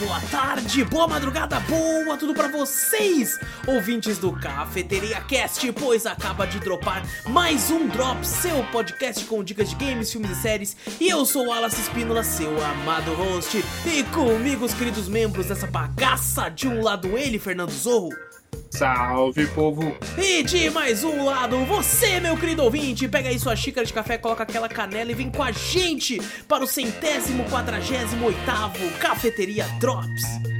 boa 0.00 0.18
tarde, 0.30 0.82
boa 0.84 1.06
madrugada, 1.06 1.60
boa 1.60 2.16
tudo 2.16 2.32
pra 2.32 2.48
vocês, 2.48 3.38
ouvintes 3.66 4.16
do 4.16 4.32
Cafeteria 4.32 5.20
Cast, 5.20 5.70
pois 5.72 6.06
acaba 6.06 6.46
de 6.46 6.58
dropar 6.58 7.02
mais 7.28 7.70
um 7.70 7.86
Drop, 7.86 8.26
seu 8.26 8.64
podcast 8.72 9.22
com 9.26 9.44
dicas 9.44 9.68
de 9.68 9.76
games, 9.76 10.10
filmes 10.10 10.30
e 10.30 10.34
séries. 10.36 10.76
E 10.98 11.08
eu 11.08 11.26
sou 11.26 11.44
o 11.44 11.48
Wallace 11.50 11.82
Espínola, 11.82 12.24
seu 12.24 12.50
amado 12.64 13.12
host, 13.12 13.62
e 13.86 14.02
comigo 14.04 14.64
os 14.64 14.72
queridos 14.72 15.06
membros 15.06 15.46
dessa 15.46 15.66
bagaça, 15.66 16.48
de 16.48 16.66
um 16.66 16.82
lado 16.82 17.18
ele, 17.18 17.38
Fernando 17.38 17.70
Zorro. 17.70 18.29
Salve, 18.70 19.46
povo! 19.48 19.96
E 20.16 20.44
de 20.44 20.70
mais 20.70 21.02
um 21.02 21.24
lado, 21.24 21.64
você, 21.64 22.20
meu 22.20 22.36
querido 22.36 22.62
ouvinte, 22.62 23.08
pega 23.08 23.28
aí 23.28 23.38
sua 23.38 23.56
xícara 23.56 23.84
de 23.84 23.92
café, 23.92 24.16
coloca 24.16 24.44
aquela 24.44 24.68
canela 24.68 25.10
e 25.10 25.14
vem 25.14 25.28
com 25.28 25.42
a 25.42 25.50
gente 25.50 26.20
para 26.46 26.62
o 26.62 26.66
centésimo 26.66 27.44
quadragésimo 27.50 28.26
oitavo 28.26 28.88
Cafeteria 29.00 29.66
Drops. 29.80 30.59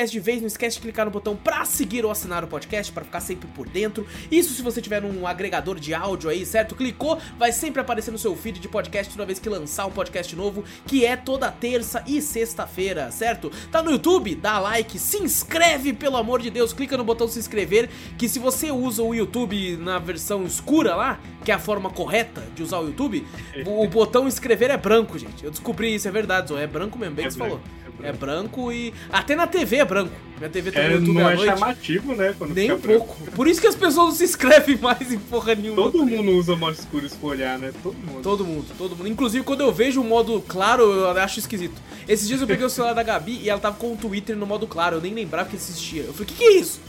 Antes 0.00 0.12
de 0.12 0.20
vez, 0.20 0.40
não 0.40 0.46
esquece 0.46 0.76
de 0.76 0.82
clicar 0.82 1.04
no 1.04 1.10
botão 1.10 1.36
pra 1.36 1.64
seguir 1.64 2.04
ou 2.04 2.10
assinar 2.10 2.44
o 2.44 2.46
podcast, 2.46 2.92
pra 2.92 3.04
ficar 3.04 3.20
sempre 3.20 3.48
por 3.48 3.68
dentro. 3.68 4.06
Isso 4.30 4.54
se 4.54 4.62
você 4.62 4.80
tiver 4.80 5.04
um 5.04 5.26
agregador 5.26 5.78
de 5.78 5.94
áudio 5.94 6.30
aí, 6.30 6.44
certo? 6.44 6.74
Clicou, 6.74 7.18
vai 7.38 7.52
sempre 7.52 7.80
aparecer 7.80 8.10
no 8.10 8.18
seu 8.18 8.34
feed 8.36 8.58
de 8.58 8.68
podcast 8.68 9.12
toda 9.12 9.26
vez 9.26 9.38
que 9.38 9.48
lançar 9.48 9.86
um 9.86 9.90
podcast 9.90 10.34
novo, 10.34 10.64
que 10.86 11.04
é 11.04 11.16
toda 11.16 11.50
terça 11.50 12.02
e 12.06 12.20
sexta-feira, 12.20 13.10
certo? 13.10 13.50
Tá 13.70 13.82
no 13.82 13.90
YouTube? 13.90 14.34
Dá 14.34 14.58
like, 14.58 14.98
se 14.98 15.18
inscreve, 15.18 15.92
pelo 15.92 16.16
amor 16.16 16.40
de 16.40 16.50
Deus, 16.50 16.72
clica 16.72 16.96
no 16.96 17.04
botão 17.04 17.28
se 17.28 17.38
inscrever, 17.38 17.88
que 18.18 18.28
se 18.28 18.38
você 18.38 18.70
usa 18.70 19.02
o 19.02 19.14
YouTube 19.14 19.76
na 19.78 19.98
versão 19.98 20.44
escura 20.44 20.94
lá, 20.94 21.20
que 21.44 21.50
é 21.50 21.54
a 21.54 21.58
forma 21.58 21.90
correta 21.90 22.42
de 22.54 22.62
usar 22.62 22.80
o 22.80 22.86
YouTube, 22.86 23.26
o 23.64 23.86
botão 23.86 24.26
inscrever 24.26 24.70
é 24.70 24.76
branco, 24.76 25.18
gente. 25.18 25.44
Eu 25.44 25.50
descobri 25.50 25.94
isso, 25.94 26.08
é 26.08 26.10
verdade, 26.10 26.48
Zô, 26.48 26.58
é 26.58 26.66
branco 26.66 26.98
mesmo, 26.98 27.14
bem 27.14 27.24
É 27.24 27.28
que 27.28 27.34
você 27.34 27.38
falou. 27.38 27.60
Branco, 27.96 28.06
é 28.06 28.12
branco. 28.12 28.72
e. 28.72 28.94
Até 29.10 29.34
na 29.34 29.46
TV 29.46 29.76
é 29.76 29.84
branco. 29.84 30.12
Minha 30.38 30.50
TV 30.50 30.70
tá 30.70 30.80
no 30.80 30.86
É, 30.86 30.92
YouTube 30.92 31.14
não 31.14 31.30
é 31.30 31.34
noite. 31.34 31.48
chamativo, 31.58 32.14
né? 32.14 32.34
Quando 32.36 32.54
Nem 32.54 32.70
um 32.72 32.78
branco. 32.78 33.06
pouco. 33.06 33.30
Por 33.32 33.48
isso 33.48 33.60
que 33.60 33.66
as 33.66 33.74
pessoas 33.74 33.96
não 34.08 34.12
se 34.12 34.24
inscrevem 34.24 34.76
mais 34.76 35.10
em 35.10 35.18
porra 35.18 35.54
nenhuma. 35.54 35.82
Todo 35.82 36.04
mundo 36.04 36.30
usa 36.32 36.54
modo 36.54 36.74
escuro 36.78 37.06
espolhar, 37.06 37.58
né? 37.58 37.72
Todo 37.82 37.94
mundo. 37.96 38.22
Todo 38.22 38.44
mundo, 38.44 38.66
todo 38.76 38.96
mundo. 38.96 39.08
Inclusive, 39.08 39.42
quando 39.44 39.62
eu 39.62 39.72
vejo 39.72 40.00
o 40.00 40.04
modo 40.04 40.42
claro, 40.46 40.82
eu 40.82 41.08
acho 41.10 41.38
esquisito. 41.38 41.80
Esses 42.06 42.28
dias 42.28 42.40
eu 42.40 42.46
peguei 42.46 42.66
o 42.66 42.70
celular 42.70 42.92
da 42.92 43.02
Gabi 43.02 43.40
e 43.42 43.48
ela 43.48 43.58
tava 43.60 43.76
com 43.76 43.92
o 43.92 43.96
Twitter 43.96 44.36
no 44.36 44.46
modo 44.46 44.66
claro. 44.66 44.96
Eu 44.96 45.00
nem 45.00 45.14
lembrava 45.14 45.48
que 45.48 45.56
existia. 45.56 46.02
Eu 46.02 46.12
falei, 46.12 46.26
que 46.26 46.34
que 46.34 46.44
é 46.44 46.52
isso? 46.58 46.80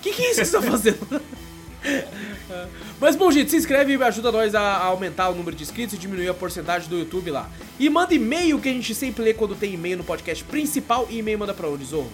Que 0.00 0.12
que 0.12 0.22
é 0.22 0.30
isso 0.30 0.40
que 0.40 0.46
você 0.46 0.56
tá 0.56 0.62
fazendo? 0.62 0.98
Mas 3.00 3.16
bom, 3.16 3.30
gente, 3.30 3.50
se 3.50 3.56
inscreve 3.56 3.96
e 3.96 4.02
ajuda 4.02 4.32
nós 4.32 4.54
a 4.54 4.84
aumentar 4.84 5.28
o 5.28 5.34
número 5.34 5.56
de 5.56 5.62
inscritos 5.62 5.94
e 5.94 5.98
diminuir 5.98 6.28
a 6.28 6.34
porcentagem 6.34 6.88
do 6.88 6.98
YouTube 6.98 7.30
lá. 7.30 7.50
E 7.78 7.88
manda 7.90 8.14
e-mail 8.14 8.60
que 8.60 8.68
a 8.68 8.72
gente 8.72 8.94
sempre 8.94 9.22
lê 9.22 9.34
quando 9.34 9.54
tem 9.54 9.74
e-mail 9.74 9.98
no 9.98 10.04
podcast 10.04 10.42
principal. 10.44 11.06
E 11.10 11.18
e-mail 11.18 11.38
manda 11.38 11.54
pra 11.54 11.68
onde, 11.68 11.84
Zorro? 11.84 12.10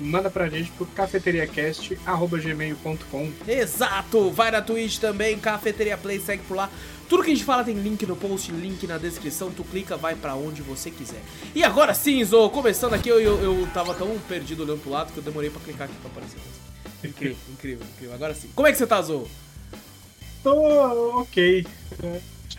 Manda 0.00 0.30
pra 0.30 0.48
gente 0.48 0.70
pro 0.72 0.86
cafeteriacast.gmail.com 0.86 3.30
Exato! 3.46 4.30
Vai 4.30 4.50
na 4.50 4.62
Twitch 4.62 4.98
também, 4.98 5.38
Cafeteria 5.38 5.98
Play, 5.98 6.18
segue 6.18 6.42
por 6.48 6.56
lá. 6.56 6.70
Tudo 7.06 7.22
que 7.22 7.30
a 7.30 7.34
gente 7.34 7.44
fala 7.44 7.62
tem 7.64 7.74
link 7.74 8.06
no 8.06 8.16
post, 8.16 8.50
link 8.52 8.86
na 8.86 8.96
descrição, 8.96 9.50
tu 9.50 9.62
clica, 9.64 9.98
vai 9.98 10.14
pra 10.14 10.34
onde 10.36 10.62
você 10.62 10.90
quiser. 10.90 11.20
E 11.54 11.62
agora 11.62 11.92
sim, 11.92 12.24
Zo, 12.24 12.48
começando 12.48 12.94
aqui, 12.94 13.10
eu, 13.10 13.20
eu, 13.20 13.42
eu 13.42 13.68
tava 13.74 13.92
tão 13.94 14.18
perdido 14.28 14.62
olhando 14.62 14.80
pro 14.80 14.90
lado 14.90 15.12
que 15.12 15.18
eu 15.18 15.22
demorei 15.22 15.50
pra 15.50 15.60
clicar 15.60 15.86
aqui 15.86 15.96
pra 16.00 16.10
aparecer. 16.10 16.38
Incrível, 17.04 17.36
incrível, 17.50 17.86
incrível. 17.94 18.14
Agora 18.14 18.34
sim. 18.34 18.50
Como 18.54 18.66
é 18.68 18.72
que 18.72 18.78
você 18.78 18.86
tá, 18.86 19.00
Zo? 19.02 19.28
Tô 20.42 21.20
ok. 21.20 21.66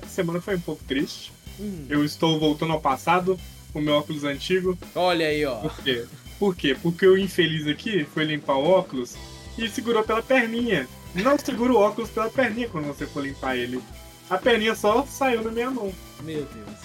A 0.02 0.08
semana 0.08 0.42
foi 0.42 0.56
um 0.56 0.60
pouco 0.62 0.84
triste. 0.84 1.32
Hum, 1.60 1.86
Eu 1.90 2.04
estou 2.06 2.40
voltando 2.40 2.74
ao 2.74 2.82
passado 2.82 3.40
com 3.74 3.82
meu 3.82 3.96
óculos 3.96 4.24
antigo. 4.24 4.78
olha 4.96 5.28
aí, 5.28 5.46
ó. 5.46 5.56
Por 5.58 5.84
quê? 5.84 6.06
Por 6.40 6.56
quê? 6.56 6.78
Porque 6.82 7.06
o 7.08 7.18
infeliz 7.18 7.68
aqui 7.68 8.04
foi 8.06 8.24
limpar 8.26 8.56
o 8.58 8.64
óculos 8.68 9.16
e 9.58 9.68
segurou 9.70 10.04
pela 10.04 10.22
perninha. 10.24 10.88
Não 11.14 11.38
segura 11.38 11.74
o 11.74 11.78
óculos 11.78 12.10
pela 12.10 12.30
perninha 12.30 12.68
quando 12.70 12.86
você 12.88 13.06
for 13.06 13.24
limpar 13.24 13.56
ele. 13.58 13.82
A 14.30 14.38
perninha 14.38 14.74
só 14.76 15.06
saiu 15.06 15.44
na 15.44 15.52
minha 15.52 15.70
mão. 15.70 15.94
Meu 16.24 16.46
Deus. 16.46 16.80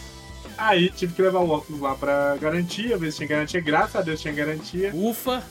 Aí 0.59 0.91
tive 0.91 1.15
que 1.15 1.23
levar 1.23 1.41
o 1.41 1.51
óculos 1.51 1.81
lá 1.81 1.95
pra 1.95 2.37
garantia, 2.37 2.97
ver 2.99 3.11
se 3.13 3.19
tinha 3.19 3.29
garantia. 3.29 3.61
Graças 3.61 3.97
a 3.97 4.03
Deus 4.03 4.21
tinha 4.21 4.33
garantia. 4.35 4.91
Ufa. 4.95 5.43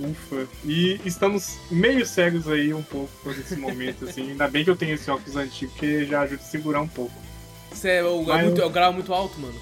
Ufa. 0.00 0.46
E 0.64 1.00
estamos 1.04 1.58
meio 1.70 2.06
cegos 2.06 2.48
aí 2.48 2.72
um 2.72 2.82
pouco 2.82 3.10
por 3.22 3.32
esse 3.32 3.56
momento, 3.56 4.04
assim. 4.04 4.30
Ainda 4.30 4.48
bem 4.48 4.64
que 4.64 4.70
eu 4.70 4.76
tenho 4.76 4.94
esse 4.94 5.10
óculos 5.10 5.36
antigo, 5.36 5.72
porque 5.72 6.04
já 6.04 6.22
ajuda 6.22 6.42
a 6.42 6.44
segurar 6.44 6.80
um 6.80 6.88
pouco. 6.88 7.12
Você 7.70 7.90
é, 7.90 8.04
o, 8.04 8.32
é, 8.32 8.42
muito, 8.44 8.60
é 8.60 8.64
o 8.64 8.70
grau 8.70 8.92
muito 8.92 9.12
alto, 9.12 9.38
mano. 9.40 9.60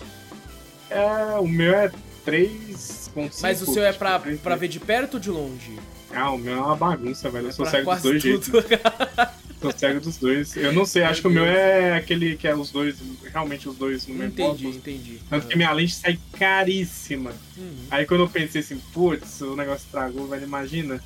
É, 0.90 1.38
o 1.38 1.48
meu 1.48 1.74
é 1.74 1.90
3.5. 2.26 3.40
Mas 3.42 3.62
o 3.62 3.72
seu 3.72 3.84
é 3.84 3.92
pra, 3.92 4.18
tipo, 4.18 4.38
pra 4.38 4.56
ver 4.56 4.68
de 4.68 4.78
perto 4.78 5.14
ou 5.14 5.20
de 5.20 5.30
longe? 5.30 5.78
Ah, 6.12 6.30
o 6.30 6.38
meu 6.38 6.54
é 6.54 6.60
uma 6.60 6.76
bagunça, 6.76 7.28
velho. 7.28 7.48
Eu 7.48 7.52
sou 7.52 7.66
cego 7.66 7.92
dos 7.92 8.02
dois 8.02 8.22
jeitos. 8.22 8.50
Sou 9.70 9.78
cego 9.78 10.00
dos 10.00 10.16
dois. 10.16 10.56
Eu 10.56 10.72
não 10.72 10.84
sei, 10.84 11.02
acho 11.02 11.20
que 11.20 11.28
o 11.28 11.30
meu 11.30 11.44
é 11.44 11.94
aquele 11.94 12.36
que 12.36 12.46
é 12.46 12.54
os 12.54 12.70
dois, 12.70 12.96
realmente 13.32 13.68
os 13.68 13.76
dois 13.76 14.06
no 14.06 14.14
mesmo 14.14 14.32
entendi, 14.32 14.66
óculos. 14.66 14.76
entendi. 14.76 15.18
Tanto 15.28 15.46
que 15.46 15.56
minha 15.56 15.72
lente 15.72 15.94
sai 15.94 16.18
caríssima. 16.38 17.32
Uhum. 17.56 17.86
Aí 17.90 18.06
quando 18.06 18.20
eu 18.20 18.28
pensei 18.28 18.60
assim, 18.60 18.78
putz, 18.92 19.40
o 19.40 19.56
negócio 19.56 19.84
estragou, 19.84 20.26
velho, 20.26 20.44
imagina 20.44 21.02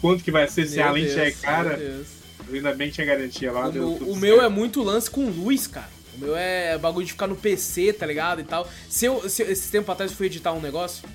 quanto 0.00 0.22
que 0.22 0.30
vai 0.30 0.46
ser 0.48 0.66
se 0.66 0.76
Meu 0.76 0.86
a 0.86 0.90
lente 0.92 1.14
Deus, 1.14 1.18
é 1.18 1.30
cara. 1.30 2.04
Ainda 2.52 2.74
bem 2.74 2.88
que 2.88 2.94
tinha 2.94 3.06
garantia 3.06 3.50
lá. 3.50 3.68
O, 3.68 4.12
o 4.12 4.16
meu 4.16 4.42
é 4.42 4.48
muito 4.48 4.82
lance 4.82 5.10
com 5.10 5.30
luz, 5.30 5.66
cara. 5.66 5.88
O 6.14 6.20
meu 6.20 6.36
é 6.36 6.76
bagulho 6.78 7.06
de 7.06 7.12
ficar 7.12 7.26
no 7.26 7.36
PC, 7.36 7.92
tá 7.94 8.06
ligado? 8.06 8.40
E 8.40 8.44
tal. 8.44 8.68
Se 8.88 9.06
eu, 9.06 9.28
se, 9.28 9.42
esse 9.42 9.70
tempo 9.70 9.90
atrás 9.90 10.10
eu 10.10 10.16
fui 10.16 10.26
editar 10.26 10.52
um 10.52 10.60
negócio 10.60 11.08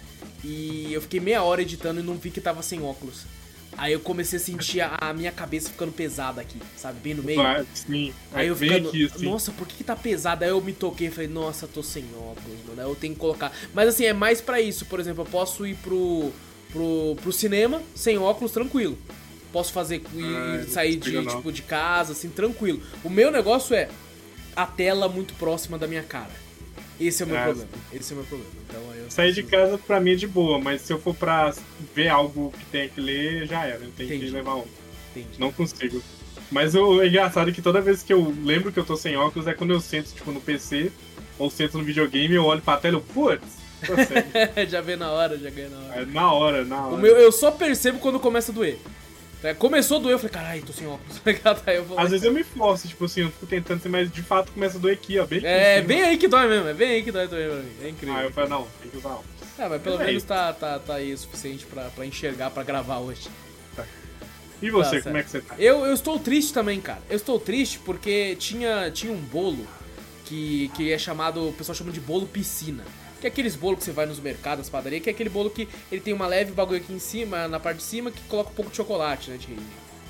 e 0.44 0.92
eu 0.92 1.02
fiquei 1.02 1.20
meia 1.20 1.44
hora 1.44 1.62
editando 1.62 2.00
e 2.00 2.04
não 2.04 2.16
vi 2.16 2.32
que 2.32 2.42
tava 2.42 2.64
sem 2.64 2.82
óculos. 2.82 3.26
Aí 3.80 3.94
eu 3.94 4.00
comecei 4.02 4.38
a 4.38 4.42
sentir 4.42 4.82
a, 4.82 4.98
a 5.00 5.14
minha 5.14 5.32
cabeça 5.32 5.70
ficando 5.70 5.94
pesada 5.94 6.42
aqui, 6.42 6.58
sabe? 6.76 7.00
Bem 7.00 7.14
no 7.14 7.24
meio. 7.24 7.40
Ah, 7.40 7.64
sim. 7.74 8.14
Aí 8.34 8.48
eu 8.48 8.56
ficando, 8.56 8.90
aqui, 8.90 9.06
assim. 9.06 9.26
nossa, 9.26 9.54
por 9.54 9.66
que, 9.66 9.78
que 9.78 9.84
tá 9.86 9.96
pesado? 9.96 10.44
Aí 10.44 10.50
eu 10.50 10.60
me 10.60 10.74
toquei 10.74 11.08
e 11.08 11.12
falei, 11.12 11.30
nossa, 11.30 11.66
tô 11.66 11.82
sem 11.82 12.04
óculos, 12.14 12.60
mano. 12.68 12.82
Aí 12.82 12.86
eu 12.88 12.94
tenho 12.96 13.14
que 13.14 13.20
colocar. 13.22 13.54
Mas 13.74 13.88
assim, 13.88 14.04
é 14.04 14.12
mais 14.12 14.42
pra 14.42 14.60
isso. 14.60 14.86
Por 14.86 15.00
exemplo, 15.00 15.24
eu 15.24 15.28
posso 15.30 15.66
ir 15.66 15.76
pro, 15.76 16.30
pro, 16.74 17.16
pro 17.22 17.32
cinema 17.32 17.82
sem 17.96 18.18
óculos 18.18 18.52
tranquilo. 18.52 18.98
Posso 19.54 19.72
fazer 19.72 20.04
e- 20.14 20.24
Ah, 20.24 20.66
sair 20.68 20.98
de, 20.98 21.12
tipo, 21.38 21.50
de 21.52 21.62
casa, 21.62 22.12
assim, 22.12 22.28
tranquilo. 22.30 22.82
O 23.02 23.10
meu 23.10 23.32
negócio 23.32 23.74
é 23.74 23.88
a 24.56 24.66
tela 24.66 25.08
muito 25.08 25.34
próxima 25.36 25.78
da 25.78 25.88
minha 25.88 26.04
cara. 26.04 26.32
Esse 27.00 27.24
é 27.24 27.26
o 27.26 27.30
meu 27.30 27.38
Ah, 27.38 27.44
problema. 27.44 27.70
Esse 27.94 28.12
é 28.12 28.14
o 28.14 28.18
meu 28.18 28.26
problema. 28.26 28.52
Então 28.68 28.82
Sair 29.10 29.34
de 29.34 29.44
casa 29.44 29.78
pra 29.78 30.00
mim 30.00 30.12
é 30.12 30.16
de 30.16 30.28
boa, 30.28 30.60
mas 30.60 30.82
se 30.82 30.92
eu 30.94 31.00
for 31.00 31.16
pra 31.16 31.54
ver 31.96 32.10
algo 32.10 32.52
que 32.58 32.66
tem 32.66 32.90
que 32.90 33.00
ler, 33.02 33.48
já 33.48 33.66
era. 33.66 33.84
Eu 33.84 33.92
tenho 33.92 34.08
Entendi. 34.10 34.26
que 34.26 34.32
levar 34.32 34.56
um. 34.56 34.66
Entendi. 35.12 35.40
Não 35.40 35.52
consigo. 35.52 36.02
Mas 36.52 36.76
o 36.76 37.04
engraçado 37.04 37.50
é 37.50 37.54
que 37.54 37.62
toda 37.62 37.80
vez 37.82 38.02
que 38.04 38.12
eu 38.14 38.34
lembro 38.44 38.72
que 38.72 38.80
eu 38.80 38.86
tô 38.86 38.96
sem 38.98 39.16
óculos 39.16 39.48
é 39.48 39.54
quando 39.54 39.72
eu 39.72 39.80
sento, 39.80 40.12
tipo, 40.14 40.32
no 40.32 40.42
PC 40.42 40.92
ou 41.38 41.50
sento 41.50 41.78
no 41.78 41.84
videogame, 41.84 42.34
eu 42.36 42.44
olho 42.46 42.62
pra 42.62 42.78
tela 42.78 42.96
e 42.96 42.98
eu, 42.98 43.02
putz, 43.02 43.44
cego. 44.08 44.30
já 44.70 44.82
vê 44.82 44.96
na 44.96 45.12
hora, 45.12 45.38
já 45.38 45.50
ganha 45.50 45.70
na 45.70 45.78
hora. 45.78 46.02
É 46.02 46.06
na 46.06 46.34
hora, 46.34 46.66
na 46.66 46.86
hora. 46.88 46.96
O 46.96 46.98
meu, 46.98 47.16
eu 47.18 47.32
só 47.32 47.52
percebo 47.52 48.00
quando 48.00 48.20
começa 48.20 48.52
a 48.52 48.56
doer. 48.56 48.78
É, 49.44 49.54
Começou 49.54 49.98
a 49.98 50.00
doer, 50.02 50.14
eu 50.14 50.20
falei, 50.20 50.34
caralho, 50.34 50.66
tô 50.66 50.74
sem 50.74 50.88
óculos. 50.88 51.20
tá 51.64 51.74
eu 51.74 51.86
vou 51.86 52.00
Às 52.00 52.10
vezes 52.10 52.26
eu 52.26 52.34
me 52.34 52.44
forço, 52.44 52.88
tipo 52.88 53.06
assim, 53.06 53.22
eu 53.22 53.32
fico 53.32 53.46
tentando 53.46 53.82
mas 53.90 54.12
de 54.12 54.22
fato 54.22 54.52
começa 54.52 54.78
a 54.78 54.82
doer 54.82 54.96
aqui, 54.96 55.18
ó. 55.18 55.26
Bem 55.26 55.40
aqui 55.40 55.48
É, 55.48 55.82
bem 55.82 56.02
aí 56.02 56.18
que 56.18 56.28
dói 56.28 56.48
mesmo, 56.48 56.68
é 56.68 56.74
bem 56.74 56.90
aí 56.90 57.04
que 57.04 57.12
dói 57.12 57.28
também 57.28 57.48
pra 57.48 57.58
mim. 57.58 57.72
É 57.84 57.90
incrível. 57.90 58.18
Aí 58.18 58.26
eu 58.26 58.32
falo, 58.32 58.50
não, 58.50 58.68
tem 58.82 58.92
que 58.92 58.98
usar 58.98 59.10
óculos. 59.10 59.40
Ah, 59.58 59.70
mas 59.70 59.82
pelo 59.82 60.02
é 60.02 60.06
menos 60.06 60.24
tá, 60.24 60.54
tá, 60.54 60.80
tá 60.80 60.96
aí 60.96 61.14
o 61.14 61.18
suficiente 61.18 61.66
pra, 61.66 61.84
pra 61.90 62.06
enxergar, 62.06 62.50
pra 62.50 62.64
gravar 62.64 63.00
hoje. 63.00 63.30
E 64.62 64.70
você, 64.70 64.98
Tá 64.98 65.04
como 65.04 65.18
é 65.18 65.24
que 65.24 65.30
você 65.30 65.42
tá? 65.42 65.56
Eu, 65.58 65.86
eu 65.86 65.94
estou 65.94 66.20
triste 66.20 66.54
também, 66.54 66.82
cara. 66.82 67.02
Eu 67.10 67.16
estou 67.16 67.40
triste 67.40 67.80
porque 67.80 68.36
tinha, 68.36 68.92
tinha 68.92 69.12
um 69.12 69.20
bolo 69.20 69.66
que, 70.26 70.70
que 70.76 70.92
é 70.92 70.98
chamado, 70.98 71.50
o 71.50 71.54
pessoal 71.54 71.76
chama 71.76 71.92
de 71.92 72.00
bolo 72.00 72.28
piscina. 72.28 72.84
Que 73.20 73.28
é 73.28 73.30
aqueles 73.30 73.56
bolos 73.56 73.80
que 73.80 73.86
você 73.86 73.92
vai 73.92 74.06
nos 74.06 74.20
mercados, 74.20 74.60
nas 74.60 74.70
padarias, 74.70 75.04
que 75.04 75.10
é 75.10 75.14
aquele 75.14 75.30
bolo 75.30 75.50
que 75.50 75.68
ele 75.92 76.02
tem 76.02 76.14
uma 76.14 76.28
leve 76.28 76.52
bagulho 76.52 76.78
aqui 76.78 76.94
em 76.94 77.00
cima, 77.00 77.48
na 77.48 77.60
parte 77.60 77.78
de 77.78 77.84
cima, 77.84 78.12
que 78.12 78.22
coloca 78.24 78.50
um 78.50 78.54
pouco 78.54 78.72
de 78.72 78.78
chocolate, 78.78 79.32
né? 79.32 79.38
De, 79.38 79.58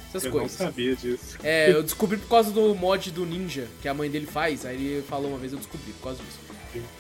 essas 0.10 0.26
eu 0.26 0.32
coisas. 0.32 0.60
não 0.60 0.68
sabia 0.68 0.96
disso. 0.96 1.38
É, 1.44 1.70
eu 1.74 1.84
descobri 1.84 2.18
por 2.18 2.28
causa 2.28 2.52
do 2.52 2.74
mod 2.76 3.12
do 3.12 3.26
Ninja, 3.26 3.68
que 3.82 3.88
a 3.88 3.94
mãe 3.94 4.10
dele 4.10 4.26
faz. 4.26 4.66
Aí 4.66 4.76
ele 4.76 5.04
falou 5.04 5.30
uma 5.30 5.38
vez, 5.38 5.54
eu 5.54 5.60
descobri 5.60 5.92
por 5.94 6.04
causa 6.04 6.22
disso. 6.24 6.50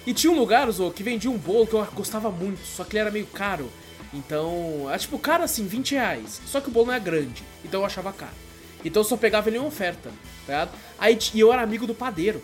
E 0.06 0.13
tinha 0.13 0.31
um 0.31 0.39
lugar, 0.39 0.69
Zo, 0.71 0.91
que 0.91 1.03
vendia 1.03 1.29
um 1.29 1.38
bolo 1.38 1.67
que 1.67 1.73
eu 1.73 1.85
gostava 1.94 2.31
muito, 2.31 2.59
só 2.65 2.83
que 2.83 2.94
ele 2.94 3.01
era 3.01 3.11
meio 3.11 3.27
caro. 3.27 3.69
Então, 4.13 4.89
é 4.91 4.97
tipo, 4.97 5.19
caro 5.19 5.44
assim, 5.44 5.67
20 5.67 5.91
reais. 5.91 6.41
Só 6.45 6.59
que 6.59 6.69
o 6.69 6.71
bolo 6.71 6.88
não 6.88 6.94
é 6.94 7.00
grande, 7.00 7.44
então 7.63 7.81
eu 7.81 7.85
achava 7.85 8.11
caro. 8.11 8.33
Então 8.83 9.01
eu 9.01 9.07
só 9.07 9.17
pegava 9.17 9.50
ele 9.50 9.57
em 9.57 9.61
oferta, 9.61 10.09
tá 10.45 10.53
ligado? 10.53 10.71
Aí 10.97 11.17
e 11.33 11.39
eu 11.39 11.51
era 11.51 11.61
amigo 11.61 11.85
do 11.85 11.94
padeiro 11.94 12.41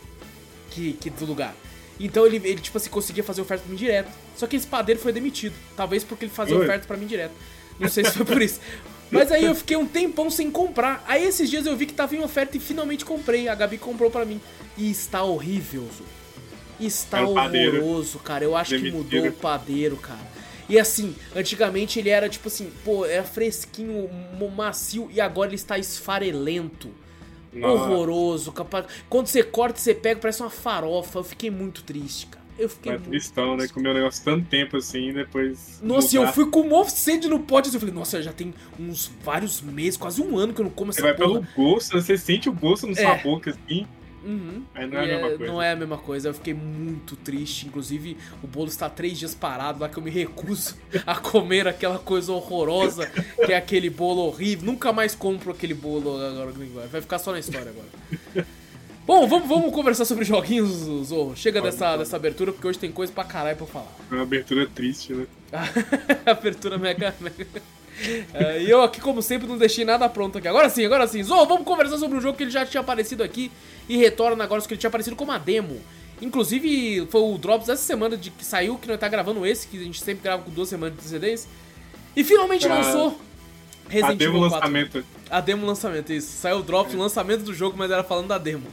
que, 0.69 0.93
que 0.93 1.09
do 1.09 1.25
lugar. 1.25 1.55
Então 1.99 2.25
ele, 2.25 2.37
ele, 2.43 2.59
tipo 2.59 2.77
assim, 2.77 2.89
conseguia 2.89 3.23
fazer 3.23 3.41
oferta 3.41 3.63
pra 3.63 3.71
mim 3.71 3.77
direto. 3.77 4.09
Só 4.35 4.47
que 4.47 4.55
esse 4.55 4.67
padeiro 4.67 4.99
foi 4.99 5.13
demitido. 5.13 5.55
Talvez 5.77 6.03
porque 6.03 6.25
ele 6.25 6.31
fazia 6.31 6.55
Oi. 6.57 6.63
oferta 6.63 6.85
pra 6.85 6.97
mim 6.97 7.05
direto. 7.05 7.33
Não 7.79 7.87
sei 7.89 8.03
se 8.05 8.11
foi 8.11 8.25
por 8.25 8.41
isso. 8.41 8.59
Mas 9.11 9.31
aí 9.31 9.45
eu 9.45 9.55
fiquei 9.55 9.77
um 9.77 9.85
tempão 9.85 10.29
sem 10.29 10.49
comprar. 10.51 11.03
Aí 11.07 11.23
esses 11.23 11.49
dias 11.49 11.65
eu 11.65 11.75
vi 11.75 11.85
que 11.85 11.93
tava 11.93 12.15
em 12.15 12.23
oferta 12.23 12.57
e 12.57 12.59
finalmente 12.59 13.05
comprei. 13.05 13.47
A 13.47 13.55
Gabi 13.55 13.77
comprou 13.77 14.09
pra 14.11 14.25
mim. 14.25 14.41
E 14.77 14.89
está 14.89 15.23
horrível, 15.23 15.87
Zu. 15.95 16.03
Está 16.79 17.19
É 17.19 17.23
horroroso, 17.23 18.19
cara. 18.19 18.43
Eu 18.43 18.55
acho 18.55 18.71
que 18.71 18.91
Demitiram. 18.91 19.21
mudou 19.21 19.27
o 19.29 19.33
padeiro, 19.33 19.95
cara. 19.95 20.35
E 20.67 20.79
assim, 20.79 21.15
antigamente 21.35 21.99
ele 21.99 22.09
era 22.09 22.27
tipo 22.27 22.47
assim, 22.47 22.71
pô, 22.83 23.05
era 23.05 23.23
fresquinho, 23.23 24.09
macio, 24.55 25.09
e 25.13 25.21
agora 25.21 25.49
ele 25.49 25.55
está 25.55 25.77
esfarelento. 25.77 26.89
Horroroso, 27.63 28.51
capaz. 28.51 28.85
Quando 29.09 29.27
você 29.27 29.43
corta, 29.43 29.79
você 29.79 29.93
pega, 29.93 30.19
parece 30.19 30.41
uma 30.41 30.49
farofa. 30.49 31.19
Eu 31.19 31.23
fiquei 31.23 31.49
muito 31.49 31.83
triste, 31.83 32.27
cara. 32.27 32.43
Eu 32.57 32.69
fiquei 32.69 32.93
É 32.93 32.97
muito 32.97 33.09
tristão, 33.09 33.57
né? 33.57 33.67
Comeu 33.67 33.91
o 33.91 33.95
negócio 33.95 34.23
tanto 34.23 34.45
tempo 34.47 34.77
assim, 34.77 35.11
depois. 35.11 35.79
Nossa, 35.83 36.15
e 36.15 36.17
eu 36.17 36.21
mudar. 36.21 36.33
fui 36.33 36.49
com 36.49 36.63
mó 36.63 36.85
sede 36.85 37.27
no 37.27 37.39
pote. 37.39 37.73
Eu 37.73 37.79
falei, 37.79 37.93
nossa, 37.93 38.21
já 38.23 38.31
tem 38.31 38.53
uns 38.79 39.11
vários 39.23 39.59
meses, 39.61 39.97
quase 39.97 40.21
um 40.21 40.37
ano 40.37 40.53
que 40.53 40.61
eu 40.61 40.63
não 40.65 40.71
como 40.71 40.93
Você 40.93 41.01
essa 41.01 41.09
vai 41.09 41.17
porra. 41.17 41.41
pelo 41.41 41.69
gosto, 41.69 41.95
né? 41.95 42.01
você 42.01 42.17
sente 42.17 42.47
o 42.47 42.53
gosto 42.53 42.87
na 42.87 42.93
É. 42.93 42.95
sua 42.95 43.15
boca 43.15 43.49
assim. 43.51 43.85
Uhum. 44.25 44.63
Não 44.73 44.81
é 44.81 44.99
a 44.99 45.05
E 45.05 45.07
mesma 45.07 45.27
coisa. 45.29 45.45
Não 45.45 45.61
é 45.61 45.71
a 45.71 45.75
mesma 45.75 45.97
coisa, 45.97 46.29
eu 46.29 46.33
fiquei 46.33 46.53
muito 46.53 47.15
triste. 47.15 47.67
Inclusive, 47.67 48.17
o 48.43 48.47
bolo 48.47 48.67
está 48.67 48.89
três 48.89 49.19
dias 49.19 49.35
parado 49.35 49.79
lá 49.79 49.87
que 49.87 49.97
eu 49.97 50.03
me 50.03 50.09
recuso 50.09 50.75
a 51.05 51.15
comer 51.15 51.67
aquela 51.67 51.99
coisa 51.99 52.31
horrorosa 52.33 53.05
que 53.45 53.53
é 53.53 53.57
aquele 53.57 53.89
bolo 53.89 54.21
horrível. 54.21 54.65
Nunca 54.65 54.91
mais 54.91 55.13
compro 55.13 55.51
aquele 55.51 55.73
bolo 55.75 56.17
agora. 56.17 56.53
Vai 56.91 57.01
ficar 57.01 57.19
só 57.19 57.31
na 57.31 57.39
história 57.39 57.71
agora. 57.71 58.47
Bom, 59.05 59.27
vamos, 59.27 59.47
vamos 59.47 59.71
conversar 59.71 60.03
sobre 60.03 60.25
joguinhos, 60.25 60.71
Zorro. 61.07 61.35
Chega 61.37 61.61
Pode, 61.61 61.71
dessa, 61.71 61.85
pode. 61.89 61.99
dessa 61.99 62.15
abertura, 62.15 62.51
porque 62.51 62.67
hoje 62.67 62.79
tem 62.79 62.91
coisa 62.91 63.13
pra 63.13 63.23
caralho 63.23 63.55
pra 63.55 63.67
falar. 63.67 63.95
É 64.11 64.15
uma 64.15 64.23
abertura 64.23 64.67
triste, 64.67 65.13
né? 65.13 65.27
abertura 66.25 66.79
mega. 66.79 67.13
mega. 67.19 67.45
É, 68.33 68.61
e 68.61 68.69
eu 68.69 68.81
aqui, 68.81 68.99
como 68.99 69.21
sempre, 69.21 69.47
não 69.47 69.57
deixei 69.57 69.85
nada 69.85 70.07
pronto 70.09 70.37
aqui. 70.37 70.47
Agora 70.47 70.69
sim, 70.69 70.85
agora 70.85 71.07
sim. 71.07 71.23
Zorro, 71.23 71.45
vamos 71.45 71.63
conversar 71.65 71.97
sobre 71.97 72.17
um 72.17 72.21
jogo 72.21 72.37
que 72.37 72.43
ele 72.43 72.51
já 72.51 72.65
tinha 72.65 72.81
aparecido 72.81 73.23
aqui 73.23 73.51
e 73.87 73.97
retorna 73.97 74.43
agora, 74.43 74.61
que 74.61 74.73
ele 74.73 74.79
tinha 74.79 74.89
aparecido 74.89 75.15
como 75.15 75.31
uma 75.31 75.37
demo. 75.39 75.81
Inclusive, 76.21 77.07
foi 77.09 77.21
o 77.21 77.37
Drops 77.37 77.67
essa 77.69 77.83
semana 77.83 78.15
de 78.17 78.31
que 78.31 78.43
saiu, 78.45 78.77
que 78.77 78.87
nós 78.87 78.99
tá 78.99 79.07
gravando 79.07 79.45
esse, 79.45 79.67
que 79.67 79.77
a 79.77 79.83
gente 79.83 80.01
sempre 80.01 80.23
grava 80.23 80.43
com 80.43 80.51
duas 80.51 80.69
semanas 80.69 80.93
de 80.93 80.99
antecedência. 81.01 81.49
E 82.15 82.23
finalmente 82.23 82.65
Ah, 82.67 82.75
lançou 82.75 83.19
Resident 83.89 84.11
a 84.15 84.15
demo 84.15 84.37
Evil 84.37 84.49
4. 84.49 84.55
lançamento. 84.59 85.05
A 85.29 85.41
demo 85.41 85.65
lançamento, 85.65 86.13
isso. 86.13 86.31
Saiu 86.37 86.57
o 86.57 86.63
Drops, 86.63 86.93
o 86.93 86.97
lançamento 86.97 87.43
do 87.43 87.53
jogo, 87.53 87.75
mas 87.77 87.91
era 87.91 88.03
falando 88.03 88.27
da 88.27 88.37
demo. 88.37 88.65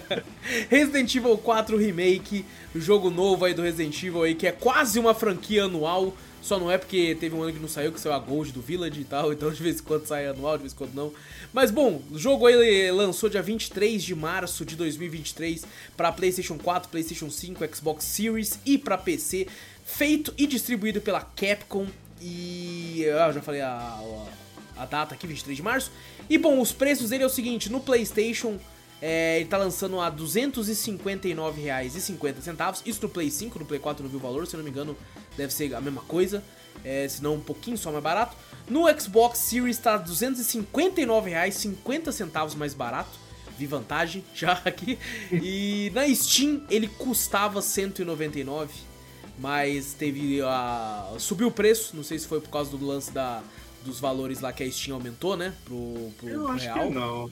Resident 0.68 1.14
Evil 1.14 1.36
4 1.38 1.76
Remake, 1.76 2.44
o 2.74 2.80
jogo 2.80 3.10
novo 3.10 3.44
aí 3.44 3.54
do 3.54 3.62
Resident 3.62 3.96
Evil 4.02 4.22
aí, 4.22 4.34
que 4.34 4.46
é 4.46 4.52
quase 4.52 4.98
uma 4.98 5.14
franquia 5.14 5.64
anual. 5.64 6.14
Só 6.42 6.58
não 6.58 6.70
é 6.70 6.78
porque 6.78 7.14
teve 7.14 7.34
um 7.34 7.42
ano 7.42 7.52
que 7.52 7.58
não 7.58 7.68
saiu, 7.68 7.92
que 7.92 8.00
saiu 8.00 8.14
a 8.14 8.18
Gold 8.18 8.52
do 8.52 8.60
Village 8.60 9.00
e 9.00 9.04
tal, 9.04 9.32
então 9.34 9.50
de 9.50 9.62
vez 9.62 9.80
em 9.80 9.82
quando 9.82 10.06
sai 10.06 10.26
anual, 10.26 10.56
de 10.56 10.62
vez 10.62 10.72
em 10.72 10.76
quando 10.76 10.94
não. 10.94 11.12
Mas 11.52 11.70
bom, 11.70 12.02
o 12.10 12.18
jogo 12.18 12.46
aí 12.46 12.90
lançou 12.90 13.28
dia 13.28 13.42
23 13.42 14.02
de 14.02 14.14
março 14.14 14.64
de 14.64 14.76
2023 14.76 15.64
para 15.96 16.12
PlayStation 16.12 16.58
4, 16.58 16.88
PlayStation 16.88 17.30
5, 17.30 17.76
Xbox 17.76 18.04
Series 18.04 18.58
e 18.64 18.78
para 18.78 18.96
PC, 18.96 19.46
feito 19.84 20.32
e 20.38 20.46
distribuído 20.46 21.00
pela 21.00 21.20
Capcom 21.20 21.86
e 22.20 23.04
ah, 23.18 23.28
eu 23.28 23.32
já 23.32 23.40
falei 23.40 23.62
a, 23.62 23.70
a, 23.70 24.82
a 24.82 24.84
data 24.84 25.14
aqui, 25.14 25.26
23 25.26 25.56
de 25.56 25.62
março. 25.62 25.90
E 26.28 26.36
bom, 26.36 26.60
os 26.60 26.72
preços 26.72 27.10
dele 27.10 27.24
é 27.24 27.26
o 27.26 27.30
seguinte, 27.30 27.70
no 27.70 27.80
PlayStation 27.80 28.58
é, 29.02 29.40
ele 29.40 29.48
tá 29.48 29.56
lançando 29.56 29.98
a 29.98 30.08
R$ 30.08 30.16
259,50. 30.16 32.82
Isso 32.84 33.00
no 33.02 33.08
Play 33.08 33.30
5, 33.30 33.58
no 33.58 33.64
Play 33.64 33.80
4 33.80 34.02
não 34.02 34.10
vi 34.10 34.16
o 34.16 34.20
valor, 34.20 34.46
se 34.46 34.54
não 34.56 34.64
me 34.64 34.70
engano, 34.70 34.96
deve 35.36 35.52
ser 35.52 35.74
a 35.74 35.80
mesma 35.80 36.02
coisa. 36.02 36.42
É, 36.84 37.08
se 37.08 37.22
não 37.22 37.34
um 37.34 37.40
pouquinho 37.40 37.78
só 37.78 37.90
mais 37.90 38.02
barato. 38.02 38.36
No 38.68 38.86
Xbox 38.98 39.38
Series 39.38 39.78
tá 39.78 39.96
R$ 39.96 40.04
259,50 40.04 42.56
mais 42.56 42.74
barato. 42.74 43.18
Vi 43.58 43.66
vantagem 43.66 44.24
já 44.34 44.60
aqui. 44.64 44.98
E 45.30 45.90
na 45.94 46.06
Steam 46.14 46.62
ele 46.70 46.88
custava 46.88 47.60
199, 47.60 48.72
mas 49.38 49.92
teve 49.94 50.40
a 50.42 51.12
subiu 51.18 51.48
o 51.48 51.52
preço, 51.52 51.96
não 51.96 52.04
sei 52.04 52.18
se 52.18 52.26
foi 52.26 52.40
por 52.40 52.50
causa 52.50 52.76
do 52.76 52.86
lance 52.86 53.10
da 53.10 53.42
dos 53.84 53.98
valores 53.98 54.40
lá 54.40 54.52
que 54.52 54.62
a 54.62 54.70
Steam 54.70 54.94
aumentou, 54.94 55.38
né, 55.38 55.54
pro, 55.64 56.12
pro 56.18 56.28
Eu 56.28 56.46
acho 56.48 56.66
real. 56.66 56.88
que 56.88 56.94
não. 56.94 57.30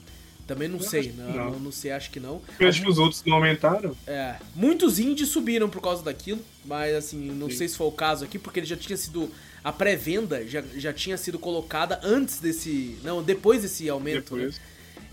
Também 0.49 0.67
não 0.67 0.79
Eu 0.79 0.83
sei, 0.83 1.13
não, 1.15 1.29
não. 1.31 1.51
não, 1.51 1.59
não 1.59 1.71
sei, 1.71 1.91
acho 1.91 2.09
que 2.09 2.19
não. 2.19 2.41
Eu 2.59 2.67
acho 2.67 2.81
que 2.81 2.89
os 2.89 2.97
outros 2.97 3.23
não 3.23 3.35
aumentaram. 3.35 3.95
É, 4.07 4.33
muitos 4.55 4.97
indies 4.97 5.29
subiram 5.29 5.69
por 5.69 5.79
causa 5.79 6.01
daquilo, 6.01 6.41
mas 6.65 6.95
assim, 6.95 7.29
não 7.29 7.51
Sim. 7.51 7.55
sei 7.55 7.67
se 7.67 7.77
foi 7.77 7.85
o 7.85 7.91
caso 7.91 8.25
aqui, 8.25 8.39
porque 8.39 8.59
ele 8.59 8.65
já 8.65 8.75
tinha 8.75 8.97
sido. 8.97 9.29
A 9.63 9.71
pré-venda 9.71 10.47
já, 10.47 10.63
já 10.75 10.91
tinha 10.91 11.17
sido 11.17 11.37
colocada 11.37 11.99
antes 12.01 12.39
desse. 12.39 12.97
Não, 13.03 13.21
depois 13.21 13.61
desse 13.61 13.87
aumento, 13.87 14.35
né? 14.35 14.45
Depois. 14.45 14.61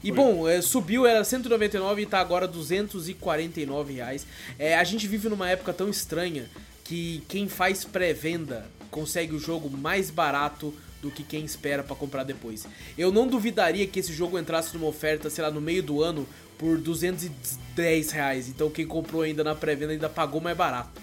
E 0.02 0.08
Foi. 0.08 0.16
bom, 0.16 0.48
é, 0.48 0.62
subiu, 0.62 1.04
era 1.04 1.22
199 1.22 2.00
e 2.00 2.06
tá 2.06 2.18
agora 2.18 2.48
249 2.48 3.92
reais. 3.92 4.26
É, 4.58 4.74
a 4.78 4.84
gente 4.84 5.06
vive 5.06 5.28
numa 5.28 5.50
época 5.50 5.74
tão 5.74 5.90
estranha 5.90 6.48
que 6.82 7.22
quem 7.28 7.46
faz 7.46 7.84
pré-venda 7.84 8.64
consegue 8.90 9.34
o 9.34 9.38
jogo 9.38 9.68
mais 9.68 10.10
barato 10.10 10.72
do 11.02 11.10
que 11.10 11.22
quem 11.22 11.44
espera 11.44 11.82
pra 11.82 11.94
comprar 11.94 12.24
depois. 12.24 12.66
Eu 12.96 13.12
não 13.12 13.26
duvidaria 13.26 13.86
que 13.86 14.00
esse 14.00 14.12
jogo 14.12 14.38
entrasse 14.38 14.74
numa 14.74 14.86
oferta, 14.86 15.30
sei 15.30 15.44
lá, 15.44 15.50
no 15.50 15.60
meio 15.60 15.82
do 15.82 16.02
ano 16.02 16.26
por 16.58 16.78
210 16.78 18.10
reais. 18.10 18.48
Então 18.48 18.70
quem 18.70 18.86
comprou 18.86 19.22
ainda 19.22 19.44
na 19.44 19.54
pré-venda 19.54 19.92
ainda 19.92 20.08
pagou 20.08 20.40
mais 20.40 20.56
barato. 20.56 21.00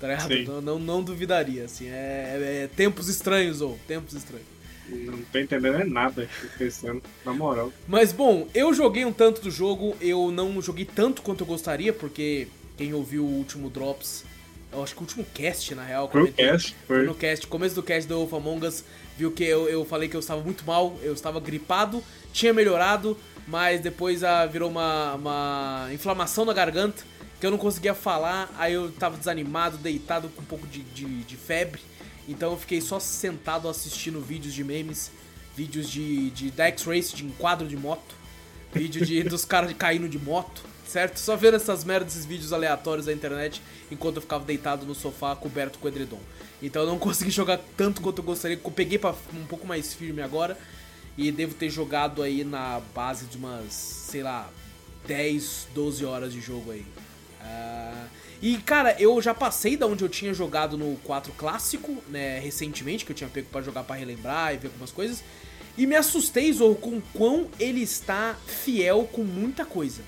Tá 0.00 0.08
ligado? 0.08 0.34
Então, 0.34 0.60
não, 0.60 0.78
não 0.78 1.02
duvidaria, 1.02 1.64
assim. 1.64 1.88
É, 1.88 2.64
é 2.64 2.70
tempos 2.74 3.08
estranhos, 3.08 3.62
ou 3.62 3.78
tempos 3.86 4.14
estranhos. 4.14 4.46
Não 4.88 5.18
tô 5.32 5.38
entendendo 5.38 5.76
é 5.78 5.84
nada 5.84 6.28
pensando, 6.56 7.02
na 7.24 7.32
moral. 7.32 7.72
Mas 7.88 8.12
bom, 8.12 8.46
eu 8.54 8.72
joguei 8.72 9.04
um 9.04 9.12
tanto 9.12 9.40
do 9.40 9.50
jogo, 9.50 9.96
eu 10.00 10.30
não 10.30 10.60
joguei 10.62 10.84
tanto 10.84 11.22
quanto 11.22 11.42
eu 11.42 11.46
gostaria, 11.46 11.92
porque 11.92 12.46
quem 12.76 12.94
ouviu 12.94 13.24
o 13.24 13.28
último 13.28 13.68
Drops, 13.68 14.24
eu 14.72 14.82
acho 14.82 14.94
que 14.94 15.00
o 15.00 15.02
último 15.02 15.26
cast 15.34 15.74
na 15.74 15.84
real, 15.84 16.08
Foi 16.10 16.22
o 16.22 16.32
cast, 16.32 16.76
foi 16.86 16.98
foi. 16.98 17.06
no 17.06 17.14
cast, 17.14 17.46
começo 17.48 17.74
do 17.74 17.82
cast 17.82 18.08
do 18.08 18.14
Wolf 18.14 18.32
Among 18.34 18.64
Us, 18.66 18.84
viu 19.16 19.32
que 19.32 19.44
eu, 19.44 19.68
eu 19.68 19.84
falei 19.84 20.08
que 20.08 20.16
eu 20.16 20.20
estava 20.20 20.42
muito 20.42 20.64
mal, 20.64 20.98
eu 21.02 21.12
estava 21.12 21.40
gripado, 21.40 22.02
tinha 22.32 22.52
melhorado, 22.52 23.16
mas 23.46 23.80
depois 23.80 24.22
ah, 24.22 24.46
virou 24.46 24.70
uma, 24.70 25.14
uma 25.14 25.88
inflamação 25.92 26.44
na 26.44 26.52
garganta, 26.52 27.02
que 27.40 27.46
eu 27.46 27.50
não 27.50 27.58
conseguia 27.58 27.94
falar, 27.94 28.54
aí 28.58 28.74
eu 28.74 28.90
tava 28.92 29.16
desanimado, 29.16 29.76
deitado 29.78 30.28
com 30.28 30.42
um 30.42 30.44
pouco 30.44 30.66
de, 30.66 30.80
de, 30.80 31.22
de 31.24 31.36
febre, 31.36 31.80
então 32.28 32.52
eu 32.52 32.58
fiquei 32.58 32.80
só 32.80 32.98
sentado 32.98 33.68
assistindo 33.68 34.20
vídeos 34.20 34.52
de 34.52 34.64
memes, 34.64 35.10
vídeos 35.56 35.88
de, 35.88 36.30
de 36.30 36.50
da 36.50 36.66
X-Race, 36.66 37.14
de 37.14 37.24
enquadro 37.24 37.66
de 37.66 37.76
moto, 37.76 38.14
vídeo 38.72 39.04
de, 39.04 39.22
dos 39.22 39.44
caras 39.44 39.72
caindo 39.72 40.08
de 40.08 40.18
moto, 40.18 40.62
certo? 40.86 41.18
Só 41.18 41.36
vendo 41.36 41.56
essas 41.56 41.84
merdas, 41.84 42.12
esses 42.12 42.26
vídeos 42.26 42.52
aleatórios 42.52 43.06
da 43.06 43.12
internet, 43.12 43.60
enquanto 43.90 44.16
eu 44.16 44.22
ficava 44.22 44.44
deitado 44.44 44.86
no 44.86 44.94
sofá 44.94 45.34
coberto 45.34 45.78
com 45.78 45.88
edredom. 45.88 46.20
Então 46.62 46.82
eu 46.82 46.88
não 46.88 46.98
consegui 47.00 47.30
jogar 47.30 47.60
tanto 47.76 48.00
quanto 48.00 48.18
eu 48.18 48.24
gostaria, 48.24 48.58
eu 48.62 48.70
peguei 48.70 48.98
pra 48.98 49.14
um 49.34 49.46
pouco 49.46 49.66
mais 49.66 49.92
firme 49.92 50.22
agora, 50.22 50.56
e 51.18 51.32
devo 51.32 51.54
ter 51.54 51.70
jogado 51.70 52.22
aí 52.22 52.44
na 52.44 52.80
base 52.94 53.26
de 53.26 53.36
umas, 53.36 53.72
sei 53.72 54.22
lá, 54.22 54.50
10, 55.06 55.68
12 55.74 56.04
horas 56.04 56.32
de 56.32 56.40
jogo 56.40 56.70
aí. 56.70 56.84
Ah, 57.40 58.06
e 58.42 58.58
cara, 58.58 58.94
eu 58.98 59.20
já 59.22 59.32
passei 59.32 59.76
da 59.76 59.86
onde 59.86 60.04
eu 60.04 60.08
tinha 60.08 60.34
jogado 60.34 60.76
no 60.76 60.96
4 61.04 61.32
clássico, 61.32 62.02
né, 62.08 62.38
recentemente, 62.38 63.04
que 63.04 63.12
eu 63.12 63.16
tinha 63.16 63.30
pego 63.30 63.48
pra 63.50 63.62
jogar 63.62 63.84
pra 63.84 63.96
relembrar 63.96 64.52
e 64.54 64.58
ver 64.58 64.68
algumas 64.68 64.92
coisas. 64.92 65.22
E 65.78 65.86
me 65.86 65.94
assustei, 65.94 66.52
Zorro, 66.52 66.74
com 66.74 67.00
quão 67.12 67.48
ele 67.60 67.82
está 67.82 68.34
fiel 68.46 69.08
com 69.10 69.22
muita 69.22 69.64
coisa. 69.64 70.02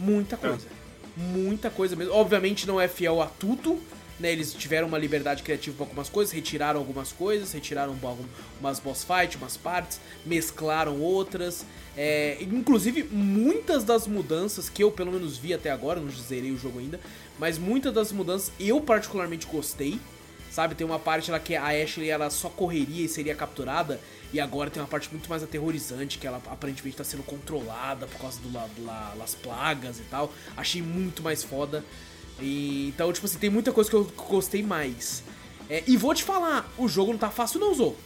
Muita 0.00 0.36
coisa. 0.36 0.66
Muita 1.16 1.70
coisa 1.70 1.94
mesmo. 1.94 2.14
Obviamente 2.14 2.66
não 2.66 2.80
é 2.80 2.88
fiel 2.88 3.20
a 3.20 3.26
tudo, 3.26 3.78
né? 4.18 4.32
Eles 4.32 4.52
tiveram 4.54 4.88
uma 4.88 4.96
liberdade 4.98 5.42
criativa 5.42 5.76
pra 5.76 5.86
algumas 5.86 6.08
coisas, 6.08 6.32
retiraram 6.32 6.80
algumas 6.80 7.12
coisas, 7.12 7.52
retiraram 7.52 7.92
algum- 8.02 8.24
umas 8.58 8.80
boss 8.80 9.04
fight, 9.04 9.36
umas 9.36 9.56
partes, 9.56 10.00
mesclaram 10.24 10.98
outras. 11.00 11.64
É, 11.96 12.38
inclusive, 12.40 13.02
muitas 13.10 13.84
das 13.84 14.06
mudanças 14.06 14.70
que 14.70 14.82
eu 14.82 14.90
pelo 14.90 15.12
menos 15.12 15.36
vi 15.36 15.52
até 15.52 15.70
agora, 15.70 16.00
não 16.00 16.10
zerei 16.10 16.50
o 16.52 16.56
jogo 16.56 16.78
ainda, 16.78 16.98
mas 17.38 17.58
muitas 17.58 17.92
das 17.92 18.12
mudanças 18.12 18.50
eu 18.58 18.80
particularmente 18.80 19.46
gostei. 19.46 19.98
Sabe, 20.50 20.74
tem 20.74 20.84
uma 20.84 20.98
parte 20.98 21.30
lá 21.30 21.38
que 21.38 21.54
a 21.54 21.68
Ashley 21.68 22.10
ela 22.10 22.28
só 22.28 22.48
correria 22.48 23.04
e 23.04 23.08
seria 23.08 23.34
capturada. 23.34 24.00
E 24.32 24.40
agora 24.40 24.68
tem 24.68 24.82
uma 24.82 24.88
parte 24.88 25.08
muito 25.10 25.28
mais 25.28 25.42
aterrorizante, 25.42 26.18
que 26.18 26.26
ela 26.26 26.40
aparentemente 26.50 26.96
tá 26.96 27.04
sendo 27.04 27.22
controlada 27.22 28.06
por 28.06 28.20
causa 28.20 28.40
do, 28.40 28.52
la, 28.52 28.68
la, 28.78 29.14
las 29.16 29.34
plagas 29.34 29.98
e 29.98 30.02
tal. 30.02 30.32
Achei 30.56 30.82
muito 30.82 31.22
mais 31.22 31.44
foda. 31.44 31.84
E, 32.40 32.88
então, 32.88 33.12
tipo 33.12 33.26
assim, 33.26 33.38
tem 33.38 33.50
muita 33.50 33.72
coisa 33.72 33.88
que 33.88 33.96
eu 33.96 34.04
gostei 34.28 34.62
mais. 34.62 35.22
É, 35.68 35.84
e 35.86 35.96
vou 35.96 36.12
te 36.14 36.24
falar, 36.24 36.68
o 36.76 36.88
jogo 36.88 37.12
não 37.12 37.18
tá 37.18 37.30
fácil 37.30 37.60
não, 37.60 37.72
Zou. 37.72 37.96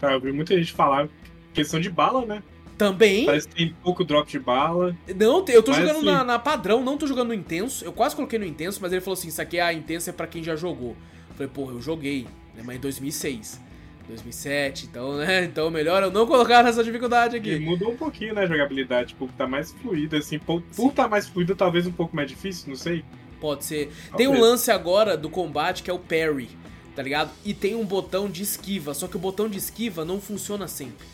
Tá, 0.00 0.12
eu 0.12 0.20
vi 0.20 0.32
muita 0.32 0.56
gente 0.56 0.72
falar 0.72 1.08
questão 1.52 1.78
de 1.78 1.90
bala, 1.90 2.24
né? 2.24 2.42
Também. 2.76 3.26
Parece 3.26 3.48
que 3.48 3.54
tem 3.54 3.76
pouco 3.82 4.04
drop 4.04 4.30
de 4.30 4.38
bala. 4.38 4.96
Não, 5.16 5.44
eu 5.48 5.62
tô 5.62 5.70
Mas, 5.70 5.80
jogando 5.80 5.96
assim- 5.98 6.04
na, 6.06 6.24
na 6.24 6.38
padrão, 6.38 6.82
não 6.82 6.96
tô 6.98 7.06
jogando 7.06 7.28
no 7.28 7.34
intenso. 7.34 7.84
Eu 7.84 7.92
quase 7.92 8.16
coloquei 8.16 8.38
no 8.38 8.44
intenso, 8.44 8.80
mas 8.82 8.92
ele 8.92 9.00
falou 9.00 9.14
assim: 9.18 9.28
isso 9.28 9.40
aqui 9.40 9.58
é 9.58 9.62
a 9.62 9.72
intenso 9.72 10.10
é 10.10 10.12
pra 10.12 10.26
quem 10.26 10.42
já 10.42 10.56
jogou. 10.56 10.96
Eu 11.30 11.34
falei, 11.36 11.48
porra, 11.52 11.72
eu 11.72 11.80
joguei, 11.80 12.26
né? 12.54 12.62
Mas 12.64 12.76
em 12.76 12.80
2006. 12.80 13.60
2007, 14.08 14.86
então, 14.86 15.16
né? 15.16 15.44
Então 15.50 15.70
melhor 15.70 16.02
eu 16.02 16.10
não 16.10 16.26
colocar 16.26 16.62
nessa 16.62 16.84
dificuldade 16.84 17.36
E 17.36 17.38
aqui. 17.38 17.58
mudou 17.58 17.92
um 17.92 17.96
pouquinho, 17.96 18.34
né, 18.34 18.42
a 18.42 18.46
jogabilidade. 18.46 19.08
Tipo, 19.10 19.28
tá 19.36 19.46
mais 19.46 19.72
fluida, 19.72 20.18
assim. 20.18 20.38
Por, 20.38 20.60
por 20.76 20.92
tá 20.92 21.08
mais 21.08 21.26
fluida, 21.28 21.54
talvez 21.54 21.86
um 21.86 21.92
pouco 21.92 22.14
mais 22.14 22.28
difícil, 22.28 22.68
não 22.68 22.76
sei. 22.76 23.04
Pode 23.40 23.64
ser. 23.64 23.90
Tem 24.16 24.26
um 24.26 24.32
Talvez. 24.32 24.40
lance 24.50 24.70
agora 24.70 25.16
do 25.16 25.28
combate 25.30 25.82
que 25.82 25.90
é 25.90 25.92
o 25.92 25.98
parry, 25.98 26.48
tá 26.94 27.02
ligado? 27.02 27.30
E 27.44 27.52
tem 27.54 27.74
um 27.74 27.84
botão 27.84 28.28
de 28.28 28.42
esquiva, 28.42 28.94
só 28.94 29.06
que 29.08 29.16
o 29.16 29.18
botão 29.18 29.48
de 29.48 29.58
esquiva 29.58 30.04
não 30.04 30.20
funciona 30.20 30.66
sempre. 30.68 31.06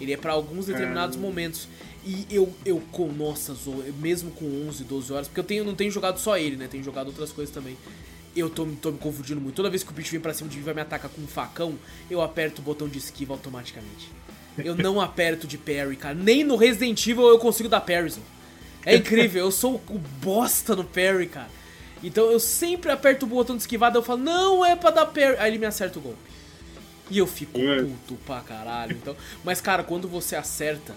Ele 0.00 0.12
é 0.12 0.16
pra 0.16 0.32
alguns 0.32 0.66
determinados 0.66 1.16
momentos. 1.16 1.68
E 2.04 2.24
eu, 2.30 2.52
eu 2.64 2.80
com, 2.92 3.08
nossa, 3.08 3.52
Zo, 3.54 3.82
mesmo 3.98 4.30
com 4.30 4.44
11, 4.68 4.84
12 4.84 5.12
horas, 5.12 5.28
porque 5.28 5.40
eu 5.40 5.44
tenho, 5.44 5.64
não 5.64 5.74
tenho 5.74 5.90
jogado 5.90 6.18
só 6.18 6.38
ele, 6.38 6.56
né? 6.56 6.68
Tenho 6.68 6.84
jogado 6.84 7.08
outras 7.08 7.32
coisas 7.32 7.52
também. 7.52 7.76
Eu 8.36 8.48
tô, 8.48 8.66
tô 8.80 8.92
me 8.92 8.98
confundindo 8.98 9.40
muito. 9.40 9.56
Toda 9.56 9.70
vez 9.70 9.82
que 9.82 9.90
o 9.90 9.94
bicho 9.94 10.12
vem 10.12 10.20
pra 10.20 10.32
cima 10.32 10.48
de 10.48 10.56
mim 10.56 10.62
e 10.62 10.64
vai 10.64 10.74
me 10.74 10.82
atacar 10.82 11.10
com 11.10 11.20
um 11.20 11.26
facão, 11.26 11.74
eu 12.10 12.20
aperto 12.20 12.60
o 12.60 12.64
botão 12.64 12.88
de 12.88 12.98
esquiva 12.98 13.32
automaticamente. 13.32 14.08
Eu 14.58 14.76
não 14.76 15.00
aperto 15.02 15.46
de 15.46 15.58
parry, 15.58 15.96
cara. 15.96 16.14
Nem 16.14 16.44
no 16.44 16.54
Resident 16.54 17.04
Evil 17.06 17.26
eu 17.26 17.38
consigo 17.38 17.68
dar 17.68 17.80
parry, 17.80 18.10
Zo. 18.10 18.20
É 18.84 18.94
incrível, 18.94 19.46
eu 19.46 19.50
sou 19.50 19.82
o 19.88 19.98
bosta 19.98 20.76
no 20.76 20.84
parry, 20.84 21.26
cara. 21.26 21.48
Então 22.04 22.30
eu 22.30 22.38
sempre 22.38 22.92
aperto 22.92 23.26
o 23.26 23.28
botão 23.28 23.56
de 23.56 23.62
esquivada, 23.62 23.98
eu 23.98 24.02
falo, 24.02 24.20
não 24.20 24.64
é 24.64 24.76
pra 24.76 24.90
dar 24.92 25.06
parry. 25.06 25.36
Aí 25.38 25.50
ele 25.50 25.58
me 25.58 25.66
acerta 25.66 25.98
o 25.98 26.02
golpe. 26.02 26.18
E 27.10 27.18
eu 27.18 27.26
fico 27.26 27.58
É. 27.58 27.82
puto 27.82 28.14
pra 28.26 28.40
caralho. 28.40 28.92
Então... 28.96 29.16
Mas, 29.44 29.60
cara, 29.60 29.82
quando 29.84 30.08
você 30.08 30.34
acerta 30.36 30.94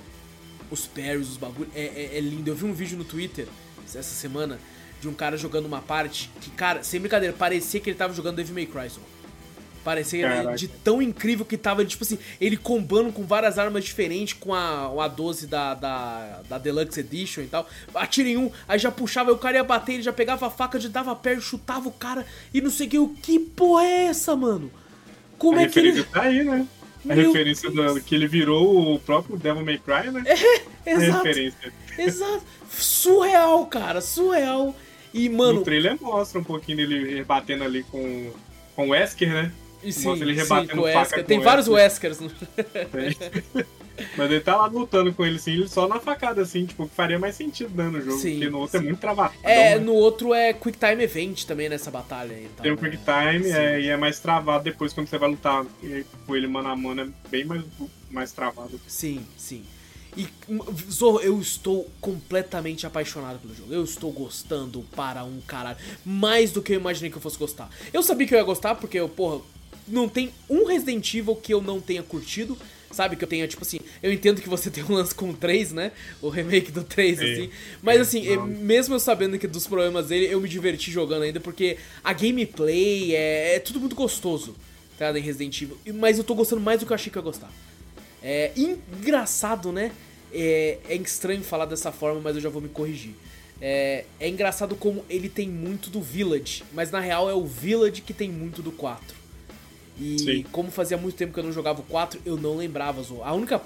os 0.72 0.86
parries, 0.88 1.30
os 1.30 1.38
bagulho, 1.38 1.70
é, 1.76 1.82
é- 2.14 2.18
é 2.18 2.20
lindo. 2.20 2.50
Eu 2.50 2.56
vi 2.56 2.66
um 2.66 2.74
vídeo 2.74 2.98
no 2.98 3.04
Twitter 3.04 3.48
essa 3.86 4.04
semana 4.04 4.60
de 5.02 5.08
um 5.08 5.14
cara 5.14 5.38
jogando 5.38 5.66
uma 5.66 5.82
parte 5.82 6.30
que, 6.42 6.50
cara, 6.52 6.84
sem 6.84 7.00
brincadeira, 7.00 7.34
parecia 7.38 7.80
que 7.80 7.90
ele 7.90 7.98
tava 7.98 8.14
jogando 8.14 8.36
Devil 8.38 8.54
May 8.54 8.66
Cry. 8.66 8.90
Zô. 8.90 9.00
Parecia 9.84 10.28
Caraca. 10.30 10.58
de 10.58 10.68
tão 10.68 11.02
incrível 11.02 11.46
que 11.46 11.58
tava, 11.58 11.86
tipo 11.86 12.04
assim, 12.04 12.20
ele 12.40 12.58
combando 12.58 13.14
com 13.14 13.24
várias 13.26 13.58
armas 13.58 13.86
diferentes, 13.86 14.34
com 14.34 14.54
a, 14.54 14.88
a 15.06 15.08
12 15.08 15.48
da, 15.48 15.74
da, 15.74 16.42
da 16.50 16.58
Deluxe 16.58 17.00
Edition 17.00 17.42
e 17.44 17.48
tal. 17.48 17.68
Atira 17.96 18.28
em 18.28 18.36
um, 18.38 18.52
aí 18.68 18.78
já 18.78 18.92
puxava, 18.92 19.30
aí 19.32 19.36
o 19.36 19.40
cara 19.40 19.56
ia 19.56 19.64
bater, 19.64 19.94
ele 19.94 20.04
já 20.04 20.12
pegava 20.12 20.48
a 20.48 20.50
faca, 20.50 20.78
já 20.80 20.90
dava 20.90 21.16
perto, 21.16 21.42
chutava 21.42 21.88
o 21.88 21.92
cara 21.94 22.26
e 22.54 22.60
não 22.60 22.70
sei 22.70 22.88
o 23.00 23.10
que. 23.10 23.22
Que 23.22 23.40
porra 23.40 23.84
é 23.86 24.04
essa, 24.08 24.36
mano? 24.36 24.70
Como 25.40 25.58
a 25.58 25.64
é 25.64 25.68
que 25.68 25.80
ele. 25.80 25.88
referência 25.92 26.12
tá 26.14 26.22
aí, 26.22 26.44
né? 26.44 26.68
A 27.10 27.16
Meu 27.16 27.28
referência 27.32 27.72
do, 27.72 28.02
que 28.02 28.14
ele 28.14 28.28
virou 28.28 28.94
o 28.94 29.00
próprio 29.00 29.38
Devil 29.38 29.66
May 29.66 29.78
Cry, 29.80 30.12
né? 30.12 30.22
a 30.86 30.90
Exato, 30.90 31.24
referência. 31.26 31.74
exato. 31.98 32.44
Surreal, 32.70 33.66
cara, 33.66 34.02
surreal. 34.02 34.76
E, 35.14 35.28
mano, 35.30 35.60
No 35.60 35.64
trailer 35.64 35.98
mostra 36.00 36.40
um 36.40 36.44
pouquinho 36.44 36.78
dele 36.78 37.16
rebatendo 37.16 37.64
ali 37.64 37.84
com, 37.84 38.32
com 38.76 38.88
o 38.88 38.90
Wesker, 38.92 39.30
né? 39.34 39.52
e 39.82 39.94
sim, 39.94 40.04
mostra 40.10 40.28
ele 40.28 40.36
sim, 40.36 40.42
rebatendo 40.44 40.82
com 40.82 40.88
o 40.88 40.92
faca 40.92 41.00
Wesker. 41.00 41.26
Tem 41.26 41.40
o 41.40 41.42
vários 41.42 41.68
Weskers. 41.70 42.20
no- 42.20 42.30
Mas 44.18 44.32
ele 44.32 44.40
tá 44.40 44.56
lá 44.56 44.66
lutando 44.68 45.14
com 45.14 45.26
ele, 45.26 45.36
assim, 45.36 45.52
ele 45.52 45.68
só 45.68 45.88
na 45.88 46.00
facada, 46.00 46.42
assim, 46.42 46.66
tipo, 46.66 46.88
que 46.88 46.96
faria 46.96 47.20
mais 47.20 47.36
sentido, 47.36 47.76
né, 47.76 47.90
no 47.90 48.02
jogo. 48.02 48.18
Sim, 48.18 48.34
porque 48.34 48.50
no 48.50 48.60
outro 48.60 48.80
sim. 48.80 48.86
é 48.86 48.88
muito 48.88 49.00
travado. 49.00 49.34
É, 49.44 49.76
né? 49.76 49.80
no 49.80 49.94
outro 49.94 50.34
é 50.34 50.54
Quick 50.54 50.78
Time 50.78 51.04
Event 51.04 51.44
também 51.46 51.70
nessa 51.70 51.92
batalha 51.92 52.36
aí. 52.36 52.50
tal, 52.56 52.64
Tem 52.64 52.72
o 52.72 52.76
né? 52.76 52.90
Quick 52.90 53.04
Time 53.04 53.52
é, 53.52 53.82
e 53.82 53.88
é 53.90 53.98
mais 53.98 54.20
travado 54.20 54.64
depois 54.64 54.94
quando 54.94 55.08
você 55.08 55.18
vai 55.18 55.30
lutar 55.30 55.66
com 56.26 56.36
ele 56.36 56.48
mano 56.48 56.70
a 56.70 56.76
mano, 56.76 57.02
é 57.02 57.30
bem 57.30 57.46
mais, 57.46 57.64
mais 58.10 58.32
travado. 58.32 58.80
Sim, 58.88 59.26
sim. 59.38 59.64
E, 60.18 60.28
Zorro, 60.92 61.20
eu 61.20 61.40
estou 61.40 61.90
completamente 62.02 62.86
apaixonado 62.86 63.40
pelo 63.40 63.54
jogo. 63.54 63.74
Eu 63.74 63.84
estou 63.84 64.12
gostando 64.12 64.82
para 64.96 65.24
um 65.24 65.40
caralho. 65.42 65.78
Mais 66.04 66.52
do 66.52 66.62
que 66.62 66.74
eu 66.74 66.80
imaginei 66.80 67.12
que 67.12 67.18
eu 67.18 67.22
fosse 67.22 67.38
gostar. 67.38 67.70
Eu 67.94 68.02
sabia 68.02 68.28
que 68.28 68.34
eu 68.34 68.38
ia 68.38 68.44
gostar, 68.44 68.76
porque, 68.76 69.00
eu, 69.00 69.08
porra, 69.08 69.42
não 69.88 70.10
tem 70.10 70.32
um 70.50 70.66
Resident 70.66 71.14
Evil 71.14 71.36
que 71.36 71.54
eu 71.54 71.62
não 71.62 71.80
tenha 71.80 72.04
curtido. 72.04 72.58
Sabe, 72.92 73.16
que 73.16 73.24
eu 73.24 73.28
tenha, 73.28 73.48
tipo 73.48 73.62
assim, 73.64 73.80
eu 74.02 74.12
entendo 74.12 74.42
que 74.42 74.50
você 74.50 74.70
tem 74.72 74.84
um 74.84 74.94
lance 74.94 75.14
com 75.14 75.30
o 75.30 75.34
3, 75.34 75.72
né? 75.74 75.92
O 76.22 76.30
remake 76.30 76.72
do 76.72 76.84
3, 76.84 77.20
Sim. 77.20 77.32
assim. 77.32 77.50
Mas 77.82 78.08
Sim, 78.08 78.20
assim, 78.22 78.28
eu- 78.34 78.46
mesmo 78.48 78.96
eu 78.96 79.00
sabendo 79.00 79.38
que 79.38 79.48
dos 79.48 79.68
problemas 79.68 80.08
dele, 80.08 80.26
eu 80.34 80.42
me 80.42 80.50
diverti 80.50 80.92
jogando 80.92 81.24
ainda, 81.24 81.40
porque 81.40 81.78
a 82.04 82.12
gameplay 82.14 83.16
é, 83.16 83.56
é 83.56 83.60
tudo 83.60 83.80
muito 83.80 83.96
gostoso, 83.96 84.56
tá? 84.98 85.18
Em 85.18 85.22
Resident 85.22 85.62
Evil. 85.62 85.78
E- 85.86 85.92
Mas 85.92 86.18
eu 86.18 86.24
tô 86.24 86.34
gostando 86.34 86.62
mais 86.62 86.80
do 86.80 86.86
que 86.86 86.92
eu 86.92 86.96
achei 86.96 87.12
que 87.12 87.18
eu 87.18 87.22
ia 87.22 87.26
gostar. 87.26 87.52
É 88.24 88.52
engraçado, 88.58 89.72
né? 89.72 89.92
É, 90.34 90.78
é 90.90 90.96
estranho 90.96 91.42
falar 91.44 91.66
dessa 91.66 91.92
forma, 91.92 92.20
mas 92.22 92.36
eu 92.36 92.42
já 92.42 92.50
vou 92.50 92.62
me 92.62 92.70
corrigir. 92.70 93.14
É, 93.62 94.06
é 94.20 94.28
engraçado 94.30 94.76
como 94.76 95.04
ele 95.10 95.28
tem 95.30 95.48
muito 95.50 95.90
do 95.90 96.02
Village, 96.02 96.64
mas 96.74 96.92
na 96.92 97.00
real 97.00 97.30
é 97.30 97.34
o 97.34 97.46
Village 97.46 98.02
que 98.02 98.14
tem 98.14 98.30
muito 98.30 98.62
do 98.62 98.72
4. 98.72 99.19
E 100.00 100.20
Sim. 100.20 100.46
como 100.52 100.72
fazia 100.72 100.98
muito 100.98 101.16
tempo 101.16 101.34
que 101.34 101.40
eu 101.40 101.44
não 101.44 101.52
jogava 101.52 101.82
o 101.82 101.84
4, 101.84 102.22
eu 102.26 102.38
não 102.38 102.56
lembrava. 102.56 103.04
A 103.24 103.34
única 103.34 103.62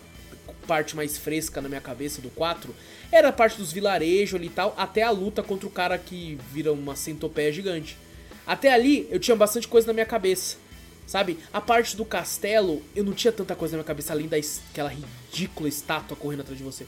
parte 0.67 0.95
mais 0.95 1.17
fresca 1.17 1.61
na 1.61 1.69
minha 1.69 1.81
cabeça 1.81 2.21
do 2.21 2.29
4 2.29 2.73
era 3.11 3.29
a 3.29 3.33
parte 3.33 3.57
dos 3.57 3.71
vilarejos 3.71 4.35
ali 4.35 4.47
e 4.47 4.49
tal, 4.49 4.73
até 4.77 5.03
a 5.03 5.11
luta 5.11 5.43
contra 5.43 5.67
o 5.67 5.71
cara 5.71 5.97
que 5.97 6.37
vira 6.51 6.71
uma 6.71 6.95
centopeia 6.95 7.51
gigante. 7.51 7.97
Até 8.45 8.73
ali 8.73 9.07
eu 9.11 9.19
tinha 9.19 9.35
bastante 9.35 9.67
coisa 9.67 9.87
na 9.87 9.93
minha 9.93 10.05
cabeça. 10.05 10.57
Sabe? 11.05 11.37
A 11.51 11.59
parte 11.59 11.97
do 11.97 12.05
castelo, 12.05 12.81
eu 12.95 13.03
não 13.03 13.11
tinha 13.11 13.31
tanta 13.31 13.55
coisa 13.55 13.73
na 13.73 13.79
minha 13.79 13.87
cabeça 13.87 14.13
além 14.13 14.27
daquela 14.27 14.89
ridícula 14.89 15.67
estátua 15.67 16.15
correndo 16.15 16.41
atrás 16.41 16.57
de 16.57 16.63
você. 16.63 16.87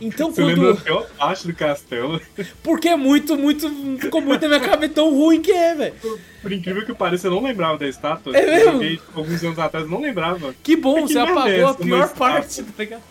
Então 0.00 0.30
Você 0.30 0.42
quando. 0.42 0.76
pior 0.82 1.08
parte 1.16 1.46
do 1.46 1.54
castelo? 1.54 2.20
Porque 2.62 2.88
é 2.88 2.96
muito, 2.96 3.36
muito. 3.36 3.68
Ficou 3.98 4.20
muito 4.20 4.42
na 4.42 4.48
minha 4.58 4.60
cabeça 4.70 4.92
tão 4.94 5.10
ruim 5.14 5.40
que 5.40 5.50
é, 5.52 5.74
velho. 5.74 5.94
Por 6.42 6.52
incrível 6.52 6.84
que 6.84 6.92
pareça, 6.94 7.28
eu 7.28 7.30
não 7.30 7.42
lembrava 7.42 7.78
da 7.78 7.88
estátua. 7.88 8.36
É 8.36 8.42
Eu 8.42 8.46
mesmo? 8.46 8.72
joguei 8.72 9.00
alguns 9.14 9.42
anos 9.44 9.58
atrás, 9.58 9.88
não 9.88 10.00
lembrava. 10.00 10.54
Que 10.62 10.76
bom, 10.76 10.98
É 10.98 11.02
que 11.02 11.08
você 11.08 11.14
merda 11.14 11.32
apagou 11.32 11.50
é 11.50 11.62
a 11.70 11.74
pior 11.74 11.96
uma 11.98 12.08
parte, 12.08 12.62
tá 12.62 12.72
ligado? 12.78 13.02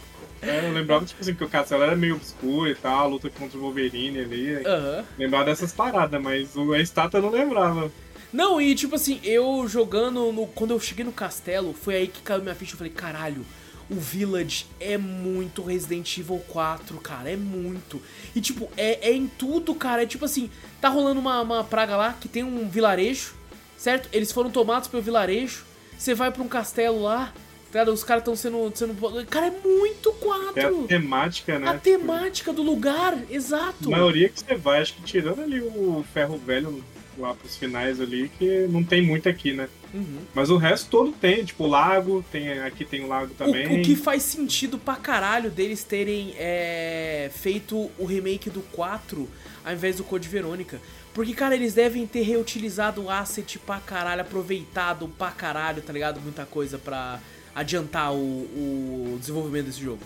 É, 0.43 0.67
eu 0.67 0.73
lembrava, 0.73 1.05
tipo 1.05 1.19
assim, 1.19 1.33
que 1.33 1.43
o 1.43 1.49
castelo 1.49 1.81
era 1.81 1.95
meio 1.95 2.15
obscuro 2.17 2.69
e 2.69 2.75
tal, 2.75 2.99
a 2.99 3.07
luta 3.07 3.31
contra 3.31 3.57
o 3.57 3.61
Wolverine 3.61 4.19
ali. 4.19 4.53
Aham. 4.63 5.03
Lembrava 5.17 5.45
dessas 5.45 5.71
paradas, 5.73 6.21
mas 6.21 6.49
a 6.55 6.79
estátua 6.79 7.17
eu 7.17 7.23
não 7.23 7.31
lembrava. 7.31 7.91
Não, 8.31 8.61
e 8.61 8.75
tipo 8.75 8.93
assim, 8.95 9.19
eu 9.23 9.65
jogando 9.67 10.31
no. 10.31 10.45
Quando 10.47 10.71
eu 10.71 10.79
cheguei 10.79 11.03
no 11.03 11.11
castelo, 11.11 11.73
foi 11.73 11.95
aí 11.95 12.07
que 12.07 12.21
caiu 12.21 12.43
minha 12.43 12.53
ficha. 12.53 12.73
Eu 12.73 12.77
falei, 12.77 12.93
caralho, 12.93 13.43
o 13.89 13.95
Village 13.95 14.65
é 14.79 14.97
muito 14.97 15.61
Resident 15.61 16.17
Evil 16.17 16.39
4, 16.47 16.97
cara. 16.97 17.29
É 17.29 17.35
muito. 17.35 18.01
E 18.35 18.41
tipo, 18.41 18.69
é, 18.75 19.09
é 19.09 19.13
em 19.13 19.27
tudo, 19.27 19.75
cara. 19.75 20.03
É 20.03 20.05
tipo 20.05 20.25
assim, 20.25 20.49
tá 20.81 20.89
rolando 20.89 21.19
uma, 21.19 21.41
uma 21.41 21.63
praga 21.63 21.95
lá 21.95 22.13
que 22.13 22.27
tem 22.27 22.43
um 22.43 22.67
vilarejo, 22.67 23.33
certo? 23.77 24.09
Eles 24.11 24.31
foram 24.31 24.49
tomados 24.49 24.87
pelo 24.87 25.03
vilarejo. 25.03 25.63
Você 25.97 26.13
vai 26.13 26.31
pra 26.31 26.41
um 26.43 26.47
castelo 26.47 27.03
lá, 27.03 27.33
tá? 27.71 27.83
Os 27.91 28.03
caras 28.03 28.21
estão 28.21 28.35
sendo, 28.35 28.71
sendo. 28.75 29.25
Cara, 29.27 29.47
é 29.47 29.51
muito 29.51 30.09
É 30.09 30.11
a 30.11 30.53
4. 30.53 30.87
temática, 30.87 31.59
né? 31.59 31.69
A 31.69 31.77
temática 31.77 32.51
do 32.51 32.63
lugar, 32.63 33.17
exato. 33.29 33.87
A 33.87 33.91
maioria 33.91 34.29
que 34.29 34.39
você 34.39 34.55
vai, 34.55 34.81
acho 34.81 34.95
que 34.95 35.03
tirando 35.03 35.41
ali 35.41 35.61
o 35.61 36.03
ferro 36.13 36.37
velho 36.37 36.83
lá 37.21 37.33
pros 37.33 37.55
finais 37.57 37.99
ali, 38.01 38.29
que 38.37 38.67
não 38.67 38.83
tem 38.83 39.01
muito 39.01 39.29
aqui, 39.29 39.53
né? 39.53 39.67
Uhum. 39.93 40.19
Mas 40.33 40.49
o 40.49 40.57
resto 40.57 40.89
todo 40.89 41.11
tem, 41.11 41.43
tipo 41.43 41.63
o 41.63 41.67
lago, 41.67 42.23
tem, 42.31 42.59
aqui 42.59 42.83
tem 42.83 43.03
o 43.03 43.07
lago 43.07 43.33
também. 43.35 43.67
O, 43.67 43.79
o 43.79 43.81
que 43.81 43.95
faz 43.95 44.23
sentido 44.23 44.77
pra 44.77 44.95
caralho 44.95 45.49
deles 45.49 45.83
terem 45.83 46.33
é, 46.37 47.29
feito 47.33 47.89
o 47.97 48.05
remake 48.05 48.49
do 48.49 48.61
4 48.61 49.27
ao 49.63 49.73
invés 49.73 49.97
do 49.97 50.03
Code 50.03 50.27
Verônica. 50.29 50.79
Porque, 51.13 51.33
cara, 51.33 51.55
eles 51.55 51.73
devem 51.73 52.05
ter 52.05 52.23
reutilizado 52.23 53.03
o 53.03 53.09
asset 53.09 53.57
pra 53.57 53.79
caralho, 53.79 54.21
aproveitado 54.21 55.07
pra 55.17 55.31
caralho, 55.31 55.81
tá 55.81 55.93
ligado? 55.93 56.19
Muita 56.19 56.45
coisa 56.45 56.77
pra 56.77 57.19
adiantar 57.55 58.13
o, 58.13 58.17
o 58.17 59.17
desenvolvimento 59.19 59.67
desse 59.67 59.81
jogo. 59.81 60.01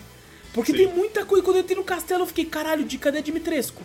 Porque 0.52 0.72
Sim. 0.72 0.78
tem 0.78 0.86
muita 0.94 1.24
coisa. 1.24 1.44
Quando 1.44 1.56
eu 1.56 1.62
entrei 1.62 1.76
no 1.76 1.84
castelo, 1.84 2.22
eu 2.22 2.26
fiquei, 2.26 2.44
caralho, 2.44 2.84
de 2.84 2.96
cadê 2.96 3.20
Dimitrescu? 3.20 3.82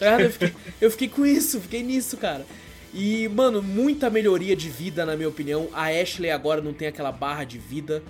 Tá? 0.00 0.20
Eu 0.20 0.30
fiquei, 0.30 0.52
eu 0.80 0.90
fiquei 0.90 1.08
com 1.08 1.24
isso, 1.26 1.60
fiquei 1.60 1.82
nisso, 1.82 2.16
cara. 2.16 2.44
E, 2.92 3.28
mano, 3.28 3.62
muita 3.62 4.10
melhoria 4.10 4.56
de 4.56 4.68
vida, 4.68 5.06
na 5.06 5.14
minha 5.14 5.28
opinião. 5.28 5.68
A 5.72 5.84
Ashley 5.88 6.30
agora 6.30 6.60
não 6.60 6.72
tem 6.72 6.88
aquela 6.88 7.12
barra 7.12 7.44
de 7.44 7.58
vida, 7.58 8.02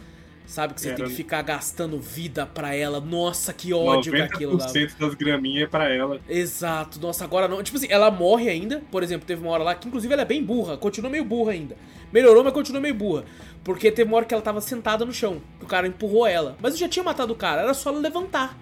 Sabe? 0.51 0.75
Que 0.75 0.81
você 0.81 0.89
Era- 0.89 0.97
tem 0.97 1.07
que 1.07 1.13
ficar 1.15 1.43
gastando 1.43 1.97
vida 2.01 2.45
pra 2.45 2.75
ela. 2.75 3.01
Nossa, 3.01 3.53
que 3.53 3.73
ódio 3.73 4.13
que 4.13 4.21
aquilo 4.21 4.57
dava. 4.57 4.69
90% 4.69 4.99
das 4.99 5.15
graminhas 5.15 5.63
é 5.63 5.67
pra 5.69 5.89
ela. 5.95 6.21
Exato, 6.29 7.01
nossa, 7.01 7.23
agora 7.25 7.47
não. 7.47 7.63
Tipo 7.63 7.79
assim, 7.79 7.87
ela 7.89 8.11
morre 8.11 8.49
ainda. 8.49 8.83
Por 8.91 9.05
exemplo, 9.05 9.25
teve 9.25 9.41
uma 9.43 9.53
hora 9.53 9.63
lá 9.63 9.77
que, 9.77 9.87
inclusive, 9.87 10.13
ela 10.13 10.23
é 10.23 10.25
bem 10.25 10.43
burra. 10.43 10.77
Continua 10.77 11.09
meio 11.09 11.25
burra 11.25 11.53
ainda. 11.53 11.77
Melhorou, 12.13 12.43
mas 12.43 12.53
continua 12.53 12.81
meio 12.81 12.95
burra. 12.95 13.25
Porque 13.63 13.93
teve 13.93 14.11
uma 14.11 14.17
hora 14.17 14.27
que 14.27 14.35
ela 14.35 14.43
tava 14.43 14.61
sentada 14.61 15.05
no 15.05 15.13
chão. 15.13 15.41
que 15.61 15.67
O 15.67 15.69
cara 15.69 15.87
empurrou 15.87 16.27
ela. 16.27 16.57
Mas 16.61 16.73
eu 16.73 16.81
já 16.81 16.89
tinha 16.89 17.05
matado 17.05 17.33
o 17.33 17.37
cara, 17.37 17.63
era 17.63 17.73
só 17.73 17.91
ela 17.91 18.01
levantar. 18.01 18.59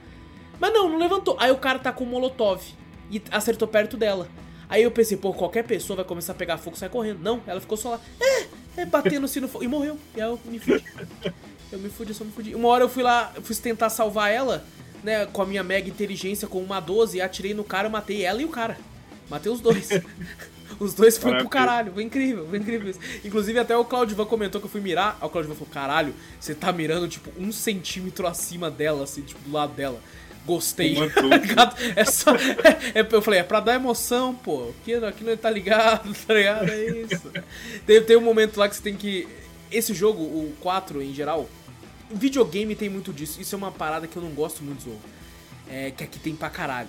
Mas 0.61 0.70
não, 0.75 0.90
não 0.90 0.99
levantou. 0.99 1.38
Aí 1.40 1.50
o 1.50 1.56
cara 1.56 1.78
tá 1.78 1.90
com 1.90 2.04
um 2.04 2.08
molotov. 2.08 2.61
E 3.10 3.22
acertou 3.30 3.66
perto 3.66 3.96
dela. 3.96 4.28
Aí 4.68 4.82
eu 4.82 4.90
pensei, 4.90 5.16
pô, 5.16 5.32
qualquer 5.32 5.64
pessoa 5.64 5.96
vai 5.96 6.04
começar 6.04 6.32
a 6.32 6.34
pegar 6.34 6.58
fogo 6.58 6.76
e 6.76 6.78
sair 6.78 6.90
correndo. 6.90 7.20
Não, 7.20 7.42
ela 7.46 7.60
ficou 7.60 7.76
só 7.76 7.90
lá. 7.90 8.00
É, 8.20 8.82
é 8.82 8.86
batendo 8.86 9.24
assim 9.24 9.40
no 9.40 9.48
fogo. 9.48 9.64
E 9.64 9.68
morreu. 9.68 9.98
E 10.14 10.20
aí 10.20 10.28
eu 10.28 10.38
me 10.44 10.58
fudi. 10.58 10.84
Eu 11.70 11.78
me 11.78 11.90
fudi, 11.90 12.14
só 12.14 12.24
me 12.24 12.32
fudi. 12.32 12.54
Uma 12.54 12.66
hora 12.68 12.84
eu 12.84 12.88
fui 12.88 13.02
lá, 13.02 13.30
fui 13.42 13.54
tentar 13.56 13.90
salvar 13.90 14.32
ela, 14.32 14.64
né, 15.04 15.26
com 15.26 15.42
a 15.42 15.44
minha 15.44 15.62
mega 15.62 15.86
inteligência, 15.86 16.48
com 16.48 16.62
uma 16.62 16.80
12, 16.80 17.20
atirei 17.20 17.52
no 17.52 17.62
cara, 17.62 17.90
matei 17.90 18.24
ela 18.24 18.40
e 18.40 18.46
o 18.46 18.48
cara. 18.48 18.78
Matei 19.28 19.52
os 19.52 19.60
dois. 19.60 19.90
Os 20.78 20.94
dois 20.94 21.18
foram 21.18 21.38
pro 21.38 21.48
caralho. 21.48 21.92
Foi 21.92 22.04
incrível, 22.04 22.46
foi 22.46 22.58
incrível 22.58 22.90
isso. 22.90 23.00
Inclusive, 23.24 23.58
até 23.58 23.76
o 23.76 23.84
Claudivan 23.84 24.24
comentou 24.26 24.60
que 24.60 24.66
eu 24.66 24.70
fui 24.70 24.80
mirar. 24.80 25.18
Aí 25.20 25.26
o 25.26 25.30
Claudivan 25.30 25.54
falou: 25.54 25.72
caralho, 25.72 26.14
você 26.38 26.54
tá 26.54 26.70
mirando, 26.70 27.08
tipo, 27.08 27.32
um 27.36 27.50
centímetro 27.50 28.26
acima 28.28 28.70
dela, 28.70 29.02
assim, 29.02 29.22
tipo, 29.22 29.40
do 29.40 29.52
lado 29.52 29.72
dela. 29.72 30.00
Gostei. 30.49 30.95
Tá 31.55 31.75
é 31.95 32.05
só. 32.07 32.35
é- 32.35 33.07
eu 33.12 33.21
falei, 33.23 33.40
é 33.40 33.43
pra 33.43 33.61
dar 33.61 33.75
emoção, 33.75 34.35
pô. 34.35 34.71
Aqui, 34.81 34.95
aqui 34.95 35.23
não 35.23 35.37
tá 35.37 35.50
ligado, 35.50 36.11
tá 36.26 36.33
ligado? 36.35 36.71
É 36.71 36.85
isso. 37.02 37.31
tem, 37.87 38.02
tem 38.02 38.17
um 38.17 38.23
momento 38.23 38.57
lá 38.57 38.67
que 38.69 38.75
você 38.75 38.83
tem 38.83 38.97
que. 38.97 39.28
Esse 39.71 39.93
jogo, 39.93 40.23
o 40.23 40.55
4 40.61 41.02
em 41.02 41.12
geral, 41.12 41.47
videogame 42.11 42.75
tem 42.75 42.88
muito 42.88 43.12
disso. 43.12 43.38
Isso 43.40 43.55
é 43.55 43.59
uma 43.59 43.71
parada 43.71 44.07
que 44.07 44.17
eu 44.17 44.23
não 44.23 44.31
gosto 44.31 44.64
muito 44.64 44.85
do. 44.85 44.97
É, 45.71 45.90
que 45.90 46.02
aqui 46.02 46.19
tem 46.19 46.35
pra 46.35 46.49
caralho. 46.49 46.88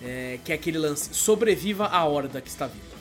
É, 0.00 0.38
que 0.44 0.52
é 0.52 0.54
aquele 0.54 0.78
lance, 0.78 1.10
sobreviva 1.12 1.86
a 1.86 2.04
horda 2.04 2.40
que 2.40 2.48
está 2.48 2.66
vindo. 2.68 2.94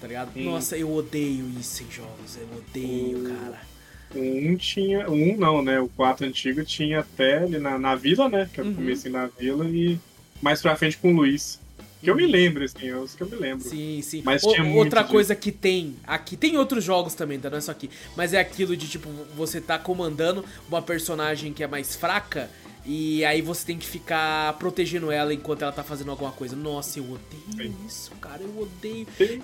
Tá 0.00 0.06
ligado? 0.08 0.32
Sim. 0.34 0.44
Nossa, 0.44 0.76
eu 0.76 0.92
odeio 0.92 1.48
isso 1.58 1.82
em 1.84 1.90
jogos. 1.90 2.36
Eu 2.36 2.48
odeio, 2.58 3.18
O- 3.24 3.28
cara. 3.38 3.71
O 4.14 4.18
1 4.20 4.56
tinha. 4.56 5.08
O 5.08 5.14
1 5.14 5.36
não, 5.36 5.62
né? 5.62 5.80
O 5.80 5.88
4 5.88 6.26
antigo 6.26 6.64
tinha 6.64 7.00
até 7.00 7.38
ali 7.38 7.58
na, 7.58 7.78
na 7.78 7.94
vila, 7.94 8.28
né? 8.28 8.48
Que 8.52 8.60
eu 8.60 8.64
Uhum. 8.64 8.74
comecei 8.74 9.10
na 9.10 9.26
vila 9.26 9.68
e 9.68 9.98
mais 10.40 10.60
pra 10.60 10.76
frente 10.76 10.98
com 10.98 11.12
o 11.12 11.16
Luiz. 11.16 11.60
Que 12.02 12.10
eu 12.10 12.16
me 12.16 12.26
lembro, 12.26 12.64
assim, 12.64 12.88
é 12.88 12.96
os 12.96 13.14
que 13.14 13.22
eu 13.22 13.28
me 13.28 13.36
lembro. 13.36 13.62
Sim, 13.68 14.00
sim. 14.02 14.22
Mas 14.24 14.42
O- 14.42 14.74
outra 14.74 15.04
coisa 15.04 15.36
que 15.36 15.52
tem 15.52 15.94
aqui, 16.04 16.36
tem 16.36 16.58
outros 16.58 16.82
jogos 16.82 17.14
também, 17.14 17.38
tá? 17.38 17.48
Não 17.48 17.58
é 17.58 17.60
só 17.60 17.70
aqui. 17.70 17.88
Mas 18.16 18.32
é 18.34 18.40
aquilo 18.40 18.76
de 18.76 18.88
tipo, 18.88 19.08
você 19.36 19.60
tá 19.60 19.78
comandando 19.78 20.44
uma 20.68 20.82
personagem 20.82 21.52
que 21.52 21.62
é 21.62 21.66
mais 21.68 21.94
fraca. 21.94 22.50
E 22.84 23.24
aí 23.24 23.40
você 23.40 23.64
tem 23.64 23.78
que 23.78 23.86
ficar 23.86 24.52
protegendo 24.54 25.12
ela 25.12 25.32
enquanto 25.32 25.62
ela 25.62 25.70
tá 25.70 25.84
fazendo 25.84 26.10
alguma 26.10 26.32
coisa. 26.32 26.56
Nossa, 26.56 26.98
eu 26.98 27.04
odeio 27.04 27.70
Sim. 27.70 27.76
isso, 27.86 28.10
cara. 28.20 28.42
Eu 28.42 28.60
odeio. 28.62 29.06
Tem- 29.16 29.40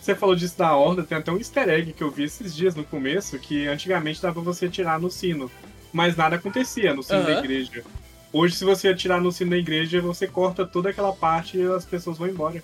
Você 0.00 0.14
falou 0.14 0.36
disso 0.36 0.56
da 0.56 0.74
horda, 0.76 1.02
tem 1.02 1.18
até 1.18 1.32
um 1.32 1.36
easter 1.38 1.68
egg 1.68 1.92
que 1.92 2.02
eu 2.02 2.10
vi 2.10 2.24
esses 2.24 2.54
dias 2.54 2.74
no 2.74 2.84
começo, 2.84 3.38
que 3.38 3.66
antigamente 3.66 4.22
dava 4.22 4.34
pra 4.34 4.42
você 4.42 4.66
atirar 4.66 5.00
no 5.00 5.10
sino. 5.10 5.50
Mas 5.92 6.16
nada 6.16 6.36
acontecia 6.36 6.94
no 6.94 7.02
sino 7.02 7.24
da 7.24 7.30
Aham. 7.32 7.38
igreja. 7.40 7.82
Hoje, 8.32 8.54
se 8.56 8.64
você 8.64 8.88
atirar 8.88 9.20
no 9.20 9.32
sino 9.32 9.50
da 9.50 9.56
igreja, 9.56 10.00
você 10.00 10.26
corta 10.26 10.66
toda 10.66 10.90
aquela 10.90 11.12
parte 11.12 11.56
e 11.58 11.62
as 11.62 11.84
pessoas 11.84 12.18
vão 12.18 12.28
embora. 12.28 12.62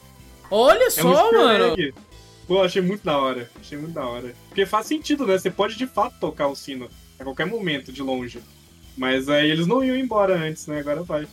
Olha 0.50 0.84
É 0.84 0.86
um 0.86 0.90
só, 0.90 1.12
easter 1.24 1.38
mano. 1.40 1.64
egg. 1.72 1.94
Pô, 2.46 2.62
achei 2.62 2.82
muito 2.82 3.04
da 3.04 3.16
hora. 3.16 3.50
Achei 3.58 3.78
muito 3.78 3.94
da 3.94 4.04
hora. 4.06 4.34
Porque 4.48 4.66
faz 4.66 4.86
sentido, 4.86 5.26
né? 5.26 5.38
Você 5.38 5.50
pode 5.50 5.76
de 5.76 5.86
fato 5.86 6.14
tocar 6.20 6.48
o 6.48 6.54
sino 6.54 6.88
a 7.18 7.24
qualquer 7.24 7.46
momento, 7.46 7.90
de 7.92 8.02
longe. 8.02 8.40
Mas 8.96 9.28
aí 9.28 9.50
eles 9.50 9.66
não 9.66 9.82
iam 9.82 9.96
embora 9.96 10.36
antes, 10.36 10.66
né? 10.66 10.80
Agora 10.80 11.02
vai. 11.02 11.26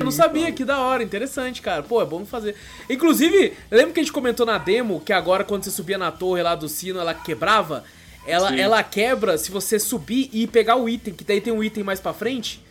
Eu 0.00 0.04
não 0.04 0.12
sabia, 0.12 0.50
que 0.52 0.64
da 0.64 0.78
hora, 0.80 1.02
interessante, 1.02 1.62
cara. 1.62 1.82
Pô, 1.82 2.00
é 2.02 2.04
bom 2.04 2.24
fazer. 2.24 2.54
Inclusive, 2.88 3.52
lembra 3.70 3.92
que 3.92 4.00
a 4.00 4.02
gente 4.02 4.12
comentou 4.12 4.44
na 4.46 4.58
demo 4.58 5.00
que 5.00 5.12
agora 5.12 5.44
quando 5.44 5.64
você 5.64 5.70
subia 5.70 5.98
na 5.98 6.10
torre 6.10 6.42
lá 6.42 6.54
do 6.54 6.68
sino, 6.68 6.98
ela 7.00 7.14
quebrava? 7.14 7.84
Ela, 8.26 8.50
Sim. 8.50 8.60
ela 8.60 8.82
quebra 8.82 9.36
se 9.36 9.50
você 9.50 9.78
subir 9.78 10.30
e 10.32 10.46
pegar 10.46 10.76
o 10.76 10.88
item, 10.88 11.12
que 11.12 11.24
daí 11.24 11.40
tem 11.40 11.52
um 11.52 11.62
item 11.62 11.84
mais 11.84 12.00
pra 12.00 12.12
frente. 12.14 12.62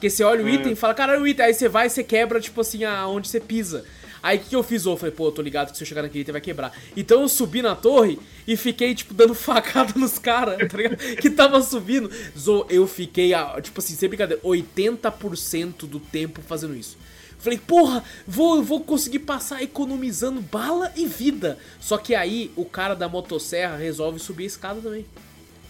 Que 0.00 0.08
você 0.10 0.22
olha 0.22 0.44
o 0.44 0.48
É. 0.48 0.52
item 0.52 0.72
e 0.72 0.76
fala, 0.76 0.94
caralho, 0.94 1.22
o 1.22 1.26
item. 1.26 1.46
Aí 1.46 1.54
você 1.54 1.68
vai 1.68 1.86
e 1.86 1.90
você 1.90 2.04
quebra, 2.04 2.40
tipo 2.40 2.60
assim, 2.60 2.84
aonde 2.84 3.26
você 3.28 3.40
pisa. 3.40 3.84
Aí 4.22 4.38
o 4.38 4.40
que, 4.40 4.48
que 4.50 4.56
eu 4.56 4.62
fiz? 4.62 4.84
Eu 4.84 4.96
falei, 4.96 5.14
pô, 5.14 5.26
eu 5.28 5.32
tô 5.32 5.42
ligado 5.42 5.70
que 5.70 5.76
se 5.76 5.82
eu 5.82 5.86
chegar 5.86 6.02
naquele 6.02 6.22
item 6.22 6.32
vai 6.32 6.40
quebrar. 6.40 6.72
Então 6.96 7.22
eu 7.22 7.28
subi 7.28 7.62
na 7.62 7.74
torre 7.76 8.18
e 8.46 8.56
fiquei, 8.56 8.94
tipo, 8.94 9.14
dando 9.14 9.34
facada 9.36 9.92
nos 9.96 10.18
caras, 10.18 10.56
tá 10.68 10.76
ligado? 10.76 10.96
Que 10.96 11.30
tava 11.30 11.60
subindo. 11.62 12.10
Zo, 12.36 12.66
eu 12.68 12.86
fiquei, 12.86 13.32
tipo 13.62 13.78
assim, 13.80 13.94
sem 13.94 14.08
brincadeira, 14.08 14.42
80% 14.42 15.86
do 15.86 16.00
tempo 16.00 16.40
fazendo 16.42 16.74
isso. 16.74 16.96
Falei, 17.38 17.58
porra, 17.58 18.02
vou, 18.26 18.62
vou 18.64 18.80
conseguir 18.80 19.20
passar 19.20 19.62
economizando 19.62 20.40
bala 20.40 20.92
e 20.96 21.06
vida. 21.06 21.56
Só 21.80 21.96
que 21.96 22.14
aí 22.14 22.50
o 22.56 22.64
cara 22.64 22.94
da 22.94 23.08
motosserra 23.08 23.76
resolve 23.76 24.18
subir 24.18 24.42
a 24.44 24.46
escada 24.48 24.80
também. 24.80 25.06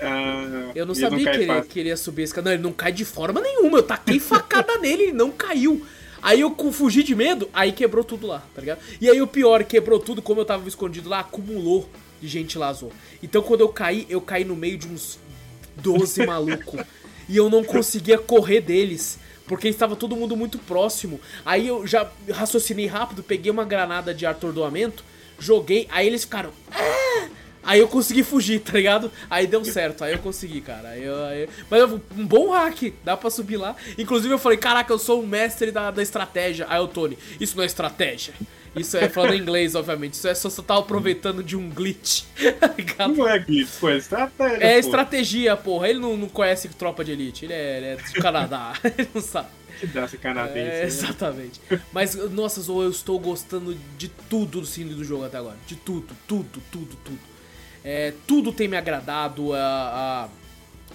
Ah, 0.01 0.71
Eu 0.75 0.87
não 0.87 0.95
ele 0.95 1.01
sabia 1.03 1.25
cai 1.25 1.35
que 1.35 1.39
ele 1.41 1.47
fácil. 1.47 1.71
queria 1.71 1.97
subir 1.97 2.23
a 2.23 2.25
escada. 2.25 2.45
Não, 2.49 2.55
ele 2.55 2.63
não 2.63 2.73
cai 2.73 2.93
de 2.93 3.05
forma 3.05 3.41
nenhuma. 3.41 3.79
Eu 3.79 3.83
taquei 3.83 4.19
facada 4.19 4.79
nele, 4.81 5.03
ele 5.05 5.13
não 5.13 5.31
caiu. 5.31 5.85
Aí 6.23 6.41
eu 6.41 6.55
fugi 6.73 7.03
de 7.03 7.15
medo, 7.15 7.49
aí 7.53 7.73
quebrou 7.73 8.05
tudo 8.05 8.27
lá, 8.27 8.43
tá 8.55 8.61
ligado? 8.61 8.81
E 9.01 9.09
aí 9.09 9.21
o 9.23 9.27
pior, 9.27 9.65
quebrou 9.65 9.99
tudo, 9.99 10.21
como 10.21 10.41
eu 10.41 10.45
tava 10.45 10.67
escondido 10.69 11.09
lá, 11.09 11.21
acumulou 11.21 11.89
de 12.21 12.29
gente 12.29 12.59
lá, 12.59 12.73
Zô. 12.73 12.91
Então 13.23 13.43
quando 13.43 13.61
eu 13.61 13.69
caí, 13.69 14.07
eu 14.09 14.21
caí 14.21 14.45
no 14.45 14.57
meio 14.57 14.77
de 14.77 14.89
uns 14.89 15.19
12 15.77 16.25
malucos. 16.27 16.81
E 17.29 17.37
eu 17.37 17.49
não 17.51 17.63
conseguia 17.63 18.19
correr 18.19 18.61
deles. 18.61 19.19
Porque 19.47 19.67
estava 19.69 19.97
todo 19.97 20.15
mundo 20.15 20.37
muito 20.37 20.59
próximo. 20.59 21.19
Aí 21.45 21.67
eu 21.69 21.87
já 21.87 22.11
raciocinei 22.31 22.87
rápido, 22.87 23.23
peguei 23.23 23.51
uma 23.51 23.65
granada 23.65 24.13
de 24.13 24.27
atordoamento, 24.27 25.03
joguei, 25.39 25.87
aí 25.91 26.07
eles 26.07 26.25
ficaram. 26.25 26.51
"Ah!" 26.71 27.29
Aí 27.63 27.81
eu 27.81 27.89
consegui 27.89 28.23
fugir, 28.23 28.61
tá 28.61 28.73
ligado? 28.73 29.11
Aí 29.29 29.47
deu 29.47 29.65
certo, 29.65 30.03
aí 30.05 30.13
eu 30.13 30.19
consegui, 30.19 30.61
cara. 30.61 30.91
Aí 30.91 31.05
eu- 31.05 31.25
aí- 31.25 31.49
Mas 31.71 31.81
eu- 31.81 32.01
um 32.17 32.27
bom 32.27 32.51
hack, 32.51 32.93
dá 33.05 33.17
pra 33.17 33.31
subir 33.31 33.57
lá. 33.57 33.77
Inclusive 33.99 34.33
eu 34.33 34.39
falei, 34.39 34.57
caraca, 34.59 34.93
eu 34.93 34.99
sou 34.99 35.23
um 35.23 35.27
mestre 35.27 35.71
da, 35.71 35.91
da 35.91 36.03
estratégia. 36.03 36.67
Aí 36.69 36.81
o 36.81 36.89
Tony, 36.89 37.19
isso 37.41 37.57
não 37.57 37.63
é 37.63 37.67
estratégia. 37.67 38.33
Isso 38.77 38.97
é 38.97 39.09
falando 39.09 39.35
em 39.35 39.41
inglês, 39.41 39.75
obviamente. 39.75 40.13
Isso 40.15 40.29
é 40.29 40.35
só 40.35 40.49
você 40.49 40.63
tá 40.63 40.77
aproveitando 40.79 41.43
de 41.43 41.57
um 41.57 41.69
glitch. 41.69 42.23
tá? 42.97 43.09
Não 43.09 43.27
é 43.27 43.39
glitch, 43.39 43.71
pô, 43.81 43.89
é 43.89 43.97
estratégia. 43.97 44.65
É 44.65 44.79
estratégia, 44.79 45.57
porra. 45.57 45.89
Ele 45.89 45.99
não, 45.99 46.17
não 46.17 46.29
conhece 46.29 46.69
tropa 46.69 47.05
de 47.05 47.13
elite. 47.13 47.47
Ele 47.47 47.55
é, 47.55 47.77
ele 47.79 47.87
é 47.87 47.97
do 47.97 48.13
Canadá. 48.21 48.75
ele 48.85 49.09
não 49.13 49.23
sabe. 49.23 49.49
Que 49.81 49.99
esse 49.99 50.19
canadense. 50.19 50.59
É, 50.59 50.81
né? 50.81 50.85
exatamente. 50.85 51.61
Mas, 51.93 52.15
nossa, 52.31 52.61
eu 52.71 52.91
estou 52.91 53.19
gostando 53.19 53.77
de 53.97 54.09
tudo 54.09 54.61
do 54.61 54.67
cine 54.67 54.93
do 54.93 55.03
jogo 55.05 55.25
até 55.25 55.39
agora. 55.39 55.57
De 55.67 55.75
tudo, 55.77 56.09
tudo, 56.27 56.61
tudo, 56.71 56.97
tudo. 57.05 57.19
É, 57.91 58.13
tudo 58.27 58.53
tem 58.53 58.69
me 58.69 58.77
agradado. 58.77 59.55
a- 59.55 59.59
a- 59.59 60.29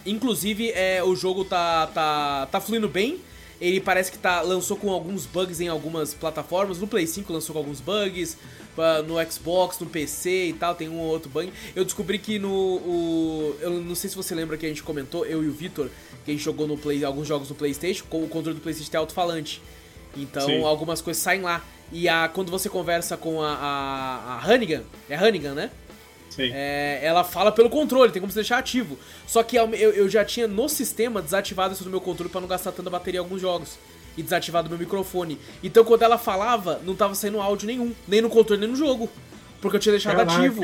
Inclusive, 0.05 0.69
é, 0.75 1.01
o 1.03 1.15
jogo 1.15 1.43
tá, 1.43 1.87
tá, 1.87 2.45
tá 2.51 2.61
fluindo 2.61 2.87
bem. 2.87 3.19
Ele 3.59 3.79
parece 3.79 4.11
que 4.11 4.17
tá, 4.17 4.41
lançou 4.41 4.77
com 4.77 4.91
alguns 4.91 5.25
bugs 5.25 5.59
em 5.59 5.67
algumas 5.69 6.13
plataformas. 6.13 6.77
No 6.77 6.85
Play 6.87 7.07
5 7.07 7.31
lançou 7.33 7.53
com 7.53 7.59
alguns 7.59 7.79
bugs. 7.79 8.37
ah, 8.77 9.01
No 9.01 9.15
Xbox, 9.31 9.79
no 9.79 9.87
PC 9.87 10.47
e 10.49 10.53
tal, 10.53 10.75
tem 10.75 10.87
um 10.89 10.99
ou 10.99 11.07
outro 11.07 11.29
bug. 11.31 11.51
Eu 11.75 11.83
descobri 11.83 12.19
que 12.19 12.37
no. 12.37 12.49
o- 12.51 13.55
eu 13.61 13.71
não 13.81 13.95
sei 13.95 14.09
se 14.09 14.15
você 14.15 14.35
lembra 14.35 14.55
que 14.57 14.65
a 14.65 14.69
gente 14.69 14.83
comentou, 14.83 15.25
eu 15.25 15.43
e 15.43 15.47
o 15.47 15.51
Vitor, 15.53 15.89
que 16.25 16.29
a 16.31 16.33
gente 16.33 16.43
jogou 16.43 16.67
no 16.67 16.77
Play, 16.77 17.03
alguns 17.03 17.27
jogos 17.27 17.49
no 17.49 17.55
Playstation, 17.55 18.03
com 18.09 18.23
o 18.23 18.27
controle 18.27 18.55
do 18.57 18.61
Playstation 18.61 18.91
tem 18.91 18.99
alto-falante. 18.99 19.61
Então 20.15 20.45
Sim. 20.45 20.63
algumas 20.63 21.01
coisas 21.01 21.23
saem 21.23 21.41
lá. 21.41 21.63
E 21.91 22.09
a, 22.09 22.27
quando 22.27 22.51
você 22.51 22.67
conversa 22.69 23.15
com 23.15 23.41
a, 23.41 23.53
a, 23.53 24.33
a 24.35 24.45
Hannigan, 24.45 24.83
é 25.09 25.15
Hannigan, 25.15 25.53
né? 25.53 25.71
É, 26.53 26.99
ela 27.03 27.23
fala 27.23 27.51
pelo 27.51 27.69
controle, 27.69 28.11
tem 28.11 28.21
como 28.21 28.31
você 28.31 28.39
deixar 28.39 28.57
ativo. 28.57 28.97
Só 29.27 29.43
que 29.43 29.55
eu, 29.55 29.73
eu 29.73 30.09
já 30.09 30.23
tinha 30.25 30.47
no 30.47 30.67
sistema 30.67 31.21
desativado 31.21 31.73
isso 31.73 31.83
do 31.83 31.89
meu 31.89 32.01
controle 32.01 32.29
pra 32.29 32.41
não 32.41 32.47
gastar 32.47 32.71
tanta 32.71 32.89
bateria 32.89 33.19
em 33.19 33.23
alguns 33.23 33.41
jogos. 33.41 33.77
E 34.17 34.21
desativado 34.21 34.69
meu 34.69 34.77
microfone. 34.77 35.39
Então 35.63 35.83
quando 35.83 36.03
ela 36.03 36.17
falava, 36.17 36.79
não 36.83 36.95
tava 36.95 37.15
saindo 37.15 37.41
áudio 37.41 37.67
nenhum. 37.67 37.93
Nem 38.07 38.21
no 38.21 38.29
controle, 38.29 38.61
nem 38.61 38.69
no 38.69 38.75
jogo. 38.75 39.09
Porque 39.59 39.77
eu 39.77 39.79
tinha 39.79 39.93
deixado 39.93 40.17
Caraca. 40.17 40.37
ativo. 40.37 40.63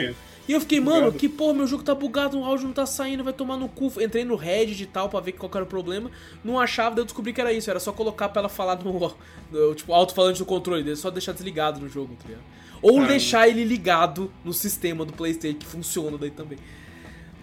E 0.50 0.54
eu 0.54 0.60
fiquei, 0.60 0.80
mano, 0.80 1.12
que 1.12 1.30
porra, 1.30 1.54
meu 1.54 1.68
jogo 1.68 1.84
tá 1.84 1.94
bugado, 1.94 2.40
o 2.40 2.44
áudio 2.44 2.66
não 2.66 2.74
tá 2.74 2.84
saindo, 2.84 3.24
vai 3.24 3.32
tomar 3.32 3.56
no 3.56 3.70
cu. 3.70 3.94
Entrei 4.02 4.26
no 4.26 4.36
Reddit 4.36 4.82
e 4.82 4.86
tal 4.88 5.08
pra 5.08 5.20
ver 5.20 5.34
qual 5.34 5.52
era 5.54 5.64
o 5.64 5.68
problema. 5.68 6.10
Não 6.44 6.60
achava, 6.60 6.96
daí 6.96 7.02
eu 7.02 7.06
descobri 7.06 7.32
que 7.32 7.40
era 7.40 7.54
isso. 7.54 7.70
Era 7.70 7.80
só 7.80 7.92
colocar 7.92 8.30
pra 8.30 8.42
ela 8.42 8.50
falar 8.50 8.76
no, 8.84 8.92
no 9.52 9.76
tipo, 9.76 9.94
alto-falante 9.94 10.40
do 10.40 10.46
controle 10.46 10.82
dele, 10.82 10.96
só 10.96 11.12
deixar 11.12 11.34
desligado 11.34 11.80
no 11.80 11.88
jogo, 11.88 12.16
tá 12.16 12.28
ligado? 12.28 12.44
Ou 12.82 13.02
Ah. 13.02 13.06
deixar 13.08 13.48
ele 13.48 13.64
ligado 13.64 14.32
no 14.44 14.54
sistema 14.54 15.04
do 15.06 15.14
Playstation, 15.14 15.58
que 15.58 15.66
funciona 15.66 16.18
daí 16.18 16.32
também. 16.32 16.58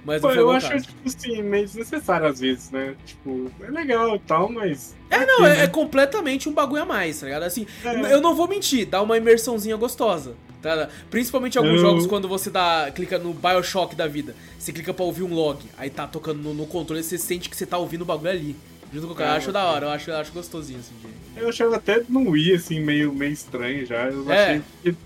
Mas 0.04 0.22
Pô, 0.22 0.30
eu 0.30 0.50
acho, 0.52 0.68
tipo 0.80 0.94
assim, 1.04 1.42
meio 1.42 1.64
desnecessário 1.64 2.28
às 2.28 2.38
vezes, 2.38 2.70
né? 2.70 2.94
Tipo, 3.04 3.50
é 3.60 3.68
legal 3.70 4.14
e 4.14 4.18
tal, 4.20 4.48
mas. 4.50 4.94
É, 5.10 5.16
aqui, 5.16 5.26
não, 5.26 5.44
é, 5.46 5.56
né? 5.56 5.64
é 5.64 5.66
completamente 5.66 6.48
um 6.48 6.52
bagulho 6.52 6.82
a 6.82 6.86
mais, 6.86 7.18
tá 7.18 7.26
ligado? 7.26 7.42
Assim, 7.42 7.66
É. 7.84 8.12
eu 8.14 8.20
não 8.20 8.32
vou 8.34 8.46
mentir, 8.46 8.86
dá 8.86 9.02
uma 9.02 9.16
imersãozinha 9.16 9.76
gostosa. 9.76 10.34
Tá? 10.62 10.88
Principalmente 11.10 11.58
alguns 11.58 11.74
Eu- 11.74 11.78
jogos 11.80 12.06
quando 12.06 12.28
você 12.28 12.50
dá, 12.50 12.90
clica 12.94 13.18
no 13.18 13.32
Bioshock 13.34 13.94
da 13.96 14.06
vida. 14.06 14.34
Você 14.58 14.72
clica 14.72 14.94
pra 14.94 15.04
ouvir 15.04 15.22
um 15.24 15.34
log, 15.34 15.58
aí 15.76 15.90
tá 15.90 16.06
tocando 16.06 16.40
no, 16.40 16.54
no 16.54 16.66
controle, 16.66 17.02
você 17.02 17.18
sente 17.18 17.48
que 17.50 17.56
você 17.56 17.66
tá 17.66 17.76
ouvindo 17.76 18.02
o 18.02 18.04
bagulho 18.04 18.30
ali. 18.30 18.56
Junto 18.92 19.08
com 19.08 19.12
o 19.12 19.16
cara, 19.16 19.30
É, 19.30 19.32
eu 19.34 19.36
acho 19.38 19.52
da 19.52 19.64
hora, 19.64 19.86
eu 19.86 19.90
acho, 19.90 20.10
eu 20.10 20.16
acho 20.16 20.32
gostosinho 20.32 20.78
assim. 20.78 20.94
Eu 21.36 21.48
achava 21.48 21.76
até 21.76 22.02
no 22.08 22.30
Wii, 22.30 22.54
assim, 22.54 22.80
meio, 22.80 23.12
meio 23.12 23.32
estranho 23.32 23.84
já. 23.84 24.06
Eu 24.06 24.30
É. 24.30 24.44
achei 24.44 24.62
que. 24.84 24.96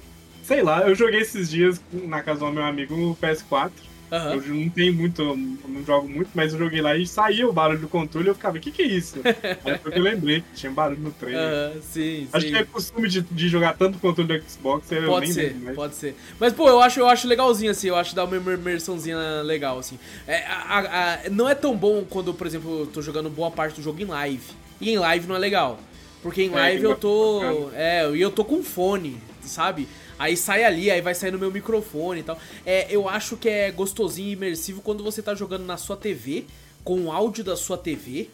Sei 0.42 0.62
lá, 0.62 0.82
eu 0.88 0.94
joguei 0.94 1.20
esses 1.20 1.50
dias 1.50 1.80
na 1.92 2.22
casa 2.22 2.40
do 2.40 2.50
meu 2.52 2.64
amigo 2.64 2.96
no 2.96 3.14
PS4. 3.16 3.70
Aham. 4.12 4.34
Eu 4.34 4.42
não 4.54 4.68
tenho 4.68 4.92
muito, 4.92 5.22
eu 5.22 5.36
não 5.36 5.84
jogo 5.84 6.08
muito, 6.08 6.30
mas 6.34 6.52
eu 6.52 6.58
joguei 6.58 6.80
lá 6.82 6.96
e 6.96 7.06
saía 7.06 7.48
o 7.48 7.52
barulho 7.52 7.78
do 7.78 7.86
controle 7.88 8.26
e 8.26 8.30
eu 8.30 8.34
ficava, 8.34 8.56
o 8.56 8.60
que 8.60 8.72
que 8.72 8.82
é 8.82 8.86
isso? 8.86 9.20
Aí 9.64 9.78
foi 9.78 9.92
que 9.92 9.98
eu 10.00 10.02
lembrei 10.02 10.40
que 10.40 10.52
tinha 10.56 10.72
barulho 10.72 11.00
no 11.00 11.12
trailer. 11.12 11.40
Aham, 11.40 11.80
sim, 11.80 12.26
Acho 12.32 12.44
sim. 12.46 12.52
que 12.52 12.58
é 12.58 12.64
costume 12.64 13.08
de, 13.08 13.20
de 13.22 13.48
jogar 13.48 13.74
tanto 13.76 14.00
controle 14.00 14.40
do 14.40 14.50
Xbox, 14.50 14.90
eu 14.90 15.06
Pode 15.06 15.26
nem 15.26 15.32
ser, 15.32 15.42
lembro, 15.50 15.64
mas... 15.66 15.74
pode 15.76 15.94
ser. 15.94 16.16
Mas, 16.40 16.52
pô, 16.52 16.68
eu 16.68 16.80
acho, 16.80 16.98
eu 16.98 17.06
acho 17.08 17.28
legalzinho, 17.28 17.70
assim, 17.70 17.86
eu 17.86 17.94
acho 17.94 18.12
dar 18.12 18.24
uma 18.24 18.36
imer- 18.36 18.58
imersãozinha 18.58 19.16
legal, 19.44 19.78
assim. 19.78 19.96
É, 20.26 20.44
a- 20.44 21.20
a- 21.26 21.30
não 21.30 21.48
é 21.48 21.54
tão 21.54 21.76
bom 21.76 22.04
quando, 22.04 22.34
por 22.34 22.48
exemplo, 22.48 22.80
eu 22.80 22.86
tô 22.88 23.00
jogando 23.00 23.30
boa 23.30 23.52
parte 23.52 23.76
do 23.76 23.82
jogo 23.82 24.00
em 24.02 24.06
live. 24.06 24.42
E 24.80 24.90
em 24.90 24.98
live 24.98 25.28
não 25.28 25.36
é 25.36 25.38
legal. 25.38 25.78
Porque 26.20 26.42
em 26.42 26.48
É, 26.50 26.52
live 26.52 26.80
que 26.80 26.86
eu 26.86 26.96
tô. 26.96 27.70
É, 27.74 28.10
e 28.12 28.20
eu 28.20 28.30
tô 28.32 28.44
com 28.44 28.60
fone, 28.62 29.18
sabe? 29.40 29.86
Aí 30.20 30.36
sai 30.36 30.64
ali, 30.64 30.90
aí 30.90 31.00
vai 31.00 31.14
sair 31.14 31.30
no 31.30 31.38
meu 31.38 31.50
microfone 31.50 32.20
e 32.20 32.22
tal. 32.22 32.38
É, 32.66 32.86
eu 32.90 33.08
acho 33.08 33.38
que 33.38 33.48
é 33.48 33.70
gostosinho 33.70 34.28
e 34.28 34.32
imersivo 34.32 34.82
quando 34.82 35.02
você 35.02 35.22
tá 35.22 35.34
jogando 35.34 35.64
na 35.64 35.78
sua 35.78 35.96
TV, 35.96 36.44
com 36.84 37.06
o 37.06 37.10
áudio 37.10 37.42
da 37.42 37.56
sua 37.56 37.78
TV, 37.78 38.28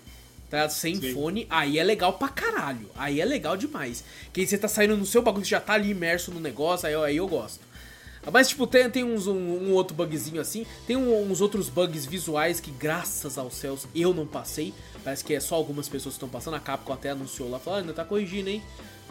tá? 0.51 0.68
Sem 0.68 0.96
Sim. 0.96 1.14
fone, 1.14 1.46
aí 1.49 1.79
é 1.79 1.85
legal 1.85 2.14
pra 2.14 2.29
caralho. 2.29 2.90
Aí 2.96 3.20
é 3.20 3.25
legal 3.25 3.57
demais. 3.57 4.03
Que 4.33 4.40
aí 4.40 4.46
você 4.49 4.59
tá 4.59 4.66
saindo 4.66 4.96
no 4.96 5.07
seu 5.07 5.22
bagulho, 5.22 5.44
você 5.44 5.51
já 5.53 5.61
tá 5.61 5.75
ali 5.75 5.90
imerso 5.90 6.33
no 6.33 6.40
negócio, 6.40 6.88
aí, 6.88 6.92
eu- 6.92 7.05
aí 7.05 7.16
eu 7.18 7.29
gosto. 7.29 7.61
Mas, 8.33 8.49
tipo, 8.49 8.66
tem, 8.66 8.90
tem 8.90 9.05
uns, 9.05 9.29
um, 9.29 9.33
um 9.37 9.72
outro 9.72 9.94
bugzinho 9.94 10.40
assim. 10.40 10.66
Tem 10.88 10.96
um- 10.96 11.31
uns 11.31 11.40
outros 11.40 11.68
bugs 11.68 12.05
visuais 12.05 12.59
que, 12.59 12.72
graças 12.72 13.38
aos 13.38 13.55
céus, 13.55 13.87
eu 13.94 14.12
não 14.12 14.27
passei. 14.27 14.75
Parece 15.05 15.25
que 15.25 15.33
é 15.33 15.38
só 15.38 15.55
algumas 15.55 15.88
pessoas 15.88 16.14
que 16.14 16.16
estão 16.16 16.29
passando. 16.29 16.55
A 16.55 16.59
Capcom 16.59 16.92
até 16.92 17.11
anunciou 17.11 17.49
lá, 17.49 17.61
falou, 17.61 17.79
ah, 17.79 17.83
ainda 17.83 17.92
tá 17.92 18.05
corrigindo, 18.05 18.51
hein? 18.51 18.61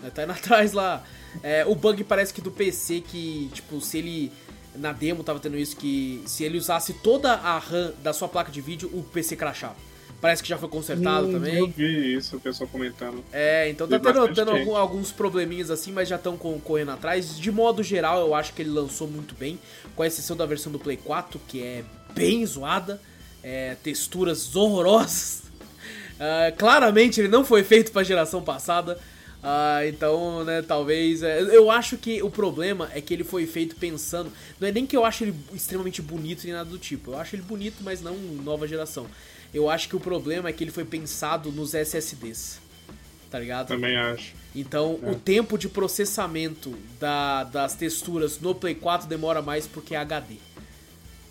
Ainda 0.06 0.12
tá 0.16 0.24
indo 0.24 0.32
atrás 0.34 0.72
lá. 0.74 1.04
É, 1.44 1.66
o 1.66 1.76
bug 1.76 2.04
parece 2.04 2.34
que 2.34 2.42
do 2.42 2.52
PC 2.52 3.02
que, 3.02 3.50
tipo, 3.54 3.82
se 3.82 3.98
ele... 3.98 4.32
Na 4.78 4.92
demo 4.92 5.24
tava 5.24 5.40
tendo 5.40 5.58
isso 5.58 5.78
que 5.78 6.22
se 6.26 6.44
ele 6.44 6.58
usasse 6.58 6.94
toda 6.96 7.32
a 7.32 7.58
RAM 7.58 7.94
da 8.04 8.12
sua 8.12 8.28
placa 8.28 8.52
de 8.52 8.60
vídeo, 8.60 8.90
o 8.94 9.02
PC 9.04 9.38
crashava. 9.38 9.76
Parece 10.20 10.44
que 10.44 10.50
já 10.50 10.58
foi 10.58 10.68
consertado 10.68 11.28
Hum, 11.28 11.32
também. 11.32 11.56
Eu 11.60 11.68
vi 11.68 12.14
isso, 12.16 12.36
o 12.36 12.40
pessoal 12.42 12.68
comentando. 12.70 13.24
É, 13.32 13.70
então 13.70 13.88
tá 13.88 13.98
tendo, 14.00 14.34
tendo 14.34 14.52
algum- 14.52 14.76
alguns 14.76 15.14
probleminhas 15.14 15.72
assim, 15.72 15.94
mas 15.94 16.10
já 16.10 16.18
estão 16.18 16.36
correndo 16.38 16.92
atrás. 16.92 17.38
De 17.40 17.50
modo 17.52 17.82
geral, 17.84 18.20
eu 18.20 18.36
acho 18.36 18.54
que 18.54 18.62
ele 18.64 18.70
lançou 18.72 19.08
muito 19.08 19.34
bem, 19.36 19.58
com 19.96 20.04
exceção 20.04 20.36
da 20.36 20.46
versão 20.46 20.72
do 20.72 20.80
Play 20.80 20.98
4, 20.98 21.40
que 21.48 21.62
é 21.64 21.84
bem 22.14 22.46
zoada, 22.46 23.00
é, 23.42 23.76
texturas 23.82 24.56
horrorosas. 24.56 25.44
Ah, 26.18 26.50
claramente 26.58 27.20
ele 27.20 27.28
não 27.28 27.44
foi 27.44 27.62
feito 27.62 27.92
pra 27.92 28.02
geração 28.02 28.42
passada. 28.42 28.98
Ah, 29.48 29.86
então, 29.86 30.44
né, 30.44 30.62
talvez. 30.64 31.22
é, 31.22 31.40
eu 31.42 31.70
acho 31.70 31.98
que 31.98 32.22
o 32.24 32.30
problema 32.32 32.90
é 32.94 33.00
que 33.00 33.14
ele 33.14 33.24
foi 33.24 33.46
feito 33.46 33.76
pensando. 33.76 34.32
Não 34.60 34.68
é 34.68 34.72
nem 34.72 34.86
que 34.88 34.98
eu 34.98 35.06
acho 35.06 35.24
ele 35.24 35.36
extremamente 35.54 36.02
bonito 36.02 36.44
nem 36.46 36.54
nada 36.54 36.68
do 36.70 36.80
tipo. 36.80 37.12
Eu 37.12 37.20
acho 37.20 37.36
ele 37.36 37.44
bonito, 37.44 37.76
mas 37.82 38.02
não 38.02 38.16
nova 38.18 38.68
geração. 38.68 39.06
Eu 39.54 39.70
acho 39.70 39.88
que 39.88 39.96
o 39.96 40.00
problema 40.00 40.50
é 40.50 40.52
que 40.54 40.64
ele 40.64 40.72
foi 40.72 40.84
pensado 40.84 41.52
nos 41.52 41.74
SSDs. 41.76 42.60
Tá 43.30 43.40
ligado? 43.40 43.68
Também 43.68 43.96
acho. 43.98 44.34
Então, 44.56 45.00
É. 45.04 45.12
o 45.12 45.16
tempo 45.16 45.58
de 45.58 45.68
processamento 45.70 46.74
da- 47.00 47.44
das 47.44 47.76
texturas 47.76 48.40
no 48.40 48.56
Play 48.56 48.74
4 48.76 49.08
demora 49.08 49.42
mais 49.42 49.68
porque 49.68 49.94
é 49.94 49.98
HD. 49.98 50.36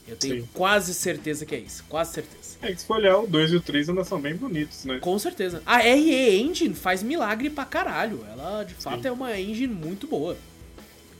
Eu 0.06 0.16
tenho 0.16 0.42
Sim. 0.42 0.48
quase 0.52 0.92
certeza 0.92 1.46
que 1.46 1.54
é 1.54 1.58
isso. 1.58 1.82
Quase 1.88 2.12
certeza. 2.12 2.56
É 2.60 2.72
que 2.72 2.80
se 2.80 2.86
for 2.86 2.98
olhar, 2.98 3.18
o 3.18 3.26
2 3.26 3.52
e 3.52 3.56
o 3.56 3.60
3 3.60 3.88
ainda 3.88 4.04
são 4.04 4.20
bem 4.20 4.34
bonitos, 4.36 4.84
né? 4.84 4.98
Com 5.00 5.18
certeza. 5.18 5.62
A 5.64 5.78
RE 5.78 6.40
Engine 6.40 6.74
faz 6.74 7.02
milagre 7.02 7.48
pra 7.48 7.64
caralho. 7.64 8.20
Ela, 8.30 8.64
de 8.64 8.74
fato, 8.74 9.00
Sim. 9.02 9.08
é 9.08 9.12
uma 9.12 9.38
engine 9.40 9.72
muito 9.72 10.06
boa. 10.06 10.36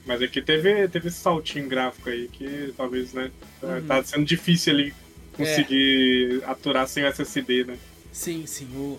Mas 0.05 0.21
aqui 0.21 0.43
teve, 0.43 0.87
teve 0.89 1.09
esse 1.09 1.17
saltinho 1.19 1.67
gráfico 1.67 2.11
aí 2.11 2.29
que 2.29 2.75
talvez, 2.77 3.15
né? 3.15 3.31
tá- 3.61 3.67
Uhum. 3.69 3.87
Tá 3.87 4.05
sendo 4.05 4.25
difícil 4.27 4.75
ali 4.75 4.95
conseguir 5.35 6.43
aturar 6.45 6.87
sem 6.89 7.05
o 7.05 7.07
SSD, 7.07 7.65
né? 7.65 7.79
Sim, 8.13 8.45
sim. 8.47 8.67
O, 8.77 8.99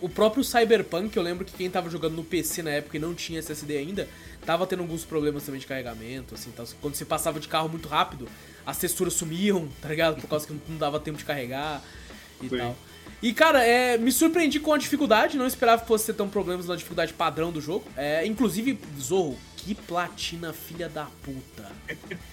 o 0.00 0.08
próprio 0.08 0.42
Cyberpunk, 0.42 1.16
eu 1.16 1.22
lembro 1.22 1.44
que 1.44 1.52
quem 1.52 1.68
tava 1.70 1.90
jogando 1.90 2.14
no 2.16 2.24
PC 2.24 2.62
na 2.62 2.70
época 2.70 2.96
e 2.96 3.00
não 3.00 3.14
tinha 3.14 3.38
SSD 3.40 3.76
ainda, 3.76 4.08
tava 4.46 4.66
tendo 4.66 4.80
alguns 4.80 5.04
problemas 5.04 5.42
também 5.44 5.60
de 5.60 5.66
carregamento, 5.66 6.34
assim, 6.34 6.50
tal. 6.50 6.66
quando 6.80 6.94
você 6.94 7.04
passava 7.04 7.38
de 7.38 7.48
carro 7.48 7.68
muito 7.68 7.88
rápido, 7.88 8.28
as 8.70 8.76
texturas 8.78 9.14
sumiam, 9.14 9.68
tá 9.80 9.88
ligado? 9.88 10.20
Por 10.20 10.28
causa 10.28 10.46
que 10.46 10.52
não 10.68 10.76
dava 10.78 11.00
tempo 11.00 11.16
de 11.18 11.24
carregar 11.24 11.82
e 12.42 12.48
Sim. 12.48 12.58
tal. 12.58 12.76
E, 13.20 13.32
cara, 13.32 13.64
é, 13.64 13.98
me 13.98 14.12
surpreendi 14.12 14.60
com 14.60 14.72
a 14.72 14.78
dificuldade, 14.78 15.36
não 15.36 15.46
esperava 15.46 15.82
que 15.82 15.88
fosse 15.88 16.06
ter 16.06 16.12
tão 16.14 16.28
problemas 16.28 16.66
na 16.66 16.76
dificuldade 16.76 17.12
padrão 17.12 17.50
do 17.50 17.60
jogo. 17.60 17.84
É, 17.96 18.24
inclusive, 18.24 18.78
Zorro, 19.00 19.36
que 19.56 19.74
platina 19.74 20.52
filha 20.52 20.88
da 20.88 21.06
puta. 21.22 21.72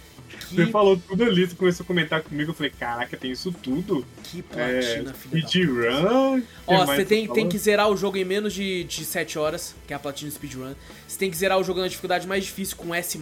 Você 0.50 0.66
Que, 0.66 0.72
falou 0.72 0.98
tudo 0.98 1.24
ali, 1.24 1.48
você 1.48 1.56
começou 1.56 1.84
a 1.84 1.88
comentar 1.88 2.22
comigo, 2.22 2.52
eu 2.52 2.56
falei, 2.56 2.72
caraca, 2.72 3.16
tem 3.18 3.32
isso 3.32 3.52
tudo? 3.52 4.06
que 4.24 4.44
É, 4.56 4.82
platina 4.82 5.14
filha 5.14 5.42
da 5.42 5.48
puta. 5.48 5.48
speedrun? 5.48 6.44
Ó, 6.68 6.86
você 6.86 7.06
tem, 7.06 7.28
tem 7.32 7.48
que 7.48 7.58
zerar 7.58 7.90
o 7.90 7.98
jogo 7.98 8.18
em 8.18 8.26
menos 8.26 8.54
de, 8.54 8.84
de 8.84 9.06
7 9.06 9.40
horas, 9.40 9.76
que 9.88 9.94
é 9.94 9.96
a 9.96 10.00
platina 10.00 10.30
speedrun. 10.32 10.74
Você 11.08 11.18
tem 11.18 11.32
que 11.32 11.38
zerar 11.38 11.58
o 11.60 11.64
jogo 11.64 11.80
na 11.80 11.88
dificuldade 11.88 12.28
mais 12.28 12.44
difícil 12.44 12.76
com 12.76 12.94
S+. 12.94 13.18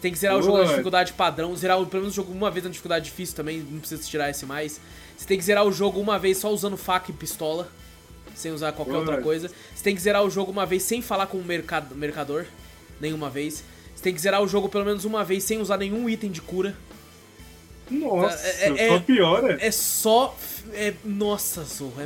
Você 0.00 0.02
tem 0.02 0.12
que 0.12 0.18
zerar 0.18 0.38
o 0.38 0.42
jogo 0.42 0.56
na 0.58 0.64
dificuldade 0.64 1.12
padrão, 1.12 1.54
zerar 1.54 1.78
o- 1.78 1.84
pelo 1.86 2.04
menos 2.04 2.14
o 2.14 2.16
jogo 2.16 2.32
uma 2.32 2.50
vez 2.50 2.64
na 2.64 2.70
dificuldade 2.70 3.04
difícil 3.04 3.36
também, 3.36 3.58
não 3.58 3.80
precisa 3.80 4.02
tirar 4.02 4.30
S+. 4.30 4.46
Você 4.46 5.26
tem 5.26 5.36
que 5.36 5.44
zerar 5.44 5.64
o 5.66 5.70
jogo 5.72 6.00
uma 6.00 6.18
vez 6.18 6.38
só 6.38 6.50
usando 6.50 6.76
faca 6.78 7.10
e 7.10 7.14
pistola, 7.14 7.68
sem 8.34 8.50
usar 8.50 8.72
qualquer 8.72 8.92
Boa. 8.92 9.04
outra 9.04 9.20
coisa. 9.20 9.50
Você 9.74 9.84
tem 9.84 9.94
que 9.94 10.00
zerar 10.00 10.24
o 10.24 10.30
jogo 10.30 10.50
uma 10.50 10.64
vez 10.64 10.82
sem 10.84 11.02
falar 11.02 11.26
com 11.26 11.36
o 11.36 11.44
mercado, 11.44 11.94
mercador, 11.94 12.46
nenhuma 12.98 13.28
vez. 13.28 13.62
Você 13.94 14.02
tem 14.02 14.14
que 14.14 14.20
zerar 14.22 14.40
o 14.42 14.48
jogo 14.48 14.70
pelo 14.70 14.86
menos 14.86 15.04
uma 15.04 15.22
vez 15.22 15.44
sem 15.44 15.60
usar 15.60 15.76
nenhum 15.76 16.08
item 16.08 16.30
de 16.30 16.40
cura. 16.40 16.74
Nossa, 17.90 18.46
É- 18.46 18.86
é- 18.86 18.88
só 18.88 19.00
piora. 19.00 19.58
É 19.60 19.70
só... 19.70 20.36
É, 20.72 20.94
nossa, 21.04 21.62
Zorro, 21.64 22.00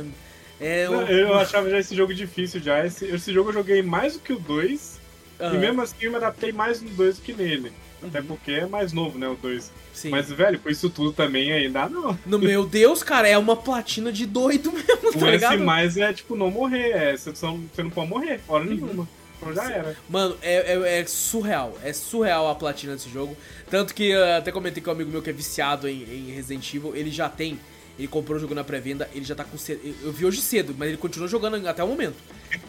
é... 0.59 0.81
é 0.83 0.89
o- 0.89 1.01
Eu 1.03 1.33
achava 1.35 1.69
já 1.69 1.79
esse 1.79 1.95
jogo 1.95 2.13
difícil 2.13 2.59
já. 2.59 2.85
Esse, 2.85 3.05
esse 3.05 3.31
jogo 3.31 3.49
eu 3.49 3.53
joguei 3.53 3.81
mais 3.81 4.13
do 4.13 4.19
que 4.19 4.33
o 4.33 4.39
2. 4.39 4.99
Aham, 5.39 5.55
E 5.55 5.57
mesmo 5.59 5.81
assim 5.81 5.95
eu 6.01 6.11
me 6.11 6.17
adaptei 6.17 6.51
mais 6.51 6.81
no 6.81 6.89
2 6.89 7.17
do 7.17 7.21
que 7.21 7.33
nele. 7.33 7.71
Até 8.07 8.19
Uhum. 8.19 8.25
porque 8.27 8.51
é 8.51 8.65
mais 8.65 8.91
novo, 8.93 9.17
né, 9.17 9.27
o 9.27 9.35
2. 9.35 9.71
sim. 9.93 10.09
Mas, 10.09 10.29
velho, 10.29 10.59
com 10.59 10.69
isso 10.69 10.89
tudo 10.89 11.11
também 11.13 11.51
ainda 11.51 11.87
não. 11.89 12.17
No 12.25 12.37
meu 12.39 12.65
Deus, 12.65 13.01
cara, 13.03 13.27
é 13.27 13.37
uma 13.37 13.55
platina 13.55 14.11
de 14.11 14.25
doido 14.25 14.71
mesmo, 14.73 15.09
O 15.09 15.19
tá 15.19 15.31
ligado? 15.31 15.63
mais 15.63 15.97
é 15.97 16.11
tipo 16.13 16.35
não 16.35 16.49
morrer. 16.51 16.91
É, 16.91 17.17
você, 17.17 17.35
só- 17.35 17.51
você 17.73 17.83
não 17.83 17.89
pode 17.89 18.09
morrer, 18.09 18.39
hora 18.47 18.63
Uhum. 18.63 18.69
nenhuma. 18.69 19.09
Então 19.37 19.53
já 19.53 19.69
era. 19.69 19.95
Mano, 20.09 20.37
é, 20.41 20.73
é- 20.73 20.99
é 21.01 21.05
surreal. 21.05 21.77
É 21.83 21.91
surreal 21.93 22.49
a 22.49 22.55
platina 22.55 22.93
desse 22.95 23.09
jogo. 23.09 23.35
Tanto 23.69 23.93
que 23.93 24.09
eu 24.09 24.23
até 24.35 24.51
comentei 24.51 24.81
com 24.81 24.89
um 24.89 24.93
amigo 24.93 25.11
meu 25.11 25.21
que 25.21 25.29
é 25.29 25.33
viciado 25.33 25.87
em, 25.89 26.03
em 26.03 26.31
Resident 26.33 26.73
Evil. 26.73 26.95
Ele 26.95 27.11
já 27.11 27.27
tem. 27.29 27.59
Ele 27.99 28.07
comprou 28.07 28.37
o 28.37 28.39
jogo 28.39 28.53
na 28.55 28.63
pré-venda. 28.63 29.09
Ele 29.13 29.23
já 29.25 29.35
tá 29.35 29.43
com. 29.43 29.57
Eu 30.03 30.11
vi 30.11 30.25
hoje 30.25 30.41
cedo, 30.41 30.73
mas 30.77 30.87
ele 30.89 30.97
continuou 30.97 31.27
jogando 31.29 31.65
até 31.67 31.83
o 31.83 31.87
momento. 31.87 32.15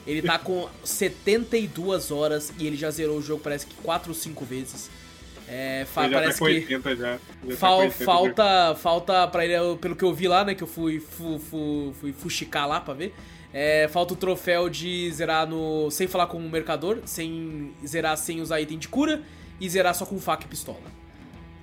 Ele 0.07 0.23
tá 0.23 0.39
com 0.39 0.69
72 0.85 2.11
horas 2.11 2.53
e 2.59 2.67
ele 2.67 2.77
já 2.77 2.91
zerou 2.91 3.19
o 3.19 3.23
jogo, 3.23 3.41
parece 3.43 3.67
que 3.67 3.75
4 3.77 4.11
ou 4.11 4.15
5 4.15 4.45
vezes. 4.45 4.91
É, 5.49 5.85
fa- 5.87 6.05
Ele 6.05 6.11
já 6.13 6.17
tá 6.17 6.23
parece 6.23 6.39
que. 6.39 6.45
80 6.45 6.97
já. 6.97 7.13
já 7.13 7.19
tá 7.51 7.57
Fal- 7.57 7.77
com 7.79 7.83
80 7.85 7.99
já. 7.99 8.05
falta, 8.05 8.75
falta 8.77 9.29
pra 9.29 9.45
ele, 9.47 9.77
pelo 9.77 9.95
que 9.95 10.03
eu 10.05 10.13
vi 10.13 10.27
lá, 10.27 10.45
né, 10.45 10.55
que 10.55 10.63
eu 10.63 10.67
fui, 10.67 10.99
fu, 10.99 11.39
fu, 11.39 11.95
fui 12.01 12.13
fuxicar 12.13 12.67
lá 12.67 12.81
pra 12.81 12.95
ver, 12.95 13.15
é, 13.55 13.87
falta 13.89 14.13
o 14.15 14.17
troféu 14.17 14.69
de 14.69 15.09
zerar 15.13 15.47
no, 15.47 15.89
sem 15.91 16.09
falar 16.09 16.27
com 16.27 16.39
o 16.39 16.51
mercador, 16.51 16.99
sem 17.05 17.73
zerar 17.87 18.17
sem 18.17 18.41
usar 18.41 18.61
item 18.61 18.77
de 18.79 18.89
cura 18.89 19.23
e 19.61 19.69
zerar 19.71 19.95
só 19.95 20.05
com 20.05 20.19
faca 20.19 20.45
e 20.45 20.49
pistola. 20.49 20.79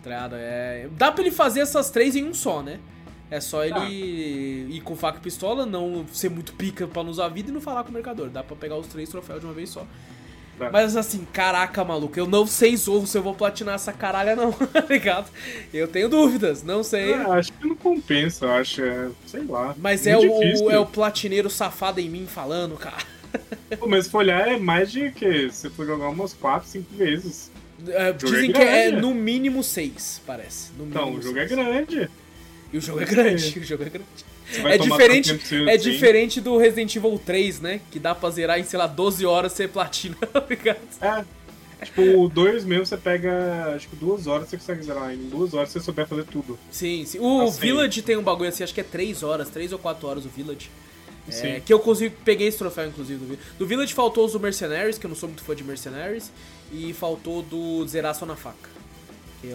Tá? 0.01 0.29
É, 0.33 0.87
dá 0.91 1.11
pra 1.11 1.21
ele 1.23 1.31
fazer 1.31 1.59
essas 1.61 1.89
três 1.89 2.15
em 2.15 2.23
um 2.25 2.33
só, 2.33 2.61
né? 2.61 2.79
É 3.31 3.39
só 3.41 3.63
ele 3.63 3.73
Tá. 3.73 3.85
ir 3.89 4.81
com 4.81 4.95
faca 4.95 5.17
e 5.17 5.21
pistola, 5.21 5.65
não 5.65 6.05
ser 6.11 6.29
muito 6.29 6.53
pica 6.53 6.87
pra 6.87 7.03
não 7.03 7.09
usar 7.11 7.27
vida 7.29 7.49
e 7.49 7.53
não 7.53 7.61
falar 7.61 7.83
com 7.83 7.89
o 7.89 7.93
mercador. 7.93 8.29
Dá 8.29 8.43
pra 8.43 8.55
pegar 8.55 8.75
os 8.77 8.87
três 8.87 9.09
troféus 9.09 9.39
de 9.39 9.45
uma 9.45 9.53
vez 9.53 9.69
só. 9.69 9.85
Tá. 10.57 10.69
Mas 10.71 10.95
assim, 10.95 11.25
caraca, 11.33 11.83
maluco, 11.83 12.17
eu 12.17 12.27
não 12.27 12.45
sei 12.45 12.75
Zorro 12.77 13.07
se 13.07 13.17
eu 13.17 13.23
vou 13.23 13.33
platinar 13.33 13.75
essa 13.75 13.91
caralha 13.91 14.35
não, 14.35 14.51
tá 14.71 14.81
ligado? 14.87 15.29
Eu 15.73 15.87
tenho 15.87 16.07
dúvidas, 16.07 16.61
não 16.63 16.83
sei. 16.83 17.13
Ah, 17.13 17.33
acho 17.33 17.51
que 17.53 17.67
não 17.67 17.75
compensa, 17.75 18.47
acho. 18.53 18.81
É, 18.83 19.09
sei 19.25 19.43
lá. 19.43 19.75
Mas 19.77 20.05
é 20.05 20.15
Muito 20.15 20.65
o, 20.65 20.71
é 20.71 20.77
o 20.79 20.85
platineiro 20.85 21.49
safado 21.49 21.99
em 21.99 22.09
mim 22.09 22.27
falando, 22.27 22.75
cara. 22.75 22.97
Pô, 23.79 23.87
mas 23.87 24.05
se 24.05 24.15
olhar, 24.15 24.47
é 24.47 24.57
mais 24.59 24.91
de 24.91 25.11
que 25.11 25.49
você 25.49 25.69
for 25.69 25.85
jogar 25.87 26.09
umas 26.09 26.33
4, 26.33 26.67
5 26.69 26.95
vezes. 26.95 27.51
É, 27.87 28.13
jogo 28.17 28.35
dizem 28.35 28.49
é 28.51 28.53
que 28.53 28.61
é 28.61 28.91
no 28.91 29.13
mínimo 29.13 29.63
seis, 29.63 30.21
parece. 30.25 30.71
No 30.77 30.85
Então, 30.85 31.05
mínimo 31.05 31.17
o 31.17 31.21
jogo 31.21 31.39
é 31.39 31.47
seis. 31.47 31.59
grande. 31.59 32.09
E 32.71 32.77
o 32.77 32.81
jogo 32.81 33.01
é 33.01 33.05
grande, 33.05 33.57
o 33.59 33.63
jogo 33.63 33.83
é 33.83 33.89
grande. 33.89 34.25
É 34.65 34.77
diferente, 34.77 35.31
é 35.31 35.73
assim. 35.75 35.89
diferente 35.91 36.41
do 36.41 36.57
Resident 36.57 36.95
Evil 36.95 37.19
3, 37.25 37.59
né? 37.61 37.81
Que 37.91 37.99
dá 37.99 38.13
pra 38.13 38.29
zerar 38.29 38.59
em, 38.59 38.63
sei 38.63 38.77
lá, 38.79 38.87
12 38.87 39.25
horas 39.25 39.51
você 39.53 39.67
platina, 39.67 40.15
tá 40.31 40.43
ligado? 40.49 40.79
É. 41.01 41.23
Tipo, 41.85 42.01
o 42.21 42.29
2 42.29 42.63
mesmo 42.63 42.85
você 42.85 42.95
pega, 42.95 43.73
acho 43.75 43.89
que 43.89 43.95
duas 43.97 44.25
horas 44.25 44.47
você 44.47 44.55
consegue 44.57 44.83
zerar. 44.83 45.13
Em 45.13 45.27
duas 45.29 45.53
horas 45.53 45.69
você 45.69 45.79
souber 45.81 46.07
fazer 46.07 46.23
tudo. 46.23 46.57
Sim, 46.71 47.03
sim. 47.05 47.19
O 47.19 47.41
Assim. 47.41 47.59
Village 47.59 48.01
tem 48.01 48.15
um 48.15 48.23
bagulho 48.23 48.47
assim, 48.49 48.63
acho 48.63 48.73
que 48.73 48.79
é 48.79 48.83
3 48.85 49.21
horas, 49.23 49.49
3 49.49 49.73
ou 49.73 49.79
4 49.79 50.07
horas 50.07 50.25
o 50.25 50.29
Village. 50.29 50.69
É, 51.27 51.31
Sim. 51.31 51.61
que 51.65 51.73
eu 51.73 51.79
consigo, 51.79 52.13
peguei 52.25 52.47
esse 52.47 52.57
troféu, 52.57 52.85
inclusive, 52.87 53.17
do 53.17 53.25
Village. 53.25 53.43
Do 53.57 53.65
Village 53.65 53.93
faltou 53.93 54.25
os 54.25 54.33
do 54.33 54.39
Mercenaries, 54.41 54.97
que 54.97 55.05
eu 55.05 55.09
não 55.09 55.15
sou 55.15 55.29
muito 55.29 55.41
fã 55.41 55.55
de 55.55 55.63
Mercenaries, 55.63 56.29
e 56.71 56.91
faltou 56.93 57.41
do 57.41 57.85
zerar 57.87 58.13
só 58.13 58.25
na 58.25 58.35
faca. 58.35 58.69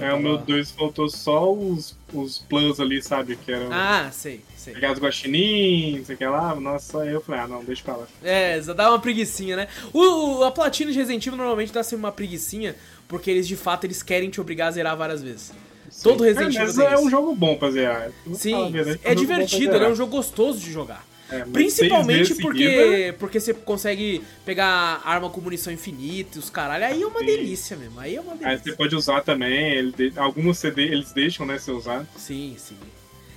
É, 0.00 0.12
o 0.14 0.18
meu 0.20 0.34
tava- 0.34 0.46
2 0.46 0.70
faltou 0.70 1.08
só 1.10 1.52
os, 1.52 1.94
os 2.12 2.38
plus 2.38 2.78
ali, 2.80 3.02
sabe? 3.02 3.36
Que 3.36 3.52
eram 3.52 3.68
Ah, 3.70 4.10
sei, 4.12 4.40
sei. 4.72 4.80
pegar 4.80 4.92
os 4.92 4.98
guaxinins, 4.98 6.06
sei 6.06 6.16
que 6.16 6.24
lá. 6.24 6.54
Nossa, 6.54 6.92
só 6.92 7.04
eu 7.04 7.20
falei, 7.20 7.40
ah, 7.42 7.48
não, 7.48 7.64
deixa 7.64 7.82
pra 7.84 7.96
lá. 7.96 8.06
É, 8.22 8.60
só 8.62 8.72
dá 8.74 8.88
uma 8.90 8.98
preguicinha, 8.98 9.56
né? 9.56 9.68
O, 9.92 10.38
o- 10.38 10.44
a 10.44 10.50
platina 10.50 10.90
de 10.92 10.98
Resident 10.98 11.26
Evil 11.26 11.36
normalmente 11.38 11.72
dá 11.72 11.82
sempre 11.82 12.04
uma 12.04 12.12
preguicinha, 12.12 12.74
porque 13.06 13.30
eles 13.30 13.46
de 13.48 13.56
fato 13.56 13.84
eles 13.84 14.02
querem 14.02 14.30
te 14.30 14.40
obrigar 14.40 14.68
a 14.68 14.70
zerar 14.72 14.96
várias 14.96 15.22
vezes. 15.22 15.52
Todo 16.02 16.22
Resident 16.24 16.54
é, 16.54 16.58
Evil 16.62 16.66
mas 16.66 16.76
tem 16.76 16.86
é 16.86 16.94
isso. 16.94 17.02
um 17.04 17.10
jogo 17.10 17.34
bom 17.34 17.56
pra 17.56 17.70
zerar. 17.70 18.10
Sim, 18.34 18.70
verdade, 18.70 19.00
é 19.04 19.14
divertido, 19.14 19.74
ele 19.76 19.84
é 19.84 19.88
um 19.88 19.94
jogo 19.96 20.12
gostoso 20.16 20.58
de 20.60 20.70
jogar. 20.72 21.06
É, 21.30 21.40
mas 21.40 21.50
Principalmente 21.50 22.34
porque, 22.36 22.58
seguida, 22.70 23.12
porque 23.18 23.38
você 23.38 23.52
consegue 23.52 24.22
pegar 24.46 25.02
arma 25.04 25.28
com 25.28 25.42
munição 25.42 25.70
infinita 25.70 26.36
e 26.36 26.38
os 26.38 26.48
caralho. 26.48 26.86
Aí 26.86 27.02
é 27.02 27.06
uma 27.06 27.20
Sim. 27.20 27.26
delícia 27.26 27.76
mesmo. 27.76 28.00
Aí 28.00 28.16
é 28.16 28.20
uma 28.20 28.32
Aí 28.32 28.38
delícia. 28.38 28.62
você 28.64 28.72
pode 28.72 28.96
usar 28.96 29.20
também, 29.20 29.72
ele 29.74 30.10
alguns 30.16 30.56
CD 30.58 30.84
eles 30.84 31.12
deixam, 31.12 31.44
né, 31.44 31.58
você 31.58 31.70
usar. 31.70 32.06
Sim, 32.16 32.54
sim. 32.56 32.76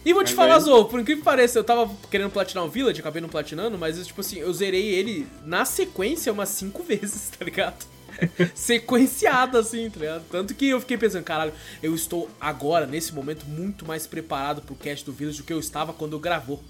E 0.06 0.14
vou 0.14 0.24
te 0.24 0.34
falar, 0.34 0.56
aí- 0.56 0.62
Zou, 0.62 0.86
por 0.86 1.00
incrível 1.00 1.22
que 1.22 1.26
pareça, 1.26 1.60
eu 1.60 1.64
tava 1.64 1.90
querendo 2.10 2.32
platinar 2.32 2.64
o 2.66 2.70
Village, 2.70 3.00
acabei 3.00 3.22
não 3.22 3.30
platinando, 3.30 3.78
mas 3.78 4.04
tipo 4.08 4.22
assim, 4.22 4.40
eu 4.40 4.52
zerei 4.52 4.84
ele 4.96 5.28
na 5.46 5.64
sequência 5.66 6.34
umas 6.34 6.50
cinco 6.50 6.82
vezes, 6.84 7.30
tá 7.38 7.46
ligado? 7.46 7.86
Sequenciada, 8.56 9.60
assim, 9.60 9.90
tá 9.90 10.00
ligado? 10.00 10.24
Tanto 10.32 10.54
que 10.54 10.68
eu 10.70 10.80
fiquei 10.80 10.98
pensando, 10.98 11.24
caralho, 11.24 11.54
eu 11.82 11.94
estou 11.96 12.30
agora, 12.40 12.86
nesse 12.86 13.14
momento, 13.14 13.46
muito 13.46 13.86
mais 13.86 14.06
preparado 14.08 14.62
pro 14.62 14.76
cast 14.76 15.06
do 15.06 15.12
Village 15.12 15.40
do 15.40 15.44
que 15.44 15.54
eu 15.54 15.60
estava 15.60 15.94
quando 15.94 16.14
eu 16.14 16.20
gravou. 16.20 16.62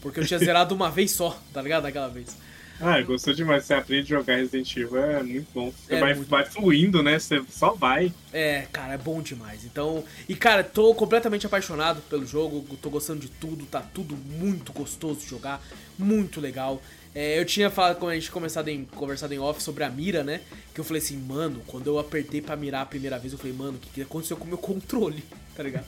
Porque 0.00 0.20
eu 0.20 0.26
tinha 0.26 0.38
zerado 0.40 0.74
uma 0.74 0.90
vez 0.90 1.10
só, 1.12 1.38
tá 1.52 1.60
ligado? 1.62 1.82
Naquela 1.84 2.08
vez. 2.08 2.36
Ah, 2.80 3.00
gostou 3.02 3.34
demais. 3.34 3.64
Você 3.64 3.74
aprende 3.74 4.14
a 4.14 4.18
jogar 4.18 4.36
Resident 4.36 4.76
Evil, 4.76 4.98
é 4.98 5.22
muito 5.22 5.48
bom. 5.52 5.72
Você 5.72 5.94
É 5.94 6.00
vai, 6.00 6.14
vai 6.14 6.44
fluindo, 6.44 7.02
né? 7.02 7.18
Você 7.18 7.42
só 7.50 7.72
vai. 7.72 8.12
É, 8.32 8.66
cara, 8.72 8.94
é 8.94 8.98
bom 8.98 9.20
demais. 9.20 9.64
Então, 9.64 10.04
e 10.28 10.34
cara, 10.34 10.62
tô 10.62 10.94
completamente 10.94 11.46
apaixonado 11.46 12.00
pelo 12.02 12.24
jogo, 12.26 12.64
tô 12.80 12.90
gostando 12.90 13.20
de 13.20 13.28
tudo, 13.28 13.66
tá 13.66 13.80
tudo 13.80 14.16
muito 14.16 14.72
gostoso 14.72 15.20
de 15.20 15.26
jogar, 15.26 15.62
muito 15.98 16.40
legal. 16.40 16.80
É, 17.14 17.38
eu 17.38 17.44
tinha 17.44 17.68
falado, 17.70 17.96
quando 17.96 18.12
a 18.12 18.14
gente 18.14 18.30
começado 18.30 18.68
em, 18.68 18.84
conversado 18.84 19.34
em 19.34 19.38
off 19.38 19.62
sobre 19.62 19.82
a 19.82 19.90
mira, 19.90 20.22
né? 20.22 20.40
Que 20.72 20.80
eu 20.80 20.84
falei 20.84 21.02
assim, 21.02 21.16
mano, 21.16 21.62
quando 21.66 21.86
eu 21.88 21.98
apertei 21.98 22.40
pra 22.40 22.54
mirar 22.54 22.82
a 22.82 22.86
primeira 22.86 23.18
vez, 23.18 23.32
eu 23.32 23.38
falei, 23.38 23.52
mano, 23.52 23.72
o 23.76 23.80
que, 23.80 23.88
que 23.90 24.02
aconteceu 24.02 24.36
com 24.36 24.44
o 24.44 24.48
meu 24.48 24.58
controle? 24.58 25.24
Tá 25.58 25.64
ligado? 25.64 25.86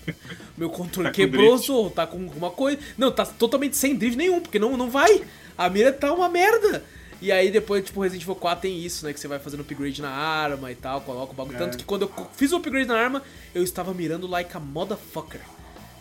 Meu 0.59 0.69
controle 0.69 1.11
Tá 1.11 1.15
quebrou. 1.15 1.57
Zou, 1.57 1.91
tá 1.91 2.05
com 2.05 2.21
alguma 2.25 2.51
coisa. 2.51 2.81
Não, 2.99 3.13
tá 3.13 3.25
totalmente 3.25 3.77
sem 3.77 3.95
drift 3.95 4.19
nenhum, 4.19 4.41
porque 4.41 4.59
não, 4.59 4.77
não 4.77 4.91
vai. 4.91 5.23
A 5.61 5.69
mira 5.69 5.93
tá 5.93 6.11
uma 6.11 6.27
merda. 6.27 6.83
E 7.21 7.31
aí 7.31 7.51
depois, 7.51 7.85
tipo, 7.85 8.01
Resident 8.01 8.23
Evil 8.23 8.35
4 8.35 8.63
tem 8.63 8.83
isso, 8.83 9.05
né? 9.05 9.13
Que 9.13 9.21
você 9.21 9.29
vai 9.29 9.39
fazendo 9.39 9.61
upgrade 9.61 10.01
na 10.01 10.09
arma 10.09 10.73
e 10.73 10.75
tal, 10.75 11.03
coloca 11.03 11.33
o 11.33 11.35
bagulho. 11.35 11.57
É. 11.57 11.59
Tanto 11.59 11.77
que 11.77 11.85
quando 11.85 12.03
eu 12.03 12.31
fiz 12.35 12.51
o 12.53 12.57
upgrade 12.57 12.87
na 12.89 12.97
arma, 12.99 13.23
eu 13.55 13.63
estava 13.63 13.93
mirando 13.93 14.27
like 14.27 14.57
a 14.57 14.59
motherfucker. 14.59 15.43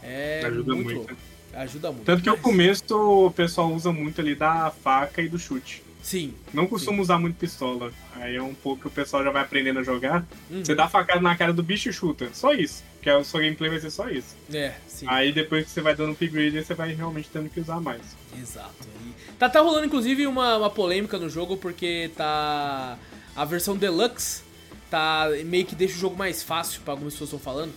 É 0.01 0.43
Ajuda 0.45 0.73
muito, 0.73 0.95
muito. 0.95 1.17
Ajuda 1.53 1.91
muito. 1.91 2.05
Tanto 2.05 2.23
que 2.23 2.29
o 2.29 2.33
Mas- 2.33 2.41
começo 2.41 2.95
o 3.25 3.31
pessoal 3.31 3.69
usa 3.73 3.91
muito 3.91 4.21
ali 4.21 4.33
da 4.33 4.71
faca 4.71 5.21
e 5.21 5.27
do 5.27 5.37
chute. 5.37 5.83
Sim. 6.01 6.33
Não 6.53 6.65
costumo 6.65 7.01
usar 7.01 7.19
muito 7.19 7.35
pistola. 7.35 7.91
Aí 8.15 8.37
é 8.37 8.41
um 8.41 8.53
pouco 8.53 8.83
que 8.83 8.87
o 8.87 8.91
pessoal 8.91 9.21
já 9.21 9.29
vai 9.29 9.41
aprendendo 9.41 9.79
a 9.79 9.83
jogar. 9.83 10.25
Uhum. 10.49 10.63
Você 10.63 10.73
dá 10.73 10.85
a 10.85 10.89
facada 10.89 11.19
na 11.19 11.35
cara 11.35 11.51
do 11.51 11.61
bicho 11.61 11.89
e 11.89 11.93
chuta. 11.93 12.29
Só 12.31 12.53
isso. 12.53 12.81
Que 13.01 13.09
o 13.09 13.23
seu 13.23 13.39
gameplay 13.39 13.69
vai 13.69 13.79
ser 13.79 13.91
só 13.91 14.09
isso. 14.09 14.35
É, 14.53 14.73
sim. 14.87 15.05
Aí 15.07 15.31
depois 15.31 15.65
que 15.65 15.71
você 15.71 15.81
vai 15.81 15.95
dando 15.95 16.11
upgrade, 16.11 16.63
você 16.63 16.73
vai 16.73 16.93
realmente 16.93 17.29
tendo 17.31 17.49
que 17.49 17.59
usar 17.59 17.79
mais. 17.79 18.01
Exato. 18.37 18.73
E 19.05 19.31
tá, 19.33 19.49
tá 19.49 19.61
rolando, 19.61 19.85
inclusive, 19.85 20.27
uma, 20.27 20.57
uma 20.57 20.69
polêmica 20.69 21.17
no 21.17 21.29
jogo, 21.29 21.55
porque 21.55 22.11
tá. 22.15 22.97
A 23.35 23.45
versão 23.45 23.77
Deluxe 23.77 24.41
tá. 24.89 25.29
meio 25.45 25.65
que 25.65 25.75
deixa 25.75 25.95
o 25.95 25.99
jogo 25.99 26.17
mais 26.17 26.43
fácil, 26.43 26.81
pra 26.81 26.93
algumas 26.93 27.13
pessoas 27.13 27.29
estão 27.29 27.39
falando. 27.39 27.71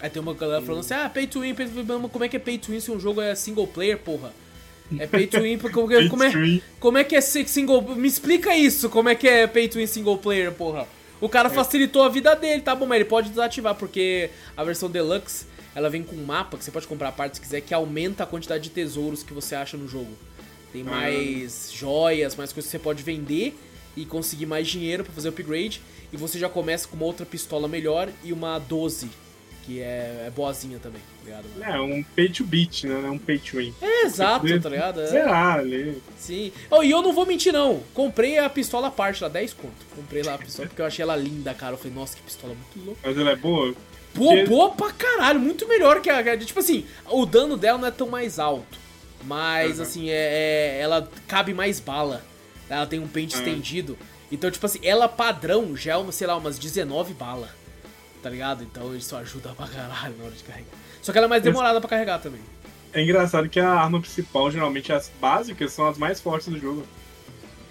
Aí 0.00 0.10
tem 0.10 0.20
uma 0.20 0.34
galera 0.34 0.60
falando 0.60 0.80
assim, 0.80 0.94
ah, 0.94 1.08
pay 1.08 1.26
to 1.26 1.40
win, 1.40 1.54
pay 1.54 1.66
to 1.66 1.74
win, 1.74 1.84
mas 1.84 2.10
como 2.10 2.24
é 2.24 2.28
que 2.28 2.36
é 2.36 2.38
pay 2.38 2.58
to 2.58 2.72
win 2.72 2.80
se 2.80 2.90
um 2.90 3.00
jogo 3.00 3.20
é 3.20 3.34
single 3.34 3.66
player, 3.66 3.96
porra? 3.98 4.32
É 4.98 5.06
pay 5.06 5.26
to 5.26 5.40
win, 5.40 5.58
porque 5.58 5.74
como, 5.74 5.92
é- 5.92 6.08
como 6.08 6.22
é, 6.22 6.26
Mainstream. 6.26 6.60
como 6.78 6.98
é 6.98 7.04
que 7.04 7.16
é 7.16 7.20
single... 7.20 7.82
Me 7.96 8.06
explica 8.06 8.54
isso, 8.54 8.90
como 8.90 9.08
é 9.08 9.14
que 9.14 9.26
é 9.26 9.46
pay 9.46 9.68
to 9.68 9.78
win 9.78 9.86
single 9.86 10.18
player, 10.18 10.52
porra? 10.52 10.86
O 11.20 11.28
cara 11.28 11.48
facilitou 11.48 12.02
a 12.02 12.08
vida 12.08 12.34
dele, 12.36 12.60
tá 12.60 12.74
bom, 12.74 12.86
mas 12.86 12.96
ele 12.96 13.08
pode 13.08 13.30
desativar, 13.30 13.74
porque 13.74 14.30
a 14.56 14.62
versão 14.62 14.90
Deluxe, 14.90 15.46
ela 15.74 15.88
vem 15.88 16.02
com 16.02 16.14
um 16.14 16.24
mapa 16.24 16.58
que 16.58 16.64
você 16.64 16.70
pode 16.70 16.86
comprar 16.86 17.08
a 17.08 17.12
parte 17.12 17.36
se 17.36 17.40
quiser, 17.40 17.60
que 17.62 17.72
aumenta 17.72 18.24
a 18.24 18.26
quantidade 18.26 18.64
de 18.64 18.70
tesouros 18.70 19.22
que 19.22 19.32
você 19.32 19.54
acha 19.54 19.76
no 19.76 19.88
jogo. 19.88 20.12
Tem 20.72 20.84
mais 20.84 21.70
joias, 21.72 22.36
mais 22.36 22.52
coisas 22.52 22.70
que 22.70 22.76
você 22.76 22.82
pode 22.82 23.02
vender 23.02 23.58
e 23.96 24.04
conseguir 24.04 24.44
mais 24.44 24.68
dinheiro 24.68 25.04
pra 25.04 25.12
fazer 25.12 25.30
upgrade. 25.30 25.80
E 26.12 26.16
você 26.16 26.38
já 26.38 26.48
começa 26.48 26.86
com 26.86 26.96
uma 26.96 27.06
outra 27.06 27.24
pistola 27.24 27.66
melhor 27.66 28.10
e 28.22 28.32
uma 28.32 28.58
12, 28.58 29.08
que 29.66 29.80
é, 29.80 30.24
é 30.26 30.30
boazinha 30.34 30.78
também, 30.78 31.00
tá 31.00 31.24
ligado? 31.24 31.44
mano? 31.58 31.64
É 31.72 31.80
um 31.80 32.02
pay 32.02 32.28
to 32.28 32.44
beat, 32.44 32.84
né? 32.84 32.94
Não 33.00 33.08
é 33.08 33.10
um 33.10 33.18
pay 33.18 33.38
to 33.38 33.56
win. 33.58 33.74
É, 33.82 34.04
exato, 34.04 34.46
tá 34.60 34.68
ligado? 34.68 35.00
É. 35.02 35.06
Será 35.08 35.54
ali? 35.54 36.00
Sim. 36.16 36.52
Oh, 36.70 36.82
e 36.82 36.90
eu 36.90 37.02
não 37.02 37.12
vou 37.12 37.26
mentir, 37.26 37.52
não. 37.52 37.82
Comprei 37.92 38.38
a 38.38 38.48
pistola 38.48 38.86
à 38.88 38.90
parte 38.90 39.22
lá, 39.22 39.28
10 39.28 39.52
conto. 39.54 39.74
Comprei 39.94 40.22
lá 40.22 40.34
a 40.34 40.38
pistola 40.38 40.68
porque 40.68 40.80
eu 40.80 40.86
achei 40.86 41.02
ela 41.02 41.16
linda, 41.16 41.52
cara. 41.52 41.74
Eu 41.74 41.78
falei, 41.78 41.92
nossa, 41.92 42.16
que 42.16 42.22
pistola 42.22 42.54
muito 42.54 42.86
louca. 42.86 43.00
Mas 43.04 43.18
ela 43.18 43.30
é 43.32 43.36
boa? 43.36 43.74
Pô, 44.14 44.24
Porque- 44.28 44.44
boa 44.46 44.70
pra 44.70 44.92
caralho, 44.92 45.40
muito 45.40 45.66
melhor 45.68 46.00
que 46.00 46.08
a. 46.08 46.36
Tipo 46.38 46.60
assim, 46.60 46.86
o 47.10 47.26
dano 47.26 47.56
dela 47.56 47.76
não 47.78 47.88
é 47.88 47.90
tão 47.90 48.08
mais 48.08 48.38
alto. 48.38 48.78
Mas, 49.24 49.76
Uhum. 49.78 49.82
assim, 49.82 50.10
é, 50.10 50.14
é- 50.14 50.78
ela 50.80 51.10
cabe 51.26 51.52
mais 51.52 51.80
bala. 51.80 52.22
Ela 52.68 52.86
tem 52.86 52.98
um 53.00 53.08
pente 53.08 53.34
Uhum. 53.34 53.42
estendido. 53.42 53.98
Então, 54.30 54.50
tipo 54.50 54.64
assim, 54.64 54.78
ela 54.82 55.08
padrão 55.08 55.76
já 55.76 55.92
é, 55.92 55.96
uma, 55.96 56.12
sei 56.12 56.26
lá, 56.26 56.36
umas 56.36 56.58
19 56.58 57.12
bala. 57.14 57.48
Tá 58.22 58.30
ligado? 58.30 58.64
Então 58.64 58.94
isso 58.96 59.14
ajuda 59.16 59.50
pra 59.50 59.66
caralho 59.68 60.14
na 60.18 60.24
hora 60.24 60.32
de 60.34 60.42
carregar. 60.42 60.68
Só 61.02 61.12
que 61.12 61.18
ela 61.18 61.26
é 61.26 61.30
mais 61.30 61.42
demorada 61.42 61.80
pra 61.80 61.88
carregar 61.90 62.18
também. 62.18 62.40
É 62.92 63.02
engraçado 63.02 63.48
que 63.48 63.60
a 63.60 63.68
arma 63.70 64.00
principal, 64.00 64.50
geralmente 64.50 64.92
as 64.92 65.10
básicas, 65.20 65.72
são 65.72 65.86
as 65.86 65.98
mais 65.98 66.20
fortes 66.20 66.48
do 66.48 66.58
jogo. 66.58 66.84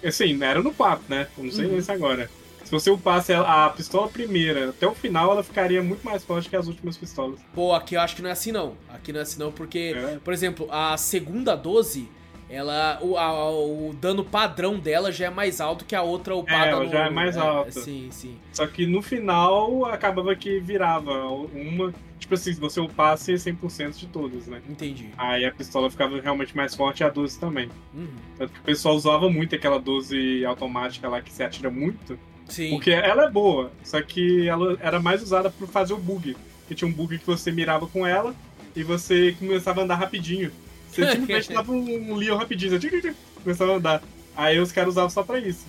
Assim, 0.04 0.40
era 0.42 0.62
no 0.62 0.72
4, 0.72 1.04
né? 1.08 1.26
Eu 1.36 1.44
não 1.44 1.50
sei 1.52 1.66
Uhum. 1.66 1.72
nesse 1.76 1.90
agora. 1.90 2.30
Se 2.64 2.70
você 2.70 2.90
upasse 2.90 3.32
a 3.32 3.66
a 3.66 3.70
pistola 3.70 4.08
primeira 4.08 4.70
até 4.70 4.86
o 4.86 4.94
final, 4.94 5.30
ela 5.32 5.42
ficaria 5.42 5.82
muito 5.82 6.04
mais 6.04 6.24
forte 6.24 6.48
que 6.48 6.56
as 6.56 6.66
últimas 6.66 6.96
pistolas. 6.96 7.38
Pô, 7.54 7.72
aqui 7.74 7.94
eu 7.94 8.00
acho 8.00 8.16
que 8.16 8.22
não 8.22 8.28
é 8.28 8.32
assim 8.32 8.50
não. 8.52 8.76
Aqui 8.92 9.12
não 9.12 9.20
é 9.20 9.22
assim 9.22 9.38
não, 9.38 9.52
porque, 9.52 9.94
É. 9.96 10.18
por 10.24 10.32
exemplo, 10.32 10.66
a 10.70 10.96
segunda 10.96 11.54
12, 11.56 12.08
ela. 12.48 12.98
O, 13.02 13.16
a- 13.16 13.50
o 13.50 13.94
dano 14.00 14.24
padrão 14.24 14.78
dela 14.78 15.10
já 15.12 15.26
é 15.26 15.30
mais 15.30 15.60
alto 15.60 15.84
que 15.84 15.94
a 15.94 16.02
outra 16.02 16.34
upada 16.36 16.66
ela 16.66 16.84
no- 16.84 16.90
já 16.90 17.06
é 17.06 17.10
mais 17.10 17.36
alta. 17.36 17.70
Sim, 17.72 18.08
sim. 18.10 18.36
Só 18.52 18.66
que 18.66 18.86
no 18.86 19.02
final 19.02 19.84
acabava 19.86 20.34
que 20.36 20.58
virava 20.60 21.12
uma. 21.28 21.92
Tipo 22.18 22.34
assim, 22.34 22.52
se 22.52 22.58
você 22.60 22.80
upasse 22.80 23.34
100% 23.34 23.98
de 23.98 24.06
todas, 24.06 24.46
né? 24.46 24.60
Entendi. 24.68 25.10
Aí 25.18 25.44
a 25.44 25.52
pistola 25.52 25.90
ficava 25.90 26.18
realmente 26.20 26.56
mais 26.56 26.74
forte 26.74 27.00
e 27.00 27.04
a 27.04 27.08
12 27.10 27.38
também. 27.38 27.68
Uhum. 27.94 28.08
Tanto 28.38 28.52
que 28.52 28.58
o 28.60 28.62
pessoal 28.62 28.94
usava 28.96 29.28
muito 29.30 29.54
aquela 29.54 29.78
12 29.78 30.44
automática 30.44 31.08
lá 31.08 31.20
que 31.20 31.30
se 31.32 31.42
atira 31.42 31.70
muito. 31.70 32.18
Sim. 32.48 32.70
Porque 32.70 32.90
ela 32.90 33.24
é 33.26 33.30
boa, 33.30 33.70
só 33.84 34.00
que 34.00 34.48
ela 34.48 34.78
era 34.80 34.98
mais 34.98 35.22
usada 35.22 35.50
pra 35.50 35.66
fazer 35.66 35.92
o 35.92 35.98
bug. 35.98 36.36
Que 36.66 36.74
tinha 36.74 36.88
um 36.88 36.92
bug 36.92 37.18
que 37.18 37.26
você 37.26 37.52
mirava 37.52 37.86
com 37.86 38.06
ela 38.06 38.34
e 38.74 38.82
você 38.82 39.36
começava 39.38 39.80
a 39.82 39.84
andar 39.84 39.96
rapidinho. 39.96 40.50
Você 40.96 41.12
simplesmente 41.12 41.52
dava 41.52 41.72
um, 41.72 42.12
um 42.12 42.14
Leon 42.16 42.36
rapidinho, 42.36 42.70
você 42.72 42.78
tic, 42.78 43.14
começava 43.42 43.72
a 43.72 43.76
andar. 43.76 44.02
Aí 44.36 44.58
os 44.58 44.72
caras 44.72 44.90
usavam 44.90 45.10
só 45.10 45.22
pra 45.22 45.38
isso. 45.38 45.64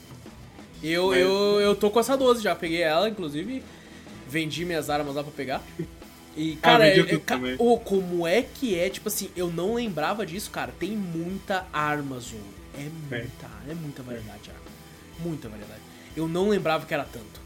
Eu, 0.84 1.08
Mas- 1.10 1.20
eu, 1.20 1.30
eu 1.60 1.76
tô 1.76 1.90
com 1.90 2.00
essa 2.00 2.16
12 2.18 2.42
já, 2.42 2.56
peguei 2.56 2.82
ela, 2.82 3.10
inclusive. 3.10 3.64
Vendi 4.30 4.66
minhas 4.66 4.90
armas 4.90 5.16
lá 5.16 5.24
pra 5.24 5.32
pegar. 5.32 5.62
E, 6.36 6.56
cara, 6.58 6.86
vendi 6.86 7.00
é- 7.00 7.04
tudo 7.04 7.16
é- 7.16 7.56
ca- 7.56 7.64
ô, 7.64 7.80
como 7.80 8.28
é 8.28 8.42
que 8.44 8.78
é? 8.78 8.90
Tipo 8.90 9.08
assim, 9.08 9.30
eu 9.36 9.50
não 9.50 9.74
lembrava 9.76 10.26
disso, 10.26 10.52
cara. 10.52 10.72
Tem 10.80 10.92
muita 10.92 11.66
arma, 11.74 12.20
Zou. 12.20 12.40
É 12.78 12.82
muita, 13.10 13.48
é 13.70 13.74
muita 13.74 14.04
variedade 14.04 14.44
de 14.44 14.50
arma. 14.52 14.62
Muita 15.20 15.50
variedade. 15.50 15.82
Eu 16.16 16.28
não 16.28 16.50
lembrava 16.50 16.86
que 16.86 16.94
era 16.94 17.04
tanto. 17.06 17.42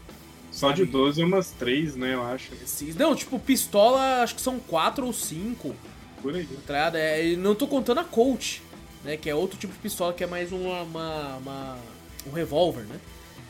Só 0.50 0.70
de 0.72 0.80
Sabe? 0.80 0.90
12 0.92 1.22
umas 1.24 1.50
3, 1.52 1.96
né, 1.96 2.12
eu 2.12 2.22
acho. 2.22 2.50
Não, 2.98 3.14
tipo, 3.16 3.38
pistola, 3.38 4.22
acho 4.22 4.34
que 4.34 4.40
são 4.42 4.58
4 4.58 5.06
ou 5.06 5.12
5, 5.12 5.74
Por 6.22 6.34
aí. 6.34 6.46
tá? 6.66 6.92
É, 6.94 7.26
e 7.28 7.36
não 7.36 7.54
tô 7.54 7.66
contando 7.66 7.98
a 7.98 8.04
Colt, 8.04 8.58
né? 9.04 9.16
Que 9.16 9.28
é 9.28 9.34
outro 9.34 9.58
tipo 9.58 9.72
de 9.72 9.78
pistola 9.80 10.12
que 10.12 10.22
é 10.24 10.26
mais 10.26 10.52
uma, 10.52 10.82
uma, 10.82 11.36
uma- 11.36 11.78
um 12.26 12.30
revólver, 12.32 12.82
né? 12.84 12.98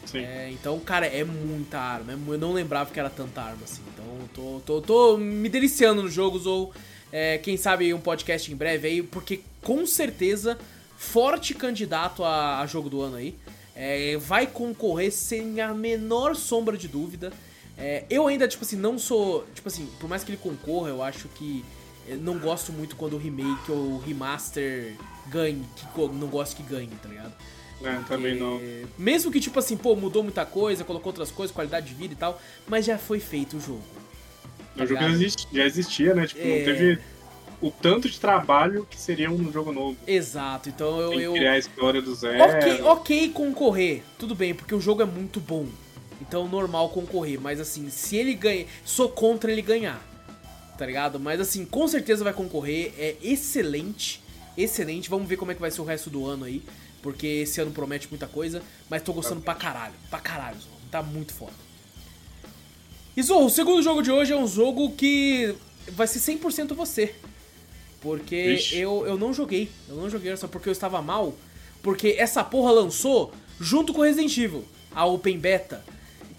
Sim. 0.06 0.18
É, 0.18 0.50
então, 0.50 0.80
cara, 0.80 1.06
é 1.06 1.22
muita 1.22 1.78
arma. 1.78 2.12
é 2.12 2.14
Eu 2.14 2.38
não 2.38 2.52
lembrava 2.52 2.90
que 2.90 2.98
era 2.98 3.08
tanta 3.10 3.40
arma 3.40 3.62
assim. 3.64 3.82
Então, 3.94 4.04
tô, 4.34 4.60
tô, 4.66 4.80
tô 4.80 5.16
me 5.16 5.48
deliciando 5.48 6.02
nos 6.02 6.12
jogos 6.12 6.46
ou 6.46 6.72
É, 7.14 7.36
quem 7.36 7.58
sabe 7.58 7.92
um 7.92 8.00
podcast 8.00 8.50
em 8.50 8.56
breve 8.56 8.88
aí, 8.88 9.02
porque 9.02 9.40
com 9.60 9.84
certeza, 9.86 10.56
forte 10.96 11.52
candidato 11.54 12.24
a, 12.24 12.60
a 12.60 12.66
jogo 12.66 12.88
do 12.88 13.02
ano 13.02 13.16
aí. 13.16 13.34
É, 13.76 14.16
vai 14.16 14.46
concorrer 14.46 15.12
sem 15.12 15.60
a 15.60 15.74
menor 15.74 16.34
sombra 16.34 16.74
de 16.76 16.88
dúvida. 16.88 17.30
É, 17.76 18.04
eu 18.08 18.26
ainda, 18.26 18.48
tipo 18.48 18.64
assim, 18.64 18.76
não 18.76 18.98
sou. 18.98 19.44
Tipo 19.54 19.68
assim, 19.68 19.86
por 20.00 20.08
mais 20.08 20.24
que 20.24 20.30
ele 20.30 20.38
concorra, 20.38 20.88
eu 20.88 21.02
acho 21.02 21.28
que. 21.28 21.62
Eu 22.06 22.18
não 22.18 22.38
gosto 22.38 22.72
muito 22.72 22.96
quando 22.96 23.14
o 23.14 23.18
remake 23.18 23.70
ou 23.70 23.94
o 23.94 23.98
remaster 23.98 24.94
ganhe, 25.28 25.64
que 25.76 26.00
não 26.14 26.26
gosto 26.28 26.56
que 26.56 26.62
ganhe, 26.62 26.90
tá 27.00 27.08
ligado? 27.08 27.32
É, 27.84 27.98
também 28.08 28.38
não. 28.38 28.60
Mesmo 28.98 29.30
que, 29.30 29.40
tipo 29.40 29.58
assim, 29.58 29.76
pô, 29.76 29.96
mudou 29.96 30.22
muita 30.22 30.44
coisa, 30.44 30.84
colocou 30.84 31.10
outras 31.10 31.30
coisas, 31.30 31.54
qualidade 31.54 31.86
de 31.86 31.94
vida 31.94 32.14
e 32.14 32.16
tal, 32.16 32.40
mas 32.66 32.84
já 32.84 32.98
foi 32.98 33.18
feito 33.18 33.56
o 33.56 33.60
jogo. 33.60 33.82
Tá 34.76 34.84
o 34.84 34.86
jogo 34.86 35.00
já 35.00 35.08
existia, 35.10 35.48
já 35.52 35.66
existia, 35.66 36.14
né? 36.14 36.26
Tipo, 36.26 36.40
é... 36.40 36.58
não 36.58 36.64
teve 36.64 36.98
o 37.60 37.70
tanto 37.70 38.08
de 38.08 38.18
trabalho 38.18 38.86
que 38.90 38.98
seria 38.98 39.30
um 39.30 39.52
jogo 39.52 39.72
novo. 39.72 39.96
Exato, 40.06 40.68
então 40.68 41.00
eu. 41.00 41.20
eu... 41.20 41.32
Criar 41.32 41.52
a 41.52 41.58
história 41.58 42.00
do 42.00 42.14
zero. 42.14 42.42
Ok, 42.42 42.82
ok 42.82 43.28
concorrer, 43.30 44.02
tudo 44.18 44.34
bem, 44.34 44.54
porque 44.54 44.74
o 44.74 44.80
jogo 44.80 45.02
é 45.02 45.06
muito 45.06 45.40
bom. 45.40 45.66
Então 46.20 46.46
normal 46.46 46.88
concorrer, 46.90 47.40
mas 47.40 47.60
assim, 47.60 47.88
se 47.90 48.16
ele 48.16 48.34
ganha. 48.34 48.66
Sou 48.84 49.08
contra 49.08 49.50
ele 49.50 49.62
ganhar. 49.62 50.11
Tá 50.76 50.86
ligado? 50.86 51.20
Mas 51.20 51.40
assim, 51.40 51.64
com 51.64 51.86
certeza 51.86 52.24
vai 52.24 52.32
concorrer. 52.32 52.92
É 52.98 53.16
excelente. 53.22 54.22
Excelente. 54.56 55.08
Vamos 55.08 55.28
ver 55.28 55.36
como 55.36 55.52
é 55.52 55.54
que 55.54 55.60
vai 55.60 55.70
ser 55.70 55.80
o 55.80 55.84
resto 55.84 56.10
do 56.10 56.26
ano 56.26 56.44
aí. 56.44 56.62
Porque 57.02 57.26
esse 57.26 57.60
ano 57.60 57.70
promete 57.70 58.08
muita 58.08 58.26
coisa. 58.26 58.62
Mas 58.88 59.02
tô 59.02 59.12
gostando 59.12 59.40
pra 59.40 59.54
caralho. 59.54 59.94
Pra 60.10 60.18
caralho, 60.18 60.58
Zorro. 60.60 60.76
Tá 60.90 61.02
muito 61.02 61.32
foda. 61.32 61.52
E 63.16 63.22
Zorro, 63.22 63.46
o 63.46 63.50
segundo 63.50 63.82
jogo 63.82 64.02
de 64.02 64.10
hoje 64.10 64.32
é 64.32 64.36
um 64.36 64.46
jogo 64.46 64.92
que 64.92 65.54
vai 65.88 66.06
ser 66.06 66.18
100% 66.18 66.74
você. 66.74 67.14
Porque 68.00 68.58
eu, 68.72 69.06
eu 69.06 69.18
não 69.18 69.32
joguei. 69.32 69.70
Eu 69.88 69.96
não 69.96 70.10
joguei 70.10 70.36
só 70.36 70.48
porque 70.48 70.68
eu 70.68 70.72
estava 70.72 71.00
mal. 71.02 71.34
Porque 71.82 72.16
essa 72.18 72.42
porra 72.42 72.72
lançou 72.72 73.32
junto 73.60 73.92
com 73.92 74.02
Resident 74.02 74.36
Evil, 74.36 74.64
a 74.94 75.04
Open 75.04 75.38
Beta. 75.38 75.84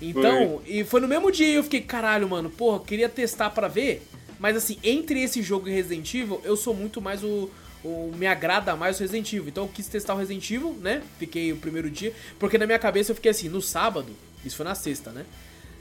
Então, 0.02 0.62
foi. 0.64 0.74
e 0.74 0.84
foi 0.84 1.00
no 1.00 1.08
mesmo 1.08 1.32
dia 1.32 1.48
eu 1.48 1.64
fiquei, 1.64 1.82
caralho, 1.82 2.28
mano, 2.28 2.50
porra, 2.50 2.84
queria 2.84 3.08
testar 3.08 3.50
para 3.50 3.68
ver. 3.68 4.06
Mas 4.44 4.58
assim, 4.58 4.78
entre 4.84 5.24
esse 5.24 5.42
jogo 5.42 5.70
e 5.70 5.72
Resident 5.72 6.14
Evil, 6.14 6.42
eu 6.44 6.58
sou 6.58 6.74
muito 6.74 7.02
mais 7.02 7.24
o, 7.24 7.50
o. 7.82 8.12
Me 8.18 8.28
agrada 8.28 8.76
mais 8.76 8.98
o 8.98 9.00
Resident 9.00 9.32
Evil. 9.32 9.48
Então 9.48 9.64
eu 9.64 9.70
quis 9.70 9.88
testar 9.88 10.16
o 10.16 10.18
Resident 10.18 10.52
Evil, 10.52 10.78
né? 10.82 11.02
Fiquei 11.18 11.54
o 11.54 11.56
primeiro 11.56 11.90
dia. 11.90 12.14
Porque 12.38 12.58
na 12.58 12.66
minha 12.66 12.78
cabeça 12.78 13.12
eu 13.12 13.16
fiquei 13.16 13.32
assim, 13.32 13.48
no 13.48 13.62
sábado, 13.62 14.12
isso 14.44 14.58
foi 14.58 14.66
na 14.66 14.76
sexta, 14.76 15.12
né? 15.12 15.26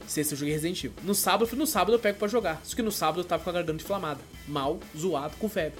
Sexta 0.07 0.33
eu 0.33 0.37
joguei 0.37 0.53
Resident 0.53 0.81
Evil. 0.81 0.95
No 1.03 1.13
sábado, 1.13 1.53
no 1.57 1.67
sábado 1.67 1.91
eu 1.91 1.99
pego 1.99 2.17
para 2.17 2.29
jogar. 2.29 2.61
Só 2.63 2.73
que 2.73 2.81
no 2.81 2.89
sábado 2.89 3.19
eu 3.19 3.25
tava 3.25 3.43
com 3.43 3.49
a 3.49 3.53
garganta 3.53 3.83
inflamada. 3.83 4.21
Mal, 4.47 4.79
zoado, 4.97 5.35
com 5.37 5.49
febre. 5.49 5.77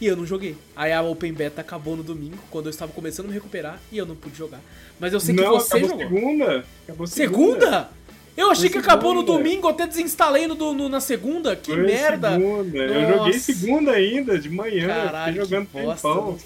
E 0.00 0.06
eu 0.06 0.16
não 0.16 0.24
joguei. 0.24 0.56
Aí 0.76 0.92
a 0.92 1.02
Open 1.02 1.32
Beta 1.32 1.60
acabou 1.60 1.96
no 1.96 2.04
domingo, 2.04 2.38
quando 2.48 2.66
eu 2.66 2.70
estava 2.70 2.92
começando 2.92 3.26
a 3.26 3.28
me 3.28 3.34
recuperar, 3.34 3.78
e 3.90 3.98
eu 3.98 4.06
não 4.06 4.14
pude 4.14 4.38
jogar. 4.38 4.60
Mas 5.00 5.12
eu 5.12 5.20
sei 5.20 5.34
que 5.34 5.42
não, 5.42 5.50
você 5.50 5.78
acabou 5.78 5.98
jogou. 5.98 6.20
Segunda. 6.20 6.64
Acabou 6.84 7.06
segunda? 7.06 7.60
segunda? 7.60 7.90
Eu 8.36 8.50
achei 8.50 8.70
Foi 8.70 8.80
que 8.80 8.86
acabou 8.86 9.14
no 9.14 9.22
domingo, 9.22 9.68
até 9.68 9.86
desinstalei 9.86 10.46
no, 10.46 10.54
no, 10.72 10.88
na 10.88 11.00
segunda. 11.00 11.54
Que 11.56 11.72
Foi 11.72 11.82
merda! 11.82 12.32
Segunda. 12.32 12.78
Eu 12.78 13.16
joguei 13.16 13.32
segunda 13.34 13.92
ainda, 13.92 14.38
de 14.38 14.48
manhã. 14.48 14.86
Caralho, 14.86 15.32
fiquei 15.32 15.44
jogando 15.44 15.68
bosta, 15.72 16.08
tempão. 16.08 16.38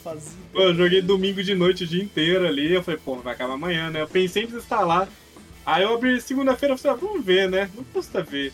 Pô, 0.53 0.61
eu 0.61 0.75
joguei 0.75 1.03
domingo 1.03 1.42
de 1.42 1.55
noite 1.55 1.85
o 1.85 1.87
dia 1.87 2.03
inteiro 2.03 2.47
ali. 2.47 2.73
Eu 2.73 2.83
falei, 2.83 3.01
pô, 3.05 3.16
vai 3.16 3.35
acabar 3.35 3.55
amanhã, 3.55 3.90
né? 3.90 4.03
Eu 4.03 4.09
pensei 4.09 4.44
em 4.44 4.47
desinstalar. 4.47 5.09
Aí 5.64 5.83
eu 5.83 5.94
abri 5.94 6.20
segunda-feira 6.20 6.75
e 6.75 6.79
falei, 6.79 6.97
ah, 6.97 7.01
vamos 7.01 7.25
ver, 7.25 7.49
né? 7.49 7.70
Não 7.75 7.85
custa 7.85 8.23
ver 8.23 8.53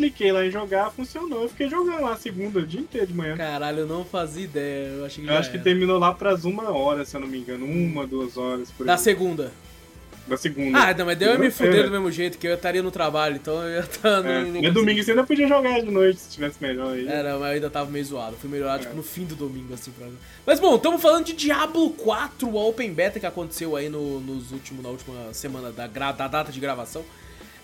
cliquei 0.00 0.32
lá 0.32 0.46
em 0.46 0.50
jogar, 0.50 0.90
funcionou. 0.90 1.42
Eu 1.42 1.48
fiquei 1.50 1.68
jogando 1.68 2.02
lá 2.02 2.16
segunda, 2.16 2.60
o 2.60 2.66
dia 2.66 2.80
inteiro 2.80 3.08
de 3.08 3.14
manhã. 3.14 3.36
Caralho, 3.36 3.80
eu 3.80 3.86
não 3.86 4.02
fazia 4.04 4.44
ideia. 4.44 4.88
Eu, 4.88 5.04
achei 5.04 5.22
que, 5.22 5.30
eu 5.30 5.36
acho 5.36 5.50
que 5.50 5.58
terminou 5.58 5.98
lá 5.98 6.14
pras 6.14 6.44
uma 6.44 6.70
hora, 6.70 7.04
se 7.04 7.14
eu 7.14 7.20
não 7.20 7.28
me 7.28 7.38
engano. 7.38 7.66
Uma, 7.66 8.06
duas 8.06 8.38
horas. 8.38 8.70
Por 8.70 8.86
da 8.86 8.96
segunda. 8.96 9.52
Da 10.30 10.36
segunda. 10.36 10.78
Ah, 10.78 10.94
não, 10.94 11.06
mas 11.06 11.18
deu 11.18 11.32
eu 11.32 11.38
me 11.40 11.50
fuder 11.50 11.86
do 11.86 11.90
mesmo 11.90 12.08
jeito, 12.12 12.38
que 12.38 12.46
eu 12.46 12.54
estaria 12.54 12.80
no 12.80 12.92
trabalho, 12.92 13.34
então 13.34 13.60
eu 13.64 13.70
ia 13.70 13.80
estar. 13.80 14.24
É. 14.24 14.44
No, 14.44 14.62
no 14.62 14.72
domingo 14.72 15.02
você 15.02 15.10
ainda 15.10 15.24
podia 15.24 15.48
jogar 15.48 15.80
de 15.80 15.90
noite, 15.90 16.20
se 16.20 16.30
tivesse 16.30 16.62
melhor 16.62 16.94
aí. 16.94 17.08
É, 17.08 17.20
não, 17.24 17.40
mas 17.40 17.48
eu 17.48 17.54
ainda 17.54 17.68
tava 17.68 17.90
meio 17.90 18.04
zoado. 18.04 18.36
Fui 18.36 18.48
melhorar, 18.48 18.76
é. 18.76 18.78
tipo, 18.78 18.94
no 18.94 19.02
fim 19.02 19.24
do 19.24 19.34
domingo, 19.34 19.74
assim, 19.74 19.90
pra 19.90 20.06
Mas 20.46 20.60
bom, 20.60 20.76
estamos 20.76 21.02
falando 21.02 21.24
de 21.24 21.32
Diablo 21.32 21.90
4, 21.90 22.48
a 22.48 22.64
Open 22.64 22.92
Beta 22.92 23.18
que 23.18 23.26
aconteceu 23.26 23.74
aí 23.74 23.88
no, 23.88 24.20
nos 24.20 24.52
últimos, 24.52 24.84
na 24.84 24.90
última 24.90 25.34
semana 25.34 25.72
da, 25.72 25.88
da 25.88 26.28
data 26.28 26.52
de 26.52 26.60
gravação. 26.60 27.04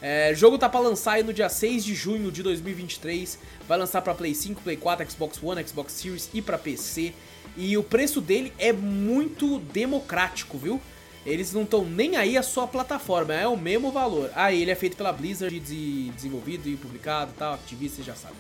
É, 0.03 0.33
o 0.33 0.35
jogo 0.35 0.59
tá 0.59 0.69
pra 0.69 0.81
lançar 0.81 1.13
aí 1.13 1.23
no 1.23 1.33
dia 1.33 1.49
6 1.49 1.85
de 1.85 1.95
junho 1.95 2.33
de 2.33 2.43
2023. 2.43 3.39
Vai 3.69 3.79
lançar 3.79 4.03
pra 4.03 4.13
Play 4.13 4.35
5, 4.35 4.61
Play 4.61 4.77
4, 4.77 5.09
Xbox 5.09 5.41
One, 5.41 5.65
Xbox 5.65 5.93
Series 5.93 6.29
e 6.35 6.43
pra 6.43 6.59
PC. 6.59 7.13
E 7.57 7.79
o 7.79 7.85
preço 7.85 8.21
dele 8.21 8.53
é 8.59 8.73
muito 8.73 9.61
democrático, 9.61 10.59
viu? 10.59 10.81
Eles 11.27 11.53
não 11.53 11.65
estão 11.65 11.85
nem 11.85 12.17
aí 12.17 12.39
a 12.39 12.43
sua 12.43 12.69
plataforma, 12.69 13.35
é 13.35 13.49
o 13.49 13.57
mesmo 13.57 13.91
valor. 13.91 14.31
Ah, 14.35 14.53
ele 14.53 14.71
é 14.71 14.75
feito 14.77 14.97
pela 14.97 15.13
Blizzard, 15.13 15.59
desenvolvido 15.59 16.69
e 16.69 16.77
publicado 16.77 17.33
e 17.35 17.39
tal, 17.39 17.55
ativista, 17.55 18.01
já 18.03 18.15
sabe. 18.15 18.37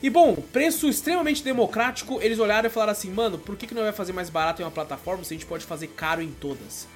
E 0.00 0.08
bom, 0.08 0.36
preço 0.36 0.88
extremamente 0.88 1.42
democrático, 1.42 2.22
eles 2.22 2.38
olharam 2.38 2.68
e 2.68 2.70
falaram 2.70 2.92
assim, 2.92 3.10
mano, 3.10 3.38
por 3.38 3.56
que, 3.56 3.66
que 3.66 3.74
não 3.74 3.82
vai 3.82 3.92
fazer 3.92 4.12
mais 4.12 4.30
barato 4.30 4.62
em 4.62 4.64
uma 4.64 4.70
plataforma 4.70 5.24
se 5.24 5.34
a 5.34 5.36
gente 5.36 5.46
pode 5.46 5.64
fazer 5.64 5.88
caro 5.88 6.22
em 6.22 6.30
todas? 6.30 6.86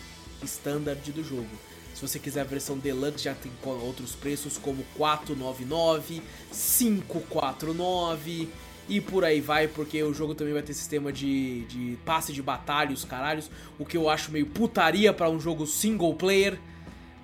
standard 0.43 1.11
do 1.11 1.23
jogo. 1.23 1.49
Se 1.97 2.07
você 2.07 2.19
quiser 2.19 2.41
a 2.41 2.43
versão 2.43 2.77
deluxe, 2.77 3.23
já 3.23 3.33
tem 3.33 3.51
outros 3.63 4.13
preços 4.13 4.55
como 4.55 4.83
499, 4.95 6.21
549 6.51 8.47
e 8.87 9.01
por 9.01 9.25
aí 9.25 9.41
vai, 9.41 9.67
porque 9.67 10.03
o 10.03 10.13
jogo 10.13 10.35
também 10.35 10.53
vai 10.53 10.61
ter 10.61 10.75
sistema 10.75 11.11
de, 11.11 11.63
de 11.63 11.97
passe 12.05 12.31
de 12.31 12.39
batalha, 12.39 12.93
os 12.93 13.03
caralhos, 13.03 13.49
o 13.79 13.83
que 13.83 13.97
eu 13.97 14.11
acho 14.11 14.31
meio 14.31 14.45
putaria 14.45 15.11
para 15.11 15.27
um 15.27 15.39
jogo 15.39 15.65
single 15.65 16.13
player 16.13 16.59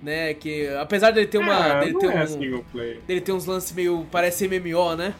né? 0.02 0.34
Que 0.34 0.66
apesar 0.70 1.12
dele 1.12 1.28
ter 1.28 1.38
uma. 1.38 1.54
É, 1.54 1.80
dele, 1.84 1.98
ter 1.98 2.06
é 2.06 2.24
um, 2.24 2.64
dele 3.06 3.20
ter 3.20 3.32
uns 3.32 3.46
lances 3.46 3.70
meio. 3.70 4.04
parece 4.10 4.48
MMO, 4.48 4.96
né? 4.96 5.14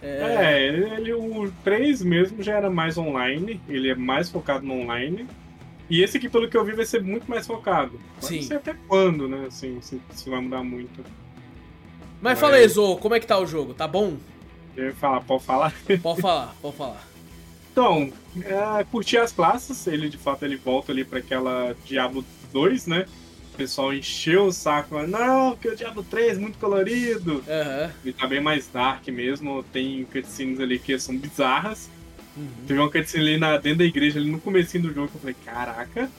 É, 0.00 0.54
é 0.56 0.66
ele, 0.66 1.12
o 1.12 1.52
3 1.62 2.02
mesmo 2.02 2.42
já 2.42 2.54
era 2.56 2.70
mais 2.70 2.96
online, 2.96 3.60
ele 3.68 3.90
é 3.90 3.94
mais 3.94 4.30
focado 4.30 4.64
no 4.64 4.80
online. 4.80 5.26
E 5.88 6.02
esse 6.02 6.18
aqui, 6.18 6.28
pelo 6.28 6.48
que 6.48 6.56
eu 6.56 6.64
vi, 6.64 6.72
vai 6.72 6.84
ser 6.84 7.02
muito 7.02 7.28
mais 7.28 7.46
focado. 7.46 7.98
Sim. 8.20 8.36
Não 8.36 8.42
sei 8.42 8.56
até 8.56 8.74
quando, 8.86 9.28
né? 9.28 9.46
Assim, 9.46 9.80
se, 9.80 10.00
se 10.12 10.30
vai 10.30 10.40
mudar 10.40 10.62
muito. 10.62 11.02
Mas, 12.20 12.32
Mas... 12.32 12.40
fala 12.40 12.56
aí, 12.56 12.68
Zo, 12.68 12.96
como 12.96 13.14
é 13.14 13.20
que 13.20 13.26
tá 13.26 13.38
o 13.38 13.46
jogo? 13.46 13.74
Tá 13.74 13.88
bom? 13.88 14.16
Eu 14.76 14.86
ia 14.86 14.94
falar, 14.94 15.20
pode 15.22 15.44
falar? 15.44 15.74
Pode 16.02 16.20
falar, 16.20 16.54
pode 16.62 16.76
falar. 16.76 17.08
Então, 17.72 18.12
é, 18.44 18.84
curti 18.84 19.16
as 19.16 19.32
classes, 19.32 19.86
ele 19.86 20.08
de 20.08 20.16
fato 20.16 20.44
ele 20.44 20.56
volta 20.56 20.92
ali 20.92 21.04
para 21.04 21.18
aquela 21.18 21.74
Diablo 21.84 22.24
2, 22.52 22.86
né? 22.86 23.06
pessoal 23.58 23.92
encheu 23.92 24.46
o 24.46 24.52
saco, 24.52 24.94
mas 24.94 25.10
não, 25.10 25.50
porque 25.50 25.68
o 25.68 25.76
Diablo 25.76 26.04
3 26.04 26.38
é 26.38 26.40
muito 26.40 26.58
colorido. 26.58 27.34
Uhum. 27.38 27.90
Ele 28.04 28.12
tá 28.12 28.26
bem 28.28 28.40
mais 28.40 28.68
dark 28.68 29.06
mesmo, 29.08 29.64
tem 29.64 30.04
cutscenes 30.04 30.60
ali 30.60 30.78
que 30.78 30.96
são 30.98 31.16
bizarras. 31.16 31.90
Uhum. 32.36 32.48
Teve 32.66 32.78
uma 32.78 32.90
cutscene 32.90 33.28
ali 33.28 33.36
na, 33.38 33.56
dentro 33.56 33.78
da 33.78 33.84
igreja, 33.84 34.18
ali 34.18 34.30
no 34.30 34.40
comecinho 34.40 34.84
do 34.84 34.94
jogo, 34.94 35.08
que 35.08 35.16
eu 35.16 35.20
falei, 35.20 35.36
caraca, 35.44 36.10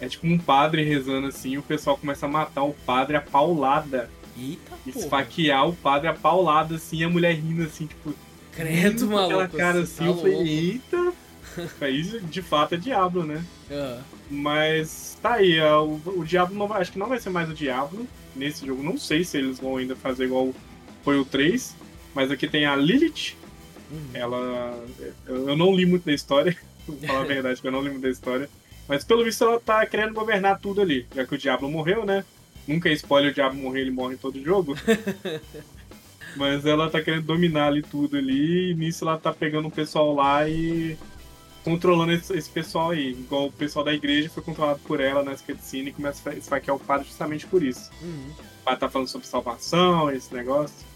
é 0.00 0.08
tipo 0.08 0.26
um 0.26 0.38
padre 0.38 0.82
rezando 0.82 1.26
assim, 1.26 1.50
e 1.52 1.58
o 1.58 1.62
pessoal 1.62 1.96
começa 1.96 2.26
a 2.26 2.28
matar 2.28 2.64
o 2.64 2.72
padre 2.72 3.16
a 3.16 3.20
paulada. 3.20 4.10
Eita, 4.36 4.76
Esfaquear 4.86 5.62
porra. 5.62 5.72
o 5.72 5.76
padre 5.76 6.08
a 6.08 6.14
paulada, 6.14 6.76
assim, 6.76 6.98
e 6.98 7.04
a 7.04 7.08
mulher 7.08 7.34
rindo 7.34 7.64
assim, 7.64 7.86
tipo... 7.86 8.14
Credo, 8.52 9.06
maluco. 9.06 9.40
Aquela 9.40 9.48
cara 9.48 9.80
assim, 9.80 10.04
tá 10.04 10.06
eu 10.06 10.16
falei, 10.16 10.36
eita... 10.36 11.12
Isso 11.90 12.20
de 12.20 12.40
fato 12.40 12.74
é 12.74 12.78
Diablo, 12.78 13.24
né? 13.24 13.44
Uhum. 13.70 13.98
Mas 14.30 15.18
tá 15.20 15.34
aí, 15.34 15.56
é, 15.56 15.74
o, 15.74 16.00
o 16.06 16.24
Diablo 16.24 16.56
não 16.56 16.68
vai, 16.68 16.80
acho 16.80 16.92
que 16.92 16.98
não 16.98 17.08
vai 17.08 17.18
ser 17.18 17.30
mais 17.30 17.50
o 17.50 17.54
Diablo 17.54 18.06
nesse 18.36 18.64
jogo. 18.64 18.82
Não 18.82 18.96
sei 18.96 19.24
se 19.24 19.38
eles 19.38 19.58
vão 19.58 19.76
ainda 19.76 19.96
fazer 19.96 20.26
igual 20.26 20.54
foi 21.02 21.18
o 21.18 21.24
3. 21.24 21.74
Mas 22.14 22.30
aqui 22.30 22.46
tem 22.46 22.66
a 22.66 22.76
Lilith. 22.76 23.36
Uhum. 23.90 24.10
Ela. 24.14 24.84
Eu 25.26 25.56
não 25.56 25.74
li 25.74 25.86
muito 25.86 26.04
da 26.04 26.12
história. 26.12 26.56
Vou 26.86 26.96
falar 26.98 27.20
a 27.20 27.24
verdade, 27.26 27.60
que 27.60 27.66
eu 27.66 27.72
não 27.72 27.82
li 27.82 27.90
muito 27.90 28.02
da 28.02 28.10
história. 28.10 28.48
Mas 28.86 29.04
pelo 29.04 29.24
visto 29.24 29.44
ela 29.44 29.60
tá 29.60 29.84
querendo 29.84 30.14
governar 30.14 30.58
tudo 30.58 30.80
ali. 30.80 31.06
Já 31.14 31.26
que 31.26 31.34
o 31.34 31.38
Diablo 31.38 31.70
morreu, 31.70 32.06
né? 32.06 32.24
Nunca 32.66 32.88
é 32.88 32.92
spoiler 32.92 33.30
o 33.30 33.34
Diablo 33.34 33.58
morrer, 33.58 33.82
ele 33.82 33.90
morre 33.90 34.14
em 34.14 34.18
todo 34.18 34.42
jogo. 34.42 34.74
Mas 36.36 36.64
ela 36.66 36.90
tá 36.90 37.02
querendo 37.02 37.24
dominar 37.24 37.68
ali 37.68 37.82
tudo 37.82 38.16
ali. 38.16 38.70
E 38.70 38.74
nisso 38.74 39.04
ela 39.04 39.18
tá 39.18 39.32
pegando 39.32 39.68
o 39.68 39.70
pessoal 39.70 40.14
lá 40.14 40.48
e 40.48 40.96
controlando 41.64 42.12
esse, 42.12 42.34
esse, 42.36 42.48
pessoal 42.48 42.90
aí. 42.90 43.12
Igual 43.12 43.46
o 43.46 43.52
pessoal 43.52 43.84
da 43.84 43.92
igreja 43.92 44.30
foi 44.30 44.42
controlado 44.42 44.80
por 44.80 45.00
ela 45.00 45.22
nessa 45.22 45.44
cutscene 45.44 45.90
e 45.90 45.92
começa 45.92 46.30
a 46.30 46.34
esfaquear 46.34 46.76
o 46.76 46.80
padre 46.80 47.06
justamente 47.06 47.46
por 47.46 47.62
isso. 47.62 47.90
Uhum. 48.00 48.30
O 48.60 48.64
padre 48.64 48.80
tá 48.80 48.88
falando 48.88 49.08
sobre 49.08 49.26
salvação, 49.26 50.10
esse 50.10 50.32
negócio. 50.34 50.86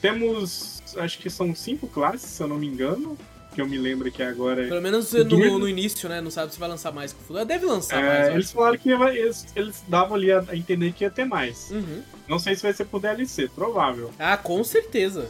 Temos, 0.00 0.75
acho 0.96 1.18
que 1.18 1.30
são 1.30 1.54
cinco 1.54 1.86
classes, 1.86 2.30
se 2.30 2.42
eu 2.42 2.48
não 2.48 2.58
me 2.58 2.66
engano. 2.66 3.16
que 3.54 3.60
eu 3.60 3.68
me 3.68 3.78
lembro 3.78 4.10
que 4.12 4.22
agora. 4.22 4.66
Pelo 4.68 4.82
menos 4.82 5.12
no, 5.12 5.58
no, 5.58 5.68
início, 5.68 6.08
né? 6.08 6.20
Não 6.20 6.30
sabe 6.30 6.52
se 6.52 6.58
vai 6.58 6.68
lançar 6.68 6.92
mais 6.92 7.12
que 7.12 7.18
o 7.18 7.22
futuro. 7.22 7.44
Deve 7.44 7.64
lançar 7.64 8.02
é, 8.02 8.06
mais. 8.06 8.34
Eles 8.34 8.52
falaram 8.52 8.78
que 8.78 8.90
ia, 8.90 9.14
eles, 9.14 9.46
eles, 9.56 9.82
davam 9.88 10.16
ali 10.16 10.30
a 10.30 10.44
entender 10.52 10.92
que 10.92 11.04
ia 11.04 11.10
ter 11.10 11.24
mais. 11.24 11.70
Uhum. 11.70 12.02
Não 12.28 12.38
sei 12.38 12.54
se 12.54 12.62
vai 12.62 12.72
ser 12.72 12.84
por 12.84 13.00
DLC, 13.00 13.48
provável. 13.48 14.12
Ah, 14.18 14.36
com 14.36 14.62
certeza. 14.62 15.28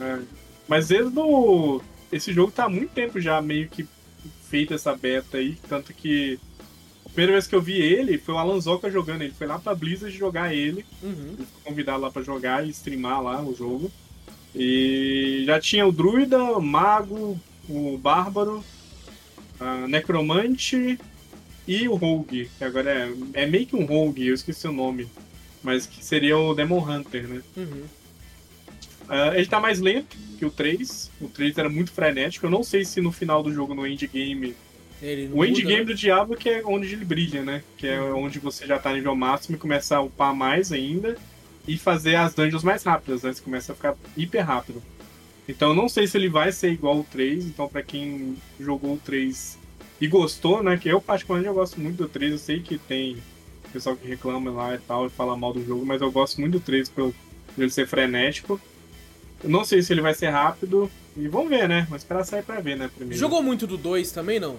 É. 0.00 0.18
Mas 0.66 0.88
desde 0.88 1.10
do. 1.10 1.82
Esse 2.10 2.32
jogo 2.32 2.52
tá 2.52 2.64
há 2.64 2.68
muito 2.68 2.92
tempo 2.92 3.20
já 3.20 3.42
meio 3.42 3.68
que 3.68 3.86
feito 4.48 4.72
essa 4.72 4.94
beta 4.94 5.38
aí, 5.38 5.56
tanto 5.68 5.92
que 5.92 6.38
a 7.04 7.08
primeira 7.08 7.32
vez 7.32 7.46
que 7.46 7.54
eu 7.54 7.60
vi 7.60 7.80
ele 7.80 8.16
foi 8.16 8.34
o 8.34 8.38
Alan 8.38 8.60
Zoka 8.60 8.90
jogando. 8.90 9.22
Ele 9.22 9.34
foi 9.34 9.46
lá 9.46 9.58
pra 9.58 9.74
Blizzard 9.74 10.16
jogar 10.16 10.54
ele. 10.54 10.84
Uhum. 11.02 11.34
Ele 11.36 11.46
foi 11.46 11.62
convidado 11.64 12.00
lá 12.00 12.10
pra 12.10 12.22
jogar 12.22 12.66
e 12.66 12.70
streamar 12.70 13.22
lá 13.22 13.42
o 13.42 13.54
jogo. 13.54 13.90
E 14.58 15.42
já 15.44 15.60
tinha 15.60 15.86
o 15.86 15.92
Druida, 15.92 16.42
o 16.42 16.62
Mago, 16.62 17.38
o 17.68 17.98
Bárbaro, 17.98 18.64
a 19.60 19.86
Necromante 19.86 20.98
e 21.68 21.88
o 21.88 21.94
Rogue, 21.94 22.50
que 22.56 22.64
agora 22.64 22.90
é, 22.90 23.42
é 23.42 23.46
meio 23.46 23.66
que 23.66 23.76
um 23.76 23.84
Rogue, 23.84 24.26
eu 24.26 24.34
esqueci 24.34 24.66
o 24.66 24.72
nome. 24.72 25.08
Mas 25.62 25.84
que 25.84 26.02
seria 26.02 26.38
o 26.38 26.54
Demon 26.54 26.78
Hunter, 26.78 27.28
né? 27.28 27.42
Uhum. 27.56 27.84
Uh, 29.08 29.34
ele 29.34 29.46
tá 29.46 29.60
mais 29.60 29.80
lento 29.80 30.16
que 30.38 30.44
o 30.44 30.50
3. 30.50 31.10
O 31.20 31.28
3 31.28 31.58
era 31.58 31.68
muito 31.68 31.92
frenético. 31.92 32.46
Eu 32.46 32.50
não 32.50 32.62
sei 32.62 32.84
se 32.84 33.00
no 33.00 33.12
final 33.12 33.42
do 33.42 33.52
jogo, 33.52 33.74
no 33.74 33.86
endgame. 33.86 34.54
o 35.32 35.44
endgame 35.44 35.80
né? 35.80 35.84
do 35.84 35.94
Diablo 35.94 36.36
que 36.36 36.48
é 36.48 36.62
onde 36.64 36.92
ele 36.92 37.04
brilha, 37.04 37.42
né? 37.42 37.62
Que 37.76 37.88
é 37.88 38.00
uhum. 38.00 38.24
onde 38.24 38.38
você 38.38 38.66
já 38.66 38.78
tá 38.78 38.92
nível 38.92 39.14
máximo 39.14 39.56
e 39.56 39.60
começa 39.60 39.96
a 39.96 40.00
upar 40.00 40.34
mais 40.34 40.72
ainda. 40.72 41.16
E 41.66 41.76
fazer 41.76 42.14
as 42.16 42.34
dungeons 42.34 42.62
mais 42.62 42.82
rápidas, 42.82 43.22
né? 43.22 43.32
Você 43.32 43.42
começa 43.42 43.72
a 43.72 43.74
ficar 43.74 43.94
hiper 44.16 44.46
rápido. 44.46 44.82
Então 45.48 45.70
eu 45.70 45.74
não 45.74 45.88
sei 45.88 46.06
se 46.06 46.16
ele 46.16 46.28
vai 46.28 46.52
ser 46.52 46.70
igual 46.72 46.98
o 46.98 47.04
3. 47.04 47.46
Então 47.46 47.68
para 47.68 47.82
quem 47.82 48.36
jogou 48.58 48.94
o 48.94 48.98
3 48.98 49.58
e 50.00 50.06
gostou, 50.06 50.62
né? 50.62 50.76
Que 50.76 50.88
eu 50.88 51.00
particularmente 51.00 51.48
eu 51.48 51.54
gosto 51.54 51.80
muito 51.80 51.96
do 51.96 52.08
3. 52.08 52.32
Eu 52.32 52.38
sei 52.38 52.60
que 52.60 52.78
tem 52.78 53.16
pessoal 53.72 53.96
que 53.96 54.06
reclama 54.06 54.50
lá 54.50 54.74
e 54.74 54.78
tal, 54.78 55.06
e 55.06 55.10
fala 55.10 55.36
mal 55.36 55.52
do 55.52 55.64
jogo, 55.64 55.84
mas 55.84 56.00
eu 56.00 56.10
gosto 56.10 56.40
muito 56.40 56.54
do 56.54 56.60
3 56.60 56.88
pelo 56.88 57.14
ele 57.58 57.70
ser 57.70 57.86
frenético. 57.86 58.60
Eu 59.42 59.50
não 59.50 59.64
sei 59.64 59.82
se 59.82 59.92
ele 59.92 60.00
vai 60.00 60.14
ser 60.14 60.28
rápido. 60.28 60.90
E 61.16 61.28
vamos 61.28 61.48
ver, 61.48 61.68
né? 61.68 61.82
Vamos 61.88 62.02
esperar 62.02 62.24
sair 62.24 62.42
pra 62.42 62.60
ver, 62.60 62.76
né? 62.76 62.90
Primeiro. 62.94 63.18
Jogou 63.18 63.42
muito 63.42 63.66
do 63.66 63.76
2 63.76 64.12
também, 64.12 64.38
não? 64.38 64.56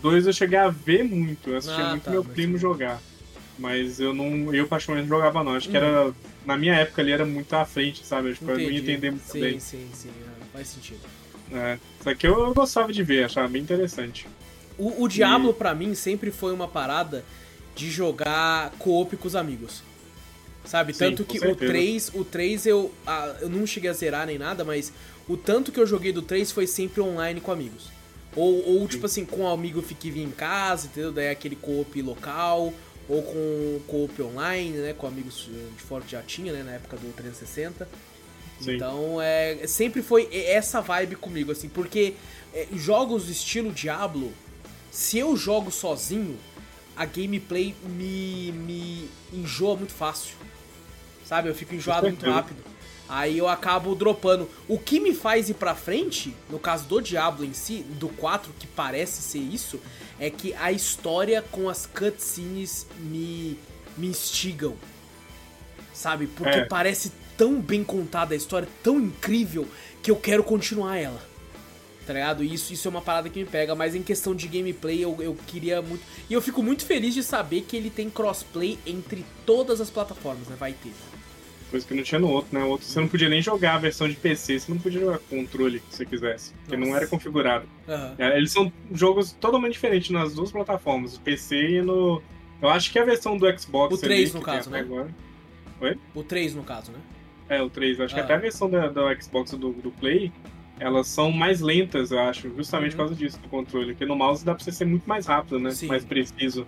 2 0.00 0.26
eu 0.26 0.32
cheguei 0.32 0.58
a 0.58 0.68
ver 0.70 1.04
muito. 1.04 1.50
Eu 1.50 1.58
assistia 1.58 1.84
Ah, 1.84 1.90
muito 1.90 2.04
tá, 2.04 2.10
meu 2.10 2.24
primo 2.24 2.56
jogar. 2.56 3.00
Mas 3.58 4.00
eu 4.00 4.14
não. 4.14 4.54
Eu 4.54 4.66
particularmente 4.66 5.10
não 5.10 5.16
jogava 5.16 5.44
não. 5.44 5.54
Acho 5.54 5.68
que 5.68 5.76
Uhum. 5.76 5.84
era. 5.84 6.14
Na 6.44 6.56
minha 6.56 6.74
época 6.74 7.02
ali 7.02 7.12
era 7.12 7.24
muito 7.24 7.52
à 7.54 7.64
frente, 7.64 8.04
sabe? 8.04 8.30
Acho 8.30 8.40
que 8.40 8.50
eu 8.50 8.54
não 8.54 8.60
ia 8.60 8.78
entender 8.78 9.10
muito 9.10 9.30
sim, 9.30 9.40
bem. 9.40 9.60
Sim, 9.60 9.88
sim, 9.92 10.10
ah, 10.26 10.44
faz 10.52 10.68
sentido. 10.68 11.00
É. 11.52 11.78
Só 12.02 12.14
que 12.14 12.26
eu, 12.26 12.38
eu 12.46 12.54
gostava 12.54 12.92
de 12.92 13.02
ver, 13.02 13.24
achava 13.24 13.46
bem 13.46 13.62
interessante. 13.62 14.26
O, 14.78 15.04
o 15.04 15.08
Diablo, 15.08 15.52
pra 15.52 15.74
mim, 15.74 15.94
sempre 15.94 16.30
foi 16.30 16.52
uma 16.52 16.66
parada 16.66 17.24
de 17.74 17.90
jogar 17.90 18.70
co-op 18.78 19.16
com 19.16 19.28
os 19.28 19.36
amigos. 19.36 19.82
Sabe? 20.64 20.92
Sim, 20.92 20.98
tanto 21.00 21.24
que 21.24 21.38
o 21.38 21.40
certeza. 21.40 21.72
3, 21.72 22.10
o 22.14 22.24
3 22.24 22.66
eu, 22.66 22.92
ah, 23.06 23.36
eu 23.40 23.48
não 23.48 23.66
cheguei 23.66 23.90
a 23.90 23.92
zerar 23.92 24.26
nem 24.26 24.38
nada, 24.38 24.64
mas 24.64 24.92
o 25.28 25.36
tanto 25.36 25.72
que 25.72 25.78
eu 25.78 25.86
joguei 25.86 26.12
do 26.12 26.22
3 26.22 26.50
foi 26.52 26.66
sempre 26.66 27.00
online 27.00 27.40
com 27.40 27.50
amigos. 27.52 27.90
Ou, 28.34 28.66
ou 28.66 28.88
tipo 28.88 29.04
assim, 29.06 29.24
com 29.24 29.42
um 29.42 29.48
amigo 29.48 29.82
que 29.82 30.10
vinha 30.10 30.24
em 30.26 30.30
casa, 30.30 30.86
entendeu? 30.86 31.12
Daí 31.12 31.28
aquele 31.28 31.54
co-op 31.56 32.00
local, 32.00 32.72
ou 33.08 33.22
com 33.22 33.80
co-op 33.86 34.22
online, 34.22 34.78
né? 34.78 34.92
Com 34.92 35.06
amigos 35.06 35.48
eh, 35.52 35.68
de 35.76 35.82
fora 35.82 36.04
que 36.04 36.12
já 36.12 36.22
tinha, 36.22 36.52
né? 36.52 36.62
Na 36.62 36.72
época 36.72 36.96
do 36.96 37.12
360. 37.12 37.88
Sim. 38.60 38.76
Então, 38.76 39.20
é, 39.20 39.66
sempre 39.66 40.02
foi 40.02 40.28
essa 40.32 40.80
vibe 40.80 41.16
comigo, 41.16 41.50
assim, 41.50 41.68
porque 41.68 42.14
é, 42.54 42.68
jogos 42.72 43.26
do 43.26 43.32
estilo 43.32 43.72
Diablo, 43.72 44.32
se 44.90 45.18
eu 45.18 45.36
jogo 45.36 45.70
sozinho, 45.70 46.38
a 46.96 47.04
gameplay 47.04 47.74
me, 47.82 48.52
me 48.52 49.10
enjoa 49.32 49.76
muito 49.76 49.92
fácil. 49.92 50.36
Sabe? 51.24 51.48
Eu 51.48 51.54
fico 51.54 51.74
enjoado 51.74 52.06
muito 52.06 52.24
rápido. 52.24 52.62
Aí 53.14 53.36
eu 53.36 53.46
acabo 53.46 53.94
dropando. 53.94 54.48
O 54.66 54.78
que 54.78 54.98
me 54.98 55.14
faz 55.14 55.50
ir 55.50 55.54
pra 55.54 55.74
frente, 55.74 56.34
no 56.48 56.58
caso 56.58 56.86
do 56.86 56.98
Diablo 56.98 57.44
em 57.44 57.52
si, 57.52 57.84
do 58.00 58.08
4, 58.08 58.50
que 58.58 58.66
parece 58.66 59.20
ser 59.20 59.38
isso, 59.38 59.78
é 60.18 60.30
que 60.30 60.54
a 60.54 60.72
história 60.72 61.42
com 61.42 61.68
as 61.68 61.84
cutscenes 61.84 62.86
me, 62.98 63.58
me 63.98 64.06
instigam. 64.06 64.74
Sabe? 65.92 66.26
Porque 66.26 66.60
É. 66.60 66.64
parece 66.64 67.12
tão 67.36 67.60
bem 67.60 67.84
contada 67.84 68.32
a 68.32 68.36
história, 68.36 68.66
tão 68.82 68.98
incrível, 68.98 69.68
que 70.02 70.10
eu 70.10 70.16
quero 70.16 70.42
continuar 70.42 70.96
ela. 70.96 71.22
Tá 72.06 72.14
ligado? 72.14 72.42
Isso, 72.42 72.72
isso 72.72 72.88
é 72.88 72.90
uma 72.90 73.02
parada 73.02 73.28
que 73.28 73.38
me 73.38 73.44
pega, 73.44 73.74
mas 73.74 73.94
em 73.94 74.02
questão 74.02 74.34
de 74.34 74.48
gameplay 74.48 75.04
eu, 75.04 75.18
eu 75.20 75.36
queria 75.46 75.82
muito. 75.82 76.02
E 76.30 76.32
eu 76.32 76.40
fico 76.40 76.62
muito 76.62 76.86
feliz 76.86 77.12
de 77.12 77.22
saber 77.22 77.60
que 77.60 77.76
ele 77.76 77.90
tem 77.90 78.08
crossplay 78.08 78.78
entre 78.86 79.22
todas 79.44 79.82
as 79.82 79.90
plataformas, 79.90 80.48
né? 80.48 80.56
Vai 80.58 80.72
ter. 80.72 80.92
Coisa 81.72 81.86
que 81.88 81.94
não 81.94 82.02
tinha 82.02 82.18
no 82.20 82.28
outro, 82.28 82.56
né? 82.56 82.62
O 82.62 82.68
outro 82.68 82.86
você 82.86 83.00
não 83.00 83.08
podia 83.08 83.28
nem 83.30 83.40
jogar 83.42 83.74
a 83.76 83.78
versão 83.78 84.06
de 84.06 84.14
PC, 84.14 84.60
você 84.60 84.70
não 84.70 84.78
podia 84.78 85.00
jogar 85.00 85.18
controle 85.20 85.80
se 85.88 85.96
você 85.96 86.04
quisesse. 86.06 86.52
Porque 86.60 86.76
não 86.76 86.86
Nossa. 86.88 86.98
era 86.98 87.06
configurado. 87.08 87.64
É, 88.18 88.36
eles 88.36 88.52
são 88.52 88.70
jogos 88.92 89.32
totalmente 89.32 89.72
diferentes 89.72 90.10
nas 90.10 90.34
duas 90.34 90.52
plataformas, 90.52 91.14
no 91.14 91.20
PC 91.20 91.56
e 91.78 91.82
no. 91.82 92.22
Eu 92.60 92.68
acho 92.68 92.92
que 92.92 92.98
a 92.98 93.04
versão 93.04 93.36
do 93.38 93.46
Xbox. 93.58 93.94
O 93.96 93.98
3 93.98 94.28
ali, 94.30 94.38
no 94.38 94.44
caso, 94.44 94.68
né? 94.70 94.80
Agora. 94.80 95.08
O 96.14 96.22
3, 96.22 96.54
no 96.54 96.62
caso, 96.62 96.92
né? 96.92 96.98
É, 97.48 97.60
o 97.62 97.68
3. 97.70 98.00
Acho 98.02 98.14
que 98.14 98.20
Ah. 98.20 98.24
até 98.24 98.34
a 98.34 98.38
versão 98.38 98.68
da, 98.70 98.88
do 98.88 99.00
Xbox 99.20 99.50
do, 99.52 99.72
do 99.72 99.90
Play, 99.92 100.30
elas 100.78 101.08
são 101.08 101.32
mais 101.32 101.60
lentas, 101.60 102.10
eu 102.12 102.20
acho, 102.20 102.54
justamente 102.54 102.90
Uhum. 102.92 102.96
por 102.98 103.02
causa 103.08 103.14
disso, 103.14 103.38
do 103.40 103.48
controle. 103.48 103.86
Porque 103.94 104.04
no 104.06 104.14
mouse 104.14 104.44
dá 104.44 104.54
pra 104.54 104.62
você 104.62 104.70
ser 104.70 104.84
muito 104.84 105.08
mais 105.08 105.26
rápido, 105.26 105.58
né? 105.58 105.70
Sim. 105.70 105.86
Mais 105.86 106.04
preciso. 106.04 106.66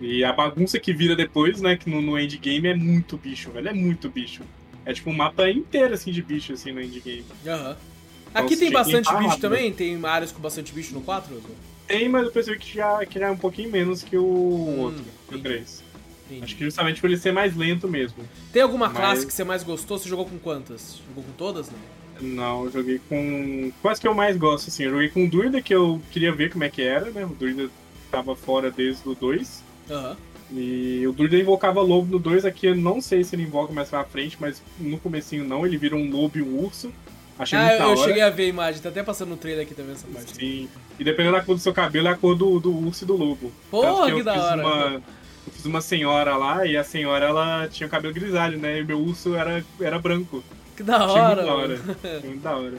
E 0.00 0.22
a 0.24 0.32
bagunça 0.32 0.78
que 0.78 0.92
vira 0.92 1.16
depois, 1.16 1.60
né? 1.60 1.76
Que 1.76 1.88
no, 1.88 2.00
no 2.02 2.18
endgame 2.18 2.68
é 2.68 2.74
muito 2.74 3.16
bicho, 3.16 3.50
velho. 3.50 3.68
É 3.68 3.72
muito 3.72 4.08
bicho. 4.08 4.42
É 4.84 4.92
tipo 4.92 5.10
um 5.10 5.14
mapa 5.14 5.48
inteiro, 5.50 5.94
assim, 5.94 6.12
de 6.12 6.22
bicho, 6.22 6.52
assim, 6.52 6.70
no 6.72 6.80
endgame. 6.80 7.24
Aham. 7.46 7.76
Então, 8.30 8.44
Aqui 8.44 8.56
tem 8.56 8.70
bastante 8.70 9.08
bicho 9.08 9.28
rápido. 9.28 9.40
também? 9.40 9.72
Tem 9.72 9.98
áreas 10.04 10.30
com 10.32 10.40
bastante 10.40 10.72
bicho 10.72 10.92
no 10.94 11.00
4? 11.00 11.34
Oswaldo? 11.34 11.56
Tem, 11.88 12.08
mas 12.08 12.24
eu 12.26 12.32
percebi 12.32 12.58
que 12.58 12.74
já, 12.74 13.06
que 13.06 13.18
já 13.18 13.28
é 13.28 13.30
um 13.30 13.36
pouquinho 13.36 13.70
menos 13.70 14.02
que 14.02 14.16
o 14.16 14.24
outro, 14.78 15.02
que 15.28 15.34
o 15.34 15.38
entendi. 15.38 15.54
3. 15.56 15.84
Entendi. 16.26 16.44
Acho 16.44 16.56
que 16.56 16.64
justamente 16.64 17.00
por 17.00 17.08
ele 17.08 17.16
ser 17.18 17.32
mais 17.32 17.56
lento 17.56 17.88
mesmo. 17.88 18.18
Tem 18.52 18.60
alguma 18.60 18.88
Mas- 18.88 18.96
classe 18.96 19.26
que 19.26 19.32
você 19.32 19.44
mais 19.44 19.62
gostou? 19.62 19.98
Você 19.98 20.08
jogou 20.08 20.26
com 20.26 20.38
quantas? 20.38 20.98
Jogou 21.08 21.24
com 21.24 21.32
todas? 21.32 21.70
Não. 21.70 21.78
Não, 22.20 22.64
eu 22.64 22.72
joguei 22.72 23.00
com. 23.08 23.70
Quase 23.82 24.00
que 24.00 24.08
eu 24.08 24.14
mais 24.14 24.36
gosto, 24.36 24.68
assim. 24.68 24.84
Eu 24.84 24.90
joguei 24.92 25.08
com 25.08 25.24
o 25.24 25.30
Druida, 25.30 25.60
que 25.62 25.74
eu 25.74 26.00
queria 26.10 26.32
ver 26.32 26.50
como 26.50 26.64
é 26.64 26.68
que 26.70 26.82
era, 26.82 27.10
né? 27.10 27.24
O 27.24 27.28
Druida 27.28 27.68
tava 28.10 28.34
fora 28.34 28.70
desde 28.70 29.06
o 29.08 29.14
2. 29.14 29.62
Aham. 29.90 30.16
E 30.52 31.04
o 31.06 31.12
Druida 31.12 31.36
invocava 31.36 31.80
lobo 31.80 32.10
no 32.12 32.18
2, 32.20 32.44
aqui 32.44 32.66
eu 32.68 32.76
não 32.76 33.00
sei 33.00 33.24
se 33.24 33.34
ele 33.34 33.42
invoca 33.42 33.72
mais 33.72 33.88
pra 33.88 34.04
frente, 34.04 34.36
mas 34.40 34.62
no 34.78 34.96
comecinho 34.98 35.44
não, 35.44 35.66
ele 35.66 35.76
vira 35.76 35.96
um 35.96 36.08
lobo 36.08 36.38
e 36.38 36.42
um 36.42 36.60
urso. 36.64 36.92
Achei 37.38 37.58
Ah, 37.58 37.66
muito 37.66 37.82
eu, 37.82 37.90
eu 37.90 37.96
cheguei 37.96 38.22
a 38.22 38.30
ver 38.30 38.44
a 38.44 38.48
imagem, 38.48 38.80
tá 38.80 38.88
até 38.88 39.02
passando 39.02 39.30
no 39.30 39.36
trailer 39.36 39.64
aqui 39.64 39.74
também 39.74 39.92
essa 39.92 40.06
parte. 40.06 40.36
Sim. 40.36 40.68
E 40.98 41.04
dependendo 41.04 41.36
da 41.36 41.42
cor 41.42 41.56
do 41.56 41.60
seu 41.60 41.74
cabelo, 41.74 42.08
é 42.08 42.12
a 42.12 42.16
cor 42.16 42.34
do, 42.36 42.60
do 42.60 42.72
urso 42.74 43.04
e 43.04 43.06
do 43.06 43.16
lobo. 43.16 43.52
Porra, 43.70 44.06
que 44.06 44.12
eu 44.12 44.24
da 44.24 44.34
hora. 44.34 44.62
Uma, 44.62 45.02
eu 45.46 45.52
fiz 45.52 45.66
uma 45.66 45.80
senhora 45.80 46.36
lá 46.36 46.64
e 46.64 46.76
a 46.76 46.84
senhora 46.84 47.26
ela 47.26 47.68
tinha 47.68 47.86
o 47.86 47.90
cabelo 47.90 48.14
grisalho, 48.14 48.58
né? 48.58 48.78
E 48.80 48.84
meu 48.84 49.00
urso 49.00 49.34
era, 49.34 49.64
era 49.80 49.98
branco. 49.98 50.42
Que 50.76 50.82
da 50.82 50.96
Achei 51.04 51.20
hora, 51.20 51.34
muito 51.34 51.46
da 51.46 51.54
hora. 51.54 52.20
Muito 52.24 52.42
da 52.42 52.56
hora. 52.56 52.78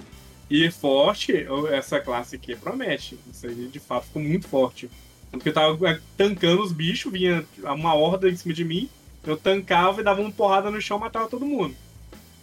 E 0.50 0.72
forte, 0.72 1.46
essa 1.72 2.00
classe 2.00 2.36
aqui 2.38 2.56
promete. 2.56 3.20
Isso 3.32 3.46
aí 3.46 3.68
de 3.68 3.80
fato 3.80 4.06
ficou 4.08 4.22
muito 4.22 4.48
forte. 4.48 4.90
Porque 5.32 5.50
eu 5.50 5.54
tava 5.54 5.90
é, 5.90 6.00
tancando 6.18 6.64
os 6.64 6.72
bichos, 6.72 7.12
vinha 7.12 7.46
uma 7.62 7.94
horda 7.94 8.30
em 8.30 8.36
cima 8.36 8.54
de 8.54 8.64
mim, 8.64 8.90
eu 9.26 9.36
tancava 9.36 10.02
e 10.02 10.04
dava 10.04 10.22
uma 10.22 10.32
porrada 10.32 10.72
no 10.72 10.82
chão 10.82 10.98
e 10.98 11.02
matava 11.02 11.28
todo 11.28 11.46
mundo. 11.46 11.76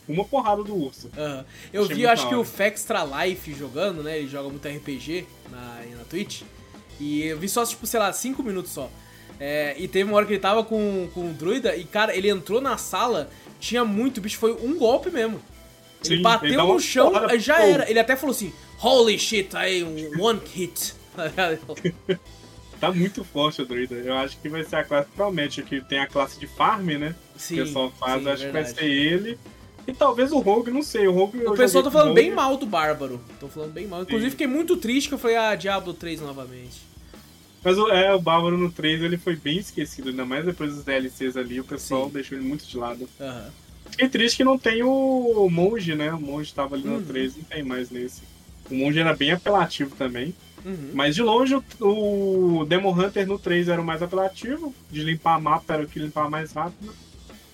Uma 0.07 0.25
porrada 0.25 0.63
do 0.63 0.75
urso. 0.75 1.11
Aham. 1.17 1.47
Eu 1.73 1.85
Achei 1.85 1.97
vi, 1.97 2.07
acho 2.07 2.29
que 2.29 2.35
o 2.35 2.45
Fextra 2.45 3.03
Life 3.05 3.55
jogando, 3.55 4.03
né? 4.03 4.19
Ele 4.19 4.29
joga 4.29 4.51
muito 4.51 4.69
RPG 4.69 5.27
na, 5.51 5.81
na 5.97 6.05
Twitch. 6.05 6.43
E 7.01 7.23
eu 7.23 7.39
vi 7.39 7.49
só, 7.49 7.65
tipo, 7.65 7.87
sei 7.87 7.99
lá, 7.99 8.13
5 8.13 8.43
minutos 8.43 8.71
só. 8.71 8.91
É, 9.41 9.75
e 9.79 9.89
teve 9.89 10.09
uma 10.09 10.17
hora 10.17 10.27
que 10.27 10.33
ele 10.33 10.41
tava 10.41 10.63
com, 10.63 11.09
com 11.13 11.31
o 11.31 11.33
druida 11.33 11.75
e, 11.75 11.85
cara, 11.85 12.15
ele 12.15 12.29
entrou 12.29 12.61
na 12.61 12.77
sala, 12.77 13.29
tinha 13.59 13.85
muito 13.85 14.21
bicho, 14.21 14.39
foi 14.39 14.53
um 14.53 14.79
golpe 14.79 15.11
mesmo. 15.11 15.41
Ele 16.05 16.17
Sim, 16.19 16.23
bateu 16.23 16.49
ele 16.49 16.57
no 16.63 16.79
chão, 16.79 17.13
já 17.39 17.63
era. 17.63 17.89
Ele 17.91 17.99
até 17.99 18.15
falou 18.15 18.35
assim: 18.35 18.53
Holy 18.81 19.19
shit, 19.19 19.57
aí 19.57 19.83
um 19.83 20.23
one 20.23 20.41
hit. 20.55 20.95
Tá 22.87 22.93
muito 22.93 23.25
forte 23.25 23.63
o 23.63 23.67
druida. 23.67 23.95
Eu 23.97 24.15
acho 24.15 24.37
que 24.39 24.49
vai 24.49 24.65
ser 24.65 24.77
a 24.77 24.85
classe 24.85 25.09
que 25.09 25.17
promete, 25.17 25.63
que 25.63 25.81
tem 25.81 25.99
a 25.99 26.07
classe 26.07 26.39
de 26.39 26.47
farm, 26.47 26.87
né? 26.87 27.15
Sim, 27.37 27.55
que 27.57 27.61
o 27.63 27.65
pessoal 27.67 27.93
faz, 27.99 28.23
sim, 28.23 28.29
acho 28.29 28.43
verdade. 28.43 28.47
que 28.47 28.53
vai 28.53 28.65
ser 28.65 28.91
ele. 28.93 29.39
E 29.87 29.93
talvez 29.93 30.33
o 30.33 30.39
Rogue, 30.39 30.71
não 30.71 30.83
sei. 30.83 31.07
O 31.07 31.13
Rogue 31.13 31.39
O 31.47 31.55
pessoal 31.55 31.85
tá 31.85 31.91
falando 31.91 32.15
bem 32.15 32.31
mal 32.33 32.57
do 32.57 32.65
Bárbaro. 32.67 33.21
Tô 33.39 33.49
falando 33.49 33.73
bem 33.73 33.87
mal. 33.87 34.03
Inclusive, 34.03 34.27
Sim. 34.27 34.31
fiquei 34.31 34.47
muito 34.47 34.77
triste 34.79 35.09
que 35.09 35.15
eu 35.15 35.19
falei, 35.19 35.37
ah, 35.37 35.55
Diablo 35.55 35.93
3 35.93 36.21
novamente. 36.23 36.81
Mas 37.63 37.79
o, 37.79 37.89
é, 37.91 38.15
o 38.15 38.21
Bárbaro 38.21 38.57
no 38.59 38.71
3 38.71 39.03
ele 39.03 39.17
foi 39.19 39.37
bem 39.37 39.59
esquecido, 39.59 40.09
ainda 40.11 40.25
mais 40.25 40.45
depois 40.45 40.75
dos 40.75 40.85
DLCs 40.85 41.37
ali, 41.37 41.61
o 41.61 41.65
pessoal 41.65 42.07
Sim. 42.07 42.13
deixou 42.13 42.39
ele 42.39 42.47
muito 42.47 42.67
de 42.67 42.77
lado. 42.77 43.09
Fiquei 43.91 44.09
triste 44.09 44.37
que 44.39 44.45
não 44.45 44.59
tem 44.59 44.83
o 44.83 45.49
Monge, 45.51 45.95
né? 45.95 46.13
O 46.13 46.21
Monge 46.21 46.53
tava 46.53 46.75
ali 46.77 46.87
Uhum. 46.89 46.99
no 47.01 47.03
3, 47.03 47.37
não 47.37 47.45
tem 47.45 47.63
mais 47.63 47.91
nesse. 47.91 48.23
O 48.71 48.75
monge 48.75 48.99
era 48.99 49.15
bem 49.15 49.31
apelativo 49.33 49.95
também. 49.97 50.35
Uhum. 50.65 50.91
Mas 50.95 51.15
de 51.15 51.23
longe, 51.23 51.55
o, 51.81 52.59
o 52.61 52.65
Demon 52.65 52.93
Hunter 52.99 53.27
no 53.27 53.39
3 53.39 53.69
era 53.69 53.81
o 53.81 53.85
mais 53.85 54.03
apelativo. 54.03 54.75
De 54.91 55.03
limpar 55.03 55.41
mapa 55.41 55.75
era 55.75 55.83
o 55.85 55.87
que 55.89 55.99
limpava 55.99 56.31
mais 56.31 56.53
rápido. 56.53 56.95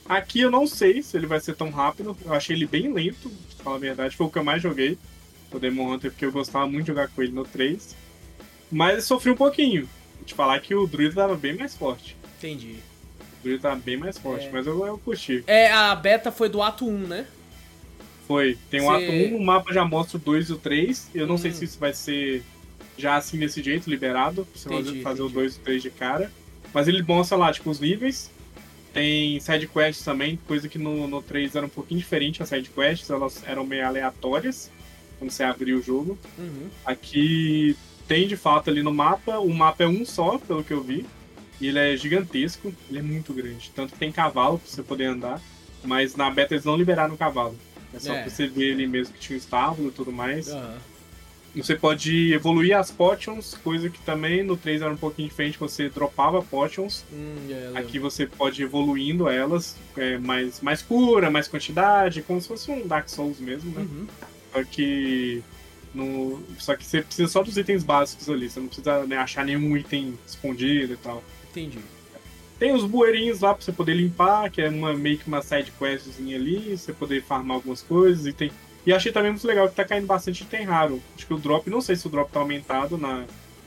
Aqui 0.08 0.40
eu 0.40 0.50
não 0.50 0.66
sei 0.66 1.02
se 1.02 1.16
ele 1.16 1.26
vai 1.26 1.40
ser 1.40 1.54
tão 1.56 1.70
rápido. 1.70 2.16
Eu 2.24 2.32
achei 2.32 2.54
ele 2.56 2.66
bem 2.66 2.92
lento, 2.92 3.30
pra 3.56 3.64
falar 3.64 3.76
a 3.76 3.80
verdade. 3.80 4.16
Foi 4.16 4.26
o 4.26 4.30
que 4.30 4.38
eu 4.38 4.44
mais 4.44 4.62
joguei. 4.62 4.96
O 5.52 5.58
Demon 5.58 5.92
Hunter, 5.92 6.10
porque 6.12 6.24
eu 6.24 6.30
gostava 6.32 6.66
muito 6.66 6.82
de 6.84 6.88
jogar 6.88 7.08
com 7.08 7.22
ele 7.22 7.32
no 7.32 7.44
3. 7.44 7.96
Mas 8.70 9.04
sofri 9.04 9.30
um 9.32 9.36
pouquinho. 9.36 9.88
Vou 10.16 10.24
te 10.24 10.34
falar 10.34 10.60
que 10.60 10.74
o 10.74 10.86
Druid 10.86 11.14
tava 11.14 11.34
bem 11.36 11.56
mais 11.56 11.74
forte. 11.74 12.16
Entendi. 12.38 12.76
O 13.40 13.42
Druid 13.42 13.60
tava 13.60 13.76
bem 13.76 13.96
mais 13.96 14.16
forte, 14.18 14.46
É. 14.46 14.50
mas 14.52 14.66
eu, 14.66 14.84
eu 14.86 14.98
curti. 14.98 15.42
É, 15.48 15.70
a 15.72 15.94
beta 15.96 16.30
foi 16.30 16.48
do 16.48 16.62
ato 16.62 16.86
1, 16.86 16.98
né? 17.08 17.26
Foi. 18.28 18.56
Tem 18.70 18.80
o 18.80 18.84
Cê- 18.84 18.90
ato 19.04 19.12
1, 19.12 19.36
o 19.36 19.44
mapa 19.44 19.72
já 19.72 19.84
mostra 19.84 20.16
o 20.16 20.20
2 20.20 20.50
e 20.50 20.52
o 20.52 20.56
3. 20.56 21.10
Eu 21.14 21.26
não 21.26 21.36
sei 21.36 21.50
Hum. 21.50 21.54
se 21.54 21.64
isso 21.64 21.78
vai 21.80 21.92
ser 21.92 22.44
já 23.00 23.16
assim 23.16 23.38
desse 23.38 23.62
jeito, 23.62 23.88
liberado. 23.90 24.44
Pra 24.46 24.60
você 24.60 24.68
Entendi, 24.68 24.84
fazer, 24.88 25.02
fazer 25.02 25.22
o 25.22 25.26
entendi. 25.26 25.40
2 25.40 25.54
e 25.54 25.58
o 25.58 25.62
3 25.62 25.82
de 25.82 25.90
cara. 25.90 26.30
Mas 26.72 26.86
ele 26.86 27.02
mostra 27.02 27.36
lá, 27.36 27.52
tipo, 27.52 27.68
os 27.70 27.80
níveis. 27.80 28.30
Tem 28.92 29.38
side 29.40 29.68
quests 29.68 30.04
também, 30.04 30.38
coisa 30.48 30.68
que 30.68 30.76
no, 30.78 31.06
no 31.06 31.22
3 31.22 31.54
era 31.54 31.66
um 31.66 31.68
pouquinho 31.68 32.00
diferente. 32.00 32.42
As 32.42 32.48
side 32.48 32.70
quests, 32.70 33.08
elas 33.10 33.42
eram 33.46 33.64
meio 33.64 33.86
aleatórias 33.86 34.70
quando 35.18 35.30
você 35.30 35.42
abria 35.44 35.76
o 35.76 35.82
jogo. 35.82 36.18
Uhum. 36.38 36.68
Aqui 36.84 37.76
tem 38.08 38.26
de 38.26 38.36
fato 38.36 38.68
ali 38.70 38.82
no 38.82 38.92
mapa. 38.92 39.38
O 39.38 39.52
mapa 39.54 39.84
é 39.84 39.86
um 39.86 40.04
só, 40.04 40.38
pelo 40.38 40.64
que 40.64 40.72
eu 40.72 40.82
vi. 40.82 41.06
E 41.60 41.68
ele 41.68 41.78
é 41.78 41.96
gigantesco, 41.96 42.74
ele 42.88 42.98
é 42.98 43.02
muito 43.02 43.32
grande. 43.32 43.70
Tanto 43.74 43.92
que 43.92 43.98
tem 43.98 44.10
cavalo 44.10 44.58
pra 44.58 44.68
você 44.68 44.82
poder 44.82 45.04
andar. 45.06 45.40
Mas 45.84 46.16
na 46.16 46.28
beta 46.30 46.54
eles 46.54 46.64
não 46.64 46.76
liberaram 46.76 47.14
o 47.14 47.18
cavalo. 47.18 47.56
É 47.94 47.98
só 47.98 48.12
É. 48.14 48.22
pra 48.22 48.30
você 48.30 48.46
ver 48.48 48.72
ali 48.72 48.86
mesmo 48.86 49.14
que 49.14 49.20
tinha 49.20 49.36
um 49.36 49.38
estábulo 49.38 49.88
e 49.88 49.92
tudo 49.92 50.10
mais. 50.12 50.48
Aham. 50.48 50.78
Você 51.54 51.74
pode 51.74 52.32
evoluir 52.32 52.76
as 52.76 52.90
potions, 52.90 53.54
coisa 53.64 53.90
que 53.90 53.98
também 54.02 54.42
no 54.42 54.56
3 54.56 54.82
era 54.82 54.92
um 54.92 54.96
pouquinho 54.96 55.28
diferente, 55.28 55.58
você 55.58 55.88
dropava 55.88 56.42
potions. 56.42 57.04
Hum. 57.12 57.36
Aqui 57.74 57.98
você 57.98 58.26
pode 58.26 58.62
ir 58.62 58.64
evoluindo 58.64 59.28
elas, 59.28 59.76
é, 59.96 60.16
mais, 60.18 60.60
mais 60.60 60.80
cura, 60.80 61.30
mais 61.30 61.48
quantidade, 61.48 62.22
como 62.22 62.40
se 62.40 62.46
fosse 62.46 62.70
um 62.70 62.86
Dark 62.86 63.08
Souls 63.08 63.40
mesmo, 63.40 63.72
né? 63.72 63.80
Uhum. 63.80 64.06
Só 64.52 64.64
que. 64.64 65.42
No... 65.92 66.40
Só 66.58 66.76
que 66.76 66.86
você 66.86 67.02
precisa 67.02 67.28
só 67.28 67.42
dos 67.42 67.56
itens 67.56 67.82
básicos 67.82 68.30
ali, 68.30 68.48
você 68.48 68.60
não 68.60 68.68
precisa 68.68 69.04
né, 69.06 69.16
achar 69.16 69.44
nenhum 69.44 69.76
item 69.76 70.16
escondido 70.24 70.92
e 70.92 70.96
tal. 70.96 71.22
Entendi. 71.50 71.80
Tem 72.60 72.74
os 72.74 72.84
bueirinhos 72.84 73.40
lá 73.40 73.54
pra 73.54 73.64
você 73.64 73.72
poder 73.72 73.94
limpar, 73.94 74.50
que 74.50 74.60
é 74.60 74.68
uma, 74.68 74.92
meio 74.92 75.16
que 75.16 75.26
uma 75.26 75.40
side 75.40 75.72
questzinha 75.78 76.36
ali, 76.36 76.76
você 76.76 76.92
poder 76.92 77.22
farmar 77.22 77.56
algumas 77.56 77.80
coisas 77.82 78.26
e 78.26 78.32
tem. 78.34 78.52
E 78.86 78.92
achei 78.92 79.12
também 79.12 79.30
muito 79.30 79.46
legal 79.46 79.68
que 79.68 79.74
tá 79.74 79.84
caindo 79.84 80.06
bastante 80.06 80.42
item 80.42 80.64
raro. 80.64 81.02
Acho 81.16 81.26
que 81.26 81.34
o 81.34 81.38
drop, 81.38 81.68
não 81.68 81.80
sei 81.80 81.96
se 81.96 82.06
o 82.06 82.10
drop 82.10 82.30
tá 82.32 82.40
aumentado 82.40 82.96
na. 82.96 83.24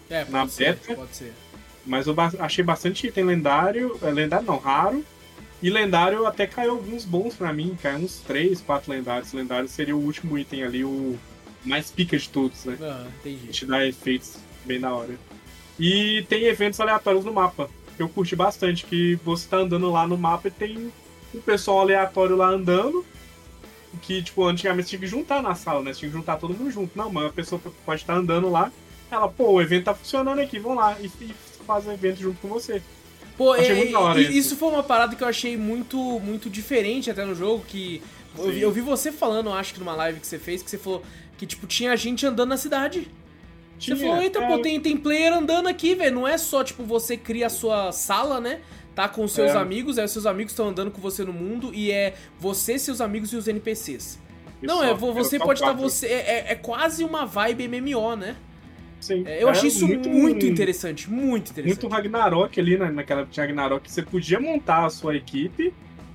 É, 0.09 0.19
pode 0.21 0.31
Na 0.31 0.47
ser, 0.47 0.63
beta? 0.75 0.95
pode 0.95 1.15
ser. 1.15 1.33
Mas 1.85 2.07
eu 2.07 2.13
ba- 2.13 2.31
achei 2.39 2.63
bastante 2.63 3.07
item 3.07 3.25
lendário. 3.25 3.97
é, 4.01 4.09
Lendário 4.09 4.45
não, 4.45 4.57
raro. 4.57 5.03
E 5.61 5.69
lendário 5.69 6.25
até 6.25 6.45
caiu 6.47 6.71
alguns 6.71 7.05
bons 7.05 7.35
pra 7.35 7.53
mim, 7.53 7.77
caiu 7.81 7.99
uns 7.99 8.19
3, 8.19 8.59
4 8.61 8.91
lendários. 8.91 9.31
Lendário 9.33 9.67
seria 9.67 9.95
o 9.95 9.99
último 10.03 10.37
item 10.37 10.63
ali, 10.63 10.83
o 10.83 11.17
mais 11.63 11.89
pica 11.91 12.17
de 12.17 12.27
todos, 12.27 12.65
né? 12.65 12.77
Aham, 12.81 13.07
entendi. 13.19 13.47
te 13.47 13.65
dá 13.65 13.85
efeitos 13.85 14.37
bem 14.65 14.79
da 14.79 14.93
hora. 14.93 15.13
E 15.79 16.25
tem 16.27 16.43
eventos 16.45 16.79
aleatórios 16.79 17.23
no 17.23 17.31
mapa. 17.33 17.69
Eu 17.97 18.09
curti 18.09 18.35
bastante, 18.35 18.85
que 18.85 19.15
você 19.23 19.47
tá 19.47 19.57
andando 19.57 19.89
lá 19.91 20.05
no 20.07 20.17
mapa 20.17 20.47
e 20.47 20.51
tem 20.51 20.91
um 21.33 21.39
pessoal 21.41 21.79
aleatório 21.81 22.35
lá 22.35 22.47
andando. 22.49 23.05
Que, 24.01 24.21
tipo, 24.23 24.43
antigamente 24.45 24.89
tinha 24.89 24.99
que 24.99 25.07
juntar 25.07 25.41
na 25.41 25.55
sala, 25.55 25.81
né? 25.81 25.93
Você 25.93 25.99
tinha 25.99 26.11
que 26.11 26.17
juntar 26.17 26.37
todo 26.37 26.53
mundo 26.53 26.71
junto. 26.71 26.97
Não, 26.97 27.11
mas 27.11 27.25
a 27.25 27.29
pessoa 27.29 27.61
pode 27.85 28.01
estar 28.01 28.15
andando 28.15 28.49
lá. 28.49 28.71
Ela, 29.11 29.27
pô, 29.27 29.51
o 29.51 29.61
evento 29.61 29.85
tá 29.85 29.93
funcionando 29.93 30.39
aqui, 30.39 30.57
vão 30.59 30.73
lá. 30.73 30.97
E, 30.99 31.05
e 31.05 31.33
faz 31.65 31.85
o 31.85 31.91
evento 31.91 32.19
junto 32.19 32.39
com 32.41 32.47
você. 32.47 32.81
Pô, 33.37 33.53
Achei 33.53 33.71
é- 33.71 33.75
muito 33.75 33.91
da 33.91 33.99
hora 33.99 34.21
isso. 34.21 34.31
isso 34.31 34.55
foi 34.57 34.69
uma 34.69 34.83
parada 34.83 35.15
que 35.15 35.23
eu 35.23 35.27
achei 35.27 35.57
muito, 35.57 35.97
muito 36.19 36.49
diferente 36.49 37.09
até 37.09 37.25
no 37.25 37.33
jogo, 37.33 37.63
que 37.67 38.01
eu 38.37 38.51
vi, 38.51 38.61
eu 38.61 38.71
vi 38.71 38.81
você 38.81 39.11
falando, 39.11 39.51
acho 39.51 39.73
que 39.73 39.79
numa 39.79 39.95
live 39.95 40.19
que 40.19 40.27
você 40.27 40.37
fez, 40.37 40.61
que 40.61 40.69
você 40.69 40.77
falou 40.77 41.03
que, 41.37 41.45
tipo, 41.45 41.65
tinha 41.67 41.95
gente 41.97 42.25
andando 42.25 42.49
na 42.49 42.57
cidade. 42.57 43.07
Você 43.79 43.95
Tinha, 43.95 43.97
falou, 43.97 44.21
eita, 44.21 44.39
é, 44.39 44.47
pô, 44.47 44.59
tem, 44.59 44.79
tem 44.79 44.95
player 44.95 45.33
andando 45.33 45.67
aqui, 45.67 45.95
velho. 45.95 46.13
Não 46.15 46.27
é 46.27 46.37
só, 46.37 46.63
tipo, 46.63 46.83
você 46.83 47.17
cria 47.17 47.47
a 47.47 47.49
sua 47.49 47.91
sala, 47.91 48.39
né? 48.39 48.61
Tá 48.95 49.09
com 49.09 49.27
seus 49.27 49.51
É. 49.51 49.57
amigos, 49.57 49.97
os 49.97 50.11
seus 50.11 50.25
amigos 50.25 50.51
estão 50.53 50.67
andando 50.69 50.91
com 50.91 51.01
você 51.01 51.23
no 51.23 51.33
mundo 51.33 51.73
e 51.73 51.91
é 51.91 52.13
você, 52.39 52.77
seus 52.77 53.01
amigos 53.01 53.33
e 53.33 53.35
os 53.35 53.47
NPCs. 53.47 54.19
e 54.61 54.67
Não, 54.67 54.77
só. 54.77 54.83
é, 54.85 54.93
vo- 54.93 55.07
Era 55.11 55.15
você 55.23 55.37
só 55.37 55.43
pode 55.45 55.59
estar 55.59 55.71
quatro. 55.73 55.81
você. 55.89 56.07
É, 56.07 56.11
é- 56.11 56.51
é 56.51 56.55
quase 56.55 57.03
uma 57.03 57.25
vibe 57.25 57.67
MMO, 57.67 58.15
né? 58.15 58.35
Sim. 59.01 59.23
É, 59.25 59.43
eu 59.43 59.49
achei 59.49 59.67
isso 59.67 59.85
muito, 59.85 60.45
interessante, 60.45 61.09
muito 61.11 61.51
interessante. 61.51 61.81
Muito 61.83 61.87
Ragnarok 61.93 62.57
ali, 62.59 62.77
né? 62.77 62.89
Naquela 62.89 63.25
de 63.25 63.37
Ragnarok, 63.41 63.91
você 63.91 64.01
podia 64.01 64.39
montar 64.39 64.85
a 64.85 64.89
sua 64.89 65.17
equipe, 65.17 65.73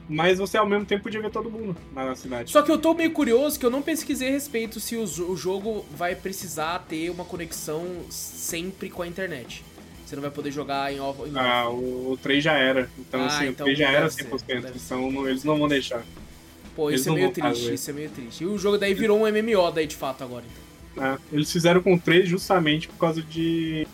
mas 0.08 0.38
você 0.38 0.56
ao 0.56 0.66
mesmo 0.66 0.86
tempo 0.86 1.02
podia 1.02 1.20
ver 1.20 1.30
todo 1.30 1.50
mundo 1.50 1.76
na 1.94 2.14
cidade. 2.14 2.50
Só 2.50 2.62
que 2.62 2.70
eu 2.70 2.78
tô 2.78 2.94
meio 2.94 3.10
curioso 3.10 3.58
que 3.60 3.66
eu 3.66 3.70
não 3.70 3.82
pesquisei 3.82 4.28
a 4.28 4.32
respeito 4.32 4.80
se 4.80 4.96
o 4.96 5.36
jogo 5.36 5.84
vai 5.94 6.14
precisar 6.14 6.78
ter 6.88 7.10
uma 7.10 7.26
conexão 7.26 7.84
sempre 8.08 8.88
com 8.88 9.02
a 9.02 9.06
internet. 9.06 9.62
Você 10.08 10.16
não 10.16 10.22
vai 10.22 10.30
poder 10.30 10.50
jogar 10.50 10.90
em 10.90 10.98
off. 11.00 11.20
em 11.20 11.24
off. 11.24 11.36
Ah, 11.38 11.68
o, 11.68 12.12
o 12.12 12.16
3 12.22 12.42
já 12.42 12.54
era. 12.54 12.88
Então, 12.98 13.20
Ah, 13.20 13.26
assim, 13.26 13.48
então 13.48 13.64
o 13.66 13.68
3 13.68 13.78
já 13.78 13.90
era 13.90 14.08
ser, 14.08 14.24
100%. 14.24 14.62
deve 14.62 14.78
então, 14.78 15.10
não- 15.12 15.28
eles 15.28 15.44
não 15.44 15.58
vão 15.58 15.68
deixar. 15.68 16.02
Pô, 16.74 16.88
eles 16.88 17.02
isso 17.02 17.10
é 17.10 17.12
meio 17.12 17.30
triste, 17.30 17.60
fazer. 17.60 17.74
isso 17.74 17.90
é 17.90 17.92
meio 17.92 18.08
triste. 18.10 18.44
E 18.44 18.46
o 18.46 18.56
jogo 18.56 18.78
daí 18.78 18.94
virou 18.94 19.20
um 19.20 19.26
MMO 19.26 19.70
daí 19.70 19.86
de 19.86 19.96
fato 19.96 20.24
agora, 20.24 20.44
então. 20.94 21.04
né? 21.04 21.18
Eles 21.30 21.52
fizeram 21.52 21.82
com 21.82 21.92
o 21.94 22.00
3 22.00 22.26
justamente 22.26 22.88
por 22.88 22.96
causa 22.96 23.20
de, 23.20 23.86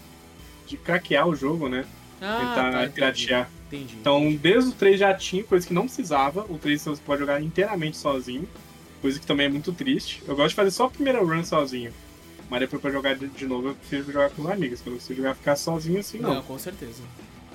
de 0.68 0.76
craquear 0.76 1.26
o 1.26 1.34
jogo, 1.34 1.68
né? 1.68 1.84
Ah, 2.20 2.36
Tentar 2.38 2.70
tá, 2.70 2.78
entendi. 2.82 2.92
piratear. 2.94 3.50
Entendi. 3.66 3.96
Então, 4.00 4.32
desde 4.40 4.70
o 4.70 4.72
3 4.74 5.00
já 5.00 5.12
tinha 5.14 5.42
coisa 5.42 5.66
que 5.66 5.74
não 5.74 5.86
precisava. 5.86 6.46
O 6.48 6.58
3 6.58 6.80
você 6.80 7.02
pode 7.04 7.20
jogar 7.20 7.42
inteiramente 7.42 7.96
sozinho. 7.96 8.48
Coisa 9.02 9.18
que 9.18 9.26
também 9.26 9.46
é 9.46 9.48
muito 9.48 9.72
triste. 9.72 10.22
Eu 10.28 10.36
gosto 10.36 10.50
de 10.50 10.54
fazer 10.54 10.70
só 10.70 10.84
a 10.84 10.90
primeira 10.90 11.18
run 11.20 11.42
sozinho. 11.44 11.92
Mas 12.54 12.60
depois 12.60 12.80
pra 12.80 12.92
jogar 12.92 13.16
de, 13.16 13.26
de 13.26 13.46
novo, 13.46 13.70
eu 13.70 13.74
prefiro 13.74 14.12
jogar 14.12 14.30
com 14.30 14.42
os 14.42 14.48
amigos. 14.48 14.80
Quando 14.80 15.00
você 15.00 15.12
jogar 15.12 15.34
ficar 15.34 15.56
sozinho 15.56 15.98
assim, 15.98 16.18
não. 16.20 16.34
não, 16.34 16.42
com 16.42 16.56
certeza. 16.56 17.02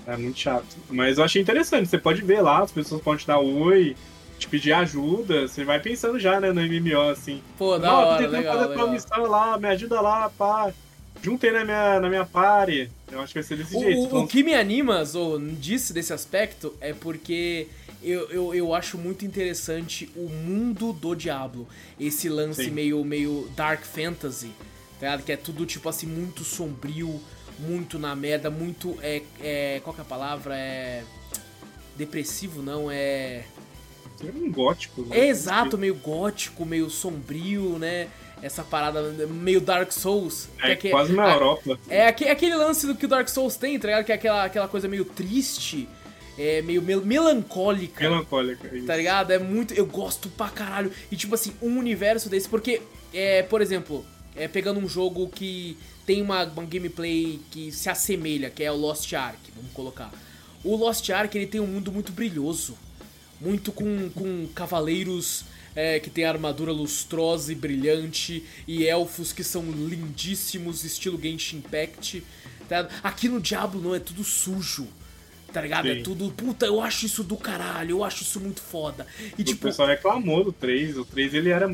É 0.06 0.18
muito 0.18 0.38
chato. 0.38 0.76
Mas 0.90 1.18
eu 1.18 1.24
achei 1.24 1.42
interessante. 1.42 1.88
Você 1.88 1.98
pode 1.98 2.22
ver 2.22 2.42
lá, 2.42 2.62
as 2.64 2.72
pessoas 2.74 3.02
podem 3.02 3.22
te 3.22 3.28
dar 3.28 3.40
oi, 3.40 3.96
te 4.38 4.50
pedir 4.50 4.74
ajuda. 4.74 5.48
Você 5.48 5.64
vai 5.64 5.80
pensando 5.80 6.20
já, 6.20 6.42
né, 6.42 6.52
no 6.52 6.60
MMO, 6.60 7.10
assim. 7.12 7.42
Pô, 7.58 7.78
da 7.78 7.88
Não, 7.88 8.00
eu 8.02 8.06
tô 8.08 8.12
hora, 8.12 8.18
tentando 8.24 8.32
legal, 8.40 8.58
fazer 8.58 8.70
legal. 8.72 8.92
missão 8.92 9.22
lá, 9.26 9.58
me 9.58 9.68
ajuda 9.70 10.02
lá, 10.02 10.30
pá. 10.38 10.74
Juntei 11.24 11.52
na 11.52 11.64
minha, 11.64 12.00
na 12.02 12.10
minha 12.10 12.26
party. 12.26 12.92
Eu 13.10 13.22
acho 13.22 13.32
que 13.32 13.40
vai 13.40 13.44
ser 13.48 13.56
desse 13.56 13.78
O, 13.78 13.80
jeito. 13.80 14.02
o- 14.02 14.06
Então, 14.06 14.20
o 14.24 14.28
que 14.28 14.44
me 14.44 14.54
anima, 14.54 15.02
Zo, 15.06 15.40
disso, 15.40 15.94
desse 15.94 16.12
aspecto, 16.12 16.74
é 16.82 16.92
porque 16.94 17.68
eu, 18.04 18.30
eu, 18.32 18.54
eu 18.54 18.74
acho 18.74 18.98
muito 18.98 19.26
interessante 19.26 20.10
o 20.14 20.28
mundo 20.30 20.92
do 20.92 21.16
Diablo. 21.16 21.66
Esse 21.98 22.28
lance 22.28 22.66
Sim. 22.66 22.72
meio, 22.72 23.04
meio 23.06 23.50
Dark 23.56 23.84
Fantasy, 23.84 24.52
tá 25.00 25.06
ligado? 25.08 25.24
Que 25.24 25.32
é 25.32 25.38
tudo, 25.38 25.66
tipo 25.66 25.88
assim, 25.90 26.06
muito 26.08 26.44
sombrio, 26.44 27.20
muito 27.60 27.98
na 28.00 28.16
merda, 28.16 28.50
muito. 28.50 28.98
É, 29.02 29.22
é, 29.42 29.82
qual 29.84 29.94
que 29.94 30.02
é 30.02 30.04
a 30.04 30.08
palavra? 30.08 30.56
É. 30.56 31.04
Depressivo, 31.98 32.62
não, 32.62 32.90
é. 32.90 33.44
é 34.24 34.32
um 34.34 34.52
gótico. 34.52 35.02
né? 35.02 35.18
É 35.20 35.28
exato, 35.28 35.78
meio 35.78 35.96
gótico, 35.96 36.66
meio 36.66 36.90
sombrio, 36.90 37.78
né? 37.78 38.08
Essa 38.42 38.64
parada 38.64 39.02
meio 39.28 39.60
Dark 39.60 39.92
Souls. 39.92 40.48
que 40.58 40.66
É, 40.68 40.76
que- 40.78 40.90
quase 40.92 41.12
na 41.12 41.26
a- 41.26 41.34
Europa. 41.34 41.78
é 41.90 42.08
aque- 42.08 42.30
aquele 42.30 42.56
lance 42.56 42.88
do 42.88 42.96
que 42.96 43.04
o 43.06 43.08
Dark 43.10 43.28
Souls 43.28 43.58
tem, 43.58 43.78
tá 43.78 43.88
ligado? 43.88 44.06
Que 44.06 44.14
é 44.14 44.16
aquela, 44.16 44.46
aquela 44.46 44.68
coisa 44.70 44.88
meio 44.88 45.04
triste, 45.04 45.90
é, 46.38 46.62
meio 46.62 46.82
mel- 46.82 47.02
melancólica. 47.04 48.02
Melancólica. 48.02 48.74
isso. 48.74 48.86
Tá 48.88 48.96
ligado? 48.96 49.32
É 49.32 49.38
muito. 49.40 49.74
Eu 49.74 49.86
gosto 49.86 50.30
pra 50.30 50.48
caralho. 50.48 50.90
E 51.12 51.18
tipo 51.18 51.36
assim, 51.36 51.52
um 51.62 51.78
universo 51.78 52.30
desse, 52.30 52.48
porque, 52.48 52.82
é, 53.14 53.44
por 53.44 53.62
exemplo, 53.62 54.06
é, 54.36 54.48
pegando 54.48 54.80
um 54.80 54.88
jogo 54.88 55.28
que 55.28 55.78
tem 56.06 56.22
uma, 56.22 56.44
uma 56.44 56.66
gameplay 56.66 57.40
que 57.52 57.72
se 57.72 57.90
assemelha, 57.90 58.50
que 58.50 58.64
é 58.64 58.72
o 58.72 58.76
Lost 58.76 59.12
Ark, 59.14 59.40
vamos 59.56 59.72
colocar. 59.74 60.12
O 60.64 60.76
Lost 60.76 61.10
Ark 61.10 61.38
ele 61.38 61.48
tem 61.48 61.62
um 61.62 61.68
mundo 61.68 61.92
muito 61.92 62.12
brilhoso. 62.12 62.78
Muito 63.40 63.72
com, 63.72 64.10
com 64.10 64.48
cavaleiros 64.54 65.46
é, 65.76 66.00
que 66.00 66.10
tem 66.10 66.26
armadura 66.26 66.72
lustrosa 66.72 67.52
e 67.52 67.56
brilhante, 67.56 68.44
e 68.68 68.86
elfos 68.86 69.32
que 69.32 69.44
são 69.44 69.64
lindíssimos, 69.64 70.84
estilo 70.84 71.20
Genshin 71.22 71.58
Impact. 71.58 72.24
Tá? 72.68 72.90
Aqui 73.02 73.30
no 73.30 73.40
Diablo 73.40 73.82
não, 73.82 73.96
é 73.96 74.00
tudo 74.00 74.24
sujo. 74.24 74.88
Tá 75.54 75.62
ligado? 75.62 75.88
É 75.88 75.96
Sim. 75.96 76.04
tudo. 76.04 76.32
Puta, 76.32 76.66
eu 76.66 76.80
acho 76.82 77.06
isso 77.06 77.24
do 77.24 77.36
caralho, 77.36 77.92
eu 77.92 78.04
acho 78.04 78.24
isso 78.24 78.40
muito 78.40 78.62
foda. 78.62 79.08
E 79.38 79.42
o 79.42 79.46
tipo, 79.46 79.62
pessoal 79.62 79.88
reclamou 79.88 80.44
do 80.44 80.52
3. 80.52 80.98
O 80.98 81.06
3 81.06 81.34
ele 81.34 81.50
era 81.50 81.74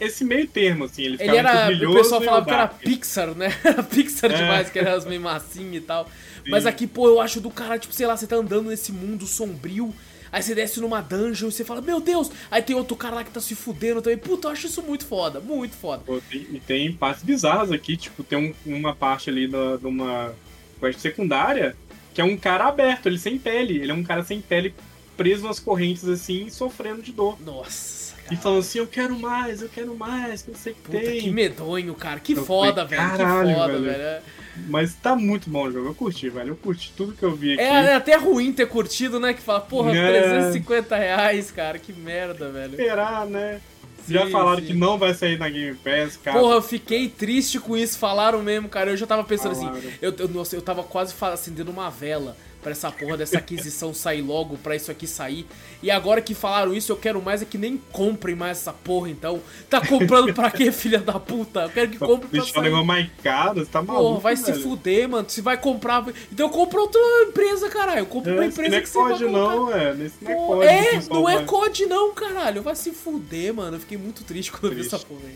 esse 0.00 0.24
meio 0.24 0.46
termo, 0.46 0.84
assim. 0.84 1.02
Ele, 1.02 1.16
ele 1.20 1.36
era. 1.36 1.68
O 1.88 1.94
pessoal 1.94 2.20
falava 2.22 2.44
que 2.46 2.52
era. 2.52 2.68
Pixar, 2.68 3.34
né? 3.34 3.48
Era 3.64 3.82
Pixar 3.82 4.30
É. 4.32 4.36
demais, 4.36 4.70
que 4.70 4.78
era 4.78 4.94
as 4.94 5.04
meio 5.04 5.20
massinhas 5.20 5.82
e 5.82 5.86
tal. 5.86 6.08
Mas 6.48 6.64
aqui, 6.66 6.86
pô, 6.86 7.06
eu 7.08 7.20
acho 7.20 7.40
do 7.40 7.50
caralho, 7.50 7.80
tipo, 7.80 7.92
sei 7.94 8.06
lá, 8.06 8.16
você 8.16 8.26
tá 8.26 8.36
andando 8.36 8.70
nesse 8.70 8.90
mundo 8.92 9.26
sombrio. 9.26 9.94
Aí 10.32 10.42
você 10.42 10.54
desce 10.54 10.80
numa 10.80 11.00
dungeon 11.00 11.48
e 11.48 11.52
você 11.52 11.64
fala, 11.64 11.80
meu 11.80 12.00
Deus! 12.00 12.30
Aí 12.52 12.62
tem 12.62 12.76
outro 12.76 12.94
cara 12.96 13.16
lá 13.16 13.24
que 13.24 13.30
tá 13.32 13.40
se 13.40 13.54
fudendo 13.56 14.00
também. 14.00 14.16
Puta, 14.16 14.46
eu 14.48 14.52
acho 14.52 14.68
isso 14.68 14.80
muito 14.80 15.04
foda, 15.04 15.40
muito 15.40 15.74
foda. 15.76 16.02
Pô, 16.06 16.20
tem- 16.30 16.46
e 16.52 16.60
tem 16.60 16.92
partes 16.92 17.24
bizarras 17.24 17.72
aqui, 17.72 17.96
tipo, 17.96 18.22
tem 18.22 18.38
um- 18.38 18.54
uma 18.78 18.94
parte 18.94 19.28
ali 19.28 19.48
da- 19.48 19.76
de 19.76 19.86
uma 19.86 20.32
quest 20.78 21.00
secundária 21.00 21.76
que 22.14 22.20
é 22.20 22.24
um 22.24 22.36
cara 22.36 22.66
aberto, 22.68 23.06
ele 23.06 23.18
sem 23.18 23.38
pele. 23.38 23.78
Ele 23.80 23.90
é 23.90 23.94
um 23.94 24.04
cara 24.04 24.22
sem 24.22 24.40
pele 24.40 24.72
preso 25.16 25.46
nas 25.46 25.58
correntes 25.58 26.08
assim 26.08 26.48
sofrendo 26.48 27.02
de 27.02 27.10
dor. 27.12 27.36
Nossa, 27.44 27.99
E 28.30 28.36
falando 28.36 28.60
assim, 28.60 28.78
eu 28.78 28.86
quero 28.86 29.18
mais, 29.18 29.60
eu 29.62 29.68
quero 29.68 29.94
mais, 29.96 30.46
eu 30.46 30.54
sei 30.54 30.72
que 30.74 30.80
Puta, 30.82 30.98
tem. 30.98 31.20
que 31.20 31.30
medonho, 31.30 31.94
cara. 31.94 32.20
Que 32.20 32.32
Eu 32.34 32.44
foda, 32.44 32.86
falei, 32.86 32.98
velho. 32.98 33.18
caralho, 33.18 33.48
que 33.48 33.54
foda, 33.54 33.72
velho. 33.72 33.84
velho. 33.84 34.02
É- 34.02 34.22
Mas 34.68 34.94
tá 34.94 35.16
muito 35.16 35.48
bom 35.48 35.66
o 35.66 35.72
jogo, 35.72 35.88
eu 35.88 35.94
curti, 35.94 36.28
velho. 36.28 36.48
Eu 36.50 36.56
curti 36.56 36.92
tudo 36.96 37.12
que 37.12 37.22
eu 37.22 37.34
vi 37.34 37.54
aqui. 37.54 37.62
É, 37.62 37.66
é 37.86 37.94
até 37.94 38.16
ruim 38.16 38.52
ter 38.52 38.66
curtido, 38.68 39.18
né? 39.18 39.32
Que 39.34 39.40
fala, 39.40 39.60
porra, 39.60 39.94
É. 39.96 40.20
350 40.20 40.96
reais, 40.96 41.50
cara. 41.50 41.78
Que 41.78 41.92
merda, 41.92 42.50
velho. 42.50 42.72
Esperar, 42.72 43.26
né? 43.26 43.60
Já 44.08 44.24
Sim, 44.26 44.32
falaram 44.32 44.58
sim. 44.60 44.66
que 44.66 44.74
não 44.74 44.98
vai 44.98 45.14
sair 45.14 45.38
na 45.38 45.48
Game 45.48 45.76
Pass, 45.76 46.16
cara. 46.16 46.38
Porra, 46.38 46.54
eu 46.56 46.62
fiquei 46.62 47.08
triste 47.08 47.60
com 47.60 47.76
isso, 47.76 47.96
falaram 47.98 48.42
mesmo, 48.42 48.68
cara. 48.68 48.90
Eu 48.90 48.96
já 48.96 49.06
tava 49.06 49.22
pensando 49.22 49.54
Falaram. 49.54 49.76
assim, 49.78 49.88
eu, 50.02 50.14
eu, 50.18 50.28
nossa, 50.28 50.56
eu 50.56 50.62
tava 50.62 50.82
quase 50.82 51.14
acendendo 51.20 51.70
uma 51.70 51.90
vela 51.90 52.36
pra 52.62 52.72
essa 52.72 52.90
porra 52.90 53.16
dessa 53.16 53.38
aquisição 53.38 53.94
sair 53.94 54.22
logo, 54.22 54.56
pra 54.58 54.76
isso 54.76 54.90
aqui 54.90 55.06
sair. 55.06 55.46
E 55.82 55.90
agora 55.90 56.20
que 56.20 56.34
falaram 56.34 56.74
isso, 56.74 56.92
eu 56.92 56.96
quero 56.96 57.22
mais 57.22 57.40
é 57.42 57.44
que 57.44 57.56
nem 57.56 57.78
comprem 57.90 58.34
mais 58.34 58.58
essa 58.58 58.72
porra, 58.72 59.08
então. 59.08 59.40
Tá 59.68 59.80
comprando 59.86 60.34
pra 60.34 60.50
quê, 60.50 60.70
filha 60.72 60.98
da 60.98 61.18
puta? 61.18 61.60
Eu 61.62 61.70
quero 61.70 61.90
que 61.90 61.98
Pra 61.98 62.06
compre 62.08 62.28
pra 62.28 62.40
deixar 62.40 62.60
o 62.60 62.62
negócio 62.62 62.86
mais 62.86 63.08
caro, 63.22 63.60
você 63.60 63.70
tá 63.70 63.80
maluco, 63.82 64.04
Porra, 64.08 64.20
vai 64.20 64.36
se 64.36 64.50
velho. 64.52 64.62
fuder, 64.62 65.08
mano. 65.08 65.28
Se 65.30 65.40
vai 65.40 65.56
comprar. 65.56 66.04
Então 66.32 66.48
compra 66.48 66.80
outra 66.80 67.00
empresa, 67.28 67.68
caralho. 67.68 68.04
Compra 68.06 68.32
uma 68.34 68.44
É, 68.44 68.48
isso 68.48 68.60
empresa 68.60 68.76
não 68.76 68.82
que 68.82 68.88
é 68.88 68.90
você 69.18 69.24
vai 69.24 69.32
não, 69.32 69.72
é. 69.76 69.94
Nesse 69.94 70.14
não 70.24 70.30
é 70.30 70.34
Pô, 70.34 70.46
COD. 70.46 70.66
É, 70.66 70.82
que 70.82 70.88
o 70.88 70.98
pessoal 70.98 71.20
não 71.20 71.28
é 71.28 71.36
vai- 71.36 71.44
COD 71.46 71.86
não, 71.86 72.14
caralho. 72.14 72.62
Vai 72.62 72.76
se 72.76 72.90
fuder, 72.92 73.54
mano. 73.54 73.76
Eu 73.76 73.80
fiquei 73.80 73.96
muito 73.98 74.22
triste 74.24 74.50
quando 74.52 74.64
eu 74.64 74.70
vi 74.70 74.76
Triste. 74.76 74.94
essa 74.94 75.04
porra 75.06 75.20
aí. 75.24 75.34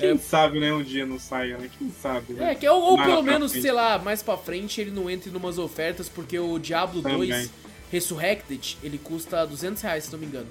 Quem 0.00 0.18
sabe, 0.18 0.60
né, 0.60 0.72
um 0.72 0.82
dia 0.82 1.06
não 1.06 1.18
saia, 1.18 1.58
né? 1.58 1.70
Quem 1.78 1.90
sabe, 1.90 2.32
né? 2.32 2.52
É, 2.52 2.54
que, 2.54 2.68
ou, 2.68 2.80
ou 2.80 2.96
Mais 2.96 3.08
pelo 3.08 3.22
menos, 3.22 3.52
frente. 3.52 3.62
sei 3.62 3.72
lá, 3.72 3.98
mais 3.98 4.22
pra 4.22 4.36
frente 4.36 4.80
ele 4.80 4.90
não 4.90 5.08
entre 5.08 5.30
em 5.30 5.36
umas 5.36 5.58
ofertas, 5.58 6.08
porque 6.08 6.38
o 6.38 6.58
Diablo 6.58 7.02
Também. 7.02 7.28
2 7.28 7.50
Resurrected, 7.90 8.78
ele 8.82 8.98
custa 8.98 9.44
200 9.44 9.82
reais, 9.82 10.04
se 10.04 10.12
não 10.12 10.18
me 10.18 10.26
engano. 10.26 10.48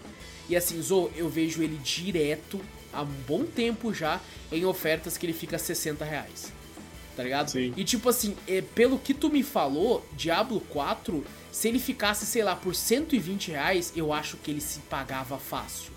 E 0.50 0.56
assim, 0.56 0.82
Zo, 0.82 1.10
eu 1.16 1.30
vejo 1.30 1.64
ele 1.64 1.78
direto, 1.78 2.60
há 2.92 3.04
um 3.04 3.14
bom 3.28 3.46
tempo 3.46 3.94
já, 3.94 4.20
em 4.52 4.66
ofertas 4.66 5.18
que 5.18 5.26
ele 5.26 5.34
fica 5.34 5.58
60 5.58 6.04
reais. 6.04 6.52
Tá 7.16 7.24
ligado? 7.24 7.50
Sim. 7.50 7.74
E 7.76 7.84
tipo 7.84 8.10
assim, 8.10 8.36
é, 8.48 8.62
pelo 8.62 8.98
que 8.98 9.14
tu 9.14 9.30
me 9.30 9.44
falou, 9.44 10.06
Diablo 10.14 10.60
4, 10.70 11.24
se 11.52 11.68
ele 11.68 11.80
ficasse, 11.80 12.26
sei 12.26 12.44
lá, 12.44 12.56
por 12.56 12.76
120 12.76 13.52
reais, 13.52 13.94
eu 13.96 14.12
acho 14.14 14.38
que 14.38 14.52
ele 14.52 14.62
se 14.62 14.80
pagava 14.82 15.38
fácil. 15.38 15.92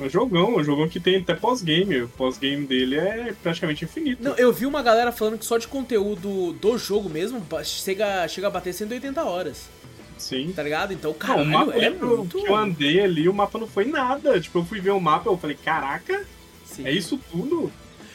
É 0.00 0.04
um 0.04 0.08
jogão, 0.08 0.56
um 0.56 0.64
jogão 0.64 0.88
que 0.88 1.00
tem 1.00 1.16
até 1.16 1.34
pós-game. 1.34 2.02
O 2.02 2.08
pós-game 2.08 2.66
dele 2.66 2.96
é 2.96 3.34
praticamente 3.42 3.84
infinito. 3.84 4.22
Não, 4.22 4.34
eu 4.36 4.52
vi 4.52 4.66
uma 4.66 4.82
galera 4.82 5.10
falando 5.10 5.38
que 5.38 5.44
só 5.44 5.58
de 5.58 5.66
conteúdo 5.66 6.52
do 6.52 6.78
jogo 6.78 7.08
mesmo 7.08 7.44
chega, 7.64 8.26
chega 8.28 8.46
a 8.46 8.50
bater 8.50 8.72
180 8.72 9.22
horas. 9.24 9.68
Sim. 10.16 10.52
Tá 10.54 10.62
ligado? 10.62 10.92
Então, 10.92 11.14
mapa 11.46 11.72
é 11.74 11.90
muito... 11.90 12.38
que 12.38 12.48
eu 12.48 12.54
andei 12.54 13.00
ali, 13.00 13.28
o 13.28 13.34
mapa 13.34 13.58
não 13.58 13.66
foi 13.66 13.84
nada. 13.84 14.40
Tipo, 14.40 14.58
eu 14.58 14.64
fui 14.64 14.80
ver 14.80 14.90
o 14.90 15.00
mapa, 15.00 15.28
eu 15.28 15.38
falei, 15.38 15.56
caraca, 15.56 16.24
Sim. 16.64 16.86
é 16.86 16.92
isso 16.92 17.18
tudo? 17.30 17.72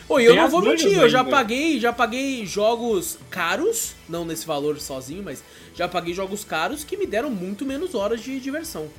Ô, 0.07 0.19
e 0.19 0.25
eu 0.25 0.35
não 0.35 0.49
vou 0.49 0.61
mentir, 0.61 0.93
eu 0.93 1.09
já 1.09 1.23
paguei, 1.23 1.79
já 1.79 1.93
paguei 1.93 2.45
jogos 2.45 3.17
caros, 3.29 3.95
não 4.07 4.25
nesse 4.25 4.45
valor 4.45 4.79
sozinho, 4.79 5.23
mas 5.23 5.41
já 5.73 5.87
paguei 5.87 6.13
jogos 6.13 6.43
caros 6.43 6.83
que 6.83 6.97
me 6.97 7.07
deram 7.07 7.29
muito 7.29 7.65
menos 7.65 7.95
horas 7.95 8.21
de 8.21 8.39
diversão. 8.39 8.89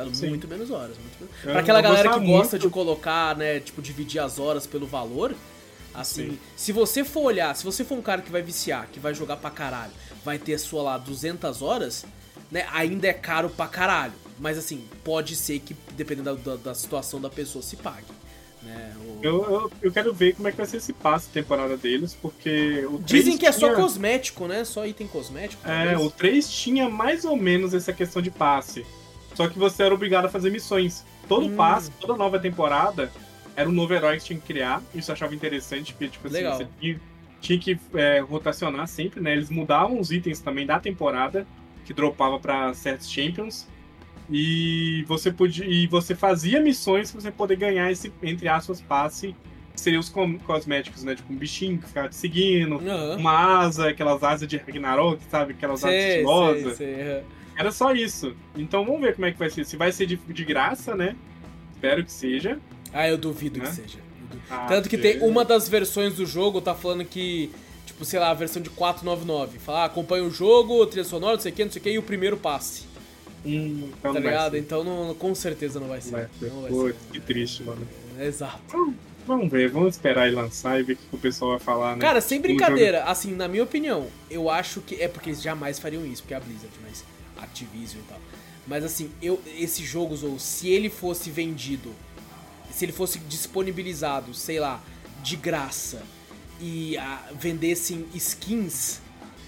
Ligado? 0.00 0.14
Sim. 0.16 0.28
Muito 0.28 0.46
menos 0.48 0.70
horas. 0.70 0.96
Muito 0.98 1.18
menos... 1.20 1.34
Pra 1.42 1.60
aquela 1.60 1.80
galera 1.80 2.08
que 2.10 2.26
gosta 2.26 2.56
muito. 2.56 2.58
de 2.58 2.68
colocar, 2.70 3.36
né, 3.36 3.60
tipo, 3.60 3.80
dividir 3.82 4.20
as 4.20 4.38
horas 4.38 4.66
pelo 4.66 4.86
valor, 4.86 5.34
assim, 5.94 6.30
Sim. 6.30 6.38
se 6.56 6.72
você 6.72 7.04
for 7.04 7.22
olhar, 7.24 7.54
se 7.56 7.64
você 7.64 7.84
for 7.84 7.96
um 7.96 8.02
cara 8.02 8.20
que 8.22 8.30
vai 8.30 8.42
viciar, 8.42 8.88
que 8.92 9.00
vai 9.00 9.14
jogar 9.14 9.36
pra 9.38 9.50
caralho, 9.50 9.92
vai 10.24 10.38
ter 10.38 10.58
sua 10.58 10.82
lá 10.82 10.98
200 10.98 11.62
horas, 11.62 12.04
né, 12.50 12.66
ainda 12.72 13.06
é 13.08 13.12
caro 13.12 13.48
pra 13.48 13.66
caralho. 13.66 14.12
Mas 14.38 14.58
assim, 14.58 14.84
pode 15.02 15.34
ser 15.34 15.58
que, 15.60 15.74
dependendo 15.96 16.34
da, 16.36 16.50
da- 16.50 16.56
da 16.56 16.74
situação 16.74 17.18
da 17.20 17.30
pessoa, 17.30 17.62
se 17.62 17.76
pague. 17.76 18.04
Né? 18.62 18.94
O- 19.00 19.18
Eu, 19.22 19.44
eu, 19.44 19.72
eu 19.84 19.92
quero 19.92 20.12
ver 20.12 20.34
como 20.34 20.46
é 20.48 20.50
que 20.50 20.56
vai 20.58 20.66
ser 20.66 20.76
esse 20.76 20.92
passe 20.92 21.28
temporada 21.28 21.74
deles, 21.76 22.14
porque 22.20 22.84
o 22.86 22.98
3 22.98 23.06
Dizem 23.06 23.38
que 23.38 23.46
é 23.46 23.52
só 23.52 23.60
tinha- 23.68 23.74
cosmético, 23.74 24.46
né? 24.46 24.64
Só 24.64 24.84
item 24.86 25.06
cosmético. 25.06 25.62
É, 25.66 25.86
talvez. 25.86 26.00
o 26.06 26.10
3 26.10 26.50
tinha 26.50 26.90
mais 26.90 27.24
ou 27.24 27.34
menos 27.36 27.72
essa 27.72 27.92
questão 27.94 28.20
de 28.20 28.30
passe. 28.30 28.84
Só 29.36 29.46
que 29.48 29.58
você 29.58 29.82
era 29.82 29.94
obrigado 29.94 30.24
a 30.24 30.28
fazer 30.30 30.50
missões. 30.50 31.04
Todo 31.28 31.46
Hum. 31.46 31.56
passe, 31.56 31.90
toda 32.00 32.16
nova 32.16 32.38
temporada, 32.38 33.12
era 33.54 33.68
um 33.68 33.72
novo 33.72 33.92
herói 33.92 34.16
que 34.16 34.24
tinha 34.24 34.38
que 34.40 34.46
criar. 34.46 34.82
Isso 34.94 35.10
eu 35.10 35.12
achava 35.12 35.34
interessante, 35.34 35.92
porque, 35.92 36.08
tipo 36.08 36.26
assim, 36.26 36.36
Legal. 36.36 36.56
você 36.58 36.66
tinha, 37.40 37.58
que 37.58 37.78
é, 37.94 38.20
rotacionar 38.20 38.88
sempre, 38.88 39.20
né? 39.20 39.32
Eles 39.32 39.50
mudavam 39.50 40.00
os 40.00 40.10
itens 40.10 40.40
também 40.40 40.64
da 40.64 40.80
temporada, 40.80 41.46
que 41.84 41.92
dropava 41.92 42.38
pra 42.40 42.72
certos 42.72 43.10
champions. 43.10 43.68
E 44.30 45.04
você 45.06 45.30
podia. 45.30 45.66
E 45.66 45.86
você 45.86 46.14
fazia 46.14 46.60
missões 46.60 47.12
pra 47.12 47.20
você 47.20 47.30
poder 47.30 47.56
ganhar 47.56 47.92
esse, 47.92 48.10
entre 48.22 48.48
aspas, 48.48 48.80
passe, 48.80 49.36
que 49.74 49.80
seriam 49.80 50.00
os 50.00 50.08
cosméticos, 50.44 51.04
né? 51.04 51.14
Tipo 51.14 51.30
um 51.32 51.36
bichinho 51.36 51.78
que 51.78 51.86
ficava 51.86 52.08
te 52.08 52.16
seguindo, 52.16 52.76
Aham. 52.76 53.16
uma 53.18 53.58
asa, 53.60 53.90
aquelas 53.90 54.22
asas 54.24 54.48
de 54.48 54.56
Ragnarok, 54.56 55.22
sabe? 55.30 55.52
Aquelas 55.52 55.84
asas 55.84 55.92
Sei, 55.94 56.00
sei, 56.02 56.10
estilosas. 56.10 56.76
sei. 56.78 56.94
aham. 57.02 57.22
Era 57.56 57.72
só 57.72 57.92
isso. 57.92 58.34
Então 58.56 58.84
vamos 58.84 59.00
ver 59.00 59.14
como 59.14 59.26
é 59.26 59.32
que 59.32 59.38
vai 59.38 59.50
ser. 59.50 59.64
Se 59.64 59.76
vai 59.76 59.90
ser 59.92 60.06
de, 60.06 60.16
de 60.16 60.44
graça, 60.44 60.94
né? 60.94 61.16
Espero 61.72 62.04
que 62.04 62.12
seja. 62.12 62.58
Ah, 62.92 63.08
eu 63.08 63.16
duvido 63.18 63.58
Né? 63.58 63.66
que 63.66 63.72
seja. 63.74 63.98
Duvido. 64.30 64.42
Ah, 64.50 64.66
Tanto 64.68 64.88
que 64.88 64.98
tem 64.98 65.20
uma 65.20 65.44
das 65.44 65.68
versões 65.68 66.14
do 66.14 66.26
jogo 66.26 66.60
tá 66.60 66.74
falando 66.74 67.04
que, 67.04 67.50
tipo, 67.84 68.04
sei 68.04 68.18
lá, 68.20 68.30
a 68.30 68.34
versão 68.34 68.60
de 68.62 68.70
499. 68.70 69.58
Fala, 69.58 69.82
ah, 69.82 69.84
acompanha 69.86 70.24
o 70.24 70.30
jogo, 70.30 70.86
trilha 70.86 71.04
sonora, 71.04 71.34
não 71.34 71.40
sei 71.40 71.52
o 71.52 71.54
que, 71.54 71.64
não 71.64 71.72
sei 71.72 71.80
o 71.80 71.82
que, 71.82 71.90
e 71.90 71.98
o 71.98 72.02
primeiro 72.02 72.36
passe. 72.36 72.84
Hum, 73.44 73.90
então 73.98 74.12
tá 74.12 74.18
ligado? 74.20 74.52
ser. 74.52 74.58
Então 74.58 74.82
não, 74.84 75.14
com 75.14 75.34
certeza 75.34 75.78
não 75.78 75.88
vai 75.88 76.00
ser. 76.00 76.10
Vai 76.12 76.28
ser. 76.38 76.48
Não 76.50 76.62
vai 76.62 76.70
Putz, 76.70 76.98
que 77.12 77.20
triste, 77.20 77.62
mano. 77.62 77.86
ser. 78.16 78.24
Exato. 78.24 78.94
Vamos 79.26 79.50
ver, 79.50 79.68
vamos 79.70 79.94
esperar 79.94 80.28
ele 80.28 80.36
lançar 80.36 80.78
e 80.78 80.84
ver 80.84 80.92
o 80.92 80.96
que 80.96 81.02
o 81.16 81.18
pessoal 81.18 81.50
vai 81.52 81.60
falar, 81.60 81.96
né? 81.96 82.00
Cara, 82.00 82.20
sem 82.20 82.40
brincadeira, 82.40 83.02
assim, 83.04 83.34
na 83.34 83.48
minha 83.48 83.64
opinião, 83.64 84.06
eu 84.30 84.48
acho 84.48 84.80
que. 84.80 84.94
É 85.02 85.08
porque 85.08 85.30
eles 85.30 85.42
jamais 85.42 85.78
fariam 85.80 86.06
isso, 86.06 86.22
porque 86.22 86.34
é 86.34 86.36
a 86.36 86.40
Blizzard, 86.40 86.72
mas 86.84 87.04
Activision 87.56 88.02
e 88.02 88.08
tal. 88.08 88.20
Mas 88.66 88.84
assim, 88.84 89.10
eu, 89.22 89.40
esse 89.58 89.84
jogo, 89.84 90.18
ou 90.26 90.38
se 90.38 90.68
ele 90.68 90.90
fosse 90.90 91.30
vendido, 91.30 91.92
se 92.70 92.84
ele 92.84 92.92
fosse 92.92 93.18
disponibilizado, 93.20 94.34
sei 94.34 94.58
lá, 94.60 94.82
de 95.22 95.36
graça 95.36 96.02
e 96.60 96.96
ah, 96.98 97.30
vendessem 97.38 98.06
skins, 98.14 99.00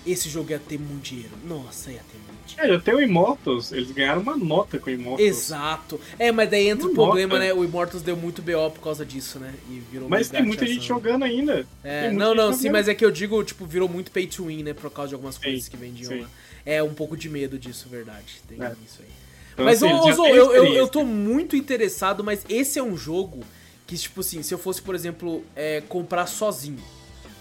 esse 0.06 0.28
jogo 0.28 0.50
ia 0.50 0.58
ter 0.58 0.78
muito 0.78 1.02
dinheiro. 1.02 1.32
Nossa, 1.44 1.90
ia 1.90 2.00
ter 2.10 2.18
muito 2.18 2.46
dinheiro. 2.46 2.74
É, 2.74 2.78
tenho 2.78 2.98
o 2.98 3.02
Immortals, 3.02 3.72
eles 3.72 3.90
ganharam 3.90 4.22
uma 4.22 4.36
nota 4.36 4.78
com 4.78 4.88
o 4.88 4.92
Immortals. 4.92 5.28
Exato. 5.28 6.00
É, 6.18 6.30
mas 6.30 6.48
daí 6.48 6.68
entra 6.68 6.86
o 6.86 6.90
Uma 6.90 6.94
problema, 6.94 7.38
né? 7.38 7.52
O 7.52 7.64
Immortals 7.64 8.02
deu 8.02 8.16
muito 8.16 8.40
BO 8.40 8.70
por 8.70 8.82
causa 8.82 9.04
disso, 9.04 9.38
né? 9.40 9.52
E 9.68 9.82
virou 9.90 10.08
Mas 10.08 10.30
tem 10.30 10.44
muita 10.44 10.64
gente 10.64 10.86
jogando 10.86 11.24
ainda. 11.24 11.66
É, 11.82 12.10
não, 12.10 12.34
não, 12.34 12.52
sim, 12.52 12.58
jogando. 12.58 12.72
mas 12.72 12.88
é 12.88 12.94
que 12.94 13.04
eu 13.04 13.10
digo, 13.10 13.42
tipo, 13.42 13.66
virou 13.66 13.88
muito 13.88 14.10
pay 14.12 14.26
to 14.28 14.46
win, 14.46 14.62
né? 14.62 14.72
Por 14.72 14.90
causa 14.90 15.08
de 15.08 15.14
algumas 15.14 15.34
Sim, 15.34 15.42
coisas 15.42 15.68
que 15.68 15.76
vendiam 15.76 16.12
sim. 16.12 16.20
lá. 16.20 16.28
É 16.70 16.82
um 16.82 16.92
pouco 16.92 17.16
de 17.16 17.30
medo 17.30 17.58
disso, 17.58 17.88
verdade. 17.88 18.42
Tem 18.46 18.62
É. 18.62 18.74
isso 18.84 19.00
aí. 19.00 19.08
Então, 19.54 19.64
mas, 19.64 19.82
assim, 19.82 19.92
ô, 19.94 20.02
têm 20.02 20.34
eu, 20.34 20.54
eu, 20.54 20.74
eu 20.74 20.86
tô 20.86 21.02
muito 21.02 21.56
interessado, 21.56 22.22
mas 22.22 22.44
esse 22.46 22.78
é 22.78 22.82
um 22.82 22.94
jogo 22.94 23.42
que, 23.86 23.96
tipo 23.96 24.20
assim, 24.20 24.42
se 24.42 24.52
eu 24.52 24.58
fosse, 24.58 24.82
por 24.82 24.94
exemplo, 24.94 25.42
é, 25.56 25.80
comprar 25.88 26.26
sozinho, 26.26 26.84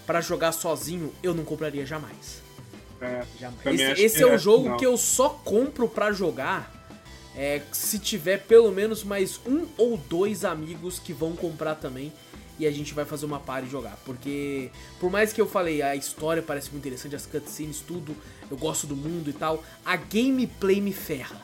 pra 0.06 0.22
jogar 0.22 0.52
sozinho, 0.52 1.12
eu 1.22 1.34
não 1.34 1.44
compraria 1.44 1.84
jamais. 1.84 2.40
É, 3.02 3.22
Jamais. 3.38 3.80
Esse, 3.80 4.02
esse 4.02 4.22
é 4.22 4.26
o 4.26 4.32
é, 4.32 4.38
jogo 4.38 4.70
não. 4.70 4.76
que 4.78 4.86
eu 4.86 4.96
só 4.96 5.28
compro 5.28 5.86
pra 5.88 6.10
jogar 6.10 6.72
é, 7.36 7.60
se 7.70 7.98
tiver 7.98 8.38
pelo 8.38 8.72
menos 8.72 9.04
mais 9.04 9.38
um 9.46 9.66
ou 9.76 9.96
dois 9.96 10.44
amigos 10.44 10.98
que 10.98 11.12
vão 11.12 11.36
comprar 11.36 11.74
também 11.74 12.12
e 12.58 12.66
a 12.66 12.70
gente 12.72 12.92
vai 12.94 13.04
fazer 13.04 13.26
uma 13.26 13.38
party 13.38 13.68
e 13.68 13.70
jogar. 13.70 13.96
Porque, 14.04 14.70
por 14.98 15.10
mais 15.10 15.32
que 15.32 15.40
eu 15.40 15.46
falei, 15.46 15.80
a 15.80 15.94
história 15.94 16.42
parece 16.42 16.70
muito 16.72 16.86
interessante, 16.86 17.14
as 17.14 17.24
cutscenes, 17.24 17.80
tudo, 17.80 18.16
eu 18.50 18.56
gosto 18.56 18.86
do 18.86 18.96
mundo 18.96 19.28
e 19.30 19.32
tal, 19.32 19.62
a 19.84 19.96
gameplay 19.96 20.80
me 20.80 20.92
ferra. 20.92 21.36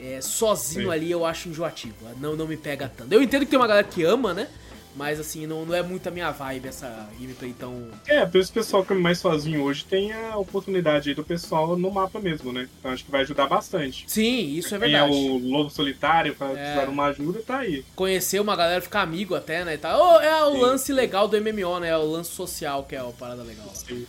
É, 0.00 0.20
sozinho 0.20 0.86
Sim. 0.88 0.92
ali 0.92 1.10
eu 1.10 1.24
acho 1.24 1.48
enjoativo, 1.48 1.94
não, 2.20 2.36
não 2.36 2.46
me 2.46 2.56
pega 2.56 2.86
tanto. 2.94 3.10
Eu 3.12 3.22
entendo 3.22 3.44
que 3.44 3.50
tem 3.50 3.58
uma 3.58 3.66
galera 3.66 3.86
que 3.86 4.04
ama, 4.04 4.34
né? 4.34 4.46
Mas 4.94 5.20
assim, 5.20 5.46
não, 5.46 5.66
não 5.66 5.74
é 5.74 5.82
muito 5.82 6.06
a 6.08 6.10
minha 6.10 6.30
vibe 6.30 6.68
essa 6.68 7.06
gameplay 7.20 7.52
tão. 7.52 7.88
É, 8.06 8.24
por 8.24 8.40
isso 8.40 8.50
o 8.50 8.54
pessoal 8.54 8.82
que 8.82 8.94
é 8.94 8.96
mais 8.96 9.18
sozinho 9.18 9.62
hoje 9.62 9.84
tem 9.84 10.10
a 10.10 10.38
oportunidade 10.38 11.10
aí 11.10 11.14
do 11.14 11.22
pessoal 11.22 11.76
no 11.76 11.90
mapa 11.90 12.18
mesmo, 12.18 12.50
né? 12.50 12.66
Então 12.78 12.90
acho 12.90 13.04
que 13.04 13.10
vai 13.10 13.20
ajudar 13.20 13.46
bastante. 13.46 14.04
Sim, 14.08 14.54
isso 14.56 14.74
é 14.74 14.78
verdade. 14.78 15.04
é 15.04 15.14
o 15.14 15.36
lobo 15.36 15.68
solitário, 15.68 16.34
pra 16.34 16.48
É. 16.48 16.54
precisar 16.54 16.84
de 16.86 16.90
uma 16.90 17.04
ajuda, 17.06 17.42
tá 17.46 17.58
aí. 17.58 17.84
conhecer 17.94 18.40
uma 18.40 18.56
galera, 18.56 18.80
ficar 18.80 19.02
amigo 19.02 19.34
até, 19.34 19.66
né? 19.66 19.74
e 19.74 19.78
tal. 19.78 20.00
Ô, 20.00 20.20
é 20.20 20.44
o 20.46 20.52
Sim. 20.52 20.60
lance 20.62 20.92
legal 20.94 21.28
do 21.28 21.36
MMO, 21.36 21.78
né? 21.78 21.88
É 21.90 21.96
o 21.98 22.10
lance 22.10 22.30
social 22.30 22.84
que 22.84 22.96
é 22.96 22.98
a 22.98 23.04
parada 23.04 23.42
legal. 23.42 23.70
Sim. 23.74 24.06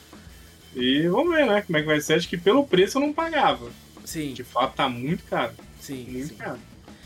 E 0.78 1.08
vamos 1.08 1.36
ver, 1.36 1.46
né? 1.46 1.62
Como 1.62 1.78
é 1.78 1.82
que 1.82 1.88
vai 1.88 2.00
ser. 2.00 2.14
Acho 2.16 2.30
que 2.30 2.38
pelo 2.38 2.66
preço 2.66 2.98
eu 2.98 3.02
não 3.02 3.14
pagava. 3.14 3.70
Sim. 4.06 4.34
De 4.34 4.44
fato, 4.44 4.76
tá 4.76 4.88
muito 4.88 5.24
caro. 5.26 5.54
Sim, 5.82 6.06
Muito 6.10 6.28
sim. 6.30 6.36
caro. 6.36 6.60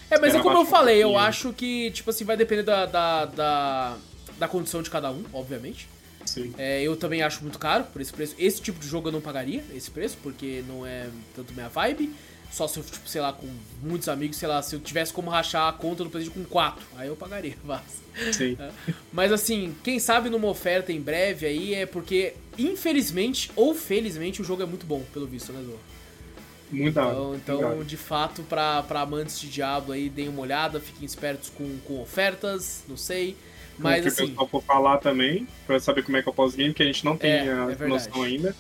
É, 0.10 0.20
mas 0.20 0.36
é 0.36 0.40
como 0.40 0.58
eu 0.58 0.66
falei, 0.66 1.02
eu 1.02 1.18
acho 1.18 1.54
que, 1.54 1.90
tipo 1.92 2.10
assim, 2.10 2.26
vai 2.26 2.36
depender 2.36 2.64
da, 2.64 2.86
da, 2.86 3.26
da, 3.26 3.98
da 4.38 4.48
condição 4.48 4.82
de 4.82 4.90
cada 4.90 5.10
um, 5.10 5.24
obviamente. 5.32 5.88
Sim. 6.26 6.54
É, 6.58 6.82
eu 6.82 6.96
também 6.98 7.22
acho 7.22 7.42
muito 7.42 7.58
caro 7.58 7.86
por 7.86 8.02
esse 8.02 8.12
preço. 8.12 8.36
Esse 8.38 8.62
tipo 8.62 8.80
de 8.80 8.88
jogo 8.88 9.08
eu 9.08 9.12
não 9.12 9.22
pagaria, 9.22 9.64
esse 9.74 9.90
preço, 9.90 10.18
porque 10.22 10.64
não 10.68 10.86
é 10.86 11.08
tanto 11.36 11.54
minha 11.54 11.70
vibe. 11.70 12.14
Só 12.52 12.68
se 12.68 12.80
eu, 12.80 12.84
tipo, 12.84 13.08
sei 13.08 13.22
lá, 13.22 13.32
com 13.32 13.48
muitos 13.82 14.10
amigos, 14.10 14.36
sei 14.36 14.50
lá, 14.50 14.62
se 14.62 14.76
eu 14.76 14.80
tivesse 14.82 15.14
como 15.14 15.30
rachar 15.30 15.70
a 15.70 15.74
conta 15.74 16.04
do 16.04 16.10
PlayStation 16.10 16.44
com 16.44 16.46
4, 16.46 16.86
aí 16.98 17.08
eu 17.08 17.16
pagaria, 17.16 17.56
mas. 17.64 17.82
Sim. 18.34 18.58
Mas 19.14 19.32
assim, 19.32 19.74
quem 19.82 20.00
sabe 20.00 20.30
numa 20.30 20.50
oferta 20.50 20.92
em 20.92 21.00
breve 21.00 21.46
aí 21.46 21.74
é 21.74 21.86
porque, 21.86 22.34
infelizmente 22.68 23.52
ou 23.56 23.74
felizmente, 23.74 24.42
o 24.42 24.46
jogo 24.46 24.64
é 24.64 24.66
muito 24.66 24.86
bom, 24.86 25.04
pelo 25.14 25.26
visto, 25.28 25.52
né, 25.54 25.62
Zô? 25.64 25.76
Muito. 26.72 26.90
Então, 26.90 27.36
então 27.36 27.84
de 27.84 27.98
fato, 27.98 28.44
pra, 28.44 28.82
pra 28.84 29.02
amantes 29.02 29.40
de 29.40 29.50
Diablo 29.50 29.92
aí, 29.92 30.10
deem 30.10 30.30
uma 30.30 30.42
olhada, 30.42 30.80
fiquem 30.80 31.06
espertos 31.06 31.50
com, 31.50 31.78
com 31.80 32.02
ofertas, 32.02 32.84
não 32.88 32.96
sei. 32.98 33.36
Mas 33.78 34.00
o 34.00 34.02
que 34.02 34.08
o 34.08 34.12
assim, 34.12 34.28
pessoal 34.28 34.48
for 34.48 34.64
falar 34.64 34.98
também, 34.98 35.48
pra 35.66 35.80
saber 35.80 36.04
como 36.04 36.18
é 36.18 36.22
que 36.22 36.30
é 36.30 36.32
o 36.32 36.36
pós-game, 36.36 36.74
que 36.74 36.84
a 36.84 36.86
gente 36.86 37.04
não 37.04 37.18
tem 37.18 37.32
É, 37.32 37.52
a 37.52 37.72
é 37.72 37.88
noção 37.88 38.24
ainda. 38.24 38.56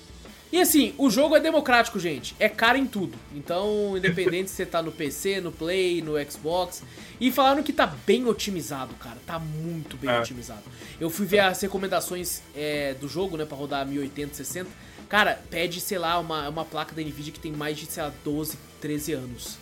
E 0.52 0.60
assim, 0.60 0.93
o 0.97 1.10
jogo 1.10 1.36
é 1.36 1.39
democrático, 1.39 1.97
gente. 1.99 2.36
É 2.39 2.49
caro 2.49 2.78
em 2.78 2.86
tudo. 2.86 3.18
Então, 3.34 3.95
independente 3.97 4.49
se 4.49 4.58
você 4.58 4.66
tá 4.66 4.82
no 4.82 4.91
PC, 4.91 5.39
no 5.39 5.52
Play, 5.52 6.02
no 6.02 6.14
Xbox. 6.30 6.84
E 7.20 7.32
falaram 7.32 7.64
que 7.64 7.72
tá 7.72 7.86
bem 8.06 8.26
otimizado, 8.26 8.93
cara. 8.95 9.18
Tá 9.26 9.39
muito 9.39 9.95
bem 9.95 10.10
É. 10.10 10.20
otimizado. 10.20 10.64
Eu 10.99 11.10
fui 11.10 11.26
ver 11.26 11.39
as 11.39 11.62
recomendações 11.62 12.41
é, 12.56 12.93
do 12.95 13.08
jogo, 13.08 13.38
né, 13.38 13.45
pra 13.45 13.56
rodar 13.58 13.86
1080, 13.88 14.34
60. 14.36 14.70
Cara, 15.08 15.41
pede, 15.49 15.80
sei 15.80 15.97
lá, 15.97 16.20
uma, 16.20 16.49
uma 16.49 16.66
placa 16.66 16.93
da 16.95 17.02
Nvidia 17.02 17.32
que 17.34 17.39
tem 17.39 17.52
mais 17.52 17.78
de, 17.78 17.86
sei 17.86 18.04
lá, 18.04 18.12
12, 18.24 18.58
13 18.82 19.14
anos. 19.14 19.58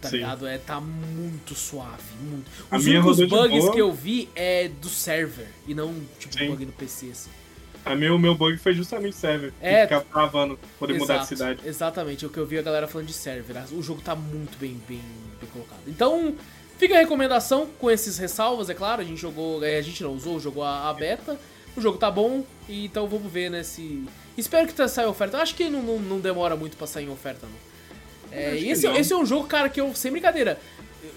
Tá 0.00 0.10
Sim. 0.10 0.16
ligado? 0.16 0.46
É, 0.46 0.58
tá 0.58 0.80
muito 0.80 1.54
suave, 1.54 2.02
muito. 2.22 2.46
Os 2.70 2.86
únicos 2.86 3.16
bugs 3.28 3.70
que 3.70 3.80
eu 3.80 3.92
vi 3.92 4.28
é 4.34 4.68
do 4.68 4.88
server. 4.88 5.48
E 5.66 5.74
não, 5.74 5.94
tipo, 6.18 6.38
Sim. 6.38 6.48
bug 6.48 6.66
no 6.66 6.72
PC, 6.72 7.10
assim. 7.10 7.30
A 7.86 7.94
meu, 7.94 8.18
meu 8.18 8.34
bug 8.34 8.58
foi 8.58 8.74
justamente 8.74 9.14
server. 9.14 9.52
É. 9.62 9.74
É. 9.74 9.82
Ficar 9.84 10.00
travando, 10.00 10.58
poder 10.76 10.94
mudar 10.94 11.18
de 11.18 11.20
Exato, 11.20 11.28
cidade. 11.28 11.60
Exatamente, 11.64 12.24
é 12.24 12.28
o 12.28 12.30
que 12.30 12.38
eu 12.38 12.44
vi 12.44 12.58
a 12.58 12.62
galera 12.62 12.88
falando 12.88 13.06
de 13.06 13.12
server. 13.12 13.56
O 13.70 13.80
jogo 13.80 14.02
tá 14.02 14.16
muito 14.16 14.58
bem, 14.58 14.82
bem, 14.88 15.00
bem 15.40 15.48
colocado. 15.52 15.82
Então, 15.86 16.34
fica 16.76 16.96
a 16.96 16.98
recomendação 16.98 17.68
com 17.78 17.88
esses 17.88 18.18
ressalvas, 18.18 18.68
é 18.68 18.74
claro. 18.74 19.02
A 19.02 19.04
gente 19.04 19.20
jogou, 19.20 19.64
é, 19.64 19.78
a 19.78 19.82
gente 19.82 20.02
não 20.02 20.14
usou, 20.14 20.40
jogou 20.40 20.64
a, 20.64 20.90
a 20.90 20.94
beta. 20.94 21.38
O 21.76 21.80
jogo 21.80 21.96
tá 21.96 22.10
bom, 22.10 22.44
e 22.68 22.86
então 22.86 23.06
vamos 23.06 23.30
ver, 23.30 23.50
né, 23.50 23.62
se... 23.62 24.04
Espero 24.36 24.66
que 24.66 24.88
saia 24.88 25.08
oferta. 25.08 25.38
Acho 25.38 25.54
que 25.54 25.70
não, 25.70 25.80
não, 25.80 25.98
não 26.00 26.18
demora 26.18 26.56
muito 26.56 26.76
pra 26.76 26.88
sair 26.88 27.04
em 27.04 27.10
oferta, 27.10 27.46
não. 27.46 28.36
É, 28.36 28.56
esse, 28.58 28.86
não. 28.86 28.96
esse 28.96 29.12
é 29.12 29.16
um 29.16 29.24
jogo, 29.24 29.46
cara, 29.46 29.68
que 29.68 29.80
eu, 29.80 29.94
sem 29.94 30.10
brincadeira, 30.10 30.58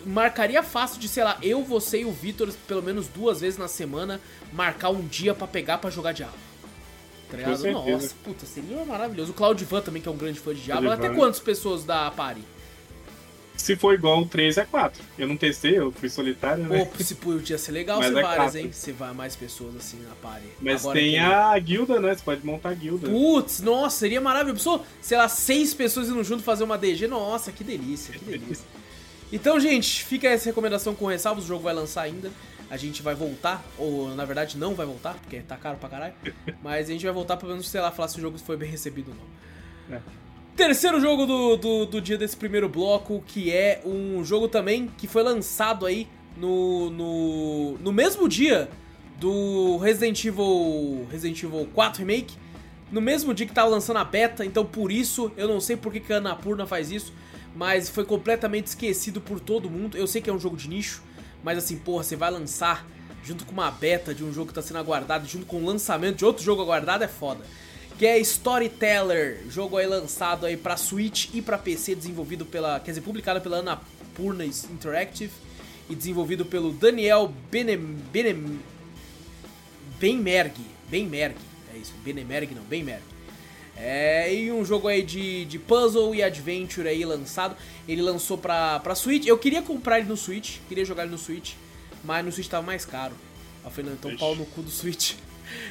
marcaria 0.05 0.61
fácil 0.61 0.99
de, 0.99 1.07
sei 1.07 1.23
lá, 1.23 1.37
eu, 1.41 1.63
você 1.63 2.01
e 2.01 2.05
o 2.05 2.11
Vitor, 2.11 2.51
pelo 2.67 2.83
menos 2.83 3.07
duas 3.07 3.41
vezes 3.41 3.57
na 3.57 3.67
semana, 3.67 4.21
marcar 4.53 4.89
um 4.89 5.01
dia 5.01 5.33
pra 5.33 5.47
pegar 5.47 5.79
pra 5.79 5.89
jogar 5.89 6.11
Diablo. 6.11 6.48
Tá 7.29 7.37
ligado? 7.37 7.71
Nossa, 7.71 8.15
puta, 8.23 8.45
seria 8.45 8.83
maravilhoso. 8.85 9.31
O 9.31 9.33
Claudivan 9.35 9.81
também, 9.81 10.01
que 10.01 10.07
é 10.07 10.11
um 10.11 10.17
grande 10.17 10.39
fã 10.39 10.53
de 10.53 10.61
Diablo. 10.61 10.91
Até 10.91 11.09
quantas 11.09 11.39
pessoas 11.39 11.83
da 11.83 12.09
Party? 12.11 12.41
Se 13.55 13.75
for 13.75 13.93
igual 13.93 14.21
o 14.21 14.25
3, 14.25 14.57
é 14.57 14.65
4. 14.65 15.03
Eu 15.17 15.27
não 15.27 15.35
testei, 15.35 15.77
eu 15.77 15.91
fui 15.91 16.07
solitário, 16.09 16.63
né? 16.63 16.85
Pô, 16.85 17.03
se 17.03 17.15
podia 17.15 17.57
ser 17.57 17.73
legal 17.73 17.99
ser 18.01 18.07
é 18.07 18.11
várias, 18.21 18.35
quatro. 18.35 18.59
hein? 18.59 18.69
Se 18.71 18.91
vai 18.93 19.13
mais 19.13 19.35
pessoas 19.35 19.75
assim 19.75 19.99
na 19.99 20.15
Party. 20.15 20.47
Mas 20.61 20.81
Agora 20.81 20.97
tem 20.97 21.19
a 21.19 21.59
guilda, 21.59 21.99
né? 21.99 22.15
Você 22.15 22.23
pode 22.23 22.45
montar 22.45 22.69
a 22.69 22.73
guilda. 22.73 23.09
Putz, 23.09 23.59
nossa, 23.61 23.97
seria 23.97 24.21
maravilhoso. 24.21 24.59
Pessoa, 24.59 24.83
sei 25.01 25.17
lá, 25.17 25.27
seis 25.27 25.73
pessoas 25.73 26.07
indo 26.07 26.23
junto 26.23 26.41
fazer 26.41 26.63
uma 26.63 26.77
DG. 26.77 27.05
Nossa, 27.07 27.51
que 27.51 27.63
delícia, 27.63 28.13
que 28.13 28.23
delícia. 28.25 28.65
Então, 29.31 29.59
gente, 29.59 30.05
fica 30.05 30.29
essa 30.29 30.45
recomendação 30.45 30.95
com 30.95 31.05
ressalvas. 31.05 31.43
O 31.43 31.47
jogo 31.47 31.61
vai 31.61 31.73
lançar 31.73 32.03
ainda. 32.03 32.31
A 32.69 32.77
gente 32.77 33.01
vai 33.01 33.15
voltar, 33.15 33.63
ou 33.77 34.13
na 34.15 34.25
verdade 34.25 34.57
não 34.57 34.75
vai 34.75 34.85
voltar, 34.85 35.15
porque 35.15 35.39
tá 35.41 35.57
caro 35.57 35.77
pra 35.77 35.89
caralho. 35.89 36.13
Mas 36.61 36.89
a 36.89 36.91
gente 36.91 37.03
vai 37.03 37.13
voltar 37.13 37.37
pelo 37.37 37.51
menos, 37.51 37.69
sei 37.69 37.81
lá, 37.81 37.91
falar 37.91 38.07
se 38.09 38.17
o 38.17 38.21
jogo 38.21 38.37
foi 38.37 38.57
bem 38.57 38.69
recebido 38.69 39.11
ou 39.11 39.15
não. 39.15 39.97
É. 39.97 40.01
Terceiro 40.55 40.99
jogo 40.99 41.25
do, 41.25 41.55
do, 41.55 41.85
do 41.85 42.01
dia 42.01 42.17
desse 42.17 42.35
primeiro 42.35 42.67
bloco, 42.67 43.23
que 43.25 43.51
é 43.51 43.81
um 43.85 44.23
jogo 44.23 44.47
também 44.47 44.91
que 44.97 45.07
foi 45.07 45.23
lançado 45.23 45.85
aí 45.85 46.07
no, 46.37 46.89
no, 46.89 47.77
no 47.77 47.93
mesmo 47.93 48.27
dia 48.27 48.69
do 49.19 49.77
Resident 49.77 50.23
Evil, 50.25 51.07
Resident 51.11 51.41
Evil 51.43 51.67
4 51.73 51.99
Remake. 51.99 52.35
No 52.91 53.01
mesmo 53.01 53.33
dia 53.33 53.45
que 53.45 53.53
tava 53.53 53.69
lançando 53.69 53.97
a 53.97 54.03
beta, 54.03 54.43
então 54.43 54.65
por 54.65 54.91
isso, 54.91 55.31
eu 55.37 55.47
não 55.47 55.61
sei 55.61 55.77
por 55.77 55.93
que 55.93 55.99
que 55.99 56.11
a 56.11 56.17
Annapurna 56.17 56.65
faz 56.65 56.91
isso, 56.91 57.13
mas 57.55 57.87
foi 57.87 58.03
completamente 58.03 58.67
esquecido 58.67 59.21
por 59.21 59.39
todo 59.39 59.69
mundo. 59.69 59.95
Eu 59.95 60.07
sei 60.07 60.21
que 60.21 60.29
é 60.29 60.33
um 60.33 60.39
jogo 60.39 60.57
de 60.57 60.67
nicho, 60.67 61.03
mas 61.43 61.57
assim, 61.57 61.77
porra, 61.77 62.03
você 62.03 62.15
vai 62.15 62.31
lançar 62.31 62.85
junto 63.23 63.45
com 63.45 63.51
uma 63.51 63.69
beta 63.69 64.13
de 64.13 64.23
um 64.23 64.33
jogo 64.33 64.47
que 64.47 64.53
tá 64.53 64.61
sendo 64.61 64.79
aguardado, 64.79 65.27
junto 65.27 65.45
com 65.45 65.57
o 65.57 65.65
lançamento 65.65 66.17
de 66.17 66.25
outro 66.25 66.43
jogo 66.43 66.61
aguardado, 66.61 67.03
é 67.03 67.07
foda. 67.07 67.43
Que 67.97 68.05
é 68.05 68.17
Storyteller, 68.19 69.43
jogo 69.49 69.77
aí 69.77 69.85
lançado 69.85 70.45
aí 70.45 70.55
pra 70.55 70.77
Switch 70.77 71.29
e 71.33 71.41
pra 71.41 71.57
PC, 71.57 71.95
desenvolvido 71.95 72.45
pela, 72.45 72.79
quer 72.79 72.91
dizer, 72.91 73.01
publicado 73.01 73.41
pela 73.41 73.57
Annapurna 73.57 74.45
Interactive 74.45 75.33
e 75.89 75.95
desenvolvido 75.95 76.45
pelo 76.45 76.71
Daniel 76.71 77.33
Benem, 77.51 77.77
Benem, 78.11 78.59
Benmerg, 79.99 80.55
Benmerg, 80.89 81.35
é 81.73 81.77
isso, 81.77 81.93
Benemerg 82.03 82.55
não, 82.55 82.63
Benmerg. 82.63 83.03
É, 83.81 84.33
e 84.33 84.51
um 84.51 84.65
jogo 84.65 84.89
aí 84.89 85.01
de, 85.01 85.45
de 85.45 85.57
puzzle 85.57 86.13
e 86.13 86.21
adventure 86.21 86.85
aí 86.87 87.05
lançado. 87.05 87.55
Ele 87.87 88.01
lançou 88.01 88.37
pra, 88.37 88.79
pra 88.79 88.93
Switch. 88.93 89.25
Eu 89.25 89.37
queria 89.37 89.61
comprar 89.61 89.99
ele 89.99 90.09
no 90.09 90.17
Switch, 90.17 90.57
queria 90.67 90.83
jogar 90.83 91.03
ele 91.03 91.11
no 91.11 91.17
Switch, 91.17 91.53
mas 92.03 92.25
no 92.25 92.31
Switch 92.31 92.49
tava 92.49 92.65
mais 92.65 92.83
caro. 92.83 93.15
Eu 93.63 93.71
falei, 93.71 93.89
não, 93.89 93.97
então 93.97 94.11
Ixi. 94.11 94.19
pau 94.19 94.35
no 94.35 94.45
cu 94.45 94.61
do 94.61 94.69
Switch. 94.69 95.13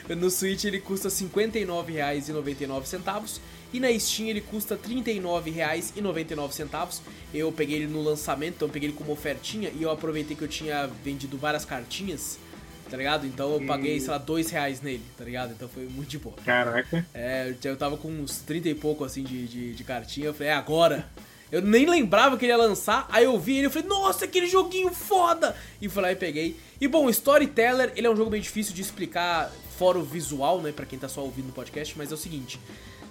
No 0.09 0.28
Switch 0.28 0.64
ele 0.64 0.80
custa 0.80 1.09
R$ 1.09 1.14
59,99 1.14 3.38
e 3.72 3.78
na 3.78 3.96
Steam 3.96 4.28
ele 4.28 4.40
custa 4.40 4.74
R$ 4.74 5.02
39,99. 5.02 7.00
Eu 7.32 7.52
peguei 7.52 7.76
ele 7.76 7.86
no 7.86 8.02
lançamento, 8.02 8.56
então 8.56 8.66
eu 8.66 8.72
peguei 8.72 8.88
ele 8.88 8.96
como 8.96 9.12
ofertinha 9.12 9.70
e 9.72 9.80
eu 9.80 9.92
aproveitei 9.92 10.36
que 10.36 10.42
eu 10.42 10.48
tinha 10.48 10.90
vendido 11.04 11.38
várias 11.38 11.64
cartinhas, 11.64 12.40
tá 12.89 12.97
ligado? 12.97 13.26
Então 13.26 13.55
eu 13.55 13.66
paguei, 13.66 14.01
sei 14.01 14.11
lá, 14.11 14.18
dois 14.18 14.51
reais 14.51 14.80
nele, 14.80 15.03
tá 15.16 15.24
ligado? 15.24 15.53
Então 15.53 15.68
foi 15.68 15.84
muito 15.84 16.09
de 16.09 16.18
boa. 16.18 16.36
Caraca. 16.45 17.07
É, 17.14 17.55
eu 17.64 17.76
tava 17.76 17.97
com 17.97 18.09
uns 18.09 18.39
30 18.39 18.68
e 18.68 18.74
pouco 18.74 19.05
assim 19.05 19.22
de, 19.22 19.47
de, 19.47 19.74
de 19.74 19.84
cartinha. 19.84 20.26
Eu 20.26 20.34
falei, 20.34 20.53
é 20.53 20.55
agora. 20.55 21.09
Eu 21.51 21.62
nem 21.62 21.86
lembrava 21.86 22.36
que 22.36 22.45
ele 22.45 22.53
ia 22.53 22.59
lançar. 22.59 23.07
Aí 23.11 23.24
eu 23.24 23.39
vi 23.39 23.59
ele 23.59 23.68
e 23.68 23.70
falei, 23.70 23.89
nossa, 23.89 24.24
aquele 24.26 24.47
joguinho 24.47 24.93
foda! 24.93 25.57
E 25.80 25.89
fui 25.89 26.03
lá 26.03 26.12
e 26.12 26.16
peguei. 26.16 26.57
E 26.80 26.86
bom, 26.86 27.07
o 27.07 27.11
Storyteller, 27.11 27.93
ele 27.97 28.07
é 28.07 28.11
um 28.11 28.16
jogo 28.16 28.30
bem 28.30 28.41
difícil 28.41 28.74
de 28.74 28.82
explicar 28.82 29.51
fora 29.78 29.99
o 29.99 30.03
visual, 30.03 30.61
né? 30.61 30.72
Pra 30.72 30.84
quem 30.84 30.99
tá 30.99 31.09
só 31.09 31.22
ouvindo 31.22 31.47
no 31.47 31.53
podcast, 31.53 31.97
mas 31.97 32.11
é 32.11 32.14
o 32.14 32.18
seguinte: 32.18 32.61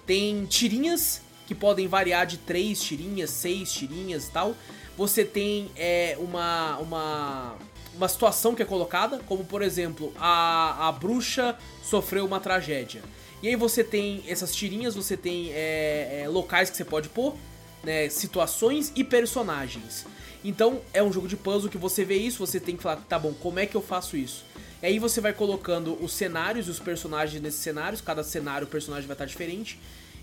tem 0.06 0.44
tirinhas 0.46 1.22
que 1.46 1.54
podem 1.54 1.88
variar 1.88 2.26
de 2.26 2.36
3 2.36 2.80
tirinhas, 2.80 3.30
6 3.30 3.72
tirinhas 3.72 4.28
e 4.28 4.30
tal. 4.30 4.54
Você 4.98 5.24
tem 5.24 5.70
é, 5.76 6.16
uma, 6.18 6.76
uma, 6.78 7.56
uma 7.98 8.08
situação 8.08 8.54
que 8.54 8.62
é 8.62 8.64
colocada, 8.64 9.18
como 9.26 9.44
por 9.44 9.60
exemplo, 9.60 10.14
a, 10.16 10.88
a 10.88 10.92
bruxa 10.92 11.56
sofreu 11.82 12.24
uma 12.24 12.38
tragédia. 12.38 13.02
E 13.42 13.48
aí 13.48 13.56
você 13.56 13.82
tem 13.82 14.22
essas 14.26 14.54
tirinhas, 14.54 14.94
você 14.94 15.16
tem 15.16 15.50
é, 15.52 16.22
é, 16.22 16.28
locais 16.28 16.70
que 16.70 16.76
você 16.76 16.84
pode 16.84 17.08
pôr, 17.08 17.34
né, 17.82 18.08
situações 18.08 18.92
e 18.94 19.02
personagens. 19.02 20.06
Então 20.44 20.80
é 20.94 21.02
um 21.02 21.12
jogo 21.12 21.26
de 21.26 21.36
puzzle 21.36 21.68
que 21.68 21.76
você 21.76 22.04
vê 22.04 22.16
isso, 22.16 22.38
você 22.38 22.60
tem 22.60 22.76
que 22.76 22.82
falar, 22.82 22.96
tá 23.08 23.18
bom, 23.18 23.34
como 23.34 23.58
é 23.58 23.66
que 23.66 23.76
eu 23.76 23.82
faço 23.82 24.16
isso? 24.16 24.44
E 24.80 24.86
aí 24.86 24.98
você 25.00 25.20
vai 25.20 25.32
colocando 25.32 25.98
os 26.00 26.12
cenários 26.12 26.68
e 26.68 26.70
os 26.70 26.78
personagens 26.78 27.42
nesses 27.42 27.60
cenários, 27.60 28.00
cada 28.00 28.22
cenário 28.22 28.66
o 28.66 28.70
personagem 28.70 29.08
vai 29.08 29.14
estar 29.14 29.24
diferente, 29.24 29.78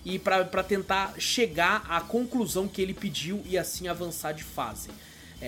e 0.06 0.18
pra 0.18 0.64
tentar 0.64 1.16
chegar 1.18 1.86
à 1.90 2.00
conclusão 2.00 2.68
que 2.70 2.82
ele 2.82 2.94
pediu 2.94 3.42
e 3.46 3.58
assim 3.58 3.90
avançar 3.90 4.32
de 4.32 4.44
fase. 4.44 4.90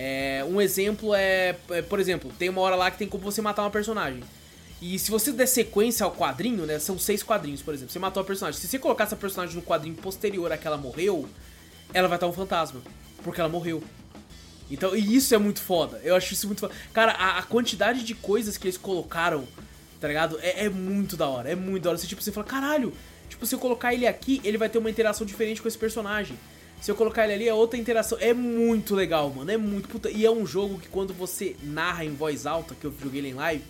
É, 0.00 0.44
um 0.48 0.60
exemplo 0.60 1.12
é, 1.12 1.56
é, 1.70 1.82
por 1.82 1.98
exemplo, 1.98 2.30
tem 2.38 2.48
uma 2.48 2.60
hora 2.60 2.76
lá 2.76 2.88
que 2.88 2.96
tem 2.96 3.08
como 3.08 3.24
você 3.24 3.42
matar 3.42 3.62
uma 3.62 3.70
personagem. 3.70 4.22
E 4.80 4.96
se 4.96 5.10
você 5.10 5.32
der 5.32 5.48
sequência 5.48 6.04
ao 6.04 6.12
quadrinho, 6.12 6.64
né? 6.66 6.78
São 6.78 6.96
seis 6.96 7.20
quadrinhos, 7.20 7.62
por 7.62 7.74
exemplo. 7.74 7.92
Você 7.92 7.98
matou 7.98 8.20
a 8.20 8.24
personagem. 8.24 8.60
Se 8.60 8.68
você 8.68 8.78
colocar 8.78 9.04
essa 9.04 9.16
personagem 9.16 9.56
no 9.56 9.62
quadrinho 9.62 9.96
posterior 9.96 10.52
a 10.52 10.56
que 10.56 10.68
ela 10.68 10.76
morreu, 10.76 11.28
ela 11.92 12.06
vai 12.06 12.16
estar 12.16 12.28
um 12.28 12.32
fantasma. 12.32 12.80
Porque 13.24 13.40
ela 13.40 13.50
morreu. 13.50 13.82
Então, 14.70 14.94
e 14.94 15.16
isso 15.16 15.34
é 15.34 15.38
muito 15.38 15.60
foda. 15.60 16.00
Eu 16.04 16.14
acho 16.14 16.32
isso 16.32 16.46
muito 16.46 16.60
foda. 16.60 16.72
Cara, 16.92 17.10
a, 17.14 17.38
a 17.38 17.42
quantidade 17.42 18.04
de 18.04 18.14
coisas 18.14 18.56
que 18.56 18.68
eles 18.68 18.78
colocaram, 18.78 19.48
tá 20.00 20.06
ligado? 20.06 20.38
É, 20.40 20.66
é 20.66 20.68
muito 20.68 21.16
da 21.16 21.26
hora. 21.26 21.50
É 21.50 21.56
muito 21.56 21.82
da 21.82 21.90
hora. 21.90 21.98
Você, 21.98 22.06
tipo, 22.06 22.22
você 22.22 22.30
fala, 22.30 22.46
caralho, 22.46 22.94
tipo, 23.28 23.44
se 23.44 23.52
eu 23.52 23.58
colocar 23.58 23.92
ele 23.92 24.06
aqui, 24.06 24.40
ele 24.44 24.58
vai 24.58 24.68
ter 24.68 24.78
uma 24.78 24.90
interação 24.90 25.26
diferente 25.26 25.60
com 25.60 25.66
esse 25.66 25.78
personagem. 25.78 26.38
Se 26.80 26.90
eu 26.90 26.94
colocar 26.94 27.24
ele 27.24 27.34
ali, 27.34 27.48
é 27.48 27.54
outra 27.54 27.78
interação. 27.78 28.16
É 28.20 28.32
muito 28.32 28.94
legal, 28.94 29.30
mano. 29.30 29.50
É 29.50 29.56
muito 29.56 29.88
puta. 29.88 30.10
E 30.10 30.24
é 30.24 30.30
um 30.30 30.46
jogo 30.46 30.78
que 30.78 30.88
quando 30.88 31.12
você 31.12 31.56
narra 31.62 32.04
em 32.04 32.14
voz 32.14 32.46
alta, 32.46 32.74
que 32.74 32.84
eu 32.84 32.94
joguei 33.02 33.20
ele 33.20 33.28
em 33.30 33.34
live, 33.34 33.64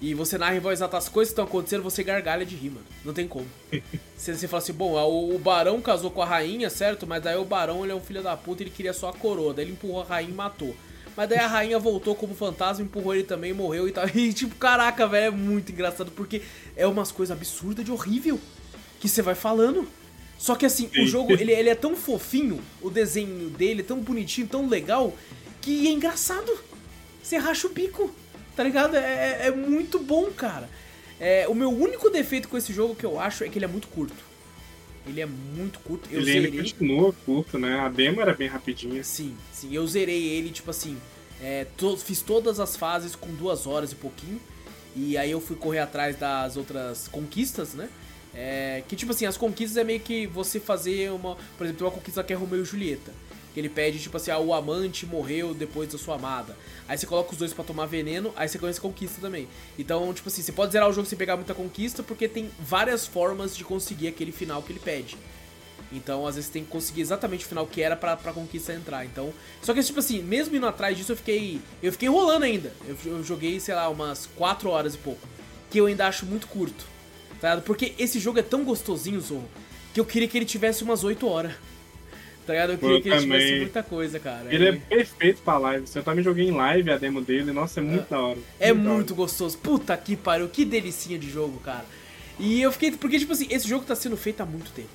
e 0.00 0.12
você 0.12 0.36
narra 0.36 0.56
em 0.56 0.60
voz 0.60 0.82
alta 0.82 0.98
as 0.98 1.08
coisas 1.08 1.30
que 1.30 1.32
estão 1.32 1.44
acontecendo, 1.44 1.82
você 1.82 2.02
gargalha 2.02 2.44
de 2.44 2.56
rir, 2.56 2.70
mano. 2.70 2.86
Não 3.04 3.14
tem 3.14 3.28
como. 3.28 3.46
você, 4.16 4.34
você 4.34 4.48
fala 4.48 4.62
assim, 4.62 4.72
bom, 4.72 4.92
o, 4.92 5.34
o 5.34 5.38
barão 5.38 5.80
casou 5.80 6.10
com 6.10 6.20
a 6.20 6.26
rainha, 6.26 6.68
certo? 6.68 7.06
Mas 7.06 7.22
daí 7.22 7.36
o 7.36 7.44
barão 7.44 7.84
ele 7.84 7.92
é 7.92 7.94
um 7.94 8.00
filho 8.00 8.22
da 8.22 8.36
puta, 8.36 8.62
ele 8.62 8.70
queria 8.70 8.92
só 8.92 9.08
a 9.08 9.12
coroa. 9.12 9.54
Daí 9.54 9.64
ele 9.64 9.72
empurrou 9.72 10.02
a 10.02 10.04
rainha 10.04 10.30
e 10.30 10.34
matou. 10.34 10.74
Mas 11.16 11.28
daí 11.28 11.38
a 11.38 11.46
rainha 11.46 11.78
voltou 11.78 12.14
como 12.16 12.34
fantasma, 12.34 12.84
empurrou 12.84 13.14
ele 13.14 13.24
também, 13.24 13.52
morreu 13.52 13.88
e 13.88 13.92
tal. 13.92 14.04
E 14.14 14.32
tipo, 14.32 14.56
caraca, 14.56 15.06
velho, 15.06 15.26
é 15.26 15.30
muito 15.30 15.70
engraçado 15.70 16.10
porque 16.10 16.42
é 16.76 16.86
umas 16.86 17.12
coisas 17.12 17.36
absurdas 17.36 17.84
de 17.84 17.92
horrível 17.92 18.40
que 18.98 19.08
você 19.08 19.22
vai 19.22 19.34
falando. 19.34 19.88
Só 20.38 20.54
que 20.54 20.66
assim, 20.66 20.90
Sim. 20.92 21.02
o 21.02 21.06
jogo, 21.06 21.32
ele, 21.32 21.52
ele 21.52 21.70
é 21.70 21.74
tão 21.74 21.96
fofinho, 21.96 22.60
o 22.82 22.90
desenho 22.90 23.48
dele 23.50 23.80
é 23.80 23.84
tão 23.84 24.00
bonitinho, 24.00 24.46
tão 24.46 24.68
legal, 24.68 25.16
que 25.60 25.88
é 25.88 25.90
engraçado. 25.90 26.52
Você 27.22 27.36
racha 27.36 27.66
o 27.66 27.70
bico, 27.70 28.14
tá 28.54 28.62
ligado? 28.62 28.96
É, 28.96 29.00
é, 29.00 29.46
é 29.46 29.50
muito 29.50 29.98
bom, 29.98 30.30
cara. 30.30 30.68
É, 31.18 31.46
o 31.48 31.54
meu 31.54 31.70
único 31.70 32.10
defeito 32.10 32.48
com 32.48 32.56
esse 32.56 32.72
jogo 32.72 32.94
que 32.94 33.06
eu 33.06 33.18
acho 33.18 33.44
é 33.44 33.48
que 33.48 33.58
ele 33.58 33.64
é 33.64 33.68
muito 33.68 33.88
curto. 33.88 34.34
Ele 35.06 35.20
é 35.20 35.26
muito 35.26 35.78
curto. 35.80 36.08
Eu 36.10 36.20
ele, 36.20 36.32
zerei... 36.32 36.46
ele 36.48 36.58
continua 36.58 37.14
curto, 37.24 37.58
né? 37.58 37.78
A 37.80 37.88
demo 37.88 38.20
era 38.20 38.34
bem 38.34 38.48
rapidinha. 38.48 39.02
Sim, 39.04 39.36
sim. 39.52 39.74
Eu 39.74 39.86
zerei 39.86 40.22
ele, 40.28 40.50
tipo 40.50 40.70
assim, 40.70 40.96
é, 41.40 41.66
to 41.76 41.96
fiz 41.96 42.22
todas 42.22 42.58
as 42.58 42.76
fases 42.76 43.14
com 43.14 43.32
duas 43.34 43.66
horas 43.66 43.92
e 43.92 43.94
pouquinho. 43.94 44.40
E 44.96 45.16
aí 45.16 45.30
eu 45.30 45.40
fui 45.40 45.56
correr 45.56 45.80
atrás 45.80 46.16
das 46.16 46.56
outras 46.56 47.08
conquistas, 47.08 47.74
né? 47.74 47.88
É, 48.34 48.82
que 48.88 48.96
tipo 48.96 49.12
assim, 49.12 49.26
as 49.26 49.36
conquistas 49.36 49.76
é 49.76 49.84
meio 49.84 50.00
que 50.00 50.26
você 50.26 50.58
fazer 50.58 51.10
uma. 51.12 51.36
Por 51.56 51.64
exemplo, 51.64 51.86
uma 51.86 51.92
conquista 51.92 52.22
que 52.24 52.32
é 52.32 52.36
Romeu 52.36 52.62
e 52.62 52.64
Julieta. 52.64 53.12
Que 53.52 53.60
ele 53.60 53.68
pede, 53.68 54.00
tipo 54.00 54.16
assim, 54.16 54.32
ah, 54.32 54.38
o 54.38 54.52
amante 54.52 55.06
morreu 55.06 55.54
depois 55.54 55.88
da 55.88 55.96
sua 55.96 56.16
amada. 56.16 56.56
Aí 56.88 56.98
você 56.98 57.06
coloca 57.06 57.30
os 57.32 57.38
dois 57.38 57.52
para 57.52 57.62
tomar 57.62 57.86
veneno, 57.86 58.32
aí 58.34 58.48
você 58.48 58.58
conhece 58.58 58.80
conquista 58.80 59.20
também. 59.20 59.46
Então, 59.78 60.12
tipo 60.12 60.28
assim, 60.28 60.42
você 60.42 60.50
pode 60.50 60.72
zerar 60.72 60.88
o 60.88 60.92
jogo 60.92 61.06
sem 61.06 61.16
pegar 61.16 61.36
muita 61.36 61.54
conquista, 61.54 62.02
porque 62.02 62.26
tem 62.26 62.50
várias 62.58 63.06
formas 63.06 63.56
de 63.56 63.62
conseguir 63.62 64.08
aquele 64.08 64.32
final 64.32 64.60
que 64.60 64.72
ele 64.72 64.80
pede. 64.80 65.16
Então, 65.92 66.26
às 66.26 66.34
vezes 66.34 66.50
tem 66.50 66.64
que 66.64 66.70
conseguir 66.70 67.02
exatamente 67.02 67.44
o 67.44 67.48
final 67.48 67.64
que 67.64 67.80
era 67.80 67.94
pra, 67.94 68.16
pra 68.16 68.32
conquista 68.32 68.72
entrar. 68.72 69.04
Então. 69.04 69.32
Só 69.62 69.72
que, 69.72 69.80
tipo 69.84 70.00
assim, 70.00 70.20
mesmo 70.20 70.56
indo 70.56 70.66
atrás 70.66 70.96
disso, 70.96 71.12
eu 71.12 71.16
fiquei. 71.16 71.60
Eu 71.80 71.92
fiquei 71.92 72.08
enrolando 72.08 72.42
ainda. 72.42 72.72
Eu, 72.88 72.96
eu 73.04 73.22
joguei, 73.22 73.60
sei 73.60 73.76
lá, 73.76 73.88
umas 73.88 74.26
4 74.34 74.68
horas 74.68 74.96
e 74.96 74.98
pouco. 74.98 75.28
Que 75.70 75.78
eu 75.78 75.86
ainda 75.86 76.08
acho 76.08 76.26
muito 76.26 76.48
curto. 76.48 76.93
Tá 77.44 77.60
Porque 77.60 77.92
esse 77.98 78.18
jogo 78.18 78.38
é 78.38 78.42
tão 78.42 78.64
gostosinho, 78.64 79.20
Zorro, 79.20 79.46
que 79.92 80.00
eu 80.00 80.04
queria 80.06 80.26
que 80.26 80.38
ele 80.38 80.46
tivesse 80.46 80.82
umas 80.82 81.04
8 81.04 81.28
horas. 81.28 81.52
Tá 82.46 82.54
ligado? 82.54 82.72
Eu 82.72 82.78
queria 82.78 82.96
eu 82.96 83.02
que 83.02 83.08
ele 83.08 83.20
também. 83.20 83.38
tivesse 83.38 83.60
muita 83.60 83.82
coisa, 83.82 84.18
cara. 84.18 84.54
Ele 84.54 84.68
é 84.68 84.72
perfeito 84.72 85.42
pra 85.42 85.58
live. 85.58 85.86
Eu 85.94 86.02
também 86.02 86.24
joguei 86.24 86.46
em 86.46 86.50
live 86.50 86.90
a 86.90 86.96
demo 86.96 87.20
dele. 87.20 87.52
Nossa, 87.52 87.80
é 87.80 87.82
muito 87.82 88.06
é. 88.06 88.06
da 88.08 88.20
hora. 88.20 88.38
É 88.58 88.72
muito, 88.72 88.88
muito 88.88 89.14
gostoso. 89.14 89.58
Puta 89.58 89.94
que 89.94 90.16
pariu. 90.16 90.48
Que 90.48 90.64
delicinha 90.64 91.18
de 91.18 91.30
jogo, 91.30 91.60
cara. 91.60 91.84
E 92.38 92.62
eu 92.62 92.72
fiquei. 92.72 92.92
Porque, 92.92 93.18
tipo 93.18 93.32
assim, 93.32 93.46
esse 93.50 93.68
jogo 93.68 93.84
tá 93.84 93.94
sendo 93.94 94.16
feito 94.16 94.42
há 94.42 94.46
muito 94.46 94.70
tempo. 94.72 94.88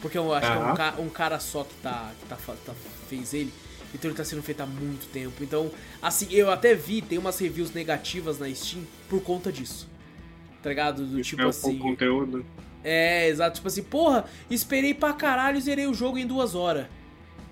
Porque 0.00 0.18
eu 0.18 0.34
acho 0.34 0.46
ah. 0.46 0.74
que 0.74 0.82
é 0.82 1.02
um, 1.02 1.06
um, 1.06 1.08
cara 1.08 1.38
só 1.38 1.62
que, 1.62 1.74
tá, 1.82 2.12
que 2.20 2.26
tá, 2.26 2.36
tá, 2.36 2.74
fez 3.08 3.32
ele. 3.32 3.52
Então 3.94 4.10
ele 4.10 4.16
tá 4.16 4.24
sendo 4.24 4.42
feito 4.42 4.60
há 4.60 4.66
muito 4.66 5.06
tempo. 5.12 5.42
Então, 5.42 5.70
assim, 6.02 6.26
eu 6.30 6.50
até 6.50 6.74
vi, 6.74 7.00
tem 7.00 7.16
umas 7.16 7.38
reviews 7.38 7.72
negativas 7.72 8.38
na 8.38 8.52
Steam 8.52 8.84
por 9.08 9.22
conta 9.22 9.52
disso. 9.52 9.88
Tá 10.66 10.70
ligado? 10.70 11.06
Do 11.06 11.22
tipo 11.22 11.42
é 11.42 11.44
assim. 11.44 11.78
conteúdo. 11.78 12.44
É, 12.82 13.28
exato. 13.28 13.54
Tipo 13.54 13.68
assim, 13.68 13.84
porra, 13.84 14.24
esperei 14.50 14.92
pra 14.92 15.12
caralho 15.12 15.58
e 15.58 15.60
zerei 15.60 15.86
o 15.86 15.94
jogo 15.94 16.18
em 16.18 16.26
duas 16.26 16.56
horas. 16.56 16.88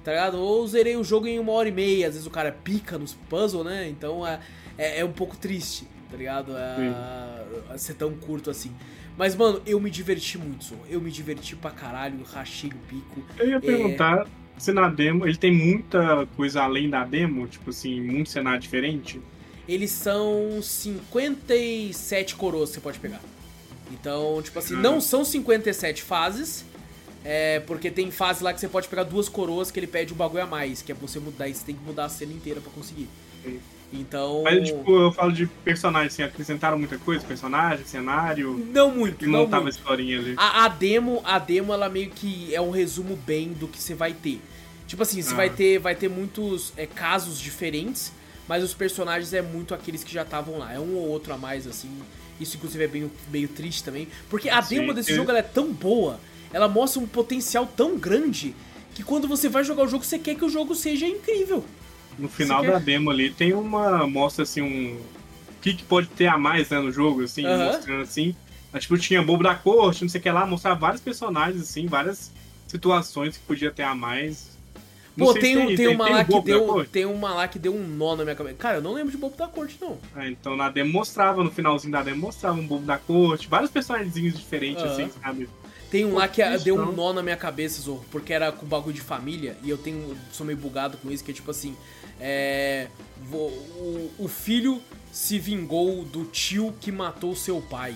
Tá 0.02 0.10
ligado? 0.10 0.36
Ou 0.40 0.66
zerei 0.66 0.96
o 0.96 1.04
jogo 1.04 1.28
em 1.28 1.38
uma 1.38 1.52
hora 1.52 1.68
e 1.68 1.72
meia. 1.72 2.08
Às 2.08 2.14
vezes 2.14 2.26
o 2.26 2.30
cara 2.30 2.50
pica 2.50 2.98
nos 2.98 3.14
puzzles, 3.14 3.64
né? 3.64 3.88
Então 3.88 4.26
é, 4.26 4.40
é, 4.76 4.98
é 4.98 5.04
um 5.04 5.12
pouco 5.12 5.36
triste, 5.36 5.86
tá 6.10 6.16
ligado? 6.16 6.56
É, 6.56 7.78
ser 7.78 7.94
tão 7.94 8.12
curto 8.14 8.50
assim. 8.50 8.72
Mas, 9.16 9.36
mano, 9.36 9.62
eu 9.64 9.78
me 9.78 9.90
diverti 9.90 10.36
muito, 10.36 10.76
Eu 10.90 11.00
me 11.00 11.12
diverti 11.12 11.54
pra 11.54 11.70
caralho, 11.70 12.16
rachei 12.24 12.70
o 12.70 12.88
pico. 12.88 13.22
Eu 13.38 13.48
ia 13.48 13.60
perguntar 13.60 14.26
é... 14.26 14.26
se 14.58 14.72
na 14.72 14.88
demo 14.88 15.24
ele 15.24 15.36
tem 15.36 15.52
muita 15.52 16.26
coisa 16.34 16.62
além 16.62 16.90
da 16.90 17.04
demo, 17.04 17.46
tipo 17.46 17.70
assim, 17.70 18.00
muito 18.00 18.28
cenário 18.28 18.58
diferente. 18.58 19.20
Eles 19.68 19.90
são 19.90 20.60
57 20.62 22.34
coroas 22.36 22.70
que 22.70 22.74
você 22.74 22.80
pode 22.80 22.98
pegar. 22.98 23.20
Então, 23.92 24.40
tipo 24.42 24.58
assim, 24.58 24.74
não 24.74 25.00
são 25.00 25.24
57 25.24 26.02
fases, 26.02 26.64
é, 27.24 27.60
porque 27.60 27.90
tem 27.90 28.10
fase 28.10 28.42
lá 28.42 28.52
que 28.52 28.60
você 28.60 28.68
pode 28.68 28.88
pegar 28.88 29.04
duas 29.04 29.28
coroas 29.28 29.70
que 29.70 29.78
ele 29.78 29.86
pede 29.86 30.12
um 30.12 30.16
bagulho 30.16 30.42
a 30.42 30.46
mais, 30.46 30.82
que 30.82 30.92
é 30.92 30.94
você 30.94 31.18
mudar, 31.18 31.48
você 31.48 31.64
tem 31.64 31.74
que 31.74 31.82
mudar 31.82 32.06
a 32.06 32.08
cena 32.08 32.32
inteira 32.32 32.60
para 32.60 32.70
conseguir. 32.72 33.08
Então. 33.92 34.42
Mas, 34.42 34.68
tipo, 34.68 34.90
eu 34.90 35.12
falo 35.12 35.32
de 35.32 35.46
personagens, 35.46 36.12
assim, 36.12 36.22
acrescentaram 36.22 36.78
muita 36.78 36.98
coisa? 36.98 37.24
Personagem, 37.24 37.84
cenário? 37.86 38.58
Não 38.72 38.90
muito. 38.90 39.26
Não 39.26 39.46
tava 39.46 39.62
muito. 39.62 39.76
a 39.76 39.78
historinha 39.78 40.18
ali. 40.18 40.34
A, 40.36 40.64
a, 40.64 40.68
demo, 40.68 41.22
a 41.24 41.38
demo, 41.38 41.72
ela 41.72 41.88
meio 41.88 42.10
que 42.10 42.54
é 42.54 42.60
um 42.60 42.70
resumo 42.70 43.16
bem 43.16 43.52
do 43.52 43.68
que 43.68 43.80
você 43.80 43.94
vai 43.94 44.12
ter. 44.12 44.40
Tipo 44.86 45.02
assim, 45.02 45.22
você 45.22 45.32
ah. 45.32 45.36
vai 45.36 45.50
ter 45.50 45.78
vai 45.78 45.94
ter 45.94 46.08
muitos 46.08 46.72
é, 46.76 46.86
casos 46.86 47.38
diferentes, 47.38 48.12
mas 48.48 48.62
os 48.62 48.74
personagens 48.74 49.32
é 49.32 49.42
muito 49.42 49.74
aqueles 49.74 50.04
que 50.04 50.12
já 50.12 50.22
estavam 50.22 50.58
lá. 50.58 50.72
É 50.72 50.78
um 50.78 50.94
ou 50.96 51.08
outro 51.08 51.32
a 51.32 51.38
mais, 51.38 51.66
assim. 51.66 51.90
Isso, 52.40 52.56
inclusive, 52.56 52.84
é 52.84 52.88
meio, 52.88 53.12
meio 53.30 53.48
triste 53.48 53.82
também. 53.84 54.08
Porque 54.28 54.48
a 54.48 54.60
Sim, 54.60 54.76
demo 54.76 54.94
desse 54.94 55.12
é. 55.12 55.14
jogo 55.14 55.30
é 55.32 55.42
tão 55.42 55.72
boa, 55.72 56.18
ela 56.52 56.68
mostra 56.68 57.00
um 57.00 57.06
potencial 57.06 57.66
tão 57.66 57.96
grande, 57.96 58.54
que 58.94 59.02
quando 59.02 59.26
você 59.26 59.48
vai 59.48 59.64
jogar 59.64 59.84
o 59.84 59.88
jogo, 59.88 60.04
você 60.04 60.18
quer 60.18 60.34
que 60.34 60.44
o 60.44 60.48
jogo 60.48 60.74
seja 60.74 61.06
incrível. 61.06 61.64
No 62.18 62.28
final 62.28 62.62
da 62.62 62.78
demo 62.78 63.10
ali 63.10 63.30
tem 63.30 63.52
uma. 63.52 64.06
Mostra 64.06 64.44
assim 64.44 64.62
um. 64.62 64.94
O 64.96 65.60
que, 65.60 65.74
que 65.74 65.82
pode 65.82 66.08
ter 66.08 66.26
a 66.26 66.38
mais 66.38 66.68
né, 66.68 66.78
no 66.78 66.92
jogo, 66.92 67.22
assim, 67.24 67.44
uhum. 67.44 67.64
mostrando 67.64 68.02
assim. 68.02 68.36
Tipo, 68.78 68.98
tinha 68.98 69.22
bobo 69.22 69.42
da 69.42 69.54
corte, 69.54 70.02
não 70.02 70.08
sei 70.08 70.20
o 70.20 70.22
que 70.22 70.30
lá, 70.30 70.44
mostrar 70.44 70.74
vários 70.74 71.00
personagens, 71.00 71.62
assim, 71.62 71.86
várias 71.86 72.32
situações 72.66 73.36
que 73.36 73.44
podia 73.44 73.70
ter 73.70 73.84
a 73.84 73.94
mais. 73.94 74.53
Não 75.16 75.26
Pô, 75.26 75.34
tem, 75.34 75.54
tem, 75.54 75.76
tem, 75.76 75.86
uma 75.88 76.04
tem 76.06 76.14
lá 76.14 76.24
que 76.24 76.40
deu. 76.40 76.84
Tem 76.86 77.04
uma 77.04 77.34
lá 77.34 77.48
que 77.48 77.58
deu 77.58 77.74
um 77.74 77.86
nó 77.86 78.16
na 78.16 78.24
minha 78.24 78.34
cabeça. 78.34 78.56
Cara, 78.56 78.78
eu 78.78 78.82
não 78.82 78.92
lembro 78.92 79.12
de 79.12 79.16
bobo 79.16 79.36
da 79.36 79.46
corte, 79.46 79.78
não. 79.80 79.96
É, 80.16 80.28
então 80.28 80.56
na 80.56 80.68
demo 80.68 80.92
mostrava, 80.92 81.44
no 81.44 81.50
finalzinho 81.50 81.92
da 81.92 82.02
demo 82.02 82.22
mostrava 82.22 82.58
um 82.58 82.66
bobo 82.66 82.84
da 82.84 82.98
corte, 82.98 83.48
vários 83.48 83.70
personagens 83.70 84.12
diferentes, 84.14 84.82
uhum. 84.82 84.90
assim, 84.90 85.10
sabe? 85.22 85.48
Tem 85.88 86.04
um 86.04 86.10
Pô, 86.10 86.18
lá 86.18 86.26
que 86.26 86.42
deu 86.58 86.76
um 86.76 86.90
nó 86.90 87.12
na 87.12 87.22
minha 87.22 87.36
cabeça, 87.36 87.80
Zorro, 87.80 88.04
porque 88.10 88.32
era 88.32 88.50
com 88.50 88.66
bagulho 88.66 88.94
de 88.94 89.00
família, 89.00 89.56
e 89.62 89.70
eu 89.70 89.78
tenho. 89.78 90.16
sou 90.32 90.44
meio 90.44 90.58
bugado 90.58 90.98
com 90.98 91.10
isso, 91.10 91.22
que 91.22 91.30
é 91.30 91.34
tipo 91.34 91.50
assim. 91.50 91.76
É, 92.20 92.88
o, 93.32 94.10
o 94.18 94.28
filho 94.28 94.82
se 95.12 95.38
vingou 95.38 96.04
do 96.04 96.24
tio 96.24 96.74
que 96.80 96.90
matou 96.90 97.36
seu 97.36 97.60
pai. 97.60 97.94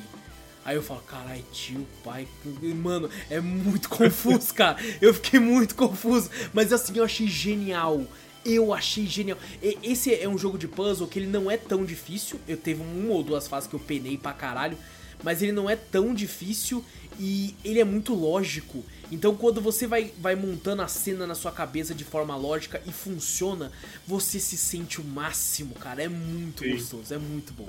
Aí 0.69 0.77
eu 0.77 0.83
falo, 0.83 1.01
carai, 1.01 1.43
tio, 1.51 1.87
pai. 2.05 2.29
Mano, 2.77 3.09
é 3.31 3.41
muito 3.41 3.89
confuso, 3.89 4.53
cara. 4.53 4.77
Eu 5.01 5.15
fiquei 5.15 5.41
muito 5.41 5.75
confuso. 5.75 6.29
Mas 6.53 6.75
assim, 6.75 6.95
eu 6.95 7.05
achei 7.05 7.27
genial. 7.27 8.05
Eu 8.45 8.75
achei 8.75 9.07
genial. 9.07 9.39
Esse 9.63 10.15
é 10.15 10.29
um 10.29 10.37
jogo 10.37 10.59
de 10.59 10.69
puzzle 10.69 11.09
que 11.09 11.19
ele 11.19 11.27
não 11.27 11.51
é 11.51 11.57
tão 11.57 11.87
difícil. 11.87 12.39
Eu 12.47 12.59
teve 12.59 12.83
uma 12.83 13.15
ou 13.15 13.23
duas 13.23 13.49
fases 13.49 13.67
que 13.67 13.75
eu 13.75 13.81
penei 13.81 14.19
pra 14.19 14.35
caralho. 14.35 14.77
Mas 15.23 15.41
ele 15.41 15.53
não 15.53 15.71
é 15.71 15.75
tão 15.75 16.13
difícil 16.13 16.85
e 17.19 17.55
ele 17.65 17.81
é 17.81 17.85
muito 17.85 18.13
lógico. 18.13 18.85
Então 19.11 19.35
quando 19.35 19.63
você 19.63 19.87
vai, 19.87 20.13
vai 20.19 20.37
montando 20.37 20.83
a 20.83 20.87
cena 20.87 21.27
na 21.27 21.35
sua 21.35 21.51
cabeça 21.51 21.95
de 21.95 22.05
forma 22.05 22.37
lógica 22.37 22.83
e 22.87 22.93
funciona, 22.93 23.73
você 24.07 24.39
se 24.39 24.59
sente 24.59 25.01
o 25.01 25.05
máximo, 25.05 25.75
cara. 25.77 26.03
É 26.03 26.09
muito 26.11 26.63
Sim. 26.63 26.73
gostoso, 26.73 27.15
é 27.15 27.19
muito 27.19 27.55
bom. 27.55 27.67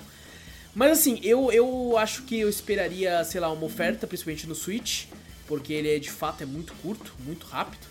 Mas 0.74 0.92
assim, 0.92 1.20
eu, 1.24 1.52
eu 1.52 1.98
acho 1.98 2.24
que 2.24 2.40
eu 2.40 2.50
esperaria, 2.50 3.24
sei 3.24 3.42
lá, 3.42 3.52
uma 3.52 3.66
oferta, 3.66 4.06
principalmente 4.06 4.48
no 4.48 4.56
Switch, 4.56 5.06
porque 5.48 5.74
ele 5.74 5.90
é, 5.90 6.00
de 6.00 6.12
fato 6.12 6.44
é 6.44 6.46
muito 6.46 6.74
curto, 6.82 7.14
muito 7.26 7.46
rápido. 7.48 7.88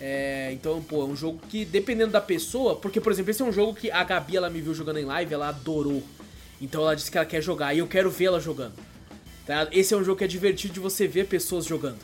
É, 0.00 0.50
então, 0.52 0.82
pô, 0.82 1.02
é 1.02 1.04
um 1.04 1.16
jogo 1.16 1.40
que, 1.48 1.64
dependendo 1.64 2.12
da 2.12 2.20
pessoa, 2.20 2.76
porque, 2.76 3.00
por 3.00 3.12
exemplo, 3.12 3.30
esse 3.30 3.42
é 3.42 3.44
um 3.44 3.52
jogo 3.52 3.74
que 3.74 3.90
a 3.90 4.02
Gabi, 4.02 4.36
ela 4.36 4.48
me 4.48 4.60
viu 4.60 4.74
jogando 4.74 4.98
em 4.98 5.04
live, 5.04 5.34
ela 5.34 5.48
adorou. 5.48 6.02
Então 6.60 6.82
ela 6.82 6.94
disse 6.94 7.10
que 7.10 7.16
ela 7.16 7.26
quer 7.26 7.42
jogar 7.42 7.74
e 7.74 7.78
eu 7.78 7.86
quero 7.86 8.10
ver 8.10 8.26
ela 8.26 8.40
jogando. 8.40 8.74
Tá? 9.46 9.68
Esse 9.72 9.94
é 9.94 9.96
um 9.96 10.04
jogo 10.04 10.18
que 10.18 10.24
é 10.24 10.28
divertido 10.28 10.74
de 10.74 10.80
você 10.80 11.06
ver 11.06 11.26
pessoas 11.26 11.64
jogando. 11.64 11.98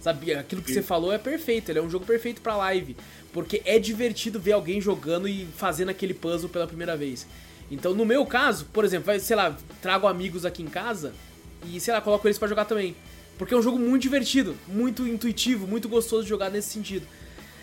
Sabe, 0.00 0.32
aquilo 0.32 0.62
que 0.62 0.72
você 0.72 0.80
falou 0.80 1.12
é 1.12 1.18
perfeito, 1.18 1.70
ele 1.70 1.80
é 1.80 1.82
um 1.82 1.90
jogo 1.90 2.06
perfeito 2.06 2.40
para 2.40 2.56
live, 2.56 2.96
porque 3.32 3.60
é 3.64 3.80
divertido 3.80 4.38
ver 4.38 4.52
alguém 4.52 4.80
jogando 4.80 5.26
e 5.26 5.46
fazendo 5.56 5.88
aquele 5.88 6.14
puzzle 6.14 6.48
pela 6.48 6.68
primeira 6.68 6.96
vez. 6.96 7.26
Então, 7.70 7.94
no 7.94 8.04
meu 8.04 8.24
caso, 8.24 8.66
por 8.72 8.84
exemplo, 8.84 9.06
vai, 9.06 9.20
sei 9.20 9.36
lá, 9.36 9.56
trago 9.82 10.06
amigos 10.06 10.44
aqui 10.44 10.62
em 10.62 10.66
casa 10.66 11.12
e, 11.66 11.78
sei 11.80 11.92
lá, 11.92 12.00
coloco 12.00 12.26
eles 12.26 12.38
para 12.38 12.48
jogar 12.48 12.64
também. 12.64 12.96
Porque 13.36 13.54
é 13.54 13.56
um 13.56 13.62
jogo 13.62 13.78
muito 13.78 14.02
divertido, 14.02 14.56
muito 14.66 15.06
intuitivo, 15.06 15.66
muito 15.66 15.88
gostoso 15.88 16.24
de 16.24 16.28
jogar 16.28 16.50
nesse 16.50 16.70
sentido. 16.70 17.06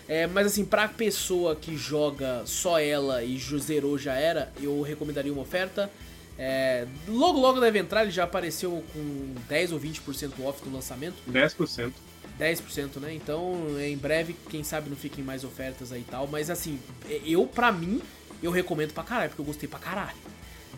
É, 0.08 0.26
mas 0.26 0.46
assim, 0.46 0.64
pra 0.64 0.86
pessoa 0.86 1.56
que 1.56 1.76
joga 1.76 2.42
só 2.46 2.78
ela 2.78 3.24
e 3.24 3.38
zerou 3.58 3.98
já 3.98 4.14
era, 4.14 4.52
eu 4.62 4.80
recomendaria 4.82 5.32
uma 5.32 5.42
oferta. 5.42 5.90
É, 6.38 6.86
logo 7.08 7.40
logo 7.40 7.60
deve 7.60 7.78
entrar, 7.78 8.02
ele 8.02 8.12
já 8.12 8.24
apareceu 8.24 8.84
com 8.92 9.34
10 9.48 9.72
ou 9.72 9.80
20% 9.80 10.32
off 10.44 10.66
no 10.66 10.74
lançamento. 10.74 11.16
10%. 11.30 11.92
10%, 12.38 13.00
né? 13.00 13.14
Então, 13.14 13.54
em 13.80 13.96
breve, 13.96 14.36
quem 14.50 14.62
sabe 14.62 14.90
não 14.90 14.96
fiquem 14.96 15.24
mais 15.24 15.42
ofertas 15.42 15.90
aí 15.90 16.02
e 16.02 16.04
tal. 16.04 16.26
Mas 16.26 16.50
assim, 16.50 16.78
eu, 17.24 17.46
pra 17.46 17.72
mim, 17.72 18.00
eu 18.42 18.50
recomendo 18.50 18.92
pra 18.92 19.02
caralho, 19.04 19.30
porque 19.30 19.40
eu 19.42 19.46
gostei 19.46 19.68
pra 19.68 19.78
caralho. 19.78 20.16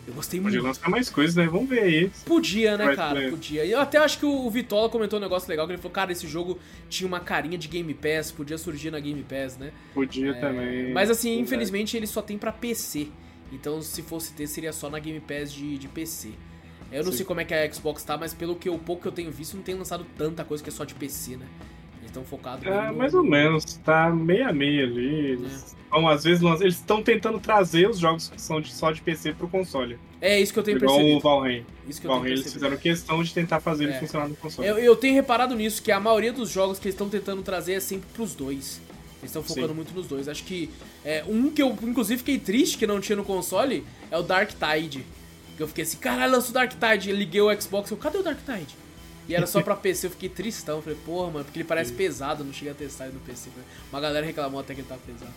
Eu 0.07 0.13
gostei 0.13 0.39
Podia 0.39 0.59
muito. 0.59 0.67
lançar 0.67 0.89
mais 0.89 1.09
coisas, 1.09 1.35
né? 1.35 1.45
Vamos 1.45 1.69
ver 1.69 1.81
aí. 1.81 2.11
Podia, 2.25 2.77
né, 2.77 2.85
Vai 2.85 2.95
cara? 2.95 3.19
ter. 3.19 3.29
Podia. 3.29 3.63
E 3.65 3.71
eu 3.71 3.79
até 3.79 3.97
acho 3.99 4.17
que 4.17 4.25
o 4.25 4.49
Vitola 4.49 4.89
comentou 4.89 5.19
um 5.19 5.21
negócio 5.21 5.47
legal, 5.47 5.67
que 5.67 5.73
ele 5.73 5.81
falou, 5.81 5.93
cara, 5.93 6.11
esse 6.11 6.27
jogo 6.27 6.57
tinha 6.89 7.07
uma 7.07 7.19
carinha 7.19 7.57
de 7.57 7.67
Game 7.67 7.93
Pass, 7.93 8.31
podia 8.31 8.57
surgir 8.57 8.89
na 8.89 8.99
Game 8.99 9.21
Pass, 9.23 9.57
né? 9.57 9.71
Podia 9.93 10.31
É, 10.31 10.33
também. 10.39 10.93
Mas 10.93 11.09
assim, 11.11 11.29
Verdade. 11.29 11.43
infelizmente 11.43 11.95
ele 11.97 12.07
só 12.07 12.21
tem 12.21 12.37
pra 12.37 12.51
PC. 12.51 13.09
Então 13.51 13.81
se 13.81 14.01
fosse 14.01 14.33
ter, 14.33 14.47
seria 14.47 14.73
só 14.73 14.89
na 14.89 14.97
Game 14.99 15.19
Pass 15.19 15.51
de, 15.51 15.77
de 15.77 15.87
PC. 15.87 16.29
Eu 16.91 17.03
não 17.03 17.11
Sim. 17.11 17.17
sei 17.17 17.25
como 17.27 17.41
é 17.41 17.45
que 17.45 17.53
a 17.53 17.71
Xbox 17.71 18.03
tá, 18.03 18.17
mas 18.17 18.33
pelo 18.33 18.55
que 18.55 18.67
eu, 18.67 18.79
pouco 18.79 19.03
que 19.03 19.07
eu 19.07 19.11
tenho 19.11 19.29
visto, 19.31 19.55
não 19.55 19.61
tem 19.63 19.75
lançado 19.75 20.03
tanta 20.17 20.43
coisa 20.43 20.63
que 20.63 20.69
é 20.71 20.73
só 20.73 20.85
de 20.85 20.95
PC, 20.95 21.37
né? 21.37 21.45
Eles 22.09 22.17
estão 22.17 22.23
focados 22.25 22.65
É, 22.65 22.87
no- 22.87 22.97
mais 22.97 23.13
ou 23.13 23.23
menos, 23.23 23.63
tá 23.85 24.09
meia 24.09 24.51
meia 24.51 24.83
ali. 24.83 25.31
Eles, 25.31 25.75
então, 25.87 26.07
às 26.07 26.23
vezes, 26.23 26.43
eles 26.61 26.75
estão 26.75 27.01
tentando 27.03 27.39
trazer 27.39 27.87
os 27.89 27.99
jogos 27.99 28.29
que 28.29 28.41
são 28.41 28.59
de, 28.59 28.71
só 28.73 28.91
de 28.91 29.01
PC 29.01 29.33
pro 29.33 29.47
console. 29.47 29.97
É 30.21 30.39
isso 30.39 30.51
que 30.51 30.59
eu 30.59 30.63
tenho 30.63 30.77
Igual 30.77 30.95
o 30.95 30.97
percebido. 30.97 31.21
Valheim. 31.21 31.65
Isso 31.87 32.01
que 32.01 32.07
O 32.07 32.09
eu 32.09 32.13
Valheim 32.15 32.33
tenho 32.33 32.41
eles 32.43 32.53
fizeram 32.53 32.77
questão 32.77 33.23
de 33.23 33.33
tentar 33.33 33.59
fazer 33.59 33.85
ele 33.85 33.93
É. 33.93 33.99
funcionar 33.99 34.27
no 34.27 34.35
console. 34.35 34.67
Eu, 34.67 34.77
eu 34.79 34.95
tenho 34.95 35.13
reparado 35.13 35.55
nisso, 35.55 35.81
que 35.81 35.91
a 35.91 35.99
maioria 35.99 36.33
dos 36.33 36.49
jogos 36.49 36.79
que 36.79 36.87
eles 36.87 36.95
estão 36.95 37.07
tentando 37.09 37.41
trazer 37.41 37.73
é 37.73 37.79
sempre 37.79 38.07
pros 38.13 38.33
dois. 38.33 38.81
Eles 39.21 39.29
estão 39.31 39.43
focando 39.43 39.67
Sim. 39.69 39.73
muito 39.73 39.93
nos 39.93 40.07
dois. 40.07 40.27
Acho 40.27 40.43
que 40.43 40.69
é, 41.05 41.23
um 41.27 41.49
que 41.49 41.61
eu, 41.61 41.75
inclusive, 41.83 42.17
fiquei 42.19 42.39
triste 42.39 42.77
que 42.77 42.87
não 42.87 42.99
tinha 42.99 43.15
no 43.15 43.23
console 43.23 43.85
é 44.09 44.17
o 44.17 44.23
Dark 44.23 44.49
Tide. 44.51 45.05
Que 45.57 45.63
eu 45.63 45.67
fiquei 45.67 45.83
assim, 45.83 45.97
caralho, 45.97 46.31
lançou 46.31 46.51
o 46.51 46.53
Dark 46.53 46.71
Tide. 46.73 47.09
Eu 47.09 47.15
liguei 47.15 47.41
o 47.41 47.61
Xbox, 47.61 47.91
eu, 47.91 47.97
cadê 47.97 48.17
o 48.17 48.23
Dark 48.23 48.39
Tide? 48.45 48.75
E 49.29 49.35
era 49.35 49.45
só 49.47 49.61
pra 49.61 49.75
PC, 49.77 50.07
eu 50.07 50.11
fiquei 50.11 50.27
tristão. 50.27 50.81
Falei, 50.81 50.97
porra, 51.05 51.31
mano, 51.31 51.45
porque 51.45 51.59
ele 51.59 51.67
parece 51.67 51.93
pesado, 51.93 52.43
não 52.43 52.51
cheguei 52.51 52.71
a 52.71 52.75
testar 52.75 53.05
ele 53.05 53.13
no 53.13 53.19
PC. 53.21 53.49
Uma 53.91 54.01
galera 54.01 54.25
reclamou 54.25 54.59
até 54.59 54.73
que 54.73 54.81
ele 54.81 54.87
tava 54.87 55.01
pesado. 55.05 55.31